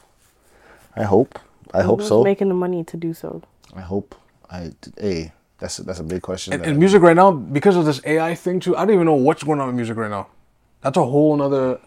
I 0.95 1.03
hope. 1.03 1.39
I 1.75 1.83
hope 1.83 2.03
so. 2.03 2.23
Making 2.23 2.49
the 2.49 2.55
money 2.55 2.85
to 2.85 2.97
do 2.97 3.13
so. 3.13 3.43
I 3.75 3.81
hope. 3.81 4.15
I. 4.51 4.73
Hey, 4.99 5.33
that's 5.59 5.79
that's 5.79 6.01
a 6.01 6.05
big 6.05 6.23
question. 6.23 6.53
And, 6.55 6.65
and 6.65 6.79
music 6.79 7.03
right 7.03 7.17
now, 7.17 7.31
because 7.33 7.77
of 7.77 7.85
this 7.85 8.01
AI 8.05 8.35
thing 8.35 8.61
too, 8.61 8.77
I 8.77 8.85
don't 8.85 8.95
even 8.95 9.07
know 9.07 9.15
what's 9.15 9.43
going 9.43 9.61
on 9.61 9.67
with 9.69 9.77
music 9.77 9.97
right 9.97 10.11
now. 10.11 10.29
That's 10.83 10.97
a 10.97 11.05
whole 11.05 11.37
nother. 11.37 11.81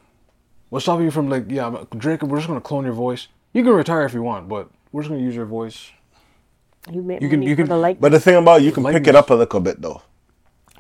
What's 0.70 0.86
stopping 0.86 1.06
you 1.06 1.12
from 1.12 1.30
like, 1.30 1.46
yeah, 1.50 1.66
I'm- 1.66 1.88
Drake? 1.98 2.22
We're 2.22 2.38
just 2.38 2.48
gonna 2.48 2.62
clone 2.62 2.86
your 2.86 2.94
voice. 2.94 3.28
You 3.54 3.64
can 3.64 3.74
retire 3.74 4.06
if 4.06 4.14
you 4.14 4.22
want, 4.24 4.48
but 4.48 4.70
we're 4.92 5.02
just 5.02 5.10
gonna 5.10 5.22
use 5.22 5.36
your 5.36 5.46
voice. 5.46 5.92
You 6.92 7.02
You 7.22 7.30
can- 7.30 7.42
you 7.42 7.56
can- 7.56 7.68
the 7.68 7.76
like. 7.78 8.00
But 8.00 8.12
the 8.12 8.20
thing 8.20 8.36
about 8.36 8.62
it, 8.62 8.66
you 8.66 8.72
can 8.72 8.84
pick 8.86 9.08
it 9.08 9.16
up 9.16 9.30
a 9.30 9.34
little 9.36 9.60
bit 9.60 9.82
though. 9.82 10.02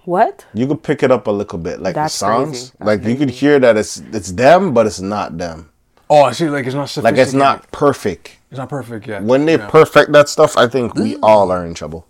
what? 0.06 0.46
You 0.54 0.66
can 0.68 0.78
pick 0.78 1.04
it 1.04 1.12
up 1.12 1.28
a 1.28 1.32
little 1.32 1.60
bit, 1.60 1.80
like 1.82 1.94
That's 1.96 2.14
the 2.14 2.26
songs. 2.26 2.50
crazy. 2.50 2.72
That's 2.80 2.88
like 2.88 3.04
you 3.04 3.16
could 3.16 3.28
crazy. 3.30 3.40
hear 3.46 3.60
that 3.60 3.78
it's 3.78 3.98
it's 4.12 4.32
them, 4.32 4.74
but 4.74 4.88
it's 4.88 5.00
not 5.02 5.38
them. 5.38 5.70
Oh, 6.14 6.24
I 6.24 6.34
see. 6.34 6.50
Like 6.50 6.66
it's 6.66 6.76
not 6.76 6.96
Like 6.98 7.16
it's 7.18 7.34
not 7.34 7.72
perfect. 7.72 8.38
It's 8.52 8.58
not 8.58 8.68
perfect 8.68 9.08
yet. 9.08 9.24
When 9.24 9.46
they 9.46 9.58
Yeah. 9.58 9.70
perfect 9.70 10.12
that 10.12 10.28
stuff, 10.28 10.58
I 10.58 10.68
think 10.68 10.94
we 10.94 11.16
all 11.24 11.52
are 11.52 11.66
in 11.66 11.74
trouble. 11.74 12.06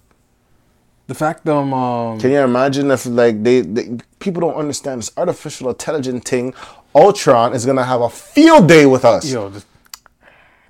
the 1.08 1.16
fact 1.16 1.44
that 1.46 1.54
um, 1.54 1.74
um 1.74 2.20
Can 2.20 2.32
you 2.32 2.40
imagine 2.40 2.90
if 2.90 3.06
like 3.06 3.44
they, 3.44 3.62
they 3.62 3.98
people 4.20 4.40
don't 4.46 4.56
understand 4.64 5.02
this 5.02 5.12
artificial 5.18 5.70
intelligence 5.70 6.24
thing? 6.30 6.54
Ultron 6.96 7.54
is 7.54 7.66
gonna 7.66 7.84
have 7.84 8.02
a 8.02 8.10
field 8.10 8.68
day 8.68 8.86
with 8.86 9.04
us. 9.06 9.24
yo, 9.32 9.50
this, 9.50 9.66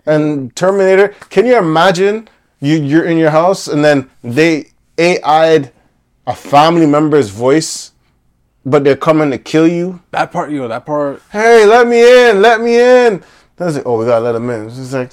and 0.06 0.54
Terminator. 0.56 1.10
Can 1.30 1.46
you 1.46 1.58
imagine 1.58 2.28
you 2.60 2.76
you're 2.92 3.06
in 3.06 3.18
your 3.18 3.30
house 3.30 3.68
and 3.68 3.86
then 3.86 4.10
they 4.24 4.54
AI'd 4.98 5.72
a 6.28 6.36
family 6.36 6.86
member's 6.98 7.30
voice, 7.30 7.91
but 8.66 8.84
they're 8.84 8.96
coming 8.96 9.32
to 9.32 9.38
kill 9.38 9.68
you? 9.68 10.02
that 10.12 10.32
part, 10.32 10.52
yo, 10.52 10.68
that 10.68 10.86
part. 10.86 11.22
Hey, 11.32 11.66
let 11.66 11.88
me 11.88 12.30
in, 12.30 12.42
let 12.42 12.62
me 12.62 12.80
in. 12.80 13.24
That's 13.56 13.78
it. 13.78 13.84
Oh, 13.86 13.98
we 14.00 14.06
gotta 14.06 14.24
let 14.24 14.32
them 14.34 14.50
in. 14.50 14.68
It's 14.68 14.94
like 14.94 15.12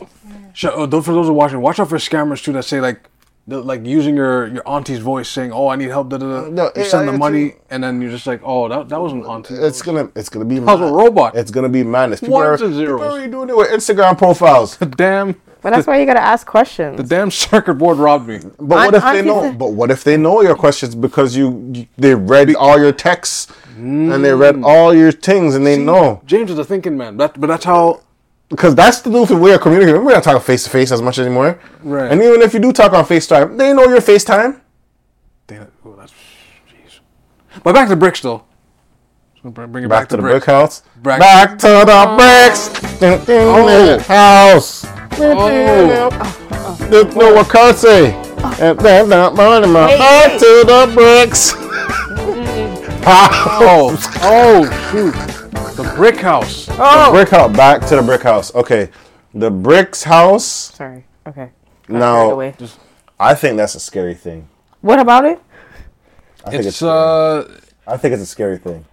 Sh- 0.54 0.64
oh, 0.72 0.86
those 0.86 1.04
for 1.04 1.12
those 1.12 1.26
who 1.26 1.32
are 1.32 1.34
watching, 1.34 1.60
watch 1.60 1.78
out 1.78 1.88
for 1.88 1.98
scammers 1.98 2.42
too 2.42 2.52
that 2.54 2.64
say 2.64 2.80
like, 2.80 3.08
like 3.46 3.86
using 3.86 4.16
your 4.16 4.48
your 4.48 4.62
auntie's 4.66 4.98
voice, 4.98 5.28
saying, 5.28 5.52
"Oh, 5.52 5.68
I 5.68 5.76
need 5.76 5.88
help." 5.88 6.08
Da, 6.08 6.18
da, 6.18 6.26
da. 6.42 6.48
No, 6.48 6.70
you 6.74 6.84
send 6.84 7.08
the 7.08 7.12
too. 7.12 7.18
money, 7.18 7.54
and 7.70 7.82
then 7.84 8.02
you're 8.02 8.10
just 8.10 8.26
like, 8.26 8.40
"Oh, 8.42 8.68
that 8.68 8.88
that 8.88 9.00
wasn't 9.00 9.24
auntie." 9.26 9.54
it's 9.54 9.82
gonna 9.82 10.10
it's 10.16 10.28
gonna 10.28 10.44
be 10.44 10.58
was 10.60 10.80
a 10.80 10.92
robot. 10.92 11.36
It's 11.36 11.50
gonna 11.50 11.68
be 11.68 11.84
madness. 11.84 12.20
People 12.20 12.34
Ones 12.34 12.60
are, 12.60 12.64
and 12.66 12.74
zeros. 12.74 13.00
people 13.00 13.04
are 13.04 13.12
already 13.12 13.30
doing 13.30 13.48
it 13.48 13.56
with 13.56 13.68
Instagram 13.68 14.18
profiles. 14.18 14.76
damn 14.96 15.40
But 15.60 15.70
that's 15.70 15.86
why 15.88 15.98
you 15.98 16.06
gotta 16.06 16.22
ask 16.22 16.46
questions. 16.46 16.96
the 16.96 17.02
damn 17.02 17.30
circuit 17.30 17.74
board 17.74 17.98
robbed 17.98 18.28
me. 18.28 18.38
But 18.38 18.58
what 18.60 18.78
Aunt- 18.86 18.94
if 18.96 19.02
they 19.02 19.08
aunties 19.08 19.24
know? 19.26 19.44
are- 19.46 19.52
But 19.52 19.72
what 19.72 19.90
if 19.90 20.04
they 20.04 20.16
know 20.16 20.40
your 20.42 20.54
questions 20.54 20.94
because 20.94 21.36
you, 21.36 21.70
you 21.74 21.86
they 21.96 22.14
read 22.14 22.54
all 22.54 22.78
your 22.80 22.92
texts 22.92 23.48
and 23.76 24.12
they 24.24 24.30
Mm. 24.30 24.38
read 24.40 24.62
all 24.64 24.94
your 24.94 25.10
things 25.12 25.54
and 25.56 25.66
they 25.66 25.76
know 25.76 26.20
James 26.26 26.50
is 26.50 26.58
a 26.58 26.64
thinking 26.64 26.96
man. 26.96 27.16
That, 27.16 27.40
but 27.40 27.46
that's 27.48 27.64
how. 27.64 28.00
because 28.48 28.74
that's 28.74 29.00
the 29.02 29.10
new 29.10 29.24
way 29.36 29.52
of 29.52 29.60
communicating. 29.60 30.02
We're 30.04 30.12
not 30.14 30.22
talking 30.22 30.40
face 30.40 30.64
to 30.64 30.70
face 30.70 30.90
as 30.92 31.02
much 31.02 31.18
anymore. 31.18 31.58
Right. 31.82 32.10
And 32.10 32.22
even 32.22 32.40
if 32.40 32.54
you 32.54 32.60
do 32.60 32.72
talk 32.72 32.92
on 32.92 33.04
FaceTime, 33.04 33.58
they 33.58 33.72
know 33.74 33.84
your 33.84 34.00
FaceTime. 34.00 34.60
Damn, 35.48 35.66
oh, 35.84 35.94
that's. 35.98 36.12
Jeez. 36.12 37.00
But 37.62 37.74
back 37.74 37.88
to 37.88 37.94
the 37.96 38.00
BRICS 38.06 38.22
though. 38.22 38.42
Just 39.42 39.54
bring- 39.54 39.70
Bring 39.72 39.84
it 39.84 39.88
Back, 39.88 40.02
back, 40.02 40.08
to 40.10 40.16
the 40.16 40.22
brick. 40.22 40.32
brick 40.32 40.44
house. 40.46 40.82
Back- 41.02 41.20
Back, 41.20 41.58
to 41.58 41.66
the 41.68 42.14
bricks. 42.16 42.98
Dun, 43.00 43.24
dun, 43.24 43.68
Oh. 43.68 43.98
House. 44.00 44.86
Oh. 45.20 46.86
There's 46.90 47.14
no 47.16 47.34
what 47.34 47.48
can't 47.50 47.76
say. 47.76 48.14
And 48.60 48.78
then 48.78 49.08
that 49.08 49.34
money, 49.34 49.66
my 49.66 49.86
Wait, 49.86 49.98
back 49.98 50.30
wait. 50.32 50.38
to 50.38 50.64
the 50.66 50.92
bricks. 50.94 51.52
Oh, 53.10 53.96
oh, 54.22 54.64
shoot. 54.90 55.14
The 55.76 55.92
brick 55.96 56.16
house. 56.16 56.68
oh, 56.72 57.10
Brick 57.12 57.28
house. 57.30 57.56
Back 57.56 57.86
to 57.86 57.96
the 57.96 58.02
brick 58.02 58.22
house. 58.22 58.54
Okay. 58.54 58.90
The 59.34 59.50
bricks 59.50 60.02
house. 60.02 60.44
sorry. 60.44 61.04
Okay. 61.26 61.50
Now, 61.88 62.30
Away. 62.30 62.54
I 63.18 63.34
think 63.34 63.56
that's 63.56 63.74
a 63.74 63.80
scary 63.80 64.14
thing. 64.14 64.48
What 64.80 64.98
about 64.98 65.24
it? 65.24 65.40
I 66.44 66.50
think 66.50 66.60
it's, 66.60 66.68
It's 66.68 66.76
scary. 66.78 66.92
uh, 66.92 67.44
I 67.86 67.96
think 67.96 68.12
it's 68.14 68.22
a 68.22 68.26
scary 68.26 68.58
thing. 68.58 68.84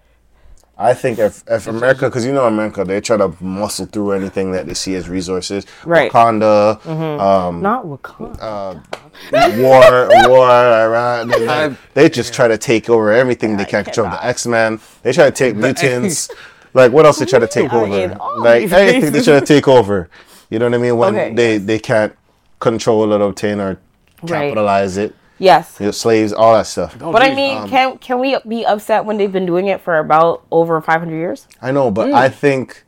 I 0.78 0.94
think 0.94 1.20
if, 1.20 1.44
if 1.48 1.68
America, 1.68 2.06
because 2.08 2.26
you 2.26 2.34
know 2.34 2.46
America, 2.46 2.84
they 2.84 3.00
try 3.00 3.16
to 3.16 3.34
muscle 3.40 3.86
through 3.86 4.12
anything 4.12 4.52
that 4.52 4.66
they 4.68 4.74
see 4.74 4.96
as 4.96 5.08
resources. 5.08 5.66
Right. 5.86 6.12
Wakanda, 6.12 6.86
um, 7.20 7.62
Not 7.62 7.86
Wakanda. 7.86 8.38
uh, 8.42 9.52
war, 9.58 10.10
war, 10.30 10.50
Iran. 10.50 11.30
They, 11.30 11.48
I- 11.66 11.78
they 11.94 12.10
just 12.10 12.34
try 12.34 12.48
to 12.50 12.58
take 12.58 12.90
over 12.90 13.14
everything 13.14 13.56
they 13.56 13.64
can't 13.66 13.86
control. 13.86 14.10
The. 14.10 14.26
X 14.26 14.46
Men. 14.46 14.80
They 15.04 15.14
try 15.14 15.26
to 15.26 15.32
take 15.32 15.56
mutants. 15.56 16.30
like 16.74 16.92
what 16.92 17.06
else 17.06 17.20
they 17.20 17.26
try 17.26 17.40
to 17.40 17.48
take 17.48 17.72
are 17.72 17.86
over? 17.86 18.18
Like 18.40 18.70
anything 18.72 19.14
they 19.14 19.22
try 19.22 19.40
to 19.40 19.46
take 19.46 19.68
over. 19.70 20.10
You 20.50 20.60
know 20.60 20.66
what 20.66 20.76
I 20.76 20.78
mean? 20.78 20.98
When 20.98 21.16
Okay, 21.16 21.34
they 21.34 21.58
they 21.58 21.80
can't 21.80 22.14
control 22.60 23.14
it, 23.14 23.22
obtain 23.22 23.60
or 23.62 23.80
Right. 24.24 24.50
capitalize 24.50 24.98
it. 24.98 25.16
Yes. 25.40 25.78
You 25.80 25.88
know, 25.88 25.92
slaves, 25.92 26.34
all 26.34 26.54
that 26.54 26.68
stuff. 26.68 26.96
oh, 27.02 27.12
But 27.12 27.22
I 27.22 27.28
geez. 27.30 27.36
mean, 27.36 27.68
can 27.70 27.98
can 27.98 28.20
we 28.20 28.38
be 28.48 28.66
upset 28.66 29.06
when 29.06 29.18
they've 29.18 29.32
been 29.32 29.46
doing 29.46 29.68
it 29.68 29.82
for 29.82 29.98
about 30.00 30.44
over 30.52 30.80
500 30.82 31.14
years? 31.16 31.48
I 31.62 31.72
know, 31.72 31.90
Mm. 31.92 31.94
but 31.94 32.14
I 32.14 32.30
think 32.30 32.84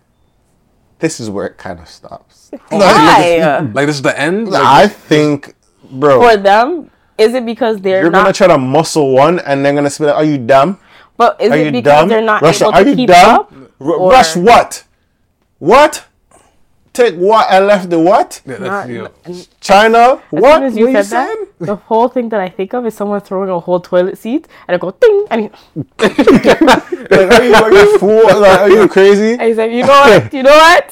this 0.99 1.19
is 1.19 1.29
where 1.29 1.45
it 1.45 1.57
kind 1.57 1.79
of 1.79 1.87
stops. 1.87 2.51
Why? 2.69 3.59
Like 3.73 3.85
this 3.87 3.97
is 3.97 4.01
the 4.01 4.17
end. 4.19 4.49
Like, 4.49 4.63
I 4.63 4.87
think, 4.87 5.53
bro, 5.91 6.19
For 6.21 6.37
them, 6.37 6.89
is 7.17 7.33
it 7.33 7.45
because 7.45 7.79
they're 7.81 8.01
you're 8.01 8.11
not? 8.11 8.23
gonna 8.23 8.33
try 8.33 8.47
to 8.47 8.57
muscle 8.57 9.11
one, 9.13 9.39
and 9.39 9.63
they're 9.65 9.73
gonna 9.73 9.89
say, 9.89 10.09
"Are 10.09 10.23
you 10.23 10.37
dumb? 10.37 10.79
but 11.17 11.39
is 11.41 11.51
Are 11.51 11.57
it 11.57 11.65
you 11.65 11.71
because 11.71 11.99
dumb? 12.01 12.09
they're 12.09 12.21
not 12.21 12.41
Russia, 12.41 12.65
able 12.65 12.73
are 12.75 12.83
to 12.83 12.89
you 12.91 12.95
keep 12.95 13.09
dumb? 13.09 13.39
up? 13.39 13.53
R- 13.81 13.91
or- 13.93 14.11
Rush 14.11 14.35
what? 14.35 14.83
What? 15.59 16.05
Take 16.97 17.15
what 17.15 17.45
and 17.51 17.67
left 17.67 17.89
the 17.91 17.99
what? 17.99 18.41
yeah, 18.45 18.57
that's, 18.57 18.69
Not- 18.75 18.89
you 18.89 18.97
know, 19.03 19.11
as 19.25 19.47
China? 19.61 20.03
What? 20.31 20.55
soon 20.55 20.63
as 20.63 20.75
you 20.77 20.87
What 20.91 21.05
said 21.05 21.27
you 21.37 21.47
that, 21.59 21.65
the 21.71 21.75
whole 21.75 22.07
thing 22.15 22.29
that 22.29 22.39
I 22.39 22.49
think 22.49 22.73
of 22.73 22.85
is 22.87 22.93
someone 22.95 23.21
throwing 23.21 23.49
a 23.49 23.59
whole 23.59 23.79
toilet 23.79 24.17
seat 24.17 24.47
and 24.67 24.75
it 24.75 24.81
go 24.81 24.91
ding, 24.99 25.25
and 25.31 25.41
he, 25.41 25.47
Like, 27.15 27.31
are 27.35 27.43
you, 27.43 27.53
are 27.55 27.71
you 27.71 27.99
fool? 27.99 28.23
Like, 28.25 28.59
are 28.61 28.69
you 28.77 28.87
crazy? 28.87 29.31
and 29.33 29.41
he 29.43 29.53
said, 29.53 29.71
"You 29.71 29.83
know 29.83 29.99
what? 30.05 30.33
You 30.33 30.43
know 30.43 30.57
what? 30.65 30.85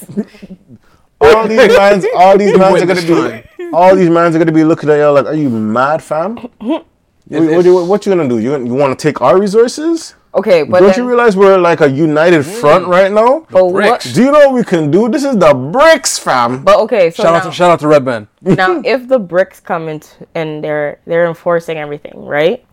All 1.21 1.47
these 1.47 1.67
mans, 1.77 2.05
all 2.15 2.37
these 2.37 2.57
mans 2.57 2.81
are 2.81 2.85
gonna 2.85 3.01
Witness 3.01 3.45
be, 3.57 3.69
all 3.73 3.95
these 3.95 4.09
mans 4.09 4.35
are 4.35 4.39
gonna 4.39 4.51
be 4.51 4.63
looking 4.63 4.89
at 4.89 4.97
you 4.97 5.09
like, 5.09 5.25
are 5.25 5.33
you 5.33 5.49
mad, 5.49 6.03
fam? 6.03 6.37
what, 6.37 6.85
what, 7.29 7.65
you- 7.65 7.85
what 7.85 8.05
you 8.05 8.13
gonna 8.13 8.29
do? 8.29 8.37
You 8.37 8.51
you 8.63 8.73
want 8.73 8.97
to 8.97 9.01
take 9.07 9.21
our 9.21 9.39
resources? 9.39 10.13
Okay, 10.35 10.63
but 10.63 10.81
Don't 10.81 10.89
then, 10.89 10.99
you 10.99 11.07
realize 11.07 11.37
we're 11.37 11.57
like 11.57 11.79
a 11.79 11.89
united 11.89 12.41
mm. 12.41 12.59
front 12.59 12.87
right 12.87 13.09
now? 13.09 13.47
but 13.49 13.63
BRICS. 13.63 13.89
what? 13.89 14.11
Do 14.13 14.21
you 14.21 14.31
know 14.31 14.39
what 14.39 14.53
we 14.53 14.63
can 14.65 14.91
do? 14.91 15.07
This 15.07 15.23
is 15.23 15.37
the 15.37 15.53
BRICS, 15.53 16.19
fam. 16.19 16.63
But 16.63 16.77
okay, 16.79 17.09
so 17.09 17.23
shout 17.23 17.33
now, 17.33 17.39
out 17.39 17.43
to 17.45 17.51
shout 17.53 17.71
out 17.71 17.79
to 17.79 17.87
Red 17.87 18.03
Band. 18.03 18.27
now 18.41 18.81
if 18.85 19.07
the 19.07 19.19
BRICS 19.19 19.63
come 19.63 19.87
into 19.87 20.27
and 20.35 20.61
they're 20.61 20.99
they're 21.05 21.25
enforcing 21.25 21.77
everything, 21.77 22.25
right? 22.25 22.65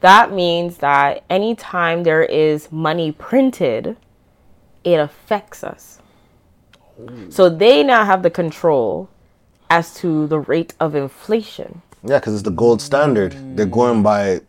That 0.00 0.32
means 0.32 0.78
that 0.78 1.24
anytime 1.28 2.04
there 2.04 2.22
is 2.22 2.70
money 2.70 3.10
printed, 3.10 3.96
it 4.84 5.00
affects 5.00 5.64
us. 5.64 5.98
So 7.30 7.48
they 7.48 7.82
now 7.82 8.04
have 8.04 8.22
the 8.22 8.30
control 8.30 9.08
as 9.70 9.94
to 9.96 10.26
the 10.26 10.38
rate 10.40 10.74
of 10.80 10.94
inflation. 10.94 11.82
Yeah, 12.04 12.18
because 12.18 12.34
it's 12.34 12.42
the 12.42 12.50
gold 12.50 12.80
standard. 12.80 13.34
They're 13.56 13.66
going 13.66 14.02
by 14.02 14.40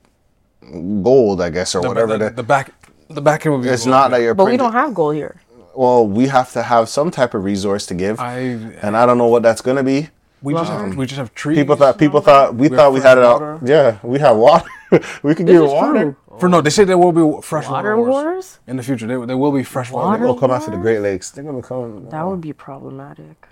gold, 1.04 1.42
I 1.42 1.50
guess, 1.50 1.76
or 1.76 1.82
whatever. 1.82 2.18
the, 2.18 2.26
the, 2.30 2.36
the 2.36 2.44
back 2.44 2.74
the 3.10 3.22
back 3.22 3.46
end 3.46 3.56
will 3.56 3.62
be. 3.62 3.70
it's 3.70 3.86
not 3.86 4.12
that 4.12 4.22
you're. 4.22 4.34
But 4.34 4.46
we 4.46 4.58
don't 4.58 4.74
have 4.74 4.94
gold 4.94 5.16
here. 5.16 5.42
Well, 5.76 6.08
we 6.08 6.28
have 6.28 6.52
to 6.54 6.64
have 6.64 6.90
some 6.90 7.10
type 7.12 7.34
of 7.34 7.44
resource 7.44 7.86
to 7.88 7.94
give, 7.94 8.20
I 8.20 8.38
and 8.82 8.98
I 8.98 9.06
don't 9.06 9.18
know 9.18 9.28
what 9.28 9.44
that's 9.44 9.62
gonna 9.62 9.84
be. 9.84 10.10
we 10.42 10.54
just 10.54 10.72
have 10.72 10.96
we 10.96 11.06
just 11.06 11.18
have 11.20 11.34
trees. 11.34 11.58
People 11.58 11.76
thought 11.76 11.98
people 11.98 12.22
thought 12.22 12.56
we 12.56 12.68
We 12.70 12.76
thought 12.76 12.92
we 12.94 13.00
had 13.02 13.18
it 13.18 13.22
fresh 13.22 13.62
out. 13.62 13.68
Yeah, 13.68 14.00
we 14.04 14.20
have 14.20 14.36
water. 14.38 14.70
we 15.24 15.36
could 15.36 15.46
give 15.48 15.64
is 15.64 15.72
water. 15.72 16.02
true. 16.02 16.16
For 16.40 16.48
no, 16.50 16.62
they 16.62 16.70
say 16.70 16.86
there 16.86 16.98
will 16.98 17.12
be 17.12 17.42
fresh 17.42 17.68
Water 17.68 17.98
water, 17.98 18.10
wars? 18.10 18.60
in 18.66 18.78
the 18.78 18.84
future. 18.84 19.06
There, 19.08 19.26
there 19.26 19.38
will 19.38 19.52
be 19.52 19.64
fresh 19.64 19.92
water. 19.92 20.08
Water? 20.08 20.24
They'll 20.24 20.40
come 20.40 20.52
after 20.52 20.72
the 20.72 20.78
Great 20.78 21.00
Lakes. 21.00 21.32
They're 21.32 21.44
gonna 21.44 21.62
come. 21.62 22.10
That 22.10 22.26
would 22.26 22.42
be 22.42 22.54
problematic. 22.54 23.48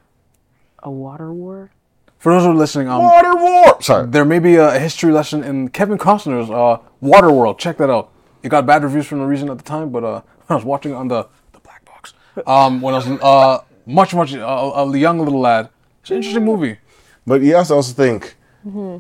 A 0.84 0.90
water 0.92 1.32
war? 1.34 1.72
For 2.20 2.34
those 2.34 2.44
who 2.44 2.52
are 2.52 2.56
listening, 2.56 2.88
um, 2.90 3.04
Water 3.04 3.36
war. 3.36 3.82
Sorry. 3.82 4.08
there 4.08 4.26
may 4.26 4.40
be 4.40 4.56
a, 4.56 4.76
a 4.76 4.80
history 4.80 5.12
lesson 5.12 5.44
in 5.44 5.70
Kevin 5.70 5.98
Costner's 5.98 6.50
uh, 6.50 6.80
Waterworld. 7.02 7.60
Check 7.60 7.78
that 7.78 7.90
out. 7.90 8.12
It 8.44 8.50
got 8.50 8.66
bad 8.66 8.84
reviews 8.84 9.06
for 9.08 9.16
no 9.16 9.26
reason 9.26 9.50
at 9.50 9.58
the 9.58 9.64
time, 9.64 9.90
but 9.92 10.04
uh, 10.04 10.22
I 10.50 10.56
was 10.56 10.64
watching 10.66 10.92
it 10.92 10.96
on 10.96 11.08
the, 11.08 11.28
the 11.54 11.60
black 11.60 11.86
box, 11.86 12.14
um, 12.46 12.82
when 12.82 12.94
I 12.94 12.98
was 12.98 13.08
uh, 13.08 13.64
much 13.86 14.14
much 14.16 14.34
uh, 14.34 14.72
a 14.76 14.98
young 14.98 15.20
little 15.20 15.40
lad, 15.40 15.70
it's 16.02 16.12
an 16.12 16.18
interesting 16.18 16.46
movie. 16.46 16.78
But 17.26 17.42
you 17.42 17.56
also 17.56 17.76
also 17.76 17.94
think. 17.94 18.36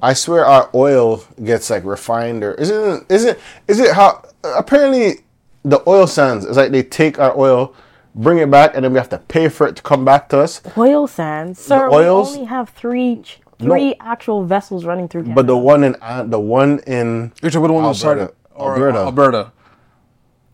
I 0.01 0.13
swear 0.13 0.45
our 0.45 0.69
oil 0.73 1.25
gets 1.43 1.69
like 1.69 1.83
refined 1.83 2.41
or 2.41 2.53
isn't 2.53 3.11
isn't 3.11 3.37
is 3.67 3.81
it 3.81 3.93
how 3.93 4.23
apparently 4.43 5.25
the 5.63 5.81
oil 5.85 6.07
sands 6.07 6.45
is 6.45 6.55
like 6.55 6.71
they 6.71 6.83
take 6.83 7.19
our 7.19 7.37
oil, 7.37 7.75
bring 8.17 8.39
it 8.39 8.49
back, 8.51 8.71
and 8.75 8.83
then 8.83 8.91
we 8.91 8.97
have 8.97 9.09
to 9.09 9.19
pay 9.19 9.47
for 9.47 9.67
it 9.67 9.75
to 9.77 9.81
come 9.81 10.03
back 10.03 10.27
to 10.29 10.39
us. 10.39 10.61
Oil 10.77 11.07
sands? 11.07 11.59
Sir, 11.61 11.89
oils? 11.91 12.31
we 12.31 12.35
only 12.39 12.47
have 12.49 12.69
three 12.69 13.17
ch- 13.23 13.39
three 13.59 13.95
actual 13.99 14.43
vessels 14.43 14.85
running 14.85 15.07
through 15.07 15.21
Canada. 15.23 15.35
But 15.35 15.47
the 15.47 15.57
one 15.57 15.83
in 15.83 15.95
uh, 16.01 16.23
the 16.23 16.39
one 16.39 16.79
in 16.87 17.31
You're 17.41 17.51
talking 17.51 17.65
about 17.65 17.67
the 17.67 17.73
one 17.73 17.83
on 17.85 17.91
the 17.91 17.95
side 17.97 18.17
Alberta. 18.19 18.33
or, 18.55 18.73
Alberta. 18.73 18.97
Alberta. 18.99 19.51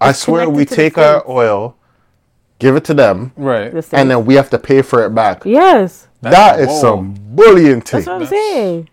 I 0.02 0.12
swear 0.12 0.50
we 0.50 0.66
connected 0.66 0.70
to 0.70 0.76
the 0.76 0.82
take 0.82 0.98
our 0.98 1.20
States. 1.20 1.30
oil, 1.30 1.76
give 2.60 2.76
it 2.76 2.84
to 2.86 2.94
them, 2.94 3.32
Right. 3.38 3.72
The 3.72 3.88
and 3.94 4.10
then 4.12 4.26
we 4.26 4.36
have 4.36 4.50
to 4.52 4.60
pay 4.60 4.82
for 4.82 5.06
it 5.06 5.12
back. 5.16 5.44
yes, 5.46 6.08
That 6.22 6.60
is 6.60 6.68
whoa. 6.68 6.82
some 6.82 7.16
bullying 7.20 7.82
thing. 7.82 8.02
that's 8.02 8.08
what 8.08 8.22
I'm 8.22 8.26
saying. 8.28 8.90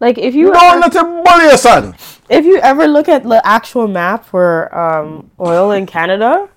Like 0.00 0.16
if 0.18 0.34
you 0.34 0.50
No, 0.50 0.58
ever, 0.60 0.80
not 0.80 0.92
to 0.92 1.02
bully 1.02 1.44
your 1.44 1.56
son. 1.58 1.94
if 2.28 2.44
you 2.44 2.58
ever 2.58 2.86
look 2.88 3.08
at 3.08 3.22
the 3.22 3.44
actual 3.46 3.86
map 3.86 4.24
for 4.24 4.74
um, 4.76 5.30
oil 5.38 5.70
in 5.72 5.86
Canada, 5.86 6.48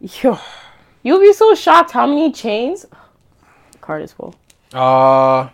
yo, 0.00 0.38
you'll 1.02 1.20
be 1.20 1.32
so 1.32 1.54
shocked 1.54 1.92
how 1.92 2.06
many 2.06 2.32
chains. 2.32 2.86
Card 3.80 4.02
is 4.02 4.12
full. 4.12 4.34
Uh, 4.72 5.48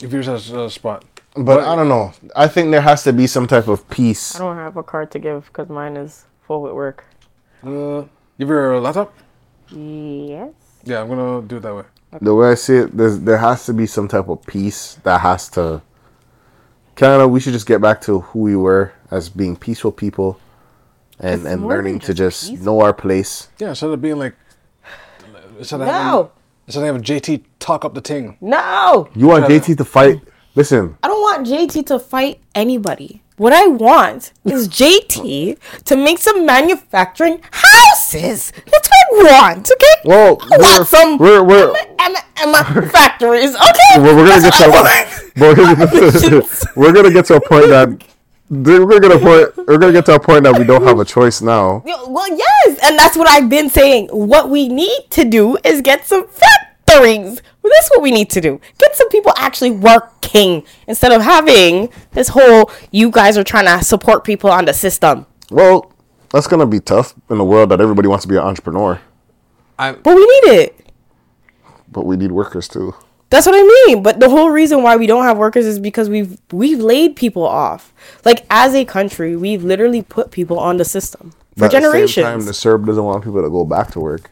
if 0.00 0.12
yours 0.12 0.26
has 0.26 0.50
a 0.50 0.70
spot. 0.70 1.04
But 1.34 1.60
I 1.60 1.74
don't 1.74 1.88
know. 1.88 2.12
I 2.36 2.46
think 2.46 2.70
there 2.70 2.82
has 2.82 3.04
to 3.04 3.12
be 3.12 3.26
some 3.26 3.46
type 3.46 3.66
of 3.68 3.88
peace. 3.88 4.36
I 4.36 4.40
don't 4.40 4.56
have 4.56 4.76
a 4.76 4.82
card 4.82 5.10
to 5.12 5.18
give 5.18 5.46
because 5.46 5.68
mine 5.68 5.96
is 5.96 6.26
full 6.46 6.62
with 6.62 6.72
work. 6.72 7.04
Uh, 7.62 8.04
give 8.38 8.48
your 8.48 8.78
laptop. 8.80 9.14
Yes. 9.70 10.52
Yeah, 10.84 11.00
I'm 11.00 11.08
gonna 11.08 11.46
do 11.46 11.56
it 11.56 11.60
that 11.60 11.74
way. 11.74 11.84
The 12.20 12.34
way 12.34 12.50
I 12.50 12.54
see 12.54 12.76
it, 12.76 12.94
there's, 12.94 13.18
there 13.20 13.38
has 13.38 13.64
to 13.66 13.72
be 13.72 13.86
some 13.86 14.06
type 14.08 14.28
of 14.28 14.44
peace 14.44 14.98
that 15.04 15.20
has 15.22 15.48
to. 15.50 15.80
Canada, 16.94 17.26
we 17.26 17.40
should 17.40 17.54
just 17.54 17.66
get 17.66 17.80
back 17.80 18.02
to 18.02 18.20
who 18.20 18.40
we 18.40 18.56
were 18.56 18.92
as 19.10 19.30
being 19.30 19.56
peaceful 19.56 19.90
people, 19.90 20.38
and 21.20 21.42
It's 21.42 21.50
and 21.50 21.66
learning 21.66 21.94
than 21.94 22.00
to 22.00 22.14
just 22.14 22.40
just 22.40 22.50
peaceful. 22.50 22.64
know 22.64 22.80
our 22.84 22.92
place. 22.94 23.48
Yeah, 23.58 23.70
instead 23.70 23.90
of 23.90 24.00
being 24.00 24.18
like, 24.18 24.34
instead 25.58 25.80
of 25.80 25.86
having, 25.86 26.06
No, 26.06 26.30
instead 26.66 26.80
of 26.80 26.86
having 26.86 27.02
JT 27.02 27.44
talk 27.58 27.84
up 27.84 27.94
the 27.94 28.00
thing. 28.00 28.36
no. 28.40 29.08
You 29.14 29.28
want 29.28 29.48
Yeah. 29.48 29.58
JT 29.58 29.76
to 29.78 29.84
fight? 29.84 30.20
Listen, 30.54 30.96
I 31.02 31.08
don't 31.08 31.22
want 31.22 31.46
JT 31.46 31.86
to 31.86 31.98
fight 31.98 32.40
anybody. 32.54 33.22
What 33.38 33.54
I 33.54 33.66
want 33.66 34.32
is 34.44 34.68
JT 34.68 35.56
to 35.84 35.96
make 35.96 36.18
some 36.18 36.44
manufacturing 36.44 37.40
houses. 37.50 38.52
That's 38.70 38.88
what 38.90 39.30
I 39.32 39.52
want, 39.54 39.70
okay? 39.72 39.94
well, 40.04 40.38
I 40.42 40.56
we're 40.58 40.62
want 40.62 40.88
some 40.88 41.18
we're 41.18 41.42
we're, 41.42 41.74
Emma, 41.98 42.18
Emma 42.36 42.88
factories, 42.90 43.54
okay? 43.54 43.92
we're, 44.02 44.14
we're 44.14 44.28
gonna 44.28 44.42
get 44.42 44.54
to 44.54 44.68
what 44.68 44.84
a, 44.84 44.88
I 44.88 45.30
we're 45.36 45.54
we're 46.76 46.92
gonna 46.92 47.10
get 47.16 47.24
to 47.26 47.36
a 47.36 47.40
point 47.48 47.68
that 47.68 48.04
we're 48.52 48.86
gonna 48.86 49.00
get 49.00 49.12
a 49.12 49.18
point. 49.18 49.66
We're 49.66 49.78
gonna 49.78 49.92
get 49.92 50.06
to 50.06 50.14
a 50.14 50.20
point 50.20 50.44
that 50.44 50.58
we 50.58 50.64
don't 50.64 50.82
have 50.84 50.98
a 50.98 51.04
choice 51.04 51.40
now. 51.40 51.82
Well, 51.84 52.28
yes, 52.28 52.78
and 52.82 52.98
that's 52.98 53.16
what 53.16 53.26
I've 53.28 53.48
been 53.48 53.70
saying. 53.70 54.08
What 54.08 54.50
we 54.50 54.68
need 54.68 55.06
to 55.10 55.24
do 55.24 55.56
is 55.64 55.80
get 55.80 56.06
some 56.06 56.26
factories. 56.28 57.40
Well, 57.62 57.72
that's 57.74 57.90
what 57.90 58.02
we 58.02 58.10
need 58.10 58.28
to 58.30 58.40
do. 58.40 58.60
Get 58.78 58.94
some 58.94 59.08
people 59.08 59.32
actually 59.36 59.70
working 59.70 60.64
instead 60.86 61.12
of 61.12 61.22
having 61.22 61.88
this 62.12 62.28
whole 62.28 62.70
you 62.90 63.10
guys 63.10 63.38
are 63.38 63.44
trying 63.44 63.66
to 63.66 63.82
support 63.84 64.24
people 64.24 64.50
on 64.50 64.66
the 64.66 64.74
system. 64.74 65.24
Well, 65.50 65.90
that's 66.30 66.46
gonna 66.46 66.66
be 66.66 66.80
tough 66.80 67.14
in 67.30 67.38
a 67.40 67.44
world 67.44 67.70
that 67.70 67.80
everybody 67.80 68.08
wants 68.08 68.24
to 68.24 68.28
be 68.28 68.36
an 68.36 68.42
entrepreneur, 68.42 69.00
I 69.78 69.92
But 69.92 70.14
we 70.14 70.20
need 70.26 70.52
it. 70.60 70.86
but 71.90 72.04
we 72.04 72.16
need 72.16 72.32
workers 72.32 72.68
too. 72.68 72.94
That's 73.32 73.46
what 73.46 73.54
I 73.56 73.62
mean. 73.86 74.02
But 74.02 74.20
the 74.20 74.28
whole 74.28 74.50
reason 74.50 74.82
why 74.82 74.96
we 74.96 75.06
don't 75.06 75.24
have 75.24 75.38
workers 75.38 75.66
is 75.66 75.78
because 75.78 76.10
we've 76.10 76.38
we've 76.52 76.80
laid 76.80 77.16
people 77.16 77.44
off. 77.46 77.92
Like 78.26 78.44
as 78.50 78.74
a 78.74 78.84
country, 78.84 79.36
we've 79.36 79.64
literally 79.64 80.02
put 80.02 80.30
people 80.30 80.58
on 80.58 80.76
the 80.76 80.84
system 80.84 81.32
for 81.56 81.68
But 81.68 81.74
at 81.74 81.82
the 81.82 81.90
same 81.92 82.08
generations. 82.08 82.24
time, 82.26 82.40
the 82.44 82.52
CERB 82.52 82.86
doesn't 82.86 83.02
want 83.04 83.24
people 83.24 83.42
to 83.42 83.48
go 83.50 83.64
back 83.64 83.90
to 83.92 84.00
work. 84.00 84.30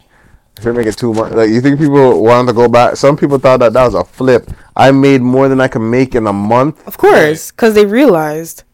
If 0.58 0.64
you're 0.64 0.74
making 0.74 0.92
too 0.92 1.14
much, 1.14 1.32
like 1.32 1.48
you 1.48 1.62
think 1.62 1.78
people 1.80 2.22
want 2.22 2.48
to 2.48 2.54
go 2.54 2.68
back. 2.68 2.96
Some 2.96 3.16
people 3.16 3.38
thought 3.38 3.60
that 3.60 3.72
that 3.72 3.84
was 3.86 3.94
a 3.94 4.04
flip. 4.04 4.50
I 4.76 4.90
made 4.90 5.22
more 5.22 5.48
than 5.48 5.60
I 5.62 5.68
can 5.68 5.88
make 5.90 6.14
in 6.14 6.26
a 6.26 6.32
month, 6.34 6.86
of 6.86 6.98
course, 6.98 7.50
because 7.50 7.74
they 7.74 7.86
realized. 7.86 8.64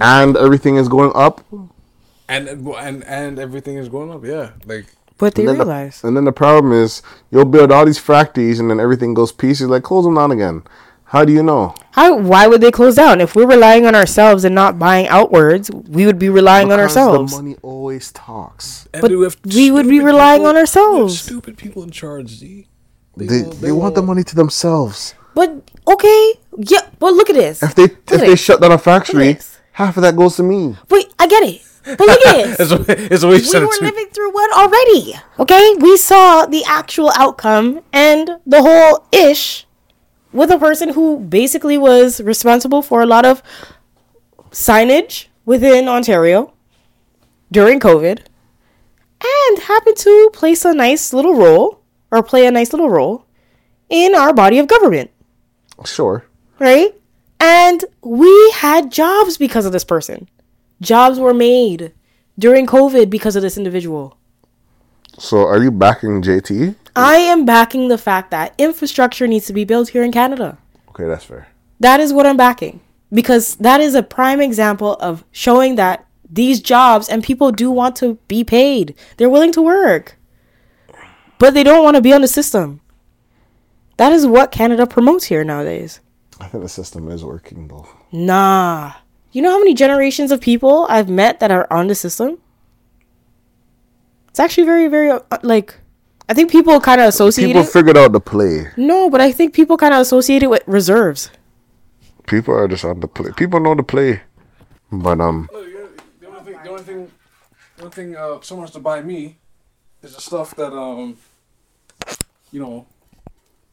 and 0.00 0.36
everything 0.36 0.76
is 0.76 0.88
going 0.88 1.12
up. 1.16 1.44
and 2.28 2.48
and 2.48 3.04
and 3.04 3.38
everything 3.40 3.76
is 3.76 3.88
going 3.88 4.12
up. 4.12 4.24
Yeah, 4.24 4.52
like 4.66 4.86
But 5.20 5.34
they 5.34 5.44
And 5.44 5.60
then, 5.60 5.66
the, 5.68 6.00
and 6.02 6.16
then 6.16 6.24
the 6.24 6.32
problem 6.32 6.72
is 6.72 7.02
you'll 7.30 7.44
build 7.44 7.70
all 7.70 7.84
these 7.84 7.98
factories 7.98 8.58
and 8.58 8.70
then 8.70 8.80
everything 8.80 9.12
goes 9.12 9.32
pieces. 9.32 9.68
Like 9.68 9.82
close 9.82 10.04
them 10.04 10.14
down 10.14 10.32
again. 10.32 10.62
How 11.04 11.24
do 11.24 11.32
you 11.32 11.42
know? 11.42 11.74
How? 11.90 12.16
Why 12.16 12.46
would 12.46 12.60
they 12.60 12.70
close 12.70 12.94
down? 12.94 13.20
If 13.20 13.34
we're 13.34 13.46
relying 13.46 13.84
on 13.84 13.94
ourselves 13.96 14.44
and 14.44 14.54
not 14.54 14.78
buying 14.78 15.08
outwards, 15.08 15.68
we 15.70 16.06
would 16.06 16.18
be 16.20 16.28
relying 16.28 16.70
on 16.72 16.78
ourselves. 16.78 17.32
The 17.32 17.42
money 17.42 17.56
always 17.62 18.12
talks. 18.12 18.88
and 18.94 19.02
But 19.02 19.10
we 19.10 19.28
we 19.56 19.70
would 19.72 19.88
be 19.88 20.00
relying 20.00 20.40
people- 20.40 20.50
on 20.50 20.54
we 20.54 20.58
have 20.60 20.68
ourselves. 20.68 21.20
Stupid 21.20 21.58
people 21.58 21.82
in 21.82 21.90
charge. 21.90 22.28
Z. 22.30 22.68
They, 23.16 23.26
will- 23.26 23.50
they, 23.54 23.72
want 23.72 23.96
the 23.96 24.02
money 24.02 24.22
to 24.22 24.34
themselves. 24.36 25.14
But 25.34 25.68
okay, 25.86 26.34
yeah. 26.56 26.88
But 26.98 27.14
look 27.14 27.28
at 27.28 27.34
this. 27.36 27.62
If 27.62 27.74
they 27.74 27.84
if 27.84 28.06
they 28.06 28.32
it. 28.32 28.38
shut 28.38 28.60
down 28.60 28.72
a 28.72 28.78
factory, 28.78 29.36
half 29.72 29.96
of 29.96 30.02
that 30.02 30.16
goes 30.16 30.36
to 30.36 30.44
me. 30.44 30.76
Wait, 30.88 31.12
I 31.18 31.26
get 31.26 31.42
it. 31.42 31.60
But 31.84 31.98
look 32.00 32.26
at 32.26 32.58
this. 32.58 32.72
It's, 32.72 32.88
it's 33.12 33.22
a 33.24 33.28
way 33.28 33.36
you 33.36 33.50
we 33.52 33.58
were 33.60 33.64
it 33.72 33.78
too. 33.78 33.84
living 33.84 34.06
through 34.12 34.32
one 34.32 34.52
already. 34.52 35.14
Okay, 35.38 35.74
we 35.80 35.96
saw 35.96 36.44
the 36.46 36.62
actual 36.66 37.10
outcome 37.16 37.80
and 37.92 38.32
the 38.46 38.60
whole 38.62 39.06
ish 39.12 39.66
with 40.32 40.50
a 40.50 40.58
person 40.58 40.90
who 40.90 41.18
basically 41.20 41.78
was 41.78 42.20
responsible 42.20 42.82
for 42.82 43.00
a 43.02 43.06
lot 43.06 43.24
of 43.24 43.42
signage 44.50 45.26
within 45.44 45.88
Ontario 45.88 46.52
during 47.50 47.80
COVID. 47.80 48.20
and 49.22 49.58
happened 49.64 49.96
to 49.98 50.30
place 50.32 50.64
a 50.64 50.72
nice 50.72 51.12
little 51.12 51.34
role 51.34 51.80
or 52.10 52.22
play 52.22 52.46
a 52.46 52.50
nice 52.50 52.72
little 52.72 52.88
role 52.88 53.24
in 53.90 54.14
our 54.14 54.32
body 54.32 54.58
of 54.58 54.66
government, 54.66 55.10
Sure. 55.84 56.24
right? 56.58 56.94
And 57.38 57.84
we 58.02 58.50
had 58.54 58.90
jobs 58.92 59.36
because 59.36 59.66
of 59.66 59.72
this 59.72 59.84
person. 59.84 60.28
Jobs 60.80 61.18
were 61.18 61.34
made 61.34 61.92
during 62.38 62.66
COVID 62.66 63.10
because 63.10 63.36
of 63.36 63.42
this 63.42 63.58
individual. 63.58 64.16
So 65.18 65.46
are 65.46 65.62
you 65.62 65.70
backing 65.70 66.22
JT? 66.22 66.74
I 66.96 67.16
am 67.16 67.44
backing 67.44 67.88
the 67.88 67.98
fact 67.98 68.30
that 68.30 68.54
infrastructure 68.58 69.26
needs 69.26 69.46
to 69.46 69.52
be 69.52 69.64
built 69.64 69.90
here 69.90 70.02
in 70.02 70.12
Canada. 70.12 70.58
Okay, 70.88 71.04
that's 71.04 71.24
fair. 71.24 71.48
That 71.78 72.00
is 72.00 72.12
what 72.12 72.26
I'm 72.26 72.36
backing 72.36 72.80
because 73.12 73.56
that 73.56 73.80
is 73.80 73.94
a 73.94 74.02
prime 74.02 74.40
example 74.40 74.94
of 74.94 75.24
showing 75.32 75.76
that 75.76 76.06
these 76.28 76.60
jobs 76.60 77.08
and 77.08 77.24
people 77.24 77.52
do 77.52 77.70
want 77.70 77.96
to 77.96 78.14
be 78.28 78.44
paid. 78.44 78.94
They're 79.16 79.30
willing 79.30 79.52
to 79.52 79.62
work, 79.62 80.16
but 81.38 81.54
they 81.54 81.64
don't 81.64 81.84
want 81.84 81.96
to 81.96 82.02
be 82.02 82.12
on 82.12 82.20
the 82.20 82.28
system. 82.28 82.80
That 83.96 84.12
is 84.12 84.26
what 84.26 84.52
Canada 84.52 84.86
promotes 84.86 85.24
here 85.24 85.44
nowadays. 85.44 86.00
I 86.40 86.46
think 86.46 86.62
the 86.62 86.68
system 86.68 87.10
is 87.10 87.24
working 87.24 87.68
though. 87.68 87.88
Nah. 88.12 88.92
You 89.32 89.42
know 89.42 89.50
how 89.50 89.58
many 89.58 89.74
generations 89.74 90.32
of 90.32 90.40
people 90.40 90.86
I've 90.88 91.08
met 91.08 91.40
that 91.40 91.50
are 91.50 91.66
on 91.72 91.86
the 91.86 91.94
system? 91.94 92.38
It's 94.28 94.40
actually 94.40 94.64
very, 94.64 94.88
very, 94.88 95.10
uh, 95.10 95.20
like, 95.42 95.74
I 96.28 96.34
think 96.34 96.50
people 96.50 96.80
kind 96.80 97.00
of 97.00 97.08
associate 97.08 97.46
People 97.46 97.62
it. 97.62 97.68
figured 97.68 97.96
out 97.96 98.12
the 98.12 98.20
play. 98.20 98.68
no, 98.76 99.10
but 99.10 99.20
I 99.20 99.32
think 99.32 99.52
people 99.54 99.76
kind 99.76 99.94
of 99.94 100.00
associate 100.00 100.42
it 100.42 100.50
with 100.50 100.62
reserves. 100.66 101.30
People 102.26 102.54
are 102.54 102.68
just 102.68 102.84
on 102.84 103.00
the 103.00 103.08
play. 103.08 103.30
People 103.36 103.58
know 103.60 103.74
the 103.74 103.82
play. 103.82 104.22
But 104.92 105.20
um 105.20 105.48
The 105.50 106.26
only 106.28 106.42
thing, 106.44 106.58
the 106.62 106.70
only 106.70 106.82
thing, 106.82 107.10
the 107.76 107.82
only 107.82 107.94
thing 107.94 108.16
uh, 108.16 108.40
someone 108.42 108.66
has 108.66 108.74
to 108.74 108.80
buy 108.80 109.00
me 109.02 109.36
is 110.02 110.14
the 110.14 110.20
stuff 110.20 110.54
that 110.56 110.72
um, 110.72 111.16
you 112.52 112.60
know, 112.60 112.86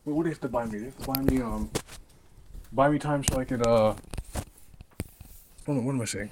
what, 0.03 0.15
what 0.15 0.23
do 0.23 0.29
they 0.29 0.33
have 0.33 0.41
to 0.41 0.49
buy 0.49 0.65
me? 0.65 0.79
They 0.79 0.85
have 0.85 0.97
to 0.97 1.07
buy 1.07 1.21
me 1.21 1.41
um, 1.41 1.69
buy 2.71 2.89
me 2.89 2.97
time 2.99 3.23
so 3.23 3.39
I 3.39 3.45
could 3.45 3.65
uh, 3.65 3.93
what, 5.67 5.75
am- 5.77 5.85
what 5.85 5.93
am 5.93 6.01
I 6.01 6.05
saying? 6.05 6.31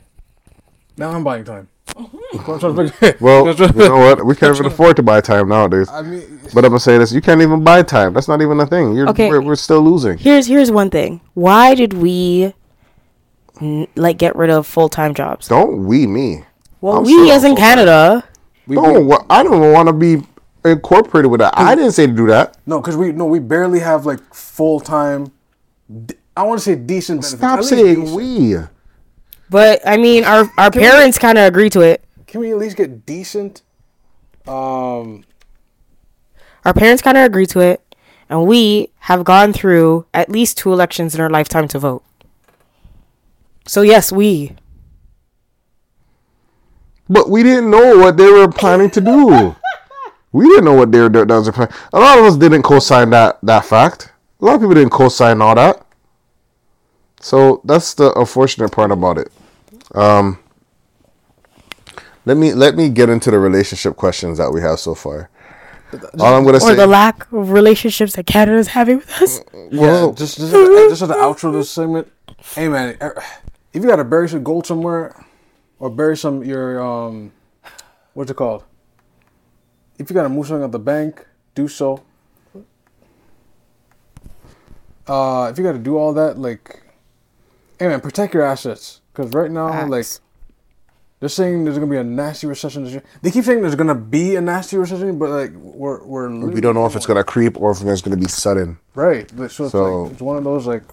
Now 0.98 1.12
I'm 1.12 1.24
buying 1.24 1.44
time. 1.44 1.68
I'm 1.98 2.10
trying 2.60 2.76
to 2.76 2.90
figure- 2.90 3.18
well, 3.22 3.48
you 3.56 3.68
know 3.74 3.98
what? 3.98 4.26
We 4.26 4.36
can't 4.36 4.56
even 4.56 4.66
afford 4.66 4.96
to 4.98 5.04
buy 5.04 5.22
time 5.22 5.48
nowadays. 5.50 5.88
I 5.90 6.02
mean, 6.02 6.40
But 6.54 6.66
I'm 6.66 6.72
gonna 6.72 6.80
say 6.80 6.98
this: 6.98 7.12
you 7.14 7.22
can't 7.22 7.42
even 7.42 7.64
buy 7.64 7.84
time. 7.84 8.14
That's 8.14 8.28
not 8.28 8.42
even 8.42 8.60
a 8.60 8.66
thing. 8.66 8.96
You're, 8.96 9.10
Okay. 9.10 9.30
we're, 9.30 9.42
we're 9.42 9.56
still 9.56 9.82
losing. 9.82 10.18
Here's 10.18 10.48
here's 10.48 10.72
one 10.72 10.90
thing. 10.90 11.22
Why 11.36 11.76
did 11.76 11.94
we 11.94 12.54
n- 13.62 13.88
like 13.96 14.18
get 14.18 14.36
rid 14.36 14.50
of 14.50 14.66
full 14.68 14.90
time 14.90 15.14
jobs? 15.14 15.48
Don't 15.48 15.86
we 15.86 16.08
me? 16.08 16.44
Well, 16.82 16.98
I'm 16.98 17.04
we 17.04 17.32
as 17.32 17.44
in. 17.44 17.56
Canada. 17.56 18.24
we, 18.68 18.76
No, 18.76 18.94
we, 18.94 19.04
what- 19.04 19.26
I 19.30 19.44
don't 19.44 19.72
want 19.74 19.88
to 19.88 19.94
be 19.94 20.24
incorporated 20.66 21.30
with 21.32 21.40
that. 21.42 21.54
I 21.58 21.76
didn't 21.76 21.92
say 21.94 22.08
to 22.08 22.14
do 22.14 22.28
that. 22.28 22.58
no, 22.66 22.80
because 22.82 22.98
we 22.98 23.12
no, 23.12 23.26
we 23.26 23.40
barely 23.40 23.80
have 23.80 24.06
like 24.06 24.34
full 24.34 24.80
time. 24.80 25.32
I 26.36 26.44
want 26.44 26.60
to 26.60 26.64
say 26.66 26.76
decent. 26.76 27.22
Benefits. 27.22 27.38
Stop 27.38 27.64
saying 27.64 28.02
decent. 28.06 28.16
we. 28.18 28.56
But 29.56 29.88
I 29.88 29.96
mean, 29.96 30.26
our 30.26 30.52
our 30.58 30.70
Can 30.70 30.82
parents 30.82 31.18
kind 31.18 31.38
of 31.38 31.46
agree 31.46 31.70
to 31.70 31.80
it. 31.80 32.04
Can 32.28 32.42
we 32.42 32.52
at 32.52 32.58
least 32.58 32.76
get 32.76 33.06
decent? 33.06 33.62
Um, 34.46 35.24
Our 36.66 36.74
parents 36.74 37.02
kind 37.02 37.16
of 37.18 37.24
agree 37.24 37.46
to 37.46 37.62
it, 37.62 37.96
and 38.30 38.46
we 38.48 38.92
have 39.08 39.24
gone 39.24 39.54
through 39.54 40.08
at 40.14 40.28
least 40.28 40.58
two 40.58 40.74
elections 40.74 41.16
in 41.16 41.22
our 41.22 41.30
lifetime 41.30 41.70
to 41.70 41.80
vote. 41.80 42.04
So 43.66 43.82
yes, 43.82 44.12
we. 44.12 44.58
But 47.08 47.30
we 47.30 47.42
didn't 47.42 47.72
know 47.72 47.98
what 47.98 48.18
they 48.18 48.30
were 48.30 48.52
planning 48.52 48.90
to 48.90 49.00
do. 49.00 49.56
we 50.34 50.50
didn't 50.50 50.66
know 50.66 50.74
what 50.74 50.92
they 50.92 51.00
were 51.00 51.08
doing. 51.08 51.28
That 51.28 51.36
was 51.38 51.48
a. 51.48 51.70
A 51.94 52.00
lot 52.02 52.20
of 52.20 52.26
us 52.26 52.36
didn't 52.36 52.64
co-sign 52.64 53.10
that 53.12 53.40
that 53.42 53.64
fact. 53.64 54.12
A 54.42 54.44
lot 54.44 54.56
of 54.56 54.60
people 54.60 54.76
didn't 54.76 54.92
co-sign 54.92 55.42
all 55.42 55.56
that. 55.56 55.82
So 57.22 57.62
that's 57.64 57.94
the 57.94 58.12
unfortunate 58.20 58.74
part 58.74 58.92
about 58.92 59.18
it. 59.18 59.32
Um, 59.96 60.40
let 62.26 62.38
me 62.38 62.54
let 62.54 62.76
me 62.76 62.90
get 62.90 63.10
into 63.10 63.32
the 63.32 63.40
relationship 63.40 63.96
questions 63.96 64.38
that 64.38 64.52
we 64.52 64.62
have 64.62 64.80
so 64.80 64.94
far. 64.96 65.30
All 66.20 66.36
I'm 66.36 66.44
gonna 66.44 66.58
Or 66.58 66.62
say. 66.62 66.76
the 66.76 66.88
lack 66.88 67.32
of 67.32 67.52
relationships 67.52 68.16
that 68.16 68.26
Canada 68.26 68.58
is 68.58 68.68
having 68.70 68.98
with 68.98 69.22
us. 69.22 69.42
well, 69.72 70.10
yeah, 70.10 70.14
just 70.16 70.38
just 70.38 70.54
at 70.54 70.66
the, 70.66 70.88
just 70.90 71.02
at 71.04 71.08
the 71.08 71.14
outro 71.16 71.46
of 71.50 71.54
this 71.54 71.70
segment. 71.70 72.12
Hey 72.56 72.68
man, 72.68 72.98
er, 73.02 73.22
if 73.74 73.82
you 73.84 73.88
gotta 73.90 74.04
bury 74.04 74.28
some 74.28 74.44
gold 74.44 74.66
somewhere, 74.66 75.16
or 75.80 75.90
bury 75.90 76.18
some 76.18 76.44
your 76.44 76.82
um, 76.84 77.32
what's 78.14 78.32
it 78.32 78.36
called? 78.36 78.64
If 79.98 80.10
you 80.10 80.14
gotta 80.14 80.30
move 80.30 80.48
something 80.48 80.66
at 80.66 80.72
the 80.72 80.80
bank, 80.80 81.26
do 81.54 81.68
so. 81.68 82.04
Uh, 85.08 85.50
if 85.52 85.58
you 85.58 85.64
gotta 85.64 85.78
do 85.80 85.98
all 85.98 86.14
that, 86.14 86.38
like, 86.40 86.82
hey 87.80 87.88
man, 87.88 88.02
protect 88.02 88.34
your 88.34 88.44
assets, 88.44 89.02
because 89.16 89.32
right 89.34 89.50
now, 89.52 89.88
like, 89.88 90.06
they're 91.20 91.30
saying 91.30 91.64
there's 91.64 91.78
gonna 91.78 91.90
be 91.90 91.98
a 91.98 92.04
nasty 92.04 92.46
recession 92.48 92.84
this 92.84 92.94
year. 92.94 93.04
They 93.22 93.32
keep 93.32 93.46
saying 93.46 93.62
there's 93.62 93.76
gonna 93.76 93.96
be 93.96 94.36
a 94.36 94.42
nasty 94.42 94.78
recession, 94.78 95.18
but 95.18 95.30
like, 95.30 95.52
we're 95.54 96.04
we're 96.04 96.30
we 96.50 96.60
don't 96.62 96.76
know 96.76 96.86
if 96.86 96.96
it's 96.96 97.06
gonna 97.06 97.24
creep 97.24 97.60
or 97.60 97.72
if 97.72 97.82
it's 97.82 98.02
gonna 98.02 98.18
be 98.18 98.28
sudden. 98.28 98.78
right. 98.94 99.32
But 99.36 99.52
so 99.52 99.64
it's 99.66 99.72
So- 99.72 100.04
like 100.04 100.12
it's 100.14 100.22
one 100.22 100.38
of 100.38 100.44
those 100.44 100.68
like 100.68 100.84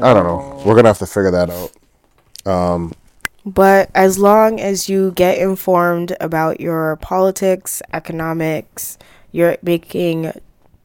I 0.00 0.12
don't 0.12 0.24
know. 0.24 0.62
We're 0.66 0.74
gonna 0.74 0.88
have 0.88 0.98
to 0.98 1.06
figure 1.06 1.30
that 1.30 1.50
out. 1.50 1.72
Um, 2.46 2.92
but 3.46 3.90
as 3.94 4.18
long 4.18 4.60
as 4.60 4.88
you 4.88 5.12
get 5.12 5.38
informed 5.38 6.16
about 6.20 6.60
your 6.60 6.96
politics, 6.96 7.80
economics, 7.92 8.98
you're 9.32 9.56
making 9.62 10.32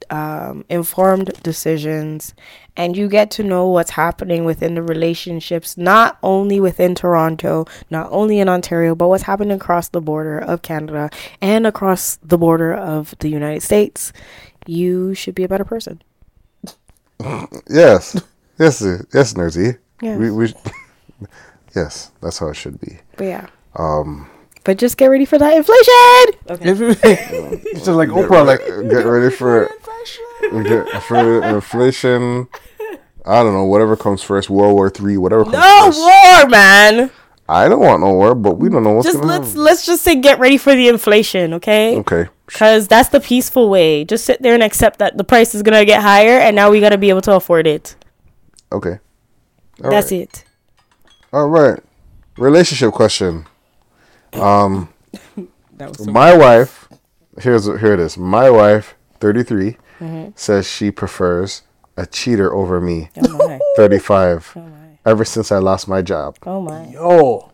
um, 0.10 0.65
informed 0.69 1.31
decisions, 1.44 2.34
and 2.76 2.95
you 2.95 3.07
get 3.07 3.31
to 3.31 3.44
know 3.44 3.68
what's 3.68 3.91
happening 3.91 4.45
within 4.45 4.76
the 4.76 4.81
relationships, 4.81 5.77
not 5.77 6.18
only 6.23 6.60
within 6.60 6.95
Toronto, 6.95 7.65
not 7.90 8.07
only 8.11 8.40
in 8.40 8.49
Ontario, 8.49 8.95
but 8.95 9.07
what's 9.07 9.23
happening 9.23 9.52
across 9.52 9.90
the 9.90 10.02
border 10.02 10.40
of 10.40 10.61
Canada 10.61 11.10
and 11.41 11.68
across 11.68 12.18
the 12.18 12.38
border 12.38 12.73
of 12.73 13.15
the 13.19 13.30
United 13.30 13.61
States, 13.61 14.14
you 14.65 15.14
should 15.14 15.36
be 15.36 15.44
a 15.44 15.48
better 15.48 15.65
person. 15.65 16.02
Yes, 17.69 18.15
yes, 18.57 18.81
yes, 19.14 19.34
Nerdy. 19.34 19.77
Yes. 20.02 20.18
We, 20.18 20.31
we, 20.31 20.53
yes, 21.76 22.11
that's 22.22 22.40
how 22.40 22.48
it 22.48 22.56
should 22.56 22.80
be. 22.80 22.98
But 23.18 23.26
yeah. 23.26 23.48
Um. 23.76 24.30
But 24.64 24.77
just 24.77 24.98
get 24.98 25.07
ready 25.07 25.26
for 25.26 25.38
that 25.38 25.53
inflation. 25.56 26.40
Okay. 26.49 26.72
it's 27.72 27.86
just 27.86 27.88
like 27.88 28.10
Oprah, 28.10 28.45
like 28.45 28.60
Get 28.90 29.06
ready 29.06 29.34
for 29.34 29.68
get, 29.68 29.78
for 31.07 31.44
inflation. 31.44 32.48
I 33.26 33.44
don't 33.44 33.53
know. 33.53 33.66
Whatever 33.66 33.95
comes 33.95 34.24
first, 34.24 34.49
World 34.49 34.74
War 34.76 34.90
Three, 34.90 35.18
whatever 35.18 35.44
comes 35.44 35.56
No 35.57 35.86
first. 35.88 35.99
war, 35.99 36.49
man. 36.49 37.11
I 37.48 37.68
don't 37.68 37.80
want 37.80 38.02
no 38.02 38.14
war, 38.14 38.36
but 38.36 38.57
we 38.60 38.70
don't 38.70 38.84
know 38.84 38.91
what's 38.94 39.07
Just 39.07 39.24
let's 39.24 39.48
happen. 39.49 39.64
let's 39.64 39.86
just 39.86 40.03
say 40.03 40.16
get 40.16 40.38
ready 40.40 40.57
for 40.57 40.76
the 40.76 40.88
inflation, 40.88 41.56
okay? 41.56 41.98
Okay, 41.98 42.28
Because 42.45 42.88
that's 42.88 43.10
the 43.10 43.20
peaceful 43.20 43.70
way. 43.72 44.06
Just 44.06 44.24
sit 44.26 44.40
there 44.44 44.53
and 44.53 44.61
accept 44.61 44.99
that 44.99 45.18
the 45.18 45.24
price 45.24 45.56
is 45.56 45.64
gonna 45.64 45.84
get 45.84 46.02
higher, 46.02 46.38
and 46.40 46.56
now 46.56 46.70
we 46.70 46.80
gotta 46.80 46.98
be 46.98 47.10
able 47.10 47.22
to 47.22 47.34
afford 47.36 47.66
it. 47.66 47.95
okay. 48.72 48.99
All 49.84 49.90
that's 49.90 50.11
right. 50.11 50.22
it. 50.22 50.44
All 51.34 51.48
right. 51.48 51.80
Relationship 52.38 52.94
question. 52.94 53.45
Um, 54.34 54.90
That 55.78 55.90
was 55.98 56.06
my 56.07 56.36
wife. 56.36 56.90
Here's 57.40 57.66
here 57.66 57.94
it 57.94 57.99
is. 58.02 58.18
My 58.18 58.49
wife, 58.49 58.95
33, 59.22 59.78
Mm-hmm. 59.99 60.31
says 60.35 60.69
she 60.69 60.91
prefers 60.91 61.63
a 61.97 62.05
cheater 62.05 62.53
over 62.53 62.80
me. 62.80 63.09
oh 63.17 63.38
my, 63.47 63.59
35. 63.76 64.53
oh 64.55 64.61
my, 64.61 64.69
Ever 65.05 65.26
since 65.26 65.51
I 65.51 65.57
lost 65.57 65.88
my 65.88 66.01
job. 66.01 66.38
oh 66.45 66.61
my. 66.61 66.88
yo, 66.88 67.51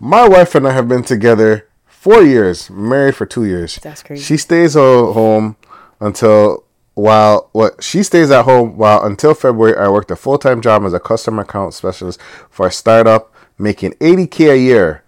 My 0.00 0.26
wife 0.28 0.54
and 0.54 0.66
I 0.66 0.72
have 0.72 0.88
been 0.88 1.02
together 1.02 1.68
four 1.86 2.22
years, 2.22 2.70
married 2.70 3.14
for 3.16 3.26
two 3.26 3.44
years. 3.44 3.76
That's 3.82 4.02
crazy. 4.02 4.22
She 4.22 4.36
stays 4.36 4.74
ho- 4.74 5.12
home 5.12 5.56
until 6.00 6.64
while 6.94 7.48
what 7.52 7.82
she 7.82 8.02
stays 8.02 8.30
at 8.30 8.44
home 8.44 8.76
while 8.76 9.02
until 9.04 9.32
February 9.34 9.76
I 9.76 9.88
worked 9.88 10.10
a 10.10 10.16
full 10.16 10.36
time 10.38 10.60
job 10.60 10.84
as 10.84 10.92
a 10.92 11.00
customer 11.00 11.42
account 11.42 11.74
specialist 11.74 12.20
for 12.50 12.66
a 12.66 12.70
startup, 12.72 13.32
making 13.58 13.92
80k 13.94 14.50
a 14.52 14.58
year, 14.58 15.01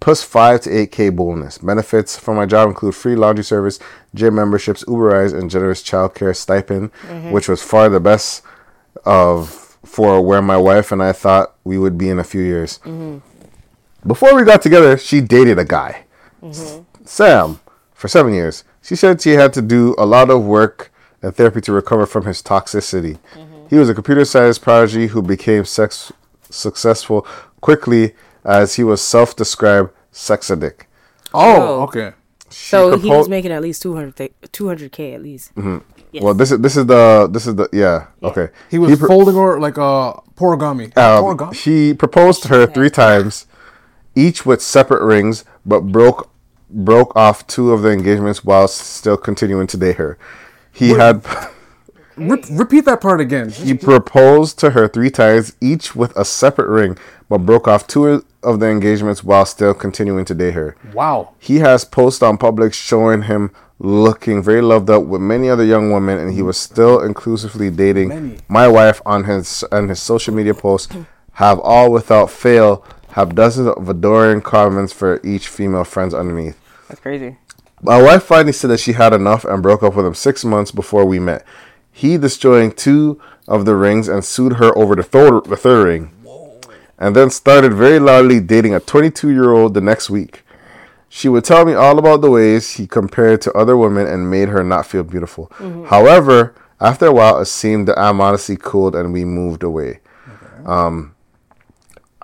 plus 0.00 0.22
five 0.22 0.60
to 0.62 0.76
eight 0.76 0.92
k 0.92 1.08
bonus. 1.08 1.58
Benefits 1.58 2.18
from 2.18 2.36
my 2.36 2.46
job 2.46 2.68
include 2.68 2.94
free 2.94 3.16
laundry 3.16 3.44
service, 3.44 3.78
gym 4.14 4.34
memberships, 4.34 4.84
Uber 4.86 5.04
rides, 5.04 5.32
and 5.32 5.50
generous 5.50 5.82
childcare 5.82 6.36
stipend, 6.36 6.92
mm-hmm. 7.02 7.30
which 7.30 7.48
was 7.48 7.62
far 7.62 7.88
the 7.88 8.00
best 8.00 8.42
of 9.04 9.50
for 9.84 10.20
where 10.20 10.42
my 10.42 10.56
wife 10.56 10.92
and 10.92 11.02
I 11.02 11.12
thought 11.12 11.54
we 11.64 11.78
would 11.78 11.96
be 11.96 12.08
in 12.08 12.18
a 12.18 12.24
few 12.24 12.42
years. 12.42 12.78
Mm-hmm. 12.84 13.18
Before 14.06 14.34
we 14.34 14.44
got 14.44 14.62
together, 14.62 14.96
she 14.96 15.20
dated 15.20 15.58
a 15.58 15.64
guy, 15.64 16.04
S- 16.42 16.72
mm-hmm. 16.72 17.04
Sam, 17.04 17.60
for 17.94 18.08
seven 18.08 18.32
years. 18.32 18.64
She 18.82 18.96
said 18.96 19.20
she 19.20 19.32
had 19.32 19.52
to 19.54 19.62
do 19.62 19.94
a 19.98 20.06
lot 20.06 20.30
of 20.30 20.44
work 20.44 20.92
and 21.20 21.34
therapy 21.34 21.60
to 21.62 21.72
recover 21.72 22.06
from 22.06 22.26
his 22.26 22.42
toxicity. 22.42 23.18
He 23.68 23.76
was 23.76 23.88
a 23.88 23.94
computer 23.94 24.24
science 24.24 24.58
prodigy 24.58 25.08
who 25.08 25.20
became 25.20 25.64
sex 25.64 26.12
successful 26.48 27.26
quickly 27.60 28.14
as 28.48 28.74
he 28.76 28.82
was 28.82 29.00
self-described 29.02 29.90
sex 30.10 30.50
addict. 30.50 30.86
oh, 31.34 31.56
Yo. 31.56 31.82
okay, 31.82 32.12
so 32.48 32.96
propo- 32.96 33.02
he 33.02 33.10
was 33.10 33.28
making 33.28 33.52
at 33.52 33.62
least 33.62 33.82
200 33.82 34.90
k 34.90 35.14
at 35.14 35.22
least. 35.22 35.54
Mm-hmm. 35.54 35.78
Yes. 36.10 36.22
Well, 36.22 36.32
this 36.32 36.50
is 36.50 36.58
this 36.60 36.76
is 36.76 36.86
the 36.86 37.28
this 37.30 37.46
is 37.46 37.54
the 37.54 37.68
yeah, 37.70 38.06
yeah. 38.22 38.28
okay. 38.28 38.48
He 38.70 38.78
was 38.78 38.90
he 38.90 38.96
pro- 38.96 39.08
folding 39.08 39.34
her 39.34 39.60
like 39.60 39.76
a 39.76 40.18
porigami. 40.36 40.96
Um, 40.96 41.22
porigami. 41.24 41.54
He 41.54 41.92
proposed 41.92 42.42
to 42.44 42.48
her 42.48 42.66
three 42.66 42.88
times, 42.88 43.46
each 44.14 44.46
with 44.46 44.62
separate 44.62 45.04
rings, 45.04 45.44
but 45.66 45.80
broke 45.82 46.30
broke 46.70 47.14
off 47.14 47.46
two 47.46 47.72
of 47.72 47.82
the 47.82 47.90
engagements 47.90 48.42
while 48.42 48.68
still 48.68 49.18
continuing 49.18 49.66
to 49.66 49.76
date 49.76 49.96
her. 49.96 50.18
He 50.72 50.92
Wait, 50.92 51.00
had. 51.00 51.26
Re- 52.16 52.42
repeat 52.50 52.84
that 52.86 53.00
part 53.00 53.20
again. 53.20 53.50
He 53.50 53.74
proposed 53.74 54.58
to 54.60 54.70
her 54.70 54.88
three 54.88 55.10
times, 55.10 55.54
each 55.60 55.94
with 55.94 56.16
a 56.16 56.24
separate 56.24 56.68
ring, 56.68 56.98
but 57.28 57.38
broke 57.38 57.68
off 57.68 57.86
two 57.86 58.24
of 58.42 58.60
the 58.60 58.68
engagements 58.68 59.24
while 59.24 59.44
still 59.44 59.74
continuing 59.74 60.24
to 60.26 60.34
date 60.34 60.54
her. 60.54 60.76
Wow. 60.92 61.34
He 61.38 61.56
has 61.58 61.84
posts 61.84 62.22
on 62.22 62.38
public 62.38 62.72
showing 62.72 63.22
him 63.22 63.50
looking 63.78 64.42
very 64.42 64.60
loved 64.60 64.90
up 64.90 65.04
with 65.04 65.20
many 65.20 65.48
other 65.48 65.64
young 65.64 65.92
women, 65.92 66.18
and 66.18 66.32
he 66.32 66.42
was 66.42 66.56
still 66.56 67.00
inclusively 67.00 67.70
dating 67.70 68.08
many. 68.08 68.38
my 68.48 68.66
wife 68.66 69.00
on 69.06 69.24
his 69.24 69.64
on 69.70 69.88
his 69.88 70.00
social 70.00 70.34
media 70.34 70.54
posts. 70.54 70.94
Have 71.34 71.60
all 71.60 71.92
without 71.92 72.30
fail 72.30 72.84
have 73.12 73.34
dozens 73.34 73.68
of 73.68 73.88
adoring 73.88 74.40
comments 74.40 74.92
for 74.92 75.20
each 75.24 75.46
female 75.48 75.84
friends 75.84 76.12
underneath. 76.14 76.58
That's 76.88 77.00
crazy. 77.00 77.38
My 77.80 78.02
wife 78.02 78.24
finally 78.24 78.52
said 78.52 78.70
that 78.70 78.80
she 78.80 78.92
had 78.92 79.12
enough 79.12 79.44
and 79.44 79.62
broke 79.62 79.84
up 79.84 79.94
with 79.94 80.04
him 80.04 80.14
six 80.14 80.44
months 80.44 80.72
before 80.72 81.04
we 81.04 81.20
met. 81.20 81.44
He 81.92 82.18
destroying 82.18 82.72
two 82.72 83.20
of 83.46 83.64
the 83.64 83.76
rings 83.76 84.08
and 84.08 84.24
sued 84.24 84.54
her 84.54 84.76
over 84.76 84.94
the, 84.94 85.02
third 85.02 85.44
the 85.44 85.56
third 85.56 85.84
ring. 85.84 86.10
And 86.98 87.14
then 87.14 87.30
started 87.30 87.74
very 87.74 87.98
loudly 87.98 88.40
dating 88.40 88.74
a 88.74 88.80
22 88.80 89.30
year 89.30 89.52
old 89.52 89.74
the 89.74 89.80
next 89.80 90.10
week. 90.10 90.42
She 91.08 91.28
would 91.28 91.44
tell 91.44 91.64
me 91.64 91.72
all 91.72 91.98
about 91.98 92.20
the 92.20 92.30
ways 92.30 92.74
he 92.74 92.86
compared 92.86 93.40
to 93.42 93.52
other 93.52 93.76
women 93.76 94.06
and 94.06 94.30
made 94.30 94.48
her 94.50 94.62
not 94.62 94.86
feel 94.86 95.04
beautiful. 95.04 95.46
Mm-hmm. 95.56 95.86
However, 95.86 96.54
after 96.80 97.06
a 97.06 97.12
while, 97.12 97.40
it 97.40 97.46
seemed 97.46 97.88
the 97.88 97.98
animosity 97.98 98.58
cooled 98.60 98.94
and 98.94 99.12
we 99.12 99.24
moved 99.24 99.62
away. 99.62 100.00
Okay. 100.28 100.64
Um, 100.66 101.14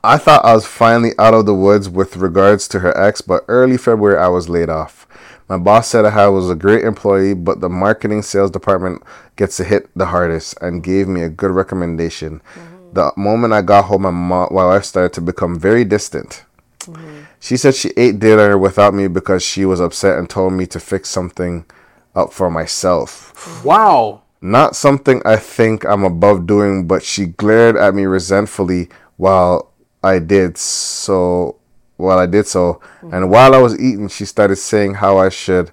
I 0.03 0.19
thought 0.19 0.45
I 0.45 0.55
was 0.55 0.67
finally 0.67 1.13
out 1.19 1.33
of 1.33 1.47
the 1.47 1.55
woods 1.55 1.89
with 1.89 2.17
regards 2.17 2.69
to 2.69 2.81
her 2.81 2.97
ex, 2.97 3.23
but 3.23 3.45
early 3.49 3.79
February 3.79 4.19
I 4.19 4.29
was 4.29 4.51
laid 4.51 4.69
off. 4.69 5.07
My 5.49 5.59
boss 5.59 5.89
said 5.89 6.05
I 6.05 6.29
was 6.29 6.51
a 6.51 6.55
great 6.55 6.85
employee, 6.85 7.35
but 7.35 7.61
the 7.61 7.69
marketing 7.69 8.23
sales 8.23 8.51
department 8.51 9.03
gets 9.37 9.57
to 9.59 9.65
hit 9.65 9.89
the 9.97 10.07
hardest 10.07 10.57
and 10.61 10.83
gave 10.83 11.09
me 11.09 11.23
a 11.23 11.29
good 11.29 11.51
recommendation. 11.51 12.41
Mm-hmm. 12.55 12.74
The 12.95 13.13
moment 13.17 13.53
I 13.53 13.63
got 13.63 13.87
home, 13.87 14.03
my, 14.03 14.11
mom, 14.11 14.49
my 14.53 14.65
wife 14.67 14.85
started 14.85 15.13
to 15.15 15.21
become 15.21 15.59
very 15.59 15.85
distant. 15.85 16.45
Mm-hmm. 16.81 17.23
She 17.41 17.57
said 17.57 17.75
she 17.75 17.91
ate 17.97 18.21
dinner 18.21 18.57
without 18.57 18.95
me 18.95 19.09
because 19.09 19.43
she 19.43 19.65
was 19.65 19.81
upset 19.81 20.17
and 20.17 20.31
told 20.31 20.53
me 20.53 20.67
to 20.67 20.79
fix 20.79 21.11
something 21.11 21.65
up 22.15 22.33
for 22.33 22.51
myself. 22.51 23.65
Wow. 23.65 24.23
Not 24.41 24.77
something 24.77 25.23
I 25.25 25.37
think 25.37 25.85
I'm 25.85 26.05
above 26.05 26.47
doing, 26.47 26.87
but 26.87 27.03
she 27.03 27.27
glared 27.27 27.77
at 27.77 27.95
me 27.95 28.05
resentfully 28.05 28.89
while 29.17 29.73
I 30.03 30.21
did 30.21 30.57
so 30.57 31.57
while 31.97 32.19
I 32.19 32.27
did 32.27 32.47
so. 32.47 32.75
Mm-hmm. 32.75 33.15
And 33.15 33.31
while 33.31 33.55
I 33.55 33.59
was 33.59 33.79
eating, 33.81 34.09
she 34.09 34.25
started 34.25 34.57
saying 34.57 34.95
how 34.95 35.19
I 35.19 35.31
should 35.31 35.73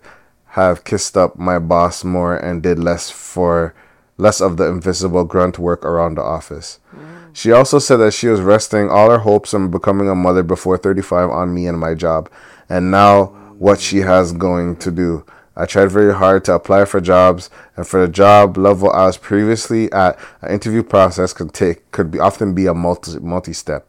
have 0.51 0.83
kissed 0.83 1.15
up 1.15 1.37
my 1.37 1.59
boss 1.59 2.03
more 2.03 2.35
and 2.35 2.63
did 2.63 2.79
less 2.79 3.09
for 3.11 3.73
less 4.17 4.39
of 4.39 4.57
the 4.57 4.67
invisible 4.67 5.23
grunt 5.23 5.57
work 5.57 5.83
around 5.83 6.15
the 6.15 6.21
office. 6.21 6.79
Mm. 6.95 7.10
She 7.33 7.51
also 7.51 7.79
said 7.79 7.97
that 7.97 8.13
she 8.13 8.27
was 8.27 8.41
resting 8.41 8.89
all 8.89 9.09
her 9.09 9.19
hopes 9.19 9.53
on 9.53 9.71
becoming 9.71 10.09
a 10.09 10.15
mother 10.15 10.43
before 10.43 10.77
35 10.77 11.29
on 11.29 11.53
me 11.53 11.67
and 11.67 11.79
my 11.79 11.93
job, 11.93 12.29
and 12.69 12.91
now 12.91 13.25
what 13.57 13.79
she 13.79 13.99
has 13.99 14.31
going 14.31 14.75
to 14.77 14.91
do. 14.91 15.25
I 15.55 15.65
tried 15.65 15.91
very 15.91 16.13
hard 16.13 16.45
to 16.45 16.53
apply 16.53 16.85
for 16.85 17.01
jobs, 17.01 17.49
and 17.75 17.85
for 17.87 18.05
the 18.05 18.11
job 18.11 18.57
level 18.57 18.91
I 18.91 19.05
was 19.05 19.17
previously 19.17 19.91
at, 19.91 20.17
an 20.41 20.51
interview 20.51 20.81
process 20.81 21.33
could 21.33 21.53
take 21.53 21.91
could 21.91 22.09
be 22.09 22.19
often 22.19 22.55
be 22.55 22.65
a 22.65 22.73
multi 22.73 23.19
multi 23.19 23.53
step. 23.53 23.87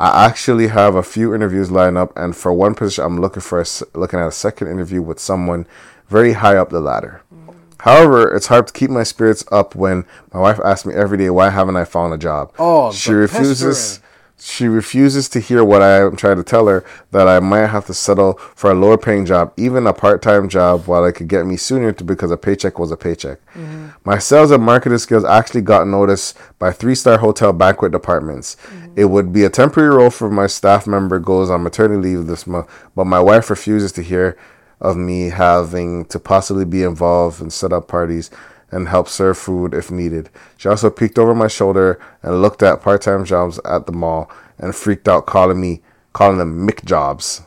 I 0.00 0.26
actually 0.26 0.68
have 0.68 0.96
a 0.96 1.04
few 1.04 1.34
interviews 1.34 1.70
lined 1.70 1.96
up, 1.96 2.12
and 2.16 2.34
for 2.34 2.52
one 2.52 2.74
position, 2.74 3.04
I'm 3.04 3.20
looking 3.20 3.42
for 3.42 3.60
a, 3.60 3.64
looking 3.94 4.18
at 4.18 4.26
a 4.26 4.32
second 4.32 4.68
interview 4.68 5.00
with 5.00 5.20
someone 5.20 5.66
very 6.08 6.32
high 6.32 6.56
up 6.56 6.70
the 6.70 6.80
ladder. 6.80 7.22
Mm. 7.32 7.43
However, 7.84 8.34
it's 8.34 8.46
hard 8.46 8.66
to 8.66 8.72
keep 8.72 8.88
my 8.88 9.02
spirits 9.02 9.44
up 9.52 9.74
when 9.74 10.06
my 10.32 10.40
wife 10.40 10.58
asks 10.64 10.86
me 10.86 10.94
every 10.94 11.18
day, 11.18 11.28
"Why 11.28 11.50
haven't 11.50 11.76
I 11.76 11.84
found 11.84 12.14
a 12.14 12.18
job?" 12.18 12.50
Oh, 12.58 12.90
she 12.90 13.12
refuses. 13.12 14.00
She 14.36 14.66
refuses 14.66 15.28
to 15.30 15.38
hear 15.38 15.62
what 15.62 15.80
I 15.80 16.00
am 16.00 16.16
trying 16.16 16.36
to 16.36 16.42
tell 16.42 16.66
her 16.66 16.84
that 17.12 17.28
I 17.28 17.40
might 17.40 17.68
have 17.68 17.86
to 17.86 17.94
settle 17.94 18.38
for 18.54 18.70
a 18.70 18.74
lower 18.74 18.98
paying 18.98 19.24
job, 19.24 19.52
even 19.56 19.86
a 19.86 19.92
part 19.92 20.22
time 20.22 20.48
job, 20.48 20.86
while 20.86 21.04
it 21.04 21.12
could 21.12 21.28
get 21.28 21.46
me 21.46 21.56
sooner 21.56 21.92
to, 21.92 22.04
because 22.04 22.30
a 22.30 22.36
paycheck 22.36 22.78
was 22.78 22.90
a 22.90 22.96
paycheck. 22.96 23.38
Mm-hmm. 23.54 23.86
My 24.04 24.18
sales 24.18 24.50
and 24.50 24.62
marketing 24.62 24.98
skills 24.98 25.24
actually 25.24 25.62
got 25.62 25.86
noticed 25.86 26.36
by 26.58 26.72
three 26.72 26.94
star 26.94 27.18
hotel 27.18 27.52
banquet 27.52 27.92
departments. 27.92 28.56
Mm-hmm. 28.56 28.92
It 28.96 29.04
would 29.04 29.32
be 29.32 29.44
a 29.44 29.50
temporary 29.50 29.94
role 29.94 30.10
for 30.10 30.28
my 30.30 30.46
staff 30.46 30.86
member 30.86 31.18
goes 31.18 31.48
on 31.48 31.62
maternity 31.62 32.08
leave 32.08 32.26
this 32.26 32.46
month, 32.46 32.66
but 32.96 33.04
my 33.04 33.20
wife 33.20 33.50
refuses 33.50 33.92
to 33.92 34.02
hear 34.02 34.36
of 34.84 34.96
me 34.96 35.30
having 35.30 36.04
to 36.06 36.20
possibly 36.20 36.64
be 36.64 36.82
involved 36.82 37.40
and 37.40 37.52
set 37.52 37.72
up 37.72 37.88
parties 37.88 38.30
and 38.70 38.88
help 38.88 39.08
serve 39.08 39.38
food 39.38 39.72
if 39.72 39.90
needed. 39.90 40.28
She 40.56 40.68
also 40.68 40.90
peeked 40.90 41.18
over 41.18 41.34
my 41.34 41.48
shoulder 41.48 42.00
and 42.22 42.42
looked 42.42 42.62
at 42.62 42.82
part-time 42.82 43.24
jobs 43.24 43.58
at 43.64 43.86
the 43.86 43.92
mall 43.92 44.30
and 44.58 44.74
freaked 44.74 45.08
out 45.08 45.26
calling 45.26 45.60
me 45.60 45.80
calling 46.12 46.38
them 46.38 46.66
McJobs. 46.66 47.44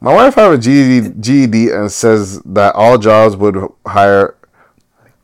My 0.00 0.14
wife 0.14 0.34
has 0.34 0.54
a 0.54 0.58
GED, 0.58 1.20
GED 1.20 1.70
and 1.70 1.90
says 1.90 2.40
that 2.42 2.74
all 2.74 2.98
jobs 2.98 3.36
would 3.36 3.56
hire 3.86 4.36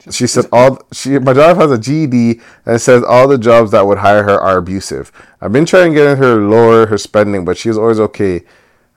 she 0.08 0.28
said 0.28 0.44
all 0.52 0.78
she 0.92 1.18
my 1.18 1.32
job 1.32 1.56
has 1.56 1.72
a 1.72 1.78
GED 1.78 2.40
and 2.64 2.80
says 2.80 3.02
all 3.02 3.26
the 3.26 3.38
jobs 3.38 3.72
that 3.72 3.86
would 3.86 3.98
hire 3.98 4.22
her 4.22 4.38
are 4.38 4.58
abusive. 4.58 5.10
I've 5.40 5.52
been 5.52 5.66
trying 5.66 5.92
to 5.92 5.98
get 5.98 6.18
her 6.18 6.36
lower 6.36 6.86
her 6.86 6.98
spending, 6.98 7.44
but 7.44 7.56
she's 7.56 7.76
always 7.76 7.98
okay 7.98 8.44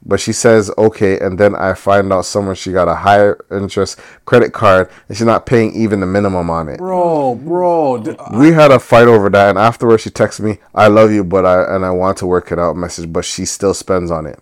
but 0.06 0.20
she 0.20 0.34
says 0.34 0.72
okay, 0.78 1.20
and 1.20 1.38
then 1.38 1.56
I 1.56 1.74
find 1.74 2.12
out 2.12 2.26
somewhere 2.26 2.56
she 2.56 2.72
got 2.72 2.88
a 2.88 2.96
higher 2.96 3.44
interest 3.52 4.00
credit 4.26 4.54
card 4.54 4.90
and 5.08 5.18
she's 5.18 5.26
not 5.26 5.46
paying 5.46 5.74
even 5.74 6.00
the 6.00 6.06
minimum 6.06 6.50
on 6.50 6.70
it. 6.70 6.78
Bro, 6.78 7.36
bro, 7.36 8.04
we 8.34 8.52
had 8.52 8.72
a 8.72 8.80
fight 8.80 9.08
over 9.08 9.30
that, 9.30 9.50
and 9.50 9.60
afterwards 9.60 10.04
she 10.04 10.10
texted 10.10 10.42
me, 10.42 10.60
"I 10.74 10.88
love 10.88 11.12
you, 11.12 11.24
but 11.24 11.46
I 11.46 11.76
and 11.76 11.86
I 11.86 11.92
want 11.92 12.18
to 12.20 12.28
work 12.28 12.52
it 12.52 12.60
out." 12.60 12.76
Message, 12.76 13.12
but 13.12 13.26
she 13.26 13.46
still 13.46 13.74
spends 13.74 14.12
on 14.12 14.26
it. 14.26 14.40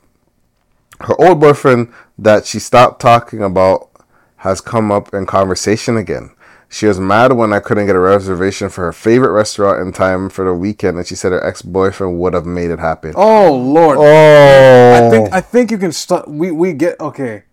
Her 1.02 1.20
old 1.20 1.40
boyfriend 1.40 1.90
that 2.18 2.46
she 2.46 2.60
stopped 2.60 3.02
talking 3.02 3.44
about 3.44 3.90
has 4.38 4.62
come 4.62 4.92
up 4.92 5.14
in 5.14 5.26
conversation 5.26 5.98
again. 5.98 6.32
She 6.70 6.86
was 6.86 7.00
mad 7.00 7.34
when 7.34 7.54
I 7.54 7.60
couldn't 7.60 7.88
get 7.88 7.96
a 7.96 8.00
reservation 8.00 8.70
for 8.70 8.86
her 8.86 8.92
favorite 8.92 9.32
restaurant 9.32 9.82
in 9.82 9.94
time 9.94 10.30
for 10.30 10.44
the 10.44 10.54
weekend, 10.54 10.98
and 10.98 11.08
she 11.08 11.16
said 11.16 11.32
her 11.32 11.44
ex 11.44 11.62
boyfriend 11.62 12.20
would 12.20 12.34
have 12.34 12.46
made 12.46 12.72
it 12.72 12.80
happen. 12.80 13.14
Oh 13.16 13.56
Lord! 13.56 13.98
Oh, 14.00 14.04
I 14.04 15.10
think 15.10 15.30
oh. 15.32 15.36
I 15.36 15.42
think 15.42 15.72
you 15.72 15.78
can 15.78 15.94
start. 15.94 16.28
We 16.28 16.52
we 16.52 16.74
get 16.74 17.00
okay. 17.00 17.44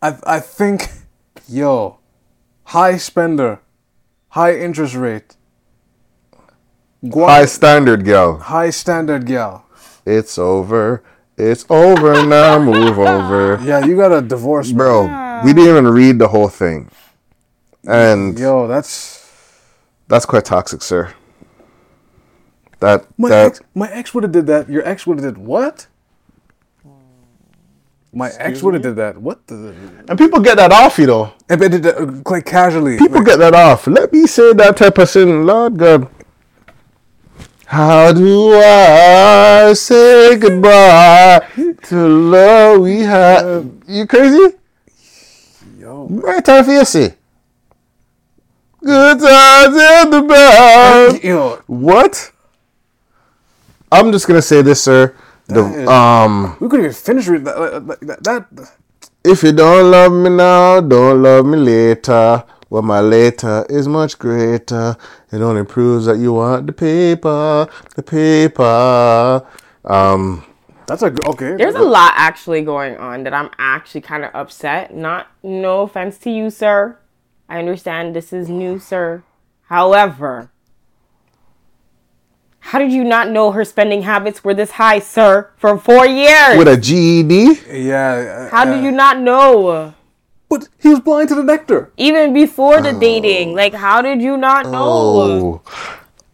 I 0.00 0.16
I 0.24 0.40
think, 0.40 0.88
yo, 1.46 1.98
high 2.64 2.96
spender, 2.96 3.60
high 4.28 4.56
interest 4.56 4.94
rate, 4.94 5.36
high 7.12 7.44
standard 7.44 8.06
gal, 8.06 8.38
high 8.38 8.70
standard 8.70 9.26
gal. 9.26 9.66
It's 10.06 10.38
over. 10.38 11.02
It's 11.36 11.66
over 11.68 12.26
now. 12.26 12.58
Move 12.58 12.98
over. 12.98 13.60
Yeah, 13.62 13.84
you 13.84 13.96
got 13.96 14.12
a 14.12 14.22
divorce, 14.22 14.72
bro. 14.72 15.02
We 15.44 15.52
didn't 15.52 15.68
even 15.68 15.86
read 15.88 16.18
the 16.18 16.28
whole 16.28 16.48
thing. 16.48 16.90
And 17.88 18.38
yo, 18.38 18.68
that's 18.68 19.26
that's 20.08 20.26
quite 20.26 20.44
toxic, 20.44 20.82
sir. 20.82 21.14
That 22.80 23.06
my 23.16 23.30
that 23.30 23.46
ex, 23.46 23.60
my 23.74 23.90
ex 23.90 24.12
would 24.12 24.24
have 24.24 24.32
did 24.32 24.46
that. 24.46 24.68
Your 24.68 24.86
ex 24.86 25.06
would 25.06 25.18
have 25.18 25.34
did 25.34 25.38
what? 25.38 25.86
My 28.12 28.26
Excuse 28.26 28.46
ex 28.46 28.62
would 28.62 28.74
have 28.74 28.82
did 28.82 28.96
that. 28.96 29.16
What 29.18 29.46
the? 29.46 29.74
And 30.08 30.18
people 30.18 30.40
get 30.40 30.56
that 30.56 30.70
off, 30.70 30.98
you 30.98 31.06
know. 31.06 31.32
And 31.48 31.60
they 31.60 31.68
did 31.68 31.82
that 31.84 31.96
uh, 31.96 32.22
quite 32.22 32.44
casually. 32.44 32.98
People 32.98 33.18
like, 33.18 33.26
get 33.26 33.38
that 33.38 33.54
off. 33.54 33.86
Let 33.86 34.12
me 34.12 34.26
say 34.26 34.52
that 34.52 34.76
type 34.76 34.98
of 34.98 35.10
thing, 35.10 35.46
Lord 35.46 35.78
God. 35.78 36.10
How 37.66 38.12
do 38.12 38.54
I 38.54 39.72
say 39.74 40.36
goodbye 40.36 41.46
to 41.84 42.08
love 42.08 42.80
we 42.80 43.00
had? 43.00 43.70
You 43.86 44.06
crazy? 44.06 44.56
Yo, 45.78 46.06
right 46.10 46.44
time 46.44 46.64
for 46.64 46.72
you 46.72 46.84
see. 46.84 47.10
Good 48.84 49.18
times 49.20 49.76
in 49.76 50.10
the 50.10 50.22
bad. 50.22 51.62
What? 51.66 52.32
I'm 53.90 54.12
just 54.12 54.26
gonna 54.28 54.42
say 54.42 54.62
this, 54.62 54.82
sir. 54.82 55.14
The, 55.46 55.64
is, 55.64 55.88
um, 55.88 56.56
we 56.60 56.68
couldn't 56.68 56.86
even 56.86 56.94
finish 56.94 57.26
that, 57.26 57.98
that, 58.02 58.22
that. 58.22 58.72
If 59.24 59.42
you 59.42 59.52
don't 59.52 59.90
love 59.90 60.12
me 60.12 60.30
now, 60.30 60.80
don't 60.80 61.22
love 61.22 61.46
me 61.46 61.56
later. 61.58 62.44
Well, 62.70 62.82
my 62.82 63.00
later 63.00 63.64
is 63.70 63.88
much 63.88 64.18
greater. 64.18 64.96
It 65.32 65.40
only 65.40 65.64
proves 65.64 66.04
that 66.04 66.18
you 66.18 66.34
want 66.34 66.66
the 66.66 66.72
paper, 66.74 67.66
the 67.96 68.02
paper. 68.02 69.46
Um, 69.84 70.44
That's 70.86 71.02
a 71.02 71.10
g- 71.10 71.22
okay. 71.28 71.56
There's 71.56 71.74
a 71.74 71.80
lot 71.82 72.12
actually 72.14 72.60
going 72.62 72.96
on 72.98 73.24
that 73.24 73.32
I'm 73.32 73.48
actually 73.58 74.02
kind 74.02 74.24
of 74.24 74.34
upset. 74.34 74.94
Not 74.94 75.28
no 75.42 75.80
offense 75.80 76.18
to 76.18 76.30
you, 76.30 76.50
sir. 76.50 76.98
I 77.48 77.58
understand 77.58 78.14
this 78.14 78.32
is 78.32 78.48
new, 78.48 78.78
sir. 78.78 79.22
However, 79.68 80.50
how 82.60 82.78
did 82.78 82.92
you 82.92 83.04
not 83.04 83.30
know 83.30 83.52
her 83.52 83.64
spending 83.64 84.02
habits 84.02 84.44
were 84.44 84.52
this 84.54 84.72
high, 84.72 84.98
sir, 84.98 85.50
for 85.56 85.78
four 85.78 86.06
years? 86.06 86.58
With 86.58 86.68
a 86.68 86.76
GED? 86.76 87.60
yeah. 87.70 88.50
how 88.50 88.62
uh, 88.62 88.64
did 88.66 88.84
you 88.84 88.90
not 88.90 89.18
know? 89.20 89.94
But 90.50 90.68
he 90.78 90.88
was 90.88 91.00
blind 91.00 91.28
to 91.30 91.34
the 91.34 91.42
nectar. 91.44 91.92
Even 91.96 92.32
before 92.32 92.80
the 92.80 92.92
dating, 92.92 93.54
like 93.54 93.74
how 93.74 94.00
did 94.02 94.20
you 94.20 94.36
not 94.36 94.66
know? 94.66 94.82
Oh. 94.84 95.62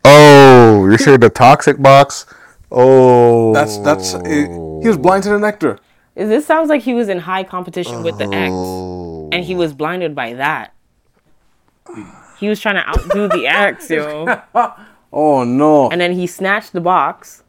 Oh, 0.04 0.86
you're 0.86 0.98
saying 0.98 1.20
the 1.20 1.30
toxic 1.30 1.80
box? 1.80 2.26
Oh. 2.70 3.52
That's 3.54 3.78
that's. 3.78 4.14
uh, 4.14 4.22
he 4.24 4.88
was 4.88 4.98
blind 4.98 5.22
to 5.24 5.30
the 5.30 5.38
nectar. 5.38 5.78
This 6.14 6.46
sounds 6.46 6.68
like 6.68 6.82
he 6.82 6.94
was 6.94 7.08
in 7.08 7.18
high 7.18 7.42
competition 7.42 8.02
with 8.04 8.18
the 8.18 8.26
ex, 8.26 8.52
Oh. 8.52 9.30
and 9.32 9.44
he 9.44 9.54
was 9.56 9.72
blinded 9.72 10.14
by 10.14 10.34
that. 10.34 10.73
He 12.38 12.48
was 12.48 12.60
trying 12.60 12.76
to 12.76 12.88
outdo 12.88 13.28
the 13.28 13.46
ex, 13.46 13.90
yo. 13.90 14.26
Oh 15.16 15.44
no. 15.44 15.90
And 15.90 16.00
then 16.00 16.12
he 16.12 16.26
snatched 16.26 16.72
the 16.72 16.80
box. 16.80 17.44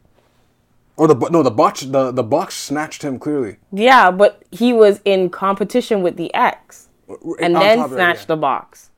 Or 0.96 1.08
the 1.08 1.16
bo- 1.16 1.26
no 1.28 1.42
the 1.42 1.50
box 1.50 1.80
the 1.80 2.12
the 2.12 2.22
box 2.22 2.54
snatched 2.54 3.02
him 3.02 3.18
clearly. 3.18 3.56
Yeah, 3.72 4.12
but 4.12 4.44
he 4.52 4.72
was 4.72 5.00
in 5.04 5.30
competition 5.30 6.00
with 6.00 6.16
the 6.16 6.32
ex, 6.32 6.88
and 7.40 7.56
On 7.56 7.60
then 7.62 7.80
of 7.80 7.90
it, 7.92 7.96
snatched 7.96 8.20
yeah. 8.22 8.26
the 8.26 8.36
box. 8.36 8.90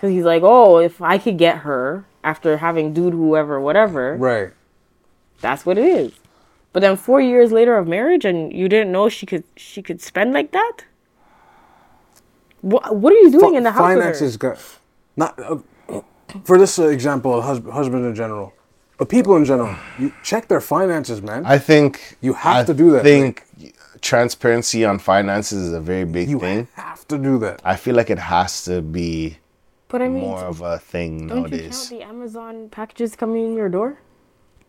Cause 0.00 0.10
he's 0.10 0.24
like, 0.24 0.42
oh, 0.44 0.78
if 0.78 1.02
I 1.02 1.18
could 1.18 1.38
get 1.38 1.58
her 1.58 2.04
after 2.22 2.58
having 2.58 2.92
dude 2.92 3.14
whoever 3.14 3.60
whatever, 3.60 4.14
Right. 4.16 4.52
that's 5.40 5.66
what 5.66 5.76
it 5.76 5.84
is. 5.86 6.12
But 6.72 6.80
then 6.80 6.96
four 6.96 7.20
years 7.20 7.50
later 7.50 7.76
of 7.76 7.88
marriage, 7.88 8.24
and 8.24 8.52
you 8.52 8.68
didn't 8.68 8.92
know 8.92 9.08
she 9.08 9.26
could 9.26 9.42
she 9.56 9.82
could 9.82 10.00
spend 10.00 10.32
like 10.32 10.52
that. 10.52 10.84
What 12.70 12.82
What 13.02 13.12
are 13.12 13.20
you 13.24 13.30
doing 13.30 13.54
in 13.54 13.62
the 13.62 13.70
house? 13.70 13.82
with 13.94 13.96
her? 13.96 14.02
finances 14.02 14.36
got 14.36 14.56
not 15.16 15.32
uh, 15.38 15.58
for 16.48 16.56
this 16.62 16.78
uh, 16.78 16.88
example, 16.96 17.40
hus- 17.48 17.62
husband 17.80 18.04
in 18.10 18.14
general, 18.22 18.52
but 18.98 19.08
people 19.08 19.36
in 19.40 19.44
general. 19.52 19.74
You 20.00 20.12
check 20.30 20.42
their 20.52 20.60
finances, 20.60 21.18
man. 21.22 21.40
I 21.46 21.58
think 21.58 21.90
You 22.26 22.32
have 22.34 22.56
I 22.56 22.64
to 22.70 22.74
do 22.74 22.90
that, 22.92 23.00
I 23.00 23.04
think 23.04 23.32
transparency 24.00 24.84
on 24.84 24.98
finances 24.98 25.58
is 25.68 25.72
a 25.72 25.80
very 25.80 26.04
big 26.04 26.28
you 26.28 26.38
thing. 26.40 26.58
You 26.58 26.66
have 26.74 27.06
to 27.08 27.16
do 27.28 27.38
that. 27.44 27.60
I 27.64 27.76
feel 27.76 27.94
like 28.00 28.10
it 28.10 28.18
has 28.18 28.64
to 28.64 28.82
be 28.82 29.10
But 29.88 30.02
I 30.02 30.08
mean, 30.08 30.22
more 30.28 30.44
of 30.52 30.60
a 30.60 30.78
thing 30.78 31.28
don't 31.28 31.52
you 31.52 31.70
count 31.70 31.88
the 31.90 32.02
Amazon 32.02 32.68
packages 32.68 33.16
coming 33.16 33.42
in 33.46 33.54
your 33.56 33.68
door? 33.68 33.90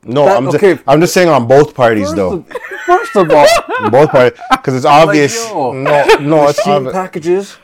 No, 0.03 0.25
That- 0.25 0.37
I'm 0.37 0.47
okay. 0.49 0.73
just 0.75 0.83
I'm 0.89 1.01
just 1.01 1.13
saying 1.17 1.29
on 1.37 1.47
both 1.47 1.73
parties 1.73 2.13
though. 2.13 2.45
First 2.85 3.15
of 3.21 3.25
all, 3.31 3.47
both 3.97 4.09
parties 4.11 4.39
because 4.51 4.75
it's 4.79 4.85
obvious. 5.01 5.33
yo, 5.49 5.71
no, 5.73 5.97
no, 6.33 6.47
it's 6.51 6.65
obvious. 6.67 6.93
packages, 6.93 7.57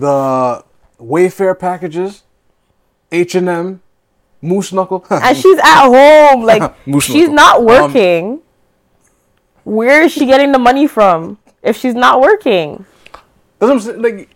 the 0.00 0.64
Wayfair 1.00 1.58
packages, 1.58 2.22
H 3.12 3.34
and 3.34 3.48
M, 3.48 3.82
Moose 4.42 4.72
Knuckle. 4.72 5.04
and 5.10 5.36
she's 5.36 5.58
at 5.58 5.86
home 5.88 6.42
like 6.44 6.74
Moose 6.86 7.04
she's 7.04 7.28
knuckle. 7.28 7.34
not 7.34 7.56
um, 7.58 7.64
working 7.64 8.40
where 9.64 10.02
is 10.02 10.12
she 10.12 10.26
getting 10.26 10.52
the 10.52 10.58
money 10.58 10.86
from 10.86 11.38
if 11.62 11.76
she's 11.76 11.94
not 11.94 12.20
working 12.20 12.84
That's 13.58 13.68
what 13.68 13.72
I'm 13.72 13.80
saying. 13.80 14.02
Like, 14.02 14.28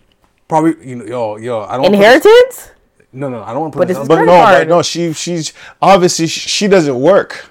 probably 0.47 0.75
you 0.89 0.95
know, 0.97 1.05
yo, 1.05 1.37
yo. 1.37 1.61
I 1.61 1.73
don't 1.77 1.83
wanna 1.83 1.89
put- 1.89 1.93
inheritance 1.95 2.71
No, 3.13 3.29
no, 3.29 3.41
I 3.43 3.51
don't 3.53 3.61
want 3.61 3.73
to 3.73 3.79
But 3.79 3.87
put 3.87 3.87
this. 3.89 3.97
it's 3.97 4.09
out 4.09 4.15
But 4.15 4.25
no, 4.25 4.25
but 4.43 4.67
no, 4.67 4.81
she 4.81 5.13
she's 5.13 5.53
obviously 5.81 6.27
she, 6.27 6.39
she 6.49 6.67
doesn't 6.67 6.99
work. 6.99 7.49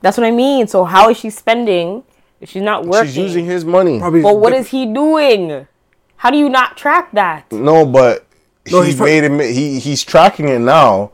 that's 0.00 0.16
what 0.16 0.26
i 0.26 0.30
mean 0.32 0.66
so 0.66 0.84
how 0.84 1.10
is 1.10 1.16
she 1.18 1.30
spending 1.30 2.02
if 2.40 2.50
she's 2.50 2.62
not 2.62 2.84
working 2.86 3.06
She's 3.06 3.16
using 3.18 3.44
his 3.44 3.64
money. 3.64 4.00
Probably 4.00 4.22
but 4.22 4.36
what 4.40 4.50
diff- 4.50 4.62
is 4.62 4.68
he 4.68 4.86
doing 4.92 5.68
how 6.22 6.30
do 6.30 6.38
you 6.38 6.48
not 6.48 6.76
track 6.76 7.10
that 7.12 7.50
No, 7.52 7.84
but 7.86 8.24
No, 8.70 8.80
he 8.80 8.86
he's 8.88 8.96
pro- 8.96 9.06
made 9.06 9.24
him. 9.24 9.38
He 9.40 9.78
he's 9.80 10.02
tracking 10.04 10.48
it 10.48 10.60
now. 10.60 11.10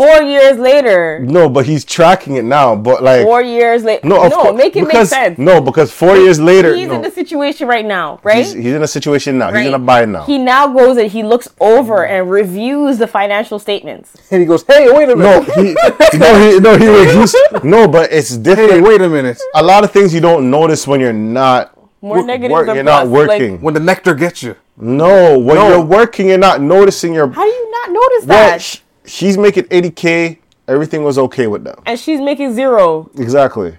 four 0.00 0.22
years 0.22 0.56
later 0.58 1.20
No, 1.36 1.48
but 1.48 1.66
he's 1.66 1.84
tracking 1.84 2.36
it 2.36 2.44
now. 2.44 2.74
But 2.74 3.02
like 3.02 3.22
four 3.22 3.42
years 3.42 3.84
later 3.84 4.06
no, 4.06 4.16
no, 4.28 4.30
course, 4.30 4.56
make 4.56 4.74
it 4.76 4.86
because, 4.86 5.10
make 5.10 5.20
sense 5.20 5.38
No, 5.38 5.60
because 5.60 5.92
four 5.92 6.16
years 6.16 6.38
later, 6.40 6.74
he's 6.74 6.88
no, 6.88 6.94
in 6.96 7.02
the 7.02 7.10
situation 7.10 7.66
right 7.68 7.84
now 7.84 8.18
right 8.22 8.38
he's, 8.44 8.52
he's 8.54 8.72
in 8.78 8.82
a 8.82 8.88
situation 8.96 9.36
now. 9.38 9.48
He's 9.48 9.56
Right. 9.56 9.66
in 9.68 9.74
a 9.74 9.78
bind 9.78 10.12
now. 10.12 10.24
he 10.24 10.38
now 10.38 10.68
goes 10.68 10.96
and 10.96 11.10
he 11.10 11.22
looks 11.22 11.48
over 11.60 12.04
and 12.06 12.30
reviews 12.30 12.96
the 12.98 13.06
financial 13.06 13.58
statements 13.58 14.08
And 14.30 14.40
he 14.42 14.46
goes, 14.46 14.62
"Hey, 14.66 14.90
wait 14.90 15.08
a 15.08 15.16
no, 15.16 15.40
minute. 15.42 15.54
he 15.60 16.18
no 16.24 16.30
he 16.42 16.60
no 16.66 16.72
he 16.82 16.86
reviews. 17.02 17.34
No, 17.62 17.88
but 17.88 18.12
it's 18.12 18.36
different. 18.36 18.70
hey, 18.72 18.80
wait 18.80 19.00
a 19.02 19.08
minute." 19.08 19.38
A 19.54 19.62
lot 19.62 19.84
of 19.84 19.90
things 19.90 20.14
you 20.14 20.20
don't 20.20 20.50
notice 20.50 20.86
when 20.86 21.00
you're 21.00 21.12
not. 21.12 21.76
More 22.02 22.18
wo- 22.18 22.24
negative 22.24 22.50
work- 22.52 22.66
than 22.66 22.76
You're 22.76 22.84
not 22.84 23.06
plus, 23.08 23.28
like- 23.28 23.40
working. 23.40 23.60
When 23.60 23.74
the 23.74 23.80
nectar 23.80 24.14
gets 24.14 24.42
you, 24.42 24.56
no, 24.76 25.38
when 25.38 25.56
No. 25.56 25.68
you're 25.68 25.80
working, 25.84 26.28
you're 26.28 26.38
not 26.38 26.60
noticing 26.60 27.12
your. 27.14 27.28
how 27.28 27.42
do 27.44 27.48
you 27.48 27.70
not 27.70 27.90
notice 27.92 28.26
Well, 28.26 28.48
that 28.50 28.62
sh- 28.62 28.78
he's 29.04 29.36
making 29.38 29.64
80k. 29.70 30.38
Everything 30.68 31.02
was 31.02 31.18
okay 31.18 31.46
with 31.48 31.64
them. 31.64 31.76
and 31.84 31.98
she's 31.98 32.20
making 32.20 32.54
zero 32.54 33.10
Exactly. 33.18 33.74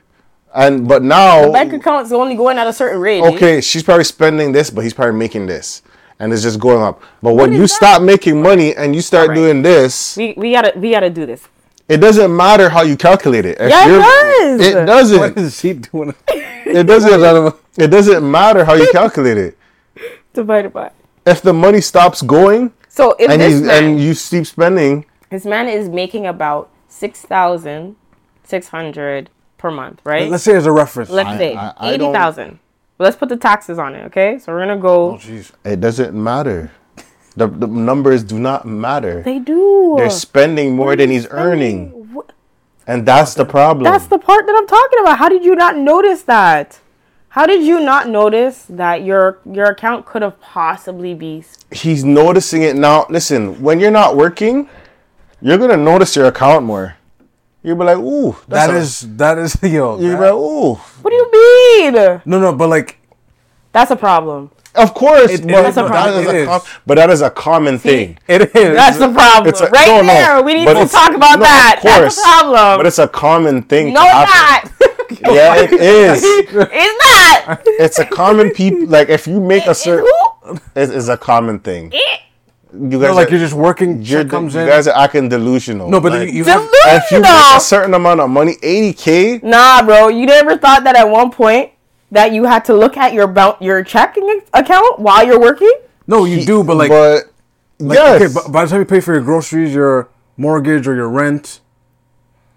And 0.54 0.86
but 0.88 1.02
now 1.04 1.46
the 1.46 1.52
bank 1.52 1.72
account's 1.72 2.12
only 2.12 2.36
going 2.36 2.58
at 2.58 2.68
a 2.68 2.74
certain 2.74 3.00
rate. 3.00 3.24
okay, 3.24 3.62
she's 3.62 3.82
probably 3.84 4.04
spending 4.04 4.52
this, 4.52 4.70
but 4.70 4.82
he's 4.84 4.94
probably 4.94 5.16
making 5.18 5.46
this, 5.48 5.82
and 6.20 6.34
it's 6.34 6.42
just 6.44 6.60
going 6.60 6.84
up. 6.84 7.02
But 7.24 7.36
when 7.36 7.54
you 7.54 7.62
that? 7.62 7.68
stop 7.70 8.02
making 8.02 8.42
money 8.42 8.76
and 8.76 8.94
you 8.94 9.02
start 9.02 9.30
Alright. 9.30 9.38
doing 9.38 9.62
this, 9.62 10.18
We, 10.18 10.34
we 10.36 10.52
gotta 10.52 10.74
we 10.76 10.92
gotta 10.92 11.10
do 11.10 11.26
this. 11.26 11.42
it 11.88 11.98
doesn't 11.98 12.36
matter 12.36 12.68
how 12.68 12.82
you 12.82 12.98
calculate 12.98 13.46
it. 13.46 13.58
If 13.62 13.70
Yeah, 13.70 13.86
it 13.86 13.90
you're- 13.90 14.04
does. 14.04 14.68
It 14.68 14.86
doesn't. 14.86 15.38
is 15.38 15.62
he 15.62 15.74
doing? 15.74 16.14
It 16.28 16.84
doesn't. 16.86 17.56
It 17.78 17.88
doesn't 17.88 18.30
matter 18.30 18.66
how 18.66 18.74
you 18.74 18.90
calculate 18.92 19.38
it. 19.38 19.58
Divided 20.34 20.74
by. 20.74 20.92
If 21.26 21.42
the 21.42 21.54
money 21.54 21.82
stops 21.82 22.22
going 22.22 22.74
So 22.90 23.16
if 23.20 23.30
and 23.30 23.42
this 23.42 23.62
man, 23.62 23.84
and 23.84 24.00
you 24.02 24.16
keep 24.16 24.46
spending, 24.46 25.06
this 25.30 25.46
man 25.46 25.68
is 25.68 25.88
making 25.90 26.26
about 26.26 26.70
six 26.88 27.22
thousand 27.22 27.96
six 28.44 28.68
hundred 28.70 29.30
per 29.58 29.72
month, 29.72 30.02
right? 30.04 30.30
Let's 30.30 30.44
say 30.44 30.56
as 30.56 30.66
a 30.66 30.72
reference. 30.72 31.10
Let's 31.10 31.30
I- 31.30 31.38
say 31.38 31.56
I- 31.56 31.74
I 31.78 31.94
eighty. 31.94 32.60
Let's 32.98 33.18
put 33.18 33.30
the 33.30 33.38
taxes 33.38 33.80
on 33.80 33.96
it, 33.96 34.06
okay? 34.06 34.38
So 34.38 34.52
we're 34.52 34.60
gonna 34.60 34.78
go. 34.78 35.14
oh, 35.14 35.18
jeez. 35.18 35.52
it 35.64 35.80
doesn't 35.80 36.14
matter. 36.14 36.72
The, 37.36 37.48
the 37.48 37.66
numbers 37.66 38.24
do 38.24 38.38
not 38.38 38.66
matter. 38.68 39.24
they 39.24 39.40
do. 39.40 39.96
They're 39.98 40.10
spending 40.10 40.76
more 40.76 40.96
than 40.96 41.10
he's 41.10 41.28
earning, 41.32 42.14
Wh- 42.14 42.30
and 42.86 43.06
that's 43.06 43.34
the 43.34 43.46
problem. 43.46 43.86
That's 43.86 44.06
the 44.08 44.20
part 44.20 44.46
that 44.46 44.56
I'm 44.56 44.68
talking 44.68 45.00
about. 45.00 45.18
How 45.18 45.30
did 45.30 45.44
you 45.44 45.56
not 45.56 45.78
notice 45.78 46.24
that? 46.24 46.80
How 47.32 47.46
did 47.46 47.64
you 47.64 47.80
not 47.80 48.10
notice 48.10 48.66
that 48.70 49.04
your 49.04 49.40
your 49.46 49.68
account 49.68 50.06
could 50.06 50.22
have 50.22 50.40
possibly 50.42 51.14
be 51.14 51.44
he's 51.72 52.04
noticing 52.04 52.62
it 52.64 52.76
now. 52.76 53.06
Listen, 53.10 53.62
when 53.62 53.80
you're 53.80 53.90
not 53.92 54.18
working, 54.18 54.68
you're 55.42 55.58
gonna 55.58 55.78
notice 55.78 56.14
your 56.16 56.26
account 56.26 56.66
more. 56.66 56.98
You'll 57.64 57.78
be 57.78 57.86
like, 57.86 57.98
ooh, 58.00 58.36
that's 58.50 58.68
That 58.68 58.76
a- 58.76 58.78
is 58.78 59.18
that 59.18 59.38
is 59.38 59.58
yo. 59.64 59.98
You'll 60.00 60.18
be 60.18 60.24
like, 60.24 60.34
ooh. 60.34 60.74
What 61.02 61.12
do 61.12 61.16
you 61.16 61.32
mean? 61.32 61.94
no, 62.26 62.40
no, 62.40 62.54
but 62.54 62.68
like 62.68 62.98
That's 63.72 63.92
a 63.92 63.96
problem. 63.96 64.52
Of 64.76 64.94
course, 64.94 65.32
It- 65.32 65.42
but, 65.44 65.52
it- 65.52 65.64
That's 65.64 65.78
a 65.78 65.86
problem. 65.88 66.24
is 66.26 66.34
It 66.34 66.42
a 66.44 66.46
com- 66.48 66.62
but 66.86 66.96
that 66.96 67.10
is 67.10 67.22
a 67.22 67.30
common 67.30 67.80
thing. 67.80 68.18
it 68.28 68.42
is. 68.56 68.76
That's 68.76 68.98
the 68.98 69.08
problem. 69.12 69.48
It's 69.48 69.62
a- 69.62 69.70
right 69.70 69.88
no, 69.88 70.02
no, 70.02 70.08
there. 70.08 70.42
We 70.44 70.54
need 70.54 70.66
to 70.66 70.86
talk 70.88 71.14
about 71.16 71.40
no, 71.40 71.46
that. 71.46 71.76
Of 71.78 71.84
That's 71.84 72.18
a 72.18 72.22
problem. 72.22 72.80
But 72.80 72.86
it's 72.88 73.00
a 73.00 73.08
common 73.08 73.64
thing. 73.64 73.94
no, 73.94 74.02
to 74.04 74.91
it's 75.12 75.22
Yeah, 75.38 75.56
it 75.56 75.74
is. 75.74 76.22
it's 76.24 76.54
not. 77.46 77.62
It's 77.66 78.00
a 78.00 78.06
common 78.06 78.52
people. 78.52 78.88
Like 78.88 79.10
if 79.10 79.28
you 79.28 79.40
make 79.42 79.66
a 79.66 79.76
certain, 79.76 80.08
it's, 80.76 80.92
it's 80.92 81.08
a 81.08 81.18
common 81.18 81.60
thing. 81.60 81.92
You 81.94 82.00
No, 82.74 83.00
guys, 83.00 83.16
like 83.16 83.28
are, 83.28 83.32
you're 83.32 83.40
just 83.40 83.54
working. 83.54 84.02
you're, 84.02 84.24
Check 84.24 84.32
comes 84.32 84.54
you 84.56 84.62
in. 84.62 84.68
guys 84.68 84.88
are 84.88 84.96
acting 84.98 85.28
delusional. 85.28 85.90
no, 85.90 86.00
but 86.00 86.14
Like, 86.14 86.30
you, 86.30 86.36
you 86.40 86.44
have. 86.46 86.62
if 86.72 87.12
you 87.12 87.20
make 87.20 87.30
a 87.56 87.60
certain 87.60 87.94
amount 87.94 88.22
of 88.22 88.30
money, 88.30 88.56
80k, 88.64 89.44
Nah, 89.44 89.84
bro. 89.84 90.08
You 90.08 90.26
never 90.26 90.58
thought 90.58 90.84
that 90.86 90.96
at 90.96 91.10
one 91.10 91.32
point 91.32 91.72
that 92.12 92.32
you 92.32 92.46
had 92.46 92.64
to 92.66 92.74
look 92.74 92.96
at 92.98 93.14
your 93.14 93.28
bou- 93.28 93.58
your 93.60 93.84
checking 93.84 94.42
account 94.54 95.00
while 95.00 95.26
you're 95.26 95.40
working? 95.40 95.72
No, 96.08 96.24
you 96.26 96.46
do, 96.46 96.64
but 96.64 96.78
like, 96.78 96.90
but 96.90 97.26
like 97.80 97.98
yes, 97.98 98.22
okay, 98.22 98.34
but 98.34 98.52
by 98.52 98.64
the 98.64 98.70
time 98.72 98.80
you 98.80 98.86
pay 98.86 99.00
for 99.02 99.14
your 99.14 99.22
groceries, 99.24 99.74
your 99.74 100.10
mortgage, 100.38 100.88
or 100.88 100.96
your 100.96 101.10
rent, 101.10 101.60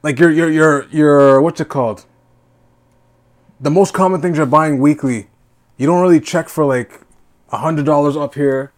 like 0.03 0.19
your 0.21 0.31
your 0.31 0.49
your 0.51 0.87
your 0.91 1.41
what's 1.43 1.61
it 1.61 1.69
called? 1.69 2.05
The 3.65 3.71
most 3.71 3.95
common 3.95 4.21
things 4.21 4.37
you're 4.37 4.45
buying 4.59 4.79
weekly, 4.79 5.29
you 5.79 5.87
don't 5.87 6.03
really 6.03 6.21
check 6.21 6.51
for 6.51 6.67
like 6.67 7.01
a 7.51 7.57
hundred 7.57 7.87
dollars 7.87 8.15
up 8.15 8.35
here, 8.35 8.73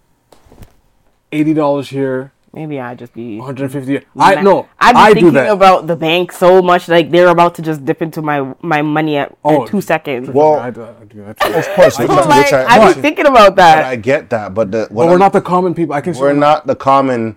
eighty 1.32 1.54
dollars 1.54 1.88
here, 1.88 2.32
Maybe 2.56 2.78
I 2.80 2.94
just 2.94 3.12
be. 3.12 3.36
one 3.36 3.46
hundred 3.46 3.72
fifty. 3.72 4.00
I 4.16 4.40
know. 4.40 4.68
I've 4.80 4.94
been 4.94 5.02
I 5.02 5.06
thinking 5.08 5.24
do 5.24 5.30
that. 5.32 5.50
about 5.52 5.88
the 5.88 5.96
bank 5.96 6.30
so 6.30 6.62
much, 6.62 6.88
like 6.88 7.10
they're 7.10 7.28
about 7.28 7.56
to 7.56 7.62
just 7.62 7.84
dip 7.84 8.00
into 8.00 8.22
my 8.22 8.54
my 8.62 8.80
money 8.80 9.18
at, 9.18 9.36
Oh, 9.44 9.64
at 9.64 9.68
two 9.68 9.80
seconds. 9.82 10.30
well, 10.30 10.54
I 10.54 10.70
do, 10.70 10.84
I 10.84 11.04
do 11.04 11.24
that 11.24 11.40
too. 11.40 11.52
of 11.52 11.68
course, 11.74 11.98
I'm 11.98 12.06
like, 12.06 12.52
I, 12.52 12.64
I've 12.88 12.96
thinking 12.96 13.26
about 13.26 13.56
that. 13.56 13.84
I 13.84 13.96
get 13.96 14.30
that, 14.30 14.54
but 14.54 14.70
the 14.70 14.86
But 14.88 15.06
we're 15.10 15.18
not 15.18 15.32
the 15.34 15.42
common 15.42 15.74
people. 15.74 15.94
I 15.94 16.00
can. 16.00 16.14
we're 16.14 16.32
not 16.32 16.66
the 16.66 16.76
common. 16.76 17.36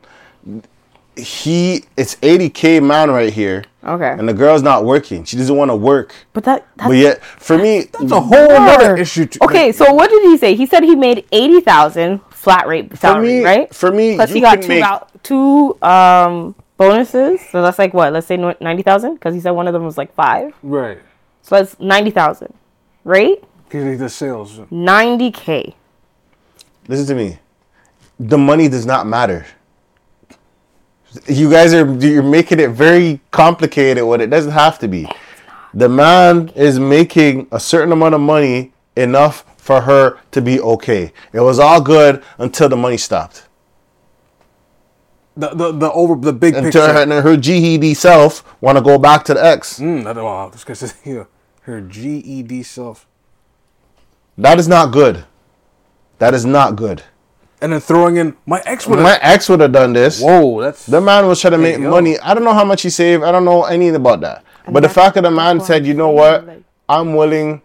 He 1.20 1.84
it's 1.98 2.16
80k 2.16 2.82
man 2.84 3.10
right 3.12 3.32
here, 3.32 3.64
Okay. 3.84 4.10
and 4.12 4.28
the 4.28 4.34
girl's 4.34 4.62
not 4.64 4.86
working. 4.86 5.24
She 5.24 5.38
doesn't 5.38 5.56
want 5.56 5.70
to 5.72 5.76
work. 5.76 6.14
But 6.34 6.44
that 6.46 6.66
that's 6.76 6.88
But 6.90 6.98
yet, 6.98 7.24
for 7.24 7.58
me, 7.58 7.78
It's 8.00 8.12
a 8.12 8.20
whole 8.20 8.52
other 8.52 8.98
issue. 8.98 9.26
To, 9.26 9.44
Okay, 9.46 9.72
so 9.72 9.94
what 9.94 10.10
did 10.10 10.24
he 10.24 10.38
say? 10.38 10.56
He 10.56 10.66
said 10.66 10.84
he 10.84 10.96
made 10.96 11.26
eighty 11.32 11.62
thousand 11.62 12.22
flat 12.32 12.68
rate 12.68 12.90
for 12.92 12.96
salary, 12.98 13.40
me, 13.40 13.44
right? 13.46 13.74
for 13.76 13.92
me, 13.92 14.16
Plus 14.16 14.30
you 14.30 14.36
he 14.36 14.42
got 14.42 14.54
can 14.54 14.62
two 14.62 14.68
make 14.70 14.84
out, 14.84 15.24
two 15.24 15.78
um 15.82 16.56
bonuses, 16.78 17.42
so 17.52 17.62
that's 17.62 17.78
like 17.80 17.94
what? 17.94 18.14
Let's 18.14 18.28
say 18.28 18.38
ninety 18.38 18.84
thousand, 18.84 19.16
because 19.16 19.34
he 19.34 19.42
said 19.42 19.52
one 19.52 19.68
of 19.68 19.74
them 19.74 19.84
was 19.84 19.98
like 19.98 20.14
five, 20.16 20.54
Right. 20.64 20.98
so 21.42 21.56
that's 21.56 21.80
ninety 21.80 22.12
thousand, 22.12 22.54
right? 23.04 23.44
Because 23.66 23.84
he 23.86 23.98
does 23.98 24.14
sales. 24.16 24.60
Ninety 24.72 25.32
k. 25.32 25.76
listen 26.88 27.06
to 27.08 27.16
me. 27.16 27.38
The 28.20 28.38
money 28.38 28.68
does 28.68 28.86
not 28.86 29.08
matter. 29.08 29.46
You 31.28 31.50
guys 31.50 31.74
are 31.74 31.92
you're 31.96 32.24
making 32.24 32.60
it 32.60 32.70
very 32.72 33.20
complicated 33.32 34.04
when 34.06 34.22
it 34.22 34.30
doesn't 34.30 34.52
have 34.52 34.78
to 34.80 34.88
be. 34.88 35.08
The 35.74 35.90
man 35.90 36.50
is 36.50 36.80
making 36.80 37.48
a 37.52 37.60
certain 37.60 37.92
amount 37.92 38.16
of 38.16 38.22
money 38.22 38.74
enough 38.96 39.44
for 39.58 39.82
her 39.82 40.20
to 40.32 40.42
be 40.42 40.60
okay. 40.60 41.12
It 41.34 41.40
was 41.42 41.60
all 41.60 41.82
good 41.82 42.24
until 42.38 42.70
the 42.70 42.76
money 42.76 42.98
stopped. 42.98 43.48
The 45.38 45.50
the 45.50 45.72
the 45.72 45.92
over 45.92 46.16
the 46.16 46.34
big 46.34 46.56
Until 46.56 46.72
picture. 46.86 46.94
her, 46.94 47.02
and 47.04 47.12
her 47.12 47.38
GED 47.38 47.94
self 47.94 48.44
want 48.62 48.78
to 48.78 48.84
go 48.84 48.98
back 48.98 49.24
to 49.26 49.34
the 49.34 49.46
ex. 49.46 49.80
Mm, 49.80 50.04
that, 50.04 50.16
wow, 50.18 50.50
this 50.50 50.64
guy 50.64 50.74
says 50.74 50.96
here, 51.04 51.28
her 51.62 51.82
GED 51.82 52.64
self, 52.64 53.08
That 54.38 54.60
is 54.60 54.68
not 54.68 54.92
good. 54.92 55.26
That 56.18 56.34
is 56.34 56.46
not 56.46 56.76
good. 56.76 57.04
And 57.62 57.74
then 57.74 57.80
throwing 57.80 58.18
in 58.18 58.36
my 58.46 58.62
ex 58.66 58.88
would 58.88 59.00
My 59.00 59.12
have. 59.12 59.20
ex 59.22 59.50
would 59.50 59.60
have 59.60 59.72
done 59.72 59.94
this. 59.94 60.22
Whoa, 60.22 60.62
that's 60.62 60.86
The 60.86 61.02
man 61.02 61.28
was 61.28 61.42
trying 61.42 61.52
to 61.54 61.58
make 61.58 61.78
yo. 61.80 61.90
money. 61.90 62.20
I 62.20 62.34
don't 62.34 62.44
know 62.44 62.54
how 62.54 62.66
much 62.66 62.82
he 62.84 62.90
saved. 62.90 63.24
I 63.24 63.32
don't 63.32 63.46
know 63.46 63.64
anything 63.66 63.96
about 63.96 64.22
that. 64.22 64.44
but 64.68 64.82
the 64.84 64.90
fact 64.90 65.16
that 65.16 65.22
the 65.22 65.32
man 65.32 65.60
said, 65.60 65.86
you 65.86 65.94
know 65.94 66.10
what? 66.10 66.46
like- 66.48 66.64
I'm 66.88 67.16
willing. 67.16 67.62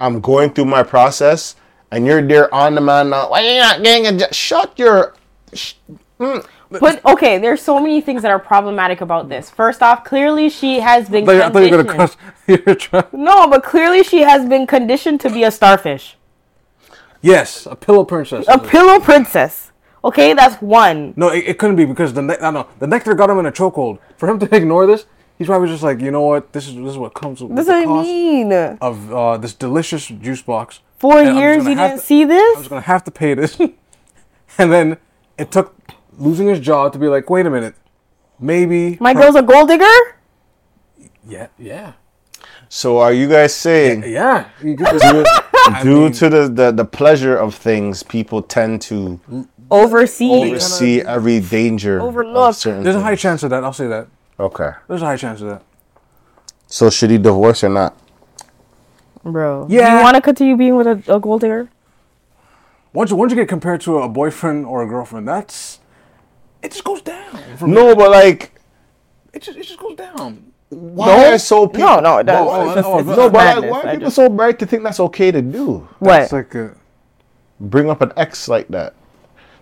I'm 0.00 0.20
going 0.20 0.50
through 0.52 0.66
my 0.66 0.82
process. 0.82 1.56
And 1.90 2.04
you're 2.04 2.20
there 2.20 2.52
on 2.52 2.74
the 2.74 2.80
man 2.80 3.10
now. 3.10 3.30
Why 3.30 3.40
you 3.40 3.60
not 3.60 3.82
getting 3.82 4.06
a 4.08 4.18
job? 4.18 4.32
Shut 4.34 4.78
your. 4.78 5.14
Sh- 5.54 5.74
mm. 6.18 6.44
But 6.68 7.02
okay, 7.06 7.38
there's 7.38 7.62
so 7.62 7.78
many 7.78 8.00
things 8.00 8.22
that 8.22 8.30
are 8.32 8.40
problematic 8.40 9.00
about 9.00 9.28
this. 9.28 9.48
First 9.48 9.82
off, 9.82 10.02
clearly 10.04 10.48
she 10.50 10.80
has 10.80 11.08
been 11.08 11.26
I 11.28 11.48
thought 11.48 11.60
you 11.60 11.70
were 11.76 11.84
gonna 11.84 12.08
conditioned. 12.08 12.90
cross. 12.90 13.04
No, 13.12 13.46
but 13.48 13.62
clearly 13.62 14.02
she 14.02 14.22
has 14.22 14.46
been 14.48 14.66
conditioned 14.66 15.20
to 15.20 15.30
be 15.30 15.44
a 15.44 15.50
starfish, 15.52 16.15
Yes, 17.26 17.66
a 17.66 17.74
pillow 17.76 18.04
princess. 18.04 18.44
a 18.48 18.58
pillow 18.58 18.98
princess. 19.00 19.72
Okay, 20.04 20.34
that's 20.34 20.60
one. 20.62 21.12
no, 21.16 21.28
it, 21.30 21.44
it 21.50 21.58
couldn't 21.58 21.76
be 21.76 21.84
because 21.84 22.12
the 22.14 22.22
ne- 22.22 22.34
I 22.34 22.50
don't 22.52 22.54
know 22.54 22.66
the 22.78 22.86
nectar 22.86 23.14
got 23.14 23.28
him 23.30 23.38
in 23.40 23.46
a 23.46 23.52
chokehold. 23.52 23.98
For 24.16 24.28
him 24.28 24.38
to 24.38 24.54
ignore 24.60 24.86
this, 24.86 25.06
he's 25.38 25.48
probably 25.48 25.68
just 25.68 25.82
like, 25.82 26.00
you 26.00 26.10
know 26.12 26.22
what? 26.22 26.52
This 26.52 26.68
is 26.68 26.74
this 26.76 26.92
is 26.94 26.98
what 26.98 27.12
comes 27.14 27.42
with 27.42 27.56
That's 27.56 27.66
the 27.66 27.72
what 27.74 27.82
I 27.82 27.84
cost 27.84 28.06
mean. 28.08 28.52
of 28.52 29.12
uh, 29.12 29.36
this 29.38 29.52
delicious 29.54 30.06
juice 30.06 30.42
box. 30.42 30.80
Four 30.98 31.18
And 31.18 31.28
I'm 31.30 31.34
just 31.34 31.40
years 31.42 31.56
gonna 31.58 31.70
you 31.70 31.76
have 31.76 31.90
didn't 31.90 32.00
to- 32.00 32.06
see 32.06 32.22
I 32.22 32.26
was 32.26 32.56
this? 32.58 32.68
gonna 32.68 32.80
have 32.82 33.04
to 33.04 33.10
pay 33.10 33.34
this, 33.34 33.58
and 34.58 34.72
then 34.72 34.96
it 35.36 35.50
took 35.50 35.74
losing 36.16 36.46
his 36.46 36.60
job 36.60 36.92
to 36.92 36.98
be 36.98 37.08
like, 37.08 37.28
wait 37.28 37.44
a 37.46 37.50
minute, 37.50 37.74
maybe 38.38 38.96
My 39.00 39.12
girl's 39.12 39.34
a 39.36 39.42
gold 39.42 39.68
digger? 39.68 39.98
Yeah, 41.28 41.48
yeah, 41.58 41.92
so 42.68 42.98
are 42.98 43.12
you 43.12 43.28
guys 43.28 43.52
saying 43.54 44.04
yeah. 44.06 44.48
You 44.62 44.76
get 44.76 44.92
this- 44.92 45.28
due 45.82 46.00
mean- 46.04 46.12
to 46.12 46.28
the, 46.28 46.48
the, 46.48 46.72
the 46.72 46.84
pleasure 46.84 47.36
of 47.36 47.54
things, 47.54 48.02
people 48.02 48.42
tend 48.42 48.82
to 48.82 49.20
Overseas. 49.70 50.46
oversee 50.52 51.00
every 51.00 51.40
danger 51.40 52.00
Overlook. 52.00 52.50
of 52.50 52.56
certain 52.56 52.82
There's 52.84 52.96
a 52.96 53.00
high 53.02 53.16
chance 53.16 53.42
of 53.42 53.50
that. 53.50 53.64
I'll 53.64 53.72
say 53.72 53.86
that. 53.88 54.08
Okay. 54.38 54.70
There's 54.88 55.02
a 55.02 55.06
high 55.06 55.16
chance 55.16 55.40
of 55.40 55.48
that. 55.48 55.62
So 56.68 56.90
should 56.90 57.10
he 57.10 57.18
divorce 57.18 57.64
or 57.64 57.68
not? 57.68 57.96
Bro. 59.24 59.66
Yeah. 59.70 59.96
You 59.98 60.02
want 60.04 60.14
to 60.16 60.20
continue 60.20 60.56
being 60.56 60.76
with 60.76 60.86
a, 60.86 61.14
a 61.14 61.20
gold 61.20 61.40
digger? 61.40 61.68
Once 62.92 63.12
once 63.12 63.30
you 63.30 63.36
get 63.36 63.48
compared 63.48 63.80
to 63.82 63.98
a 63.98 64.08
boyfriend 64.08 64.64
or 64.66 64.82
a 64.82 64.86
girlfriend, 64.88 65.26
that's 65.28 65.80
it 66.62 66.70
just 66.72 66.84
goes 66.84 67.02
down. 67.02 67.56
From- 67.56 67.72
No, 67.72 67.94
but 67.94 68.10
like, 68.10 68.52
It 69.32 69.42
just 69.42 69.58
it 69.58 69.64
just 69.64 69.78
goes 69.78 69.96
down. 69.96 70.52
Why 70.70 71.32
are 71.32 71.38
so 71.38 71.66
people? 71.68 71.80
No, 71.88 72.00
no, 72.00 72.18
it 72.18 72.24
does. 72.24 72.46
Oh, 72.48 72.66
It's 72.66 72.74
just- 72.74 72.88
oh, 72.88 72.98
it's 72.98 73.08
oh, 73.08 73.14
No, 73.16 73.30
but 73.30 73.34
like, 73.34 73.54
madness. 73.54 73.70
why 73.70 73.78
are 73.80 73.90
people 73.92 73.98
just- 74.06 74.16
so 74.16 74.28
bright 74.28 74.58
to 74.58 74.66
think 74.66 74.82
that's 74.82 75.00
okay 75.00 75.30
to 75.30 75.42
do? 75.42 75.88
What? 75.98 76.22
It's 76.22 76.32
like 76.32 76.54
uh, 76.56 76.68
Bring 77.60 77.88
up 77.88 78.02
an 78.02 78.12
ex 78.16 78.48
like 78.48 78.68
that. 78.68 78.94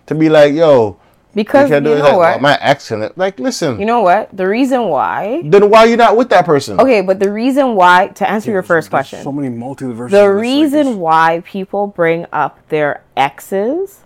To 0.07 0.15
be 0.15 0.29
like, 0.29 0.53
yo, 0.53 0.97
because 1.33 1.69
you 1.69 1.75
you 1.75 1.81
can't 1.81 1.85
do 1.85 1.93
it. 1.93 1.99
know 1.99 2.03
Like, 2.17 2.17
what? 2.17 2.37
"Oh, 2.37 2.41
my 2.41 2.57
ex 2.61 2.91
in 2.91 3.01
it. 3.03 3.17
Like, 3.17 3.39
listen, 3.39 3.79
You 3.79 3.85
know 3.85 4.01
what? 4.01 4.29
The 4.35 4.47
reason 4.47 4.83
why. 4.89 5.41
then 5.45 5.69
why 5.69 5.85
you 5.85 5.95
not 5.97 6.17
with 6.17 6.29
that 6.29 6.45
person? 6.45 6.79
Okay, 6.79 7.01
but 7.01 7.19
the 7.19 7.31
reason 7.31 7.75
why, 7.75 8.07
to 8.15 8.29
answer 8.29 8.51
your 8.51 8.63
first 8.63 8.89
question, 8.89 9.21
So 9.23 9.31
many 9.31 9.49
multiverses. 9.55 10.09
the 10.11 10.25
in 10.25 10.35
this, 10.35 10.35
like, 10.35 10.41
reason 10.41 10.99
why 10.99 11.41
people 11.45 11.87
bring 11.87 12.25
up 12.33 12.59
their 12.69 13.03
exes 13.17 14.01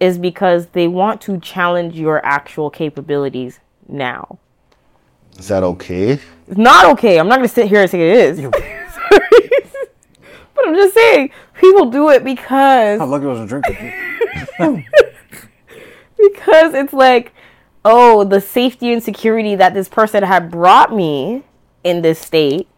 is 0.00 0.18
because 0.18 0.66
they 0.68 0.86
want 0.88 1.20
to 1.22 1.38
challenge 1.40 1.98
your 1.98 2.24
actual 2.24 2.68
capabilities 2.70 3.58
now. 3.88 4.38
Is 5.38 5.48
that 5.48 5.62
okay? 5.62 6.12
It's 6.48 6.56
not 6.56 6.86
okay. 6.92 7.18
I'm 7.18 7.28
not 7.28 7.36
going 7.36 7.48
to 7.48 7.54
sit 7.54 7.68
here 7.68 7.82
and 7.82 7.90
say 7.90 8.10
it 8.10 8.38
is. 8.38 8.50
But 10.56 10.68
I'm 10.68 10.74
just 10.74 10.94
saying, 10.94 11.30
people 11.60 11.90
do 11.90 12.08
it 12.08 12.24
because 12.24 12.98
I'm 12.98 13.10
lucky 13.10 13.26
I 13.26 13.28
wasn't 13.28 13.48
drinking. 13.50 13.92
because 16.16 16.72
it's 16.74 16.94
like, 16.94 17.34
oh, 17.84 18.24
the 18.24 18.40
safety 18.40 18.90
and 18.92 19.02
security 19.02 19.54
that 19.54 19.74
this 19.74 19.86
person 19.88 20.22
had 20.22 20.50
brought 20.50 20.94
me 20.94 21.42
in 21.84 22.00
this 22.00 22.18
state 22.18 22.68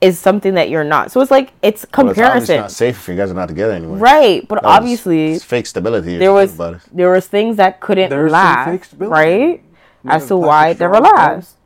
is 0.00 0.18
something 0.18 0.54
that 0.54 0.70
you're 0.70 0.84
not. 0.84 1.10
So 1.10 1.20
it's 1.20 1.32
like 1.32 1.52
it's 1.62 1.84
Well, 1.96 2.08
it's 2.08 2.48
not 2.48 2.70
safe 2.70 2.96
if 2.96 3.08
you 3.08 3.16
guys 3.16 3.30
are 3.30 3.34
not 3.34 3.48
together 3.48 3.72
anymore. 3.72 3.98
Right, 3.98 4.46
but 4.46 4.62
That 4.62 4.68
obviously 4.68 5.32
it's 5.32 5.44
fake 5.44 5.66
stability. 5.66 6.16
there 6.16 6.32
was 6.32 6.56
there 6.92 7.10
was 7.10 7.26
things 7.26 7.56
that 7.56 7.80
couldn't 7.80 8.10
There's 8.10 8.32
last, 8.32 8.94
right? 8.96 9.62
As 10.06 10.28
to 10.28 10.36
why 10.36 10.68
it 10.68 10.80
never 10.80 10.94
straws, 10.94 11.12
lasts. 11.12 11.56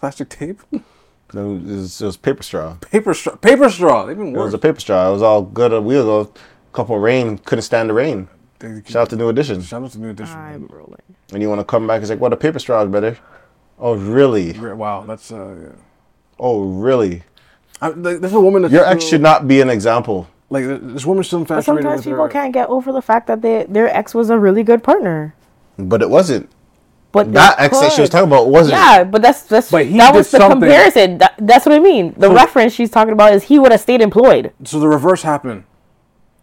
Plastic 0.00 0.28
tape, 0.30 0.60
It 0.72 1.36
was, 1.36 2.02
it 2.02 2.06
was 2.06 2.16
paper 2.16 2.42
straw. 2.42 2.74
paper 2.80 3.14
straw, 3.14 3.36
paper 3.36 3.70
straw. 3.70 4.10
Even 4.10 4.34
It 4.34 4.38
was 4.38 4.52
a 4.54 4.58
paper 4.58 4.80
straw. 4.80 5.08
It 5.08 5.12
was 5.12 5.22
all 5.22 5.42
good 5.42 5.72
a 5.72 5.80
wheel 5.80 6.02
ago. 6.02 6.32
A 6.32 6.74
couple 6.76 6.98
rain 6.98 7.38
couldn't 7.38 7.62
stand 7.62 7.88
the 7.90 7.94
rain. 7.94 8.28
Shout 8.84 9.02
out 9.02 9.10
to 9.10 9.16
New 9.16 9.28
Edition. 9.28 9.62
Shout 9.62 9.82
out 9.84 9.90
to 9.92 10.00
New 10.00 10.08
Edition. 10.10 10.36
I'm 10.36 10.66
rolling. 10.66 11.00
And 11.32 11.40
you 11.40 11.48
want 11.48 11.60
to 11.60 11.64
come 11.64 11.86
back? 11.86 12.00
It's 12.00 12.10
like, 12.10 12.18
what 12.20 12.32
a 12.32 12.36
paper 12.36 12.58
straw 12.58 12.82
is 12.82 12.90
better. 12.90 13.16
Oh 13.78 13.94
really? 13.94 14.58
Wow, 14.58 15.04
that's 15.06 15.30
uh. 15.30 15.56
Yeah. 15.62 15.68
Oh 16.38 16.62
really? 16.64 17.22
I, 17.80 17.88
like, 17.88 18.20
there's 18.20 18.32
a 18.34 18.40
woman 18.40 18.62
that 18.62 18.72
Your 18.72 18.84
ex 18.84 19.04
should 19.04 19.22
not 19.22 19.46
be 19.48 19.60
an 19.60 19.70
example. 19.70 20.26
like 20.50 20.64
this 20.66 21.06
woman's 21.06 21.28
still 21.28 21.38
But 21.44 21.58
infatuated 21.58 21.82
sometimes 21.84 21.98
with 21.98 22.04
people 22.12 22.24
her. 22.24 22.28
can't 22.28 22.52
get 22.52 22.68
over 22.68 22.90
the 22.92 23.00
fact 23.02 23.26
that 23.28 23.40
they, 23.40 23.64
their 23.68 23.88
ex 23.96 24.14
was 24.14 24.30
a 24.30 24.38
really 24.38 24.62
good 24.64 24.82
partner. 24.82 25.34
But 25.78 26.02
it 26.02 26.10
wasn't. 26.10 26.50
But 27.12 27.32
That 27.32 27.58
they 27.58 27.64
ex 27.64 27.80
that 27.80 27.92
she 27.92 28.00
was 28.02 28.10
talking 28.10 28.28
about 28.28 28.48
wasn't. 28.48 28.78
Yeah, 28.78 29.02
but 29.04 29.20
that's 29.20 29.42
that's 29.42 29.70
But 29.70 29.86
he 29.86 29.98
that 29.98 30.14
was 30.14 30.30
the 30.30 30.38
something. 30.38 30.60
comparison. 30.60 31.18
That, 31.18 31.34
that's 31.38 31.66
what 31.66 31.74
I 31.74 31.80
mean. 31.80 32.14
The 32.16 32.30
reference 32.30 32.72
she's 32.72 32.90
talking 32.90 33.12
about 33.12 33.32
is 33.34 33.44
he 33.44 33.58
would 33.58 33.72
have 33.72 33.80
stayed 33.80 34.00
employed. 34.00 34.52
So 34.64 34.78
the 34.78 34.86
reverse 34.88 35.22
happened. 35.22 35.64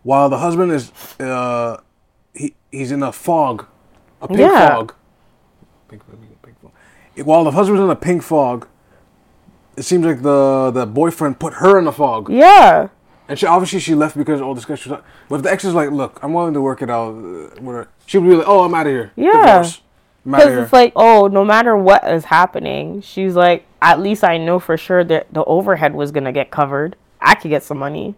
While 0.03 0.29
the 0.29 0.39
husband 0.39 0.71
is 0.73 0.91
uh, 1.21 1.77
he 2.33 2.53
he's 2.71 2.91
in 2.91 3.01
a 3.01 3.11
fog, 3.13 3.65
a 4.21 4.27
pink 4.27 4.39
Yeah. 4.41 4.69
fog. 4.75 4.93
Pink, 5.89 6.01
pink, 6.05 6.41
pink 6.41 6.55
fog. 6.61 6.71
While 7.25 7.43
the 7.45 7.51
husband's 7.51 7.81
in 7.81 7.89
a 7.89 7.95
pink 7.95 8.21
fog, 8.23 8.67
it 9.77 9.83
seems 9.83 10.05
like 10.05 10.21
the 10.21 10.71
the 10.73 10.85
boyfriend 10.85 11.39
put 11.39 11.55
her 11.55 11.77
in 11.79 11.85
the 11.85 11.91
fog, 11.93 12.29
Yeah. 12.29 12.89
and 13.29 13.39
she 13.39 13.45
obviously 13.45 13.79
she 13.79 13.95
left 13.95 14.17
because 14.17 14.41
all 14.41 14.53
this 14.53 14.65
guy 14.65 14.75
she 14.75 14.89
was. 14.89 14.99
But 15.29 15.35
if 15.37 15.41
the 15.43 15.51
ex 15.51 15.63
is 15.63 15.73
like, 15.73 15.91
look, 15.91 16.19
I'm 16.21 16.33
willing 16.33 16.53
to 16.55 16.61
work 16.61 16.81
it 16.81 16.89
out, 16.89 17.11
uh, 17.11 17.61
with 17.61 17.75
her, 17.75 17.87
she 18.05 18.17
would 18.17 18.29
be 18.29 18.35
like, 18.35 18.47
oh, 18.47 18.63
I'm 18.63 18.73
out 18.73 18.87
of 18.87 18.91
here. 18.91 19.11
Yeah. 19.15 19.31
Divorce. 19.45 19.81
I'm 20.27 20.35
out 20.35 20.41
of 20.41 20.47
Because 20.49 20.63
it's 20.65 20.73
like, 20.73 20.93
oh, 20.95 21.27
no 21.27 21.43
matter 21.45 21.75
what 21.77 22.03
is 22.07 22.25
happening, 22.25 23.01
she's 23.01 23.35
like, 23.35 23.65
at 23.81 23.99
least 23.99 24.23
I 24.23 24.37
know 24.37 24.59
for 24.59 24.75
sure 24.77 25.03
that 25.05 25.33
the 25.33 25.43
overhead 25.45 25.93
was 25.95 26.11
gonna 26.11 26.31
get 26.33 26.51
covered. 26.51 26.95
I 27.21 27.35
could 27.35 27.49
get 27.49 27.63
some 27.63 27.77
money. 27.79 28.15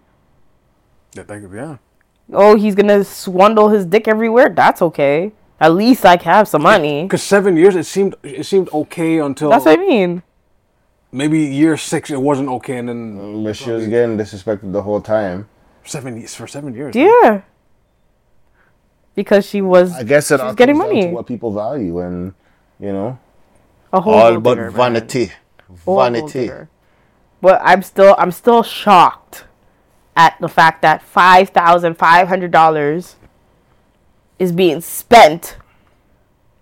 yeah, 1.16 1.24
that 1.24 1.40
could 1.42 1.52
be- 1.52 1.58
yeah. 1.58 1.78
Oh, 2.34 2.56
he's 2.56 2.76
gonna 2.76 3.04
swindle 3.04 3.70
his 3.70 3.86
dick 3.86 4.08
everywhere. 4.08 4.50
That's 4.50 4.82
okay. 4.82 5.32
At 5.60 5.74
least 5.74 6.06
I 6.06 6.16
can 6.18 6.34
have 6.34 6.48
some 6.48 6.62
money. 6.64 7.04
Because 7.04 7.24
seven 7.24 7.58
years, 7.58 7.76
it 7.76 7.86
seemed 7.86 8.16
it 8.24 8.46
seemed 8.46 8.70
okay 8.74 9.20
until 9.20 9.50
That's 9.50 9.66
what 9.66 9.80
I 9.80 9.82
mean. 9.82 10.24
maybe 11.12 11.40
year 11.40 11.76
six, 11.78 12.10
it 12.12 12.22
wasn't 12.22 12.50
okay, 12.50 12.78
and 12.78 12.88
then 12.90 13.44
But 13.44 13.56
she 13.56 13.70
was 13.72 13.88
getting 13.88 14.18
disrespected 14.18 14.72
the 14.72 14.82
whole 14.84 15.02
time. 15.02 15.48
seven 15.86 16.18
years 16.18 16.36
for 16.36 16.48
seven 16.48 16.74
years. 16.74 16.96
Yeah. 16.96 17.42
Because 19.16 19.46
she 19.46 19.62
was 19.62 19.94
I 19.94 20.04
guess 20.04 20.32
it 20.32 20.36
She's 20.36 20.42
all 20.42 20.54
getting 20.54 20.76
comes 20.78 20.86
down 20.90 20.96
money. 20.96 21.08
to 21.08 21.14
what 21.14 21.28
people 21.28 21.52
value, 21.52 22.00
and 22.00 22.34
you 22.80 22.94
know, 22.94 23.20
a 23.92 24.00
whole 24.02 24.14
all 24.14 24.32
gold 24.32 24.44
but 24.44 24.56
digger, 24.56 24.72
vanity, 24.72 25.32
Whole 25.86 25.98
vanity. 25.98 26.50
But 27.42 27.62
I'm 27.64 27.82
still 27.84 28.16
I'm 28.18 28.32
still 28.32 28.64
shocked 28.64 29.44
at 30.16 30.36
the 30.40 30.48
fact 30.48 30.82
that 30.84 31.02
five 31.02 31.50
thousand 31.50 31.96
five 31.96 32.28
hundred 32.28 32.52
dollars 32.52 33.16
is 34.38 34.52
being 34.52 34.80
spent 34.82 35.58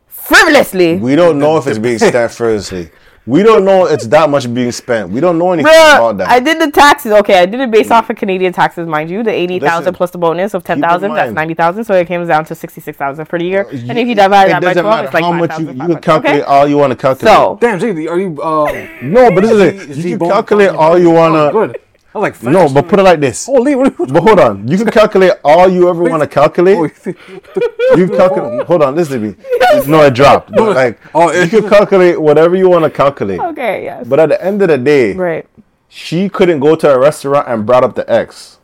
frivolously. 0.07 0.97
We 0.97 1.15
don't 1.15 1.37
know 1.39 1.57
if 1.57 1.67
it's 1.67 1.79
being 1.79 1.97
spent 1.99 2.31
frivolously. 2.31 2.89
We 3.27 3.43
don't 3.43 3.65
know 3.65 3.85
it's 3.87 4.07
that 4.07 4.29
much 4.29 4.51
being 4.53 4.71
spent. 4.71 5.09
We 5.11 5.19
don't 5.19 5.37
know 5.37 5.51
anything 5.51 5.69
Bruh, 5.69 5.95
about 5.97 6.17
that. 6.19 6.29
I 6.29 6.39
did 6.39 6.61
the 6.61 6.71
taxes. 6.71 7.11
Okay, 7.11 7.39
I 7.39 7.45
did 7.45 7.59
it 7.59 7.69
based 7.69 7.91
off 7.91 8.09
of 8.09 8.15
Canadian 8.15 8.53
taxes, 8.53 8.87
mind 8.87 9.09
you. 9.09 9.21
The 9.21 9.31
eighty 9.31 9.59
thousand 9.59 9.95
plus 9.95 10.11
the 10.11 10.17
bonus 10.17 10.53
of 10.53 10.63
ten 10.63 10.79
thousand, 10.79 11.11
in 11.11 11.15
that's 11.17 11.33
ninety 11.33 11.53
thousand. 11.53 11.83
So 11.83 11.93
it 11.93 12.07
came 12.07 12.25
down 12.25 12.45
to 12.45 12.55
sixty 12.55 12.79
six 12.79 12.97
thousand 12.97 13.25
for 13.25 13.37
the 13.37 13.43
year. 13.45 13.67
You- 13.69 13.89
and 13.89 13.99
if 13.99 14.07
you 14.07 14.15
divide 14.15 14.45
it 14.45 14.49
that 14.51 14.61
by 14.61 14.73
doesn't 14.73 14.83
twelve, 14.83 14.95
matter 14.95 15.05
it's 15.07 15.13
like 15.13 15.23
how 15.25 15.31
five 15.31 15.39
much 15.41 15.59
you, 15.59 15.65
you 15.71 15.93
can 15.95 16.01
calculate 16.01 16.41
Okay. 16.41 16.41
all 16.43 16.67
you 16.69 16.77
want 16.77 16.91
to 16.91 16.95
calculate. 16.95 17.35
So 17.35 17.57
Damn, 17.59 17.79
Ziggy, 17.79 18.09
are 18.09 18.17
you? 18.19 18.41
Uh, 18.41 18.87
no, 19.01 19.29
but 19.29 19.41
this 19.41 19.51
is 19.51 19.89
is 19.89 19.97
it. 19.99 20.03
he 20.05 20.09
You 20.11 20.17
can 20.19 20.29
calculate 20.29 20.69
all 20.69 20.97
you 20.97 21.09
oh, 21.09 21.13
wanna. 21.13 21.51
good. 21.51 21.81
I 22.17 22.29
was 22.29 22.43
like, 22.43 22.53
No, 22.53 22.67
but 22.73 22.87
put 22.87 22.99
it 22.99 23.03
like 23.03 23.19
this. 23.19 23.45
Holy, 23.45 23.75
what, 23.75 23.97
what, 23.99 24.11
But 24.11 24.23
hold 24.23 24.39
on, 24.39 24.67
you 24.67 24.77
can 24.77 24.87
calculate 24.89 25.33
all 25.43 25.69
you 25.69 25.89
ever 25.89 26.03
want 26.03 26.21
to 26.23 26.27
calculate. 26.27 26.77
You 27.05 28.07
calculate. 28.07 28.65
Hold 28.67 28.81
on, 28.83 28.95
listen 28.95 29.21
to 29.21 29.27
me. 29.29 29.35
No, 29.87 30.01
it 30.03 30.13
dropped. 30.15 30.51
But 30.51 30.75
like, 30.75 30.99
Oh, 31.13 31.31
you 31.31 31.47
can 31.47 31.69
calculate 31.69 32.19
whatever 32.19 32.55
you 32.55 32.69
want 32.69 32.83
to 32.85 32.89
calculate. 32.89 33.39
Okay, 33.39 33.83
yes. 33.83 34.07
But 34.07 34.19
at 34.19 34.29
the 34.29 34.43
end 34.43 34.61
of 34.61 34.69
the 34.69 34.77
day, 34.77 35.13
right. 35.13 35.47
she 35.87 36.29
couldn't 36.29 36.59
go 36.59 36.75
to 36.75 36.93
a 36.93 36.99
restaurant 36.99 37.47
and 37.47 37.65
brought 37.65 37.83
up 37.83 37.95
the 37.95 38.09
ex 38.11 38.57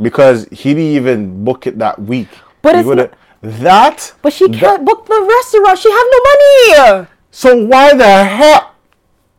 because 0.00 0.46
he 0.50 0.72
didn't 0.74 0.92
even 0.96 1.44
book 1.44 1.66
it 1.66 1.78
that 1.78 2.00
week. 2.00 2.28
But 2.62 2.74
He 2.74 2.80
it's 2.80 2.86
would've- 2.86 3.10
that. 3.42 4.12
But 4.22 4.32
she 4.32 4.48
that- 4.48 4.56
can't 4.58 4.84
book 4.84 5.06
the 5.06 5.20
restaurant. 5.20 5.78
She 5.78 5.90
have 5.90 6.06
no 6.10 6.20
money. 6.30 7.06
So 7.30 7.64
why 7.66 7.94
the 7.94 8.24
hell? 8.24 8.72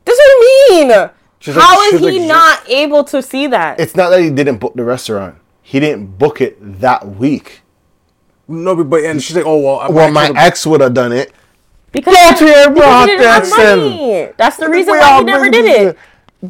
That's 0.05 0.17
what 0.17 0.29
I 0.29 0.69
mean. 0.69 1.09
She's 1.39 1.55
like- 1.55 1.63
How 1.65 1.81
is 1.91 1.99
he 1.99 2.19
like- 2.19 2.27
not 2.27 2.69
able 2.69 3.03
to 3.05 3.21
see 3.21 3.47
that? 3.47 3.79
It's 3.79 3.95
not 3.95 4.09
that 4.09 4.21
he 4.21 4.29
didn't 4.29 4.57
book 4.57 4.73
the 4.75 4.83
restaurant. 4.83 5.35
He 5.61 5.79
didn't 5.79 6.17
book 6.17 6.41
it 6.41 6.57
that 6.81 7.07
week. 7.07 7.61
no, 8.47 8.75
but, 8.75 8.85
but 8.89 9.03
and 9.03 9.21
she's 9.21 9.35
like, 9.35 9.45
oh 9.45 9.57
well. 9.59 9.91
Well, 9.91 10.11
my 10.11 10.31
ex 10.35 10.65
would 10.65 10.81
have 10.81 10.93
done 10.93 11.11
it. 11.11 11.31
Because, 11.91 12.15
Go 12.15 12.37
to 12.39 12.45
your 12.45 12.69
because 12.71 13.05
he 13.09 13.15
didn't 13.17 13.25
have 13.25 13.49
money. 13.49 14.29
That's 14.37 14.57
the 14.57 14.69
reason 14.69 14.93
We 14.93 14.99
why 14.99 15.11
all 15.11 15.19
he 15.19 15.25
never 15.25 15.49
did 15.49 15.65
it. 15.65 15.97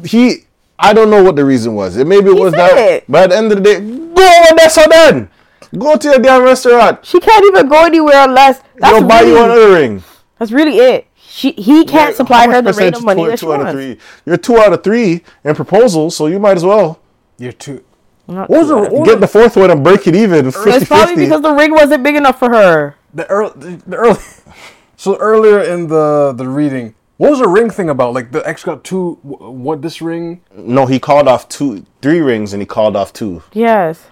He, 0.06 0.44
I 0.78 0.92
don't 0.92 1.10
know 1.10 1.22
what 1.24 1.36
the 1.36 1.44
reason 1.44 1.74
was. 1.74 1.96
It 1.96 2.06
maybe 2.06 2.30
it 2.30 2.34
He 2.34 2.40
was 2.40 2.52
that. 2.52 2.76
it. 2.78 3.04
But 3.08 3.24
at 3.24 3.30
the 3.30 3.36
end 3.36 3.52
of 3.52 3.58
the 3.58 3.64
day, 3.64 3.80
go 3.80 4.22
on 4.22 4.56
that's 4.56 4.78
all 4.78 4.88
then. 4.88 5.28
Go 5.76 5.96
to 5.96 6.08
your 6.08 6.18
damn 6.20 6.42
restaurant. 6.44 7.04
She 7.04 7.18
can't 7.20 7.44
even 7.46 7.68
go 7.68 7.84
anywhere 7.84 8.24
unless 8.24 8.62
that's 8.76 8.98
You'll 8.98 9.08
buy 9.08 9.20
really, 9.20 9.32
you 9.32 9.42
another 9.44 9.72
ring. 9.72 10.02
that's 10.38 10.52
really 10.52 10.76
it. 10.78 11.06
She 11.38 11.52
he 11.52 11.84
can't 11.84 12.16
supply 12.16 12.46
her 12.46 12.60
much 12.62 12.64
the 12.64 12.72
rate 12.82 12.94
percentage 12.94 12.98
of 12.98 13.04
money 13.04 13.22
two- 13.22 13.30
that 13.30 13.38
she 13.38 13.46
two 13.46 13.52
out 13.52 13.60
of 13.60 13.66
wants. 13.66 13.72
three? 13.72 13.98
You're 14.26 14.36
two 14.38 14.58
out 14.58 14.72
of 14.72 14.82
three 14.82 15.22
in 15.44 15.54
proposals, 15.54 16.16
so 16.16 16.26
you 16.26 16.38
might 16.40 16.56
as 16.56 16.64
well 16.64 17.00
You're 17.38 17.52
two. 17.52 17.84
Not 18.26 18.50
What 18.50 18.58
was 18.60 18.68
the, 18.68 18.76
what 18.76 19.04
get 19.04 19.20
was 19.20 19.20
the 19.20 19.28
fourth 19.28 19.56
one 19.56 19.70
and 19.70 19.84
break 19.84 20.06
it 20.06 20.16
even. 20.16 20.50
50 20.50 20.70
It's 20.70 20.86
probably 20.88 21.14
because 21.16 21.40
the 21.42 21.52
ring 21.52 21.70
wasn't 21.70 22.02
big 22.02 22.16
enough 22.16 22.38
for 22.40 22.50
her. 22.50 22.96
the 23.14 23.26
early, 23.30 23.52
the, 23.56 23.82
the 23.86 23.96
early. 23.96 24.18
So 24.96 25.16
earlier 25.18 25.60
in 25.62 25.86
the 25.86 26.32
the 26.36 26.48
reading, 26.48 26.96
what 27.18 27.30
was 27.30 27.38
the 27.38 27.46
ring 27.48 27.70
thing 27.70 27.88
about? 27.88 28.14
Like 28.14 28.32
the 28.32 28.42
ex 28.48 28.64
got 28.64 28.82
two. 28.82 29.14
What 29.22 29.80
this 29.80 30.02
ring? 30.02 30.40
No, 30.52 30.86
he 30.86 30.98
called 30.98 31.28
off 31.28 31.48
two, 31.48 31.86
three 32.02 32.18
rings, 32.20 32.52
and 32.52 32.60
he 32.60 32.66
called 32.66 32.96
off 32.96 33.12
two. 33.12 33.44
Yes. 33.52 34.06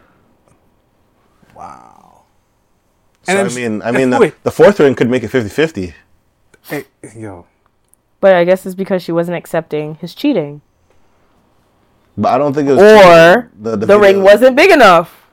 Wow. 1.56 2.22
So 3.24 3.32
And 3.32 3.50
I 3.50 3.54
mean, 3.54 3.82
I 3.82 3.90
mean, 3.98 4.10
the, 4.10 4.32
the 4.44 4.50
fourth 4.52 4.78
ring 4.78 4.94
could 4.94 5.10
make 5.10 5.24
it 5.24 5.30
50-50. 5.32 5.94
Hey, 6.68 6.84
yo. 7.16 7.46
But 8.20 8.34
I 8.34 8.44
guess 8.44 8.66
it's 8.66 8.74
because 8.74 9.02
she 9.02 9.12
wasn't 9.12 9.36
accepting 9.36 9.96
his 9.96 10.14
cheating. 10.14 10.62
But 12.16 12.32
I 12.32 12.38
don't 12.38 12.54
think 12.54 12.68
it 12.68 12.72
was 12.72 12.80
Or 12.82 13.50
the, 13.60 13.76
the, 13.76 13.86
video- 13.86 13.98
ring 14.00 14.22
wasn't 14.22 14.56
big 14.56 14.70
enough. 14.70 15.28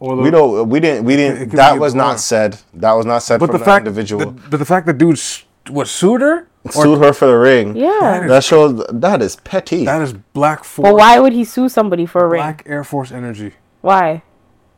Or 0.00 0.16
the, 0.16 0.22
We 0.22 0.30
don't. 0.30 0.68
We 0.68 0.80
didn't. 0.80 1.04
We 1.04 1.16
didn't. 1.16 1.50
That 1.50 1.78
was 1.78 1.94
wrong. 1.94 2.08
not 2.08 2.20
said. 2.20 2.58
That 2.74 2.92
was 2.92 3.06
not 3.06 3.20
said 3.22 3.38
but 3.40 3.46
from 3.46 3.52
the 3.54 3.58
the 3.58 3.64
fact, 3.64 3.86
individual. 3.86 4.32
the, 4.32 4.48
but 4.50 4.56
the 4.58 4.64
fact 4.64 4.86
that 4.86 4.98
dude 4.98 5.10
was 5.10 5.44
what 5.70 5.88
sued 5.88 6.20
her, 6.20 6.48
Sued 6.70 6.98
her 6.98 7.12
for 7.12 7.26
the 7.26 7.36
ring. 7.36 7.76
Yeah. 7.76 8.26
That 8.26 8.42
shows 8.42 8.84
that 8.90 9.22
is 9.22 9.36
petty. 9.36 9.84
that 9.84 10.02
is 10.02 10.12
black 10.12 10.64
force. 10.64 10.88
But 10.88 10.96
why 10.96 11.18
would 11.20 11.32
he 11.32 11.44
sue 11.44 11.68
somebody 11.68 12.04
for 12.06 12.24
a 12.24 12.28
ring? 12.28 12.40
Black 12.40 12.64
Air 12.66 12.82
Force 12.84 13.12
energy. 13.12 13.52
Why? 13.82 14.22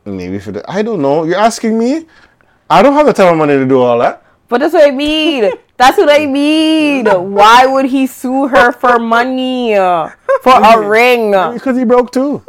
Maybe 0.05 0.37
for 0.39 0.51
the. 0.51 0.69
I 0.69 0.81
don't 0.83 1.01
know. 1.01 1.23
You're 1.23 1.37
asking 1.39 1.77
me. 1.79 2.05
I 2.69 2.81
don't 2.81 2.93
have 2.93 3.05
the 3.07 3.13
time 3.13 3.33
of 3.33 3.37
money 3.37 3.53
to 3.53 3.65
do 3.65 3.79
all 3.81 3.97
that. 3.99 4.23
But 4.49 4.59
that's 4.59 4.73
what 4.73 4.87
I 4.87 4.91
mean. 4.91 5.51
That's 5.77 5.97
what 5.97 6.09
I 6.09 6.25
mean. 6.25 7.05
Why 7.05 7.65
would 7.65 7.85
he 7.85 8.07
sue 8.07 8.47
her 8.47 8.71
for 8.71 8.97
money? 8.99 9.75
For 9.75 10.53
a 10.53 10.87
ring? 10.87 11.31
Because 11.53 11.77
he 11.77 11.83
broke 11.85 12.11
too. 12.11 12.41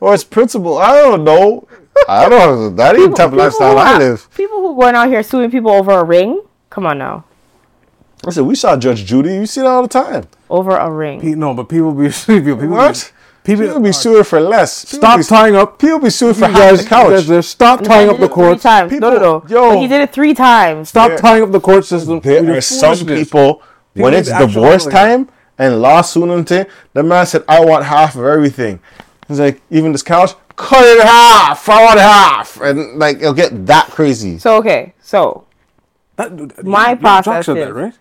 or 0.00 0.14
it's 0.14 0.24
principle. 0.24 0.78
I 0.78 0.94
don't 1.00 1.24
know. 1.24 1.66
I 2.08 2.28
don't. 2.28 2.38
Know. 2.40 2.70
That 2.70 2.96
ain't 2.96 3.10
the 3.10 3.16
type 3.16 3.28
of 3.32 3.34
lifestyle 3.34 3.72
who 3.72 3.78
I 3.78 3.98
live. 3.98 4.28
People 4.34 4.60
who 4.60 4.76
going 4.76 4.94
out 4.94 5.08
here 5.08 5.22
suing 5.22 5.50
people 5.50 5.70
over 5.70 5.90
a 5.92 6.04
ring? 6.04 6.42
Come 6.70 6.86
on 6.86 6.98
now. 6.98 7.24
Listen, 8.24 8.46
we 8.46 8.54
saw 8.54 8.76
Judge 8.76 9.04
Judy. 9.06 9.34
You 9.34 9.46
see 9.46 9.62
that 9.62 9.66
all 9.66 9.82
the 9.82 9.88
time. 9.88 10.28
Over 10.50 10.76
a 10.76 10.90
ring. 10.90 11.20
Pe- 11.20 11.34
No, 11.34 11.54
but 11.54 11.68
people 11.68 11.92
be 11.92 12.08
people. 12.26 12.56
people 12.56 12.68
What? 12.68 13.12
Be, 13.42 13.52
people, 13.52 13.66
People 13.68 13.80
be 13.80 13.92
suing 13.92 14.24
for 14.24 14.38
less. 14.40 14.84
People 14.84 14.98
stop 14.98 15.18
be- 15.18 15.24
tying 15.24 15.56
up. 15.56 15.78
People 15.78 15.98
be 15.98 16.10
suing 16.10 16.34
for 16.34 16.46
half 16.46 16.56
guys, 16.56 16.82
the 16.82 16.88
couch. 16.88 17.10
guys 17.10 17.26
there, 17.26 17.42
stop 17.42 17.82
tying 17.82 18.08
up 18.10 18.18
the 18.18 18.24
it 18.24 18.26
three 18.28 18.34
courts. 18.34 18.62
times. 18.62 18.92
People- 18.92 19.10
no, 19.10 19.16
no, 19.16 19.22
no. 19.38 19.44
yo. 19.48 19.70
But 19.70 19.78
he 19.80 19.88
did 19.88 20.02
it 20.02 20.12
three 20.12 20.34
times. 20.34 20.90
Stop 20.90 21.08
There- 21.08 21.18
tying 21.18 21.42
up 21.42 21.50
the 21.50 21.60
court 21.60 21.84
system. 21.86 22.20
There 22.20 22.56
are 22.56 22.60
some 22.60 22.96
foolishness. 22.96 23.28
people 23.28 23.62
when 23.94 24.12
it's 24.14 24.28
need 24.28 24.36
to 24.36 24.42
act 24.44 24.52
divorce 24.52 24.86
time 24.86 25.28
and 25.58 25.80
lawsuit 25.80 26.28
and 26.28 26.46
thing, 26.46 26.66
the 26.92 27.02
man 27.02 27.24
said, 27.26 27.42
"I 27.48 27.64
want 27.64 27.84
half 27.86 28.14
of 28.14 28.24
everything." 28.24 28.78
He's 29.26 29.40
like, 29.40 29.60
"Even 29.70 29.92
this 29.92 30.02
couch, 30.02 30.34
cut 30.56 30.84
it 30.84 31.00
in 31.00 31.06
half. 31.06 31.66
I 31.68 31.84
want 31.84 31.98
half," 32.00 32.60
and 32.60 32.98
like 32.98 33.16
it'll 33.18 33.32
get 33.32 33.66
that 33.66 33.86
crazy. 33.86 34.38
So 34.38 34.56
okay, 34.56 34.92
so 35.00 35.44
That, 36.16 36.64
My 36.64 36.90
Young 36.90 36.98
process 36.98 37.24
Jock 37.24 37.44
said 37.44 37.56
is- 37.56 37.64
that, 37.66 37.74
right? 37.74 37.94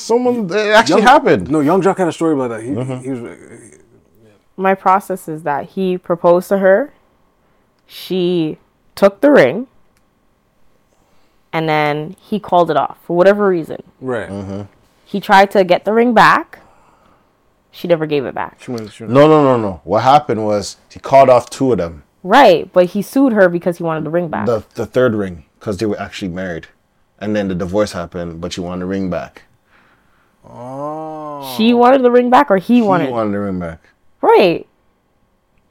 Someone 0.00 0.46
it 0.50 0.56
actually 0.74 1.02
Young- 1.02 1.08
happened. 1.08 1.50
No, 1.50 1.60
Yung 1.60 1.82
Joc 1.82 1.98
had 1.98 2.08
a 2.08 2.12
story 2.12 2.32
about 2.34 2.48
that. 2.48 2.62
He, 2.62 2.70
Mm-hmm. 2.70 2.98
he 3.04 3.10
was. 3.10 3.38
My 4.56 4.74
process 4.74 5.28
is 5.28 5.42
that 5.42 5.70
he 5.70 5.98
proposed 5.98 6.48
to 6.50 6.58
her, 6.58 6.92
she 7.86 8.58
took 8.94 9.20
the 9.20 9.30
ring, 9.30 9.66
and 11.52 11.68
then 11.68 12.16
he 12.20 12.38
called 12.40 12.70
it 12.70 12.76
off 12.76 12.98
for 13.04 13.16
whatever 13.16 13.48
reason. 13.48 13.82
Right. 14.00 14.28
Mm-hmm. 14.28 14.62
He 15.04 15.20
tried 15.20 15.50
to 15.52 15.64
get 15.64 15.84
the 15.84 15.92
ring 15.92 16.14
back. 16.14 16.60
She 17.70 17.88
never 17.88 18.06
gave 18.06 18.24
it 18.24 18.34
back. 18.34 18.60
She 18.62 18.70
went- 18.70 18.92
she- 18.92 19.04
No, 19.04 19.26
no, 19.28 19.42
no, 19.42 19.56
no. 19.56 19.80
What 19.84 20.02
happened 20.02 20.44
was 20.44 20.76
he 20.90 21.00
called 21.00 21.28
off 21.28 21.50
two 21.50 21.72
of 21.72 21.78
them. 21.78 22.04
Right, 22.22 22.72
but 22.72 22.86
he 22.86 23.02
sued 23.02 23.32
her 23.34 23.48
because 23.48 23.76
he 23.78 23.82
wanted 23.84 24.04
the 24.04 24.10
ring 24.10 24.28
back. 24.28 24.46
The 24.46 24.64
the 24.74 24.86
third 24.86 25.14
ring 25.14 25.44
because 25.58 25.76
they 25.76 25.84
were 25.86 26.00
actually 26.00 26.28
married, 26.28 26.68
and 27.18 27.36
then 27.36 27.48
the 27.48 27.54
divorce 27.54 27.92
happened, 27.92 28.40
but 28.40 28.52
she 28.54 28.60
wanted 28.62 28.80
the 28.82 28.86
ring 28.86 29.10
back. 29.10 29.42
Oh. 30.46 31.54
she 31.56 31.72
wanted 31.74 32.02
the 32.02 32.10
ring 32.10 32.30
back, 32.30 32.50
or 32.50 32.56
he, 32.58 32.76
He 32.76 32.82
wanted. 32.82 33.10
wanted 33.10 33.32
the 33.32 33.40
ring 33.40 33.58
back. 33.58 33.80
Right. 34.24 34.66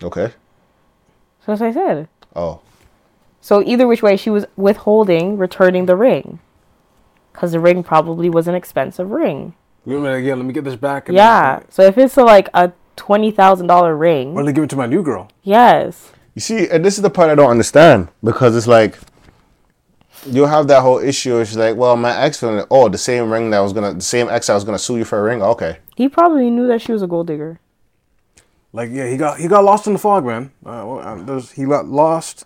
Okay. 0.04 0.28
So 0.28 1.46
that's 1.48 1.62
what 1.62 1.70
I 1.70 1.74
said. 1.74 2.08
Oh. 2.36 2.60
So 3.42 3.64
either 3.64 3.88
which 3.88 4.04
way, 4.04 4.16
she 4.16 4.30
was 4.30 4.46
withholding 4.56 5.38
returning 5.38 5.86
the 5.88 5.96
ring, 5.96 6.40
because 7.32 7.52
the 7.52 7.60
ring 7.60 7.84
probably 7.84 8.30
was 8.30 8.48
an 8.48 8.56
expensive 8.56 9.10
ring. 9.10 9.56
You 9.86 10.00
know, 10.00 10.12
like, 10.14 10.24
yeah, 10.24 10.36
let 10.36 10.46
me 10.46 10.54
get 10.54 10.64
this 10.66 10.76
back. 10.76 11.10
and 11.10 11.16
Yeah. 11.18 11.58
then- 11.60 11.72
So 11.72 11.82
if 11.84 11.98
it's 11.98 12.16
a, 12.16 12.24
like 12.24 12.48
a 12.54 12.72
twenty 12.96 13.32
thousand 13.32 13.68
dollar 13.68 13.96
ring, 13.98 14.36
Or 14.38 14.44
they 14.46 14.54
give 14.54 14.64
it 14.66 14.70
to 14.70 14.76
my 14.78 14.86
new 14.86 15.02
girl. 15.04 15.30
yes. 15.42 16.12
You 16.36 16.42
see, 16.42 16.68
and 16.70 16.84
this 16.86 16.96
is 16.98 17.02
the 17.04 17.10
part 17.12 17.30
I 17.30 17.36
don't 17.36 17.50
understand 17.52 18.08
because 18.24 18.56
it's 18.56 18.66
like 18.68 18.98
you'll 20.26 20.48
have 20.48 20.68
that 20.68 20.82
whole 20.82 21.00
issue. 21.00 21.38
It's 21.40 21.56
like, 21.56 21.76
well, 21.76 21.96
my 21.98 22.16
ex, 22.18 22.40
feeling, 22.40 22.66
oh, 22.72 22.88
the 22.90 22.98
same 22.98 23.30
ring 23.32 23.50
that 23.52 23.60
was 23.60 23.74
gonna, 23.74 23.94
the 23.96 24.02
same 24.02 24.30
ex 24.30 24.50
I 24.50 24.54
was 24.56 24.64
gonna 24.64 24.80
sue 24.80 24.98
you 24.98 25.06
for 25.06 25.20
a 25.20 25.24
ring. 25.24 25.42
Okay, 25.44 25.78
He 25.96 26.08
probably 26.08 26.50
knew 26.50 26.68
that 26.68 26.82
she 26.82 26.92
was 26.92 27.02
a 27.02 27.08
gold 27.08 27.28
digger. 27.28 27.60
Like, 28.74 28.90
yeah, 28.92 29.08
he 29.08 29.18
got 29.18 29.40
he 29.40 29.48
got 29.48 29.64
lost 29.64 29.86
in 29.88 29.94
the 29.94 30.00
fog, 30.00 30.26
man. 30.26 30.52
Uh, 30.66 30.84
well, 30.86 31.00
uh, 31.30 31.42
he 31.42 31.66
got 31.66 31.86
lost 31.86 32.46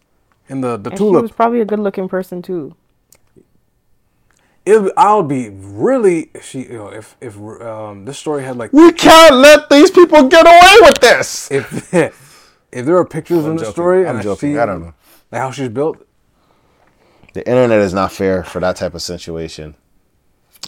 in 0.49 0.61
the 0.61 0.75
the 0.77 0.89
And 0.91 0.99
she 0.99 1.03
tulip. 1.03 1.21
was 1.21 1.31
probably 1.31 1.61
a 1.61 1.65
good 1.65 1.79
looking 1.79 2.09
person 2.09 2.41
too. 2.41 2.75
It, 4.65 4.91
I'll 4.97 5.23
be 5.23 5.49
really 5.49 6.29
if 6.33 6.43
she, 6.43 6.63
you 6.63 6.73
know, 6.73 6.89
if 6.89 7.15
if 7.21 7.37
um, 7.61 8.03
this 8.03 8.19
story 8.19 8.43
had 8.43 8.57
like 8.57 8.73
we 8.73 8.91
can't 8.91 9.35
let 9.35 9.69
these 9.69 9.89
people 9.89 10.27
get 10.27 10.45
away 10.45 10.75
with 10.81 10.99
this. 10.99 11.49
if 11.49 11.93
if 11.93 12.85
there 12.85 12.97
are 12.97 13.05
pictures 13.05 13.45
in 13.45 13.55
the 13.55 13.65
story 13.65 14.05
I'm 14.05 14.15
and 14.17 14.23
joking. 14.23 14.49
I 14.49 14.53
see 14.53 14.59
I 14.59 14.65
don't 14.65 14.81
know. 14.81 14.93
like 15.31 15.41
how 15.41 15.51
she's 15.51 15.69
built. 15.69 16.05
The 17.33 17.47
internet 17.47 17.79
is 17.79 17.93
not 17.93 18.11
fair 18.11 18.43
for 18.43 18.59
that 18.59 18.75
type 18.75 18.93
of 18.93 19.01
situation. 19.01 19.75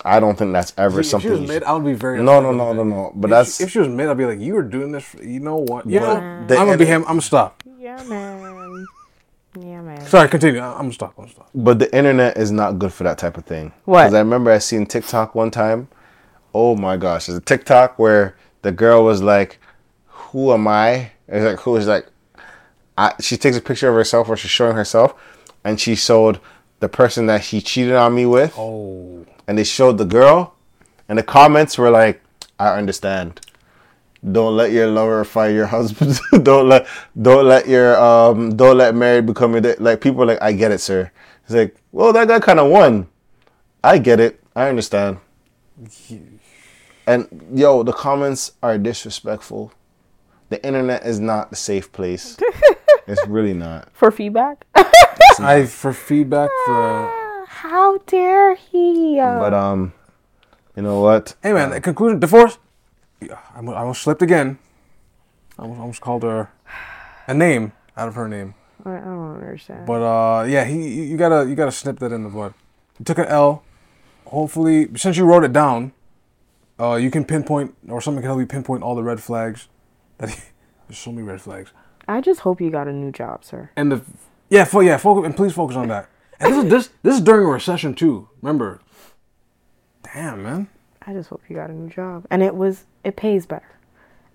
I 0.05 0.19
don't 0.19 0.37
think 0.37 0.53
that's 0.53 0.73
ever 0.77 0.99
If 1.01 1.05
she 1.05 1.09
something. 1.11 1.31
was 1.31 1.41
mid, 1.41 1.63
I 1.63 1.73
would 1.73 1.83
be 1.85 1.93
very 1.93 2.21
No, 2.23 2.39
no, 2.39 2.51
no, 2.51 2.71
no, 2.73 2.83
no. 2.83 3.11
But 3.15 3.27
If 3.27 3.31
that's 3.31 3.57
she, 3.57 3.63
if 3.63 3.71
she 3.71 3.79
was 3.79 3.87
mid, 3.89 4.07
I'd 4.07 4.17
be 4.17 4.25
like, 4.25 4.39
you 4.39 4.53
were 4.53 4.63
doing 4.63 4.91
this. 4.91 5.03
For, 5.03 5.23
you 5.23 5.39
know 5.39 5.57
what? 5.57 5.85
You 5.85 5.95
Yeah. 5.99 5.99
know, 6.01 6.15
I'm 6.15 6.47
gonna 6.47 6.77
be 6.77 6.85
him. 6.85 7.01
I'm 7.01 7.07
gonna 7.15 7.21
stop. 7.21 7.61
Yeah, 7.77 8.01
man. 8.03 8.85
Yeah, 9.59 9.81
man. 9.81 10.05
Sorry, 10.05 10.29
continue. 10.29 10.61
I- 10.61 10.71
I'm 10.73 10.77
gonna 10.83 10.93
stop. 10.93 11.13
I'm 11.17 11.23
gonna 11.25 11.33
stop. 11.33 11.49
But 11.53 11.79
the 11.79 11.93
internet 11.95 12.37
is 12.37 12.51
not 12.51 12.79
good 12.79 12.93
for 12.93 13.03
that 13.03 13.17
type 13.17 13.37
of 13.37 13.45
thing. 13.45 13.73
What? 13.85 14.03
Because 14.03 14.13
I 14.13 14.19
remember 14.19 14.51
I 14.51 14.59
seen 14.59 14.85
TikTok 14.85 15.35
one 15.35 15.51
time. 15.51 15.87
Oh 16.53 16.75
my 16.75 16.95
gosh, 16.97 17.25
there's 17.27 17.37
a 17.37 17.41
TikTok 17.41 17.99
where 17.99 18.35
the 18.61 18.71
girl 18.71 19.03
was 19.03 19.21
like, 19.21 19.59
"Who 20.07 20.53
am 20.53 20.67
I?" 20.67 21.11
It's 21.27 21.43
like 21.45 21.59
who 21.59 21.75
is 21.75 21.87
like, 21.87 22.07
I, 22.97 23.13
she 23.19 23.37
takes 23.37 23.57
a 23.57 23.61
picture 23.61 23.89
of 23.89 23.95
herself 23.95 24.27
where 24.27 24.37
she's 24.37 24.51
showing 24.51 24.75
herself, 24.75 25.13
and 25.63 25.79
she 25.79 25.95
showed 25.95 26.39
the 26.79 26.89
person 26.89 27.25
that 27.27 27.41
he 27.41 27.59
cheated 27.61 27.93
on 27.95 28.15
me 28.15 28.25
with, 28.25 28.53
Oh, 28.57 29.25
and 29.49 29.57
they 29.57 29.63
showed 29.63 29.97
the 29.97 30.05
girl, 30.05 30.53
and 31.09 31.17
the 31.17 31.23
comments 31.23 31.75
were 31.75 31.89
like, 31.89 32.21
"I 32.59 32.77
understand." 32.77 33.41
Don't 34.31 34.55
let 34.55 34.71
your 34.71 34.85
lover 34.85 35.23
fight 35.23 35.55
your 35.55 35.65
husband. 35.77 36.19
don't 36.43 36.69
let 36.69 36.85
don't 37.19 37.47
let 37.47 37.67
your 37.67 37.99
um 37.99 38.55
don't 38.55 38.77
let 38.77 38.93
married 38.93 39.25
become 39.25 39.53
your 39.53 39.75
like 39.79 40.01
people 40.01 40.21
are 40.21 40.27
like 40.27 40.41
I 40.41 40.51
get 40.53 40.71
it, 40.71 40.81
sir. 40.81 41.11
It's 41.45 41.53
like, 41.55 41.75
well, 41.91 42.13
that 42.13 42.27
guy 42.27 42.39
kind 42.39 42.59
of 42.59 42.69
won. 42.69 43.07
I 43.83 43.97
get 43.97 44.19
it. 44.19 44.39
I 44.55 44.69
understand. 44.69 45.17
And 47.07 47.49
yo, 47.51 47.81
the 47.81 47.93
comments 47.93 48.51
are 48.61 48.77
disrespectful. 48.77 49.73
The 50.49 50.63
internet 50.63 51.07
is 51.07 51.19
not 51.19 51.49
the 51.49 51.55
safe 51.55 51.91
place. 51.91 52.37
it's 53.07 53.25
really 53.25 53.55
not. 53.55 53.89
For 53.93 54.11
feedback? 54.11 54.67
I 55.39 55.65
for 55.65 55.91
feedback 55.91 56.51
for 56.67 57.18
How 57.69 57.99
dare 58.07 58.55
he? 58.55 59.17
But 59.17 59.53
um 59.53 59.93
you 60.75 60.81
know 60.81 61.01
what? 61.01 61.35
Hey 61.43 61.53
man, 61.53 61.69
the 61.69 61.79
conclusion 61.79 62.19
divorce 62.19 62.57
I 63.21 63.29
almost 63.55 64.01
slipped 64.01 64.23
again. 64.23 64.57
I 65.57 65.61
almost, 65.61 65.79
almost 65.79 66.01
called 66.01 66.23
her 66.23 66.49
a 67.27 67.33
name 67.35 67.73
out 67.95 68.07
of 68.07 68.15
her 68.15 68.27
name. 68.27 68.55
I 68.83 68.97
don't 69.01 69.35
understand. 69.35 69.85
But 69.85 70.01
uh, 70.01 70.45
yeah, 70.45 70.65
he 70.65 71.03
you 71.03 71.15
gotta 71.15 71.47
you 71.47 71.53
gotta 71.53 71.71
snip 71.71 71.99
that 71.99 72.11
in 72.11 72.23
the 72.23 72.29
bud. 72.29 72.55
You 72.97 73.05
took 73.05 73.19
an 73.19 73.25
L. 73.25 73.63
Hopefully, 74.25 74.87
since 74.95 75.17
you 75.17 75.25
wrote 75.25 75.43
it 75.43 75.53
down, 75.53 75.91
uh, 76.79 76.95
you 76.95 77.11
can 77.11 77.23
pinpoint 77.23 77.75
or 77.87 78.01
something 78.01 78.21
can 78.21 78.29
help 78.29 78.39
you 78.39 78.47
pinpoint 78.47 78.81
all 78.81 78.95
the 78.95 79.03
red 79.03 79.21
flags. 79.21 79.67
That 80.17 80.29
he, 80.29 80.41
there's 80.87 80.97
so 80.97 81.11
many 81.11 81.21
red 81.21 81.39
flags. 81.39 81.71
I 82.07 82.21
just 82.21 82.39
hope 82.39 82.61
you 82.61 82.71
got 82.71 82.87
a 82.87 82.93
new 82.93 83.11
job, 83.11 83.43
sir. 83.43 83.69
And 83.75 83.91
the 83.91 84.01
yeah, 84.49 84.63
fo- 84.63 84.79
yeah, 84.79 84.97
focus 84.97 85.25
and 85.25 85.35
please 85.35 85.53
focus 85.53 85.75
on 85.75 85.89
that. 85.89 86.09
And 86.39 86.53
this 86.53 86.63
is 86.63 86.69
this 86.69 86.89
this 87.03 87.15
is 87.15 87.21
during 87.21 87.45
a 87.45 87.49
recession 87.49 87.93
too. 87.93 88.29
Remember? 88.41 88.81
Damn, 90.13 90.43
man. 90.43 90.67
I 91.05 91.13
just 91.13 91.29
hope 91.29 91.41
you 91.49 91.55
got 91.55 91.69
a 91.69 91.73
new 91.73 91.89
job. 91.89 92.25
And 92.29 92.43
it 92.43 92.55
was, 92.55 92.85
it 93.03 93.15
pays 93.15 93.45
better. 93.45 93.77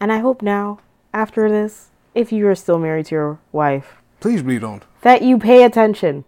And 0.00 0.12
I 0.12 0.18
hope 0.18 0.42
now, 0.42 0.80
after 1.12 1.48
this, 1.48 1.90
if 2.14 2.32
you 2.32 2.46
are 2.48 2.54
still 2.54 2.78
married 2.78 3.06
to 3.06 3.14
your 3.14 3.38
wife, 3.52 3.96
please 4.20 4.42
be 4.42 4.58
don't, 4.58 4.82
that 5.02 5.22
you 5.22 5.38
pay 5.38 5.64
attention 5.64 6.24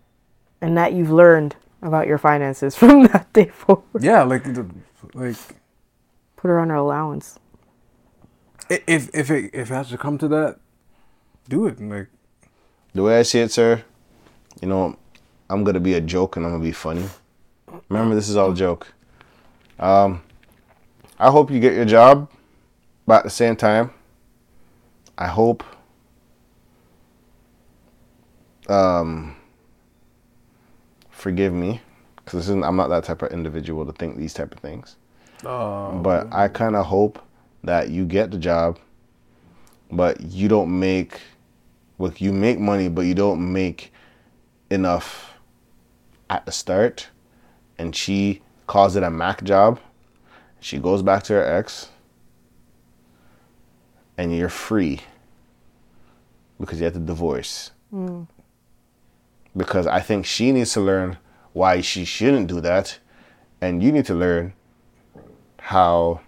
and 0.60 0.76
that 0.76 0.92
you've 0.92 1.10
learned 1.10 1.56
about 1.82 2.06
your 2.06 2.18
finances 2.18 2.76
from 2.80 3.04
that 3.08 3.32
day 3.32 3.46
forward. 3.46 4.02
Yeah, 4.02 4.22
like, 4.22 4.46
like, 5.14 5.36
put 6.36 6.48
her 6.48 6.58
on 6.58 6.68
her 6.70 6.76
allowance. 6.76 7.38
If 8.68 9.10
if 9.14 9.30
it 9.30 9.50
if 9.54 9.70
it 9.70 9.74
has 9.74 9.90
to 9.90 9.98
come 9.98 10.18
to 10.18 10.28
that, 10.28 10.58
do 11.48 11.66
it. 11.66 11.80
Like 11.80 12.08
the 12.94 13.02
way 13.02 13.18
I 13.18 13.22
see 13.22 13.38
it, 13.38 13.52
sir, 13.52 13.84
you 14.60 14.66
know, 14.66 14.96
I'm 15.48 15.64
gonna 15.64 15.80
be 15.80 15.94
a 15.94 16.00
joke 16.00 16.36
and 16.36 16.44
I'm 16.44 16.52
gonna 16.52 16.64
be 16.64 16.72
funny. 16.72 17.04
Remember, 17.88 18.14
this 18.14 18.28
is 18.28 18.36
all 18.36 18.52
a 18.52 18.54
joke. 18.54 18.92
Um, 19.78 20.22
I 21.18 21.30
hope 21.30 21.50
you 21.50 21.60
get 21.60 21.74
your 21.74 21.84
job, 21.84 22.30
but 23.06 23.18
at 23.18 23.24
the 23.24 23.30
same 23.30 23.56
time, 23.56 23.90
I 25.16 25.28
hope 25.28 25.62
um, 28.68 29.36
forgive 31.10 31.52
me 31.52 31.80
because 32.16 32.48
I'm 32.48 32.76
not 32.76 32.88
that 32.88 33.04
type 33.04 33.22
of 33.22 33.30
individual 33.32 33.86
to 33.86 33.92
think 33.92 34.16
these 34.16 34.34
type 34.34 34.52
of 34.52 34.60
things. 34.60 34.96
Oh, 35.44 35.92
but 35.92 36.32
I 36.32 36.48
kind 36.48 36.74
of 36.74 36.86
hope 36.86 37.22
that 37.62 37.90
you 37.90 38.04
get 38.04 38.30
the 38.30 38.38
job, 38.38 38.78
but 39.90 40.20
you 40.20 40.48
don't 40.48 40.78
make, 40.78 41.20
well, 41.98 42.12
you 42.16 42.32
make 42.32 42.58
money, 42.58 42.88
but 42.88 43.02
you 43.02 43.14
don't 43.14 43.52
make 43.52 43.92
enough 44.70 45.35
at 46.30 46.46
the 46.46 46.52
start, 46.52 47.08
and 47.78 47.94
she 47.94 48.42
calls 48.66 48.96
it 48.96 49.02
a 49.02 49.10
McJob 49.10 49.78
she 50.66 50.78
goes 50.78 51.02
back 51.02 51.22
to 51.24 51.34
her 51.34 51.44
ex, 51.44 51.90
and 54.18 54.36
you're 54.36 54.48
free 54.48 55.00
because 56.58 56.80
you 56.80 56.84
have 56.84 56.94
to 56.94 56.98
divorce. 56.98 57.70
Mm. 57.92 58.26
Because 59.56 59.86
I 59.86 60.00
think 60.00 60.26
she 60.26 60.52
needs 60.52 60.72
to 60.72 60.80
learn 60.80 61.18
why 61.52 61.80
she 61.80 62.04
shouldn't 62.04 62.48
do 62.48 62.60
that, 62.62 62.98
and 63.60 63.82
you 63.82 63.92
need 63.92 64.06
to 64.06 64.14
learn 64.14 64.54
how 65.60 66.20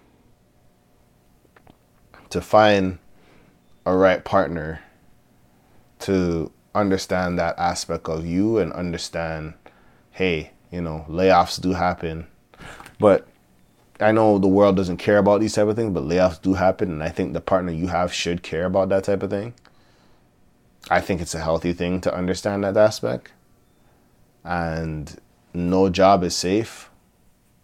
to 2.29 2.39
find 2.39 2.99
a 3.85 3.95
right 3.95 4.23
partner 4.23 4.81
to 5.99 6.49
understand 6.73 7.37
that 7.39 7.57
aspect 7.57 8.07
of 8.07 8.25
you 8.25 8.57
and 8.57 8.71
understand 8.71 9.53
hey 10.19 10.51
you 10.69 10.81
know 10.81 11.05
layoffs 11.07 11.61
do 11.61 11.71
happen 11.71 12.27
but 12.99 13.25
I 14.01 14.11
know 14.11 14.37
the 14.37 14.47
world 14.47 14.75
doesn't 14.75 14.97
care 14.97 15.17
about 15.17 15.41
these 15.41 15.53
type 15.53 15.67
of 15.67 15.75
things, 15.75 15.93
but 15.93 16.03
layoffs 16.03 16.41
do 16.41 16.53
happen, 16.53 16.89
and 16.89 17.03
I 17.03 17.09
think 17.09 17.33
the 17.33 17.41
partner 17.41 17.71
you 17.71 17.87
have 17.87 18.13
should 18.13 18.43
care 18.43 18.65
about 18.65 18.89
that 18.89 19.03
type 19.03 19.23
of 19.23 19.29
thing. 19.29 19.53
I 20.89 21.01
think 21.01 21.19
it's 21.19 21.35
a 21.35 21.39
healthy 21.39 21.73
thing 21.73 21.99
to 22.01 22.13
understand 22.13 22.63
that 22.63 22.77
aspect, 22.77 23.33
and 24.43 25.19
no 25.53 25.89
job 25.89 26.23
is 26.23 26.35
safe. 26.35 26.89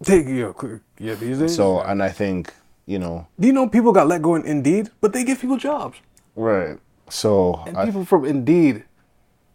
Take 0.04 0.28
yeah, 0.28 0.52
yeah 1.00 1.16
these 1.16 1.40
days. 1.40 1.56
So, 1.56 1.80
and 1.80 2.04
I 2.04 2.10
think 2.10 2.54
you 2.86 3.00
know. 3.00 3.28
Do 3.40 3.48
you 3.48 3.54
know 3.54 3.70
people 3.70 3.94
got 3.94 4.08
let 4.08 4.22
go 4.22 4.36
in 4.36 4.44
Indeed, 4.46 4.90
but 5.00 5.14
they 5.14 5.24
give 5.24 5.40
people 5.40 5.58
jobs. 5.58 5.98
Right. 6.36 6.78
So. 7.10 7.64
And 7.66 7.78
I, 7.78 7.86
people 7.86 8.04
from 8.04 8.26
Indeed 8.26 8.84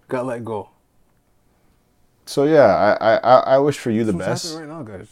got 0.09 0.25
let 0.25 0.45
go. 0.45 0.71
So 2.31 2.45
yeah, 2.45 2.95
I 3.01 3.17
I, 3.17 3.39
I 3.55 3.59
wish 3.59 3.77
for 3.77 3.91
you 3.91 4.05
the 4.05 4.13
That's 4.13 4.45
best. 4.45 4.57
right 4.57 4.69
now, 4.69 4.85
guys. 4.85 5.09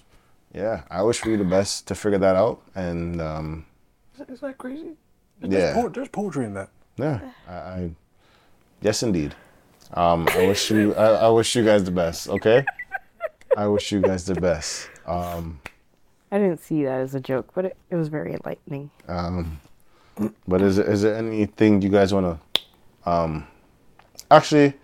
Yeah, 0.55 0.83
I 0.89 1.03
wish 1.03 1.19
for 1.19 1.31
you 1.31 1.37
the 1.37 1.43
best 1.43 1.89
to 1.89 1.97
figure 1.97 2.19
that 2.19 2.37
out. 2.37 2.63
And 2.77 3.21
um, 3.21 3.67
is, 4.13 4.19
that, 4.21 4.31
is 4.31 4.41
that 4.41 4.57
crazy? 4.57 4.93
There's, 5.41 5.53
yeah, 5.53 5.75
po- 5.75 5.89
there's 5.89 6.07
poetry 6.11 6.45
in 6.45 6.55
that. 6.55 6.69
Yeah, 6.97 7.19
I, 7.49 7.53
I 7.53 7.91
yes 8.83 9.03
indeed. 9.03 9.35
Um, 9.95 10.29
I 10.31 10.47
wish 10.47 10.71
you 10.71 10.95
I, 10.95 11.27
I, 11.27 11.29
wish 11.31 11.57
you 11.57 11.65
guys 11.65 11.83
the 11.83 11.91
best. 11.91 12.29
Okay, 12.29 12.65
I 13.57 13.67
wish 13.67 13.91
you 13.91 14.01
guys 14.01 14.25
the 14.25 14.41
best. 14.41 14.89
Um, 15.05 15.59
I 16.31 16.39
didn't 16.39 16.61
see 16.61 16.85
that 16.85 17.01
as 17.01 17.17
a 17.17 17.21
joke, 17.21 17.51
but 17.53 17.65
it, 17.65 17.77
it 17.91 17.97
was 17.97 18.07
very 18.07 18.35
enlightening. 18.35 18.93
Um, 19.09 19.61
but 20.47 20.63
is 20.63 20.79
is 20.79 21.03
there 21.03 21.17
anything 21.17 21.83
you 21.83 21.89
guys 21.89 22.15
want 22.15 22.39
to? 22.39 23.11
Um, 23.11 23.49
actually, 24.31 24.75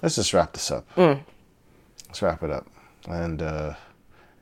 let's 0.00 0.14
just 0.14 0.32
wrap 0.32 0.54
this 0.54 0.70
up. 0.70 0.86
Mm. 0.94 1.20
Let's 2.12 2.22
wrap 2.22 2.42
it 2.42 2.50
up, 2.50 2.68
and. 3.08 3.40
Uh, 3.42 3.74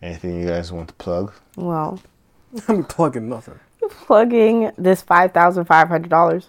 Anything 0.03 0.41
you 0.41 0.47
guys 0.47 0.73
want 0.73 0.89
to 0.89 0.95
plug? 0.95 1.33
Well, 1.57 2.01
I'm 2.69 2.85
plugging 2.85 3.29
nothing. 3.29 3.59
Plugging 3.91 4.71
this 4.79 5.03
five 5.03 5.33
thousand 5.33 5.67
five 5.67 5.89
hundred 5.89 6.09
dollars. 6.09 6.49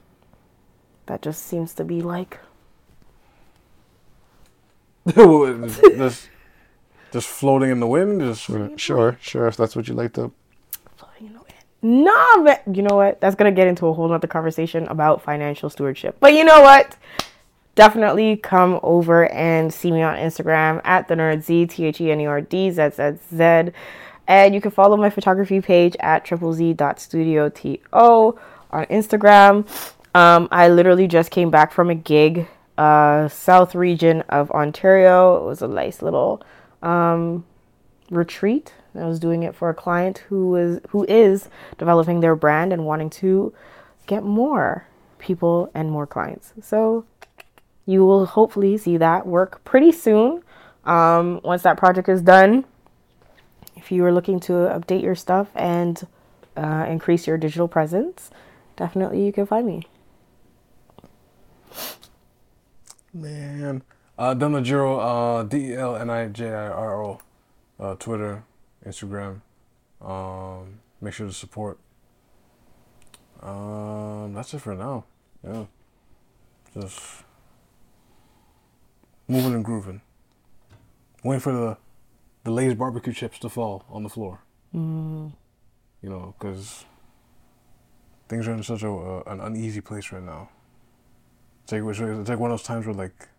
That 1.07 1.22
just 1.22 1.45
seems 1.45 1.73
to 1.76 1.84
be 1.84 2.02
like. 2.02 2.39
just, 5.15 6.30
just 7.11 7.27
floating 7.27 7.72
in 7.72 7.80
the 7.80 7.88
wind. 7.88 8.22
Just 8.22 8.49
sure, 8.80 9.18
sure. 9.19 9.48
If 9.48 9.57
that's 9.57 9.76
what 9.76 9.88
you 9.88 9.95
like 9.95 10.14
to. 10.14 10.31
Floating 10.95 11.27
in 11.27 11.34
the 11.34 11.39
wind. 11.39 12.06
Nah, 12.06 12.43
but 12.43 12.64
you 12.73 12.84
know 12.84 12.95
what? 12.95 13.19
That's 13.19 13.35
gonna 13.35 13.52
get 13.52 13.68
into 13.68 13.88
a 13.88 13.93
whole 13.93 14.14
other 14.14 14.27
conversation 14.27 14.88
about 14.88 15.23
financial 15.23 15.69
stewardship. 15.69 16.18
But 16.19 16.35
you 16.35 16.45
know 16.45 16.61
what? 16.61 16.95
Definitely 17.76 18.35
come 18.38 18.80
over 18.84 19.31
and 19.31 19.73
see 19.73 19.91
me 19.91 20.02
on 20.02 20.18
Instagram 20.18 20.81
at 20.84 21.07
the 21.07 21.15
nerd 21.15 21.43
z 21.43 21.65
t 21.65 21.85
h 21.85 22.02
e 22.02 22.11
n 22.11 22.22
e 22.22 22.26
r 22.26 22.41
d 22.41 22.72
z 22.72 22.89
z 22.89 23.18
z, 23.34 23.72
and 24.27 24.53
you 24.53 24.61
can 24.61 24.72
follow 24.72 24.98
my 24.98 25.10
photography 25.10 25.61
page 25.61 25.95
at 25.99 26.26
triple 26.26 26.53
z 26.53 26.73
dot 26.73 26.99
studio 26.99 27.49
to 27.49 27.77
on 28.72 28.85
Instagram. 28.85 29.68
Um, 30.14 30.48
I 30.52 30.68
literally 30.69 31.07
just 31.07 31.31
came 31.31 31.49
back 31.49 31.72
from 31.72 31.89
a 31.89 31.95
gig, 31.95 32.48
uh, 32.77 33.27
south 33.30 33.76
region 33.76 34.22
of 34.30 34.52
Ontario. 34.52 35.38
It 35.38 35.45
was 35.45 35.61
a 35.61 35.68
nice 35.68 36.02
little 36.02 36.41
um, 36.81 37.45
retreat. 38.10 38.73
I 38.93 39.06
was 39.06 39.19
doing 39.19 39.43
it 39.43 39.56
for 39.56 39.69
a 39.69 39.73
client 39.73 40.19
who 40.27 40.56
is 40.56 40.81
who 40.89 41.06
is 41.07 41.48
developing 41.77 42.19
their 42.19 42.35
brand 42.35 42.73
and 42.73 42.85
wanting 42.85 43.10
to 43.22 43.53
get 44.06 44.23
more 44.23 44.85
people 45.18 45.72
and 45.73 45.89
more 45.89 46.06
clients. 46.06 46.53
So 46.61 47.06
you 47.91 48.05
will 48.05 48.26
hopefully 48.26 48.77
see 48.77 48.97
that 48.97 49.27
work 49.27 49.63
pretty 49.65 49.91
soon. 49.91 50.41
Um, 50.85 51.41
once 51.43 51.61
that 51.63 51.77
project 51.77 52.07
is 52.07 52.22
done, 52.22 52.65
if 53.76 53.91
you 53.91 54.05
are 54.05 54.11
looking 54.11 54.39
to 54.41 54.53
update 54.53 55.03
your 55.03 55.15
stuff 55.15 55.49
and 55.55 56.07
uh, 56.55 56.85
increase 56.88 57.27
your 57.27 57.38
digital 57.38 57.68
presence, 57.68 58.31
definitely 58.77 59.26
you 59.26 59.34
can 59.34 59.45
find 59.45 59.68
me. 59.68 59.88
Man, 63.13 63.84
uh, 64.18 64.34
uh, 64.34 65.43
D 65.43 65.57
E 65.57 65.76
L 65.76 65.95
N 65.97 66.09
I 66.09 66.27
J 66.27 66.49
I 66.49 66.68
R 66.68 67.03
O, 67.03 67.19
uh, 67.80 67.95
Twitter, 67.95 68.43
Instagram. 68.85 69.41
Um, 70.01 70.80
make 71.01 71.13
sure 71.13 71.27
to 71.27 71.34
support. 71.34 71.77
Um, 73.41 74.34
that's 74.34 74.53
it 74.53 74.61
for 74.61 74.76
now. 74.76 75.03
Yeah, 75.43 75.65
just 76.73 77.23
moving 79.31 79.53
and 79.53 79.63
grooving. 79.63 80.01
Waiting 81.23 81.39
for 81.39 81.53
the 81.53 81.77
the 82.43 82.51
Lay's 82.51 82.73
barbecue 82.73 83.13
chips 83.13 83.39
to 83.39 83.49
fall 83.49 83.85
on 83.89 84.03
the 84.03 84.09
floor. 84.09 84.41
Mm. 84.75 85.31
You 86.01 86.09
know, 86.09 86.35
because 86.37 86.85
things 88.27 88.47
are 88.47 88.53
in 88.53 88.63
such 88.63 88.83
a 88.83 88.91
uh, 88.91 89.23
an 89.27 89.39
uneasy 89.39 89.81
place 89.81 90.11
right 90.11 90.23
now. 90.23 90.49
It's 91.63 91.71
like 91.71 91.83
it's 91.83 92.29
like 92.29 92.39
one 92.39 92.51
of 92.51 92.57
those 92.57 92.67
times 92.67 92.85
where 92.85 92.95
like 92.95 93.29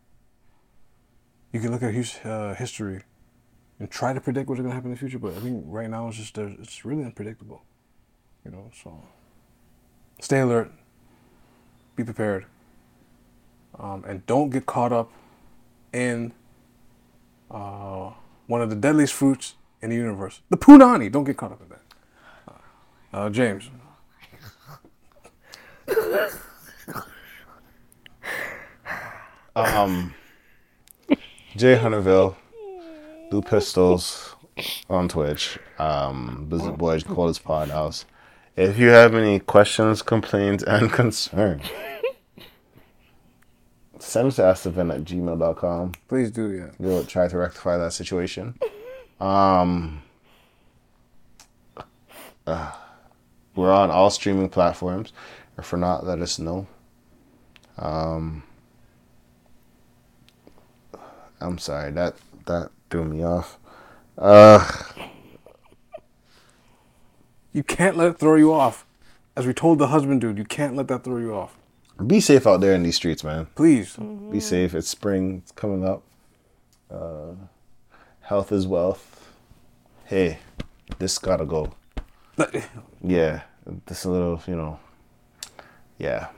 you 1.53 1.61
can 1.61 1.71
look 1.71 1.83
at 1.83 1.93
his, 1.93 2.17
uh, 2.25 2.55
history 2.57 3.03
and 3.79 3.91
try 3.91 4.15
to 4.15 4.21
predict 4.21 4.49
what's 4.49 4.61
going 4.61 4.71
to 4.71 4.75
happen 4.75 4.91
in 4.91 4.95
the 4.95 4.99
future, 4.99 5.19
but 5.19 5.37
I 5.37 5.41
think 5.41 5.65
right 5.67 5.91
now 5.91 6.09
it's 6.09 6.17
just 6.17 6.39
it's 6.39 6.85
really 6.85 7.05
unpredictable. 7.05 7.63
You 8.45 8.53
know, 8.53 8.71
so 8.83 9.03
stay 10.21 10.41
alert, 10.41 10.71
be 11.97 12.05
prepared, 12.05 12.47
um, 13.79 14.05
and 14.07 14.25
don't 14.27 14.51
get 14.51 14.67
caught 14.67 14.93
up 14.93 15.11
in 15.93 16.33
uh, 17.51 18.11
one 18.47 18.63
of 18.63 18.71
the 18.71 18.77
deadliest 18.77 19.13
fruits 19.13 19.55
in 19.81 19.91
the 19.91 19.97
universe, 19.97 20.41
the 20.51 20.57
punani. 20.57 21.11
Don't 21.11 21.25
get 21.25 21.37
caught 21.37 21.53
up 21.53 21.61
in 21.63 21.69
that. 21.69 21.83
Uh, 22.49 23.17
uh 23.17 23.31
James. 23.31 23.71
um, 29.57 30.15
Jay 31.57 31.77
Hunterville, 31.77 32.37
Blue 33.31 33.43
Pistols 33.43 34.35
on 34.89 35.09
Twitch. 35.09 35.59
Um, 35.79 36.47
Blizzard 36.49 36.79
Boys, 36.79 37.03
Coldest 37.03 37.45
Pod 37.45 37.69
House. 37.71 38.05
If 38.57 38.79
you 38.79 38.89
have 38.89 39.15
any 39.15 39.39
questions, 39.41 40.03
complaints, 40.03 40.63
and 40.65 40.93
concerns, 40.93 41.65
send 44.03 44.29
us 44.29 44.37
to 44.37 44.43
askthevent 44.43 44.95
at 44.95 45.05
gmail.com. 45.05 45.93
Please 46.09 46.31
do, 46.31 46.53
yeah. 46.53 46.71
We'll 46.79 47.05
try 47.05 47.29
to 47.29 47.37
rectify 47.37 47.77
that 47.79 47.93
situation. 47.93 48.59
Um, 49.21 50.03
uh, 52.47 52.73
we're 53.55 53.73
on 53.73 53.91
all 53.91 54.11
streaming 54.11 54.49
platforms. 54.49 55.13
If 55.57 55.73
we're 55.73 55.79
not, 55.79 56.05
let 56.05 56.21
us 56.21 56.39
know. 56.39 56.67
Um, 57.79 58.43
I'm 61.41 61.59
sorry 61.59 61.93
that 61.93 62.17
that 62.47 62.71
threw 62.91 63.05
me 63.05 63.25
off. 63.25 63.59
Uh, 64.19 64.69
you 67.53 67.63
can't 67.63 67.97
let 67.97 68.09
it 68.09 68.19
throw 68.19 68.37
you 68.37 68.53
off. 68.53 68.85
As 69.37 69.47
we 69.47 69.55
told 69.55 69.79
the 69.79 69.89
husband 69.89 70.21
dude, 70.21 70.39
you 70.39 70.45
can't 70.45 70.77
let 70.77 70.89
that 70.89 71.05
throw 71.05 71.19
you 71.19 71.35
off. 71.35 71.57
Be 72.07 72.21
safe 72.21 72.47
out 72.47 72.61
there 72.61 72.75
in 72.75 72.83
these 72.83 72.97
streets, 72.97 73.23
man. 73.23 73.47
Please. 73.55 73.97
Mm-hmm. 73.97 74.31
Be 74.31 74.41
safe. 74.41 74.75
It's 74.75 74.89
spring. 74.89 75.43
It's 75.43 75.53
coming 75.53 75.87
up. 75.87 76.03
Uh, 76.91 77.35
health 78.21 78.53
is 78.53 78.67
wealth. 78.67 79.33
Hey, 80.05 80.39
this 80.99 81.19
gotta 81.19 81.47
go. 81.47 81.73
yeah, 83.03 83.43
this 83.87 84.05
a 84.05 84.11
little, 84.11 84.43
you 84.47 84.57
know. 84.57 84.79
Yeah. 85.99 86.29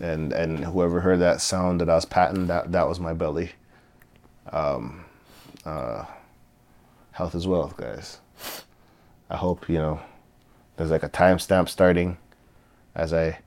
And 0.00 0.32
and 0.32 0.64
whoever 0.64 1.00
heard 1.00 1.20
that 1.20 1.40
sound 1.40 1.80
that 1.80 1.90
I 1.90 1.94
was 1.94 2.04
patting, 2.04 2.46
that 2.46 2.72
that 2.72 2.88
was 2.88 3.00
my 3.00 3.12
belly. 3.12 3.52
Um, 4.52 5.04
uh, 5.64 6.04
health 7.12 7.34
is 7.34 7.46
wealth, 7.46 7.76
guys. 7.76 8.20
I 9.28 9.36
hope 9.36 9.68
you 9.68 9.78
know. 9.78 10.00
There's 10.76 10.90
like 10.90 11.02
a 11.02 11.08
timestamp 11.10 11.68
starting 11.68 12.16
as 12.94 13.12
I 13.12 13.38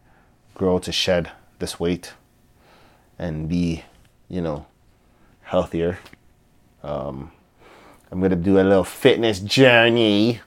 grow 0.54 0.80
to 0.80 0.92
shed 0.92 1.32
this 1.60 1.80
weight 1.80 2.14
and 3.18 3.48
be, 3.48 3.84
you 4.30 4.42
know, 4.42 4.66
healthier. 5.44 6.00
Um, 6.84 7.32
I'm 8.12 8.22
gonna 8.22 8.36
do 8.36 8.60
a 8.60 8.64
little 8.64 8.84
fitness 8.84 9.40
journey, 9.40 10.42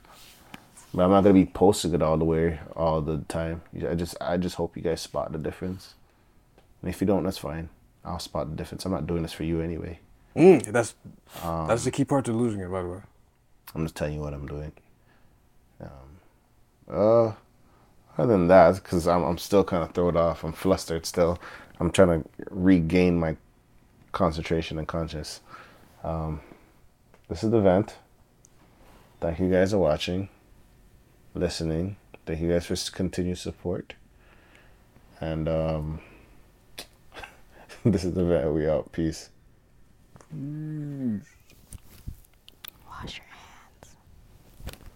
but 0.95 1.05
I'm 1.05 1.11
not 1.11 1.23
gonna 1.23 1.35
be 1.35 1.47
posting 1.47 1.95
it 1.95 2.03
all 2.03 2.17
the 2.17 2.25
way 2.25 2.61
all 2.75 3.01
the 3.01 3.19
time. 3.29 3.63
I 3.89 3.95
just 3.95 4.17
I 4.21 4.37
just 4.37 4.57
hope 4.57 4.77
you 4.77 4.83
guys 4.83 5.01
spot 5.01 5.33
the 5.33 5.39
difference. 5.39 5.95
And 6.83 6.91
if 6.91 7.01
you 7.01 7.07
don't, 7.07 7.25
that's 7.25 7.39
fine. 7.39 7.69
I'll 8.05 8.19
spot 8.19 8.51
the 8.51 8.57
difference. 8.57 8.85
I'm 8.85 8.93
not 8.93 9.07
doing 9.07 9.23
this 9.23 9.33
for 9.33 9.45
you 9.45 9.61
anyway. 9.61 9.99
Mm, 10.37 10.65
that's 10.67 10.95
um, 11.43 11.67
that's 11.67 11.85
the 11.85 11.91
key 11.91 12.05
part 12.05 12.25
to 12.27 12.33
losing 12.33 12.61
it, 12.61 12.71
by 12.71 12.83
the 12.83 12.89
way. 12.89 13.01
I'm 13.75 13.85
just 13.85 13.97
telling 13.97 14.15
you 14.15 14.21
what 14.21 14.33
I'm 14.33 14.47
doing. 14.47 14.73
Um, 15.81 15.89
uh, 16.89 17.33
other 18.19 18.33
than 18.33 18.49
that, 18.49 18.77
because 18.77 19.07
I'm 19.07 19.23
I'm 19.23 19.39
still 19.39 19.65
kind 19.65 19.83
of 19.83 19.93
thrown 19.93 20.17
off. 20.17 20.45
I'm 20.45 20.53
flustered 20.53 21.07
still. 21.07 21.39
I'm 21.79 21.91
trying 21.91 22.23
to 22.23 22.29
regain 22.51 23.19
my 23.19 23.37
concentration 24.13 24.79
and 24.79 24.89
conscious. 24.89 25.41
Um, 26.03 26.41
this 27.29 27.45
is 27.45 27.51
the 27.51 27.61
vent. 27.61 27.97
Thank 29.21 29.41
you 29.41 29.51
guys 29.51 29.73
for 29.73 29.79
watching, 29.79 30.29
listening. 31.35 31.97
Thank 32.25 32.41
you 32.41 32.51
guys 32.51 32.67
for 32.67 32.77
continued 32.93 33.39
support. 33.39 33.95
And 35.21 35.49
um, 35.49 36.01
this 37.85 38.05
is 38.05 38.15
the 38.15 38.25
vent. 38.25 38.53
We 38.53 38.69
out. 38.69 38.93
Peace. 38.93 39.31
Mm. 40.35 41.23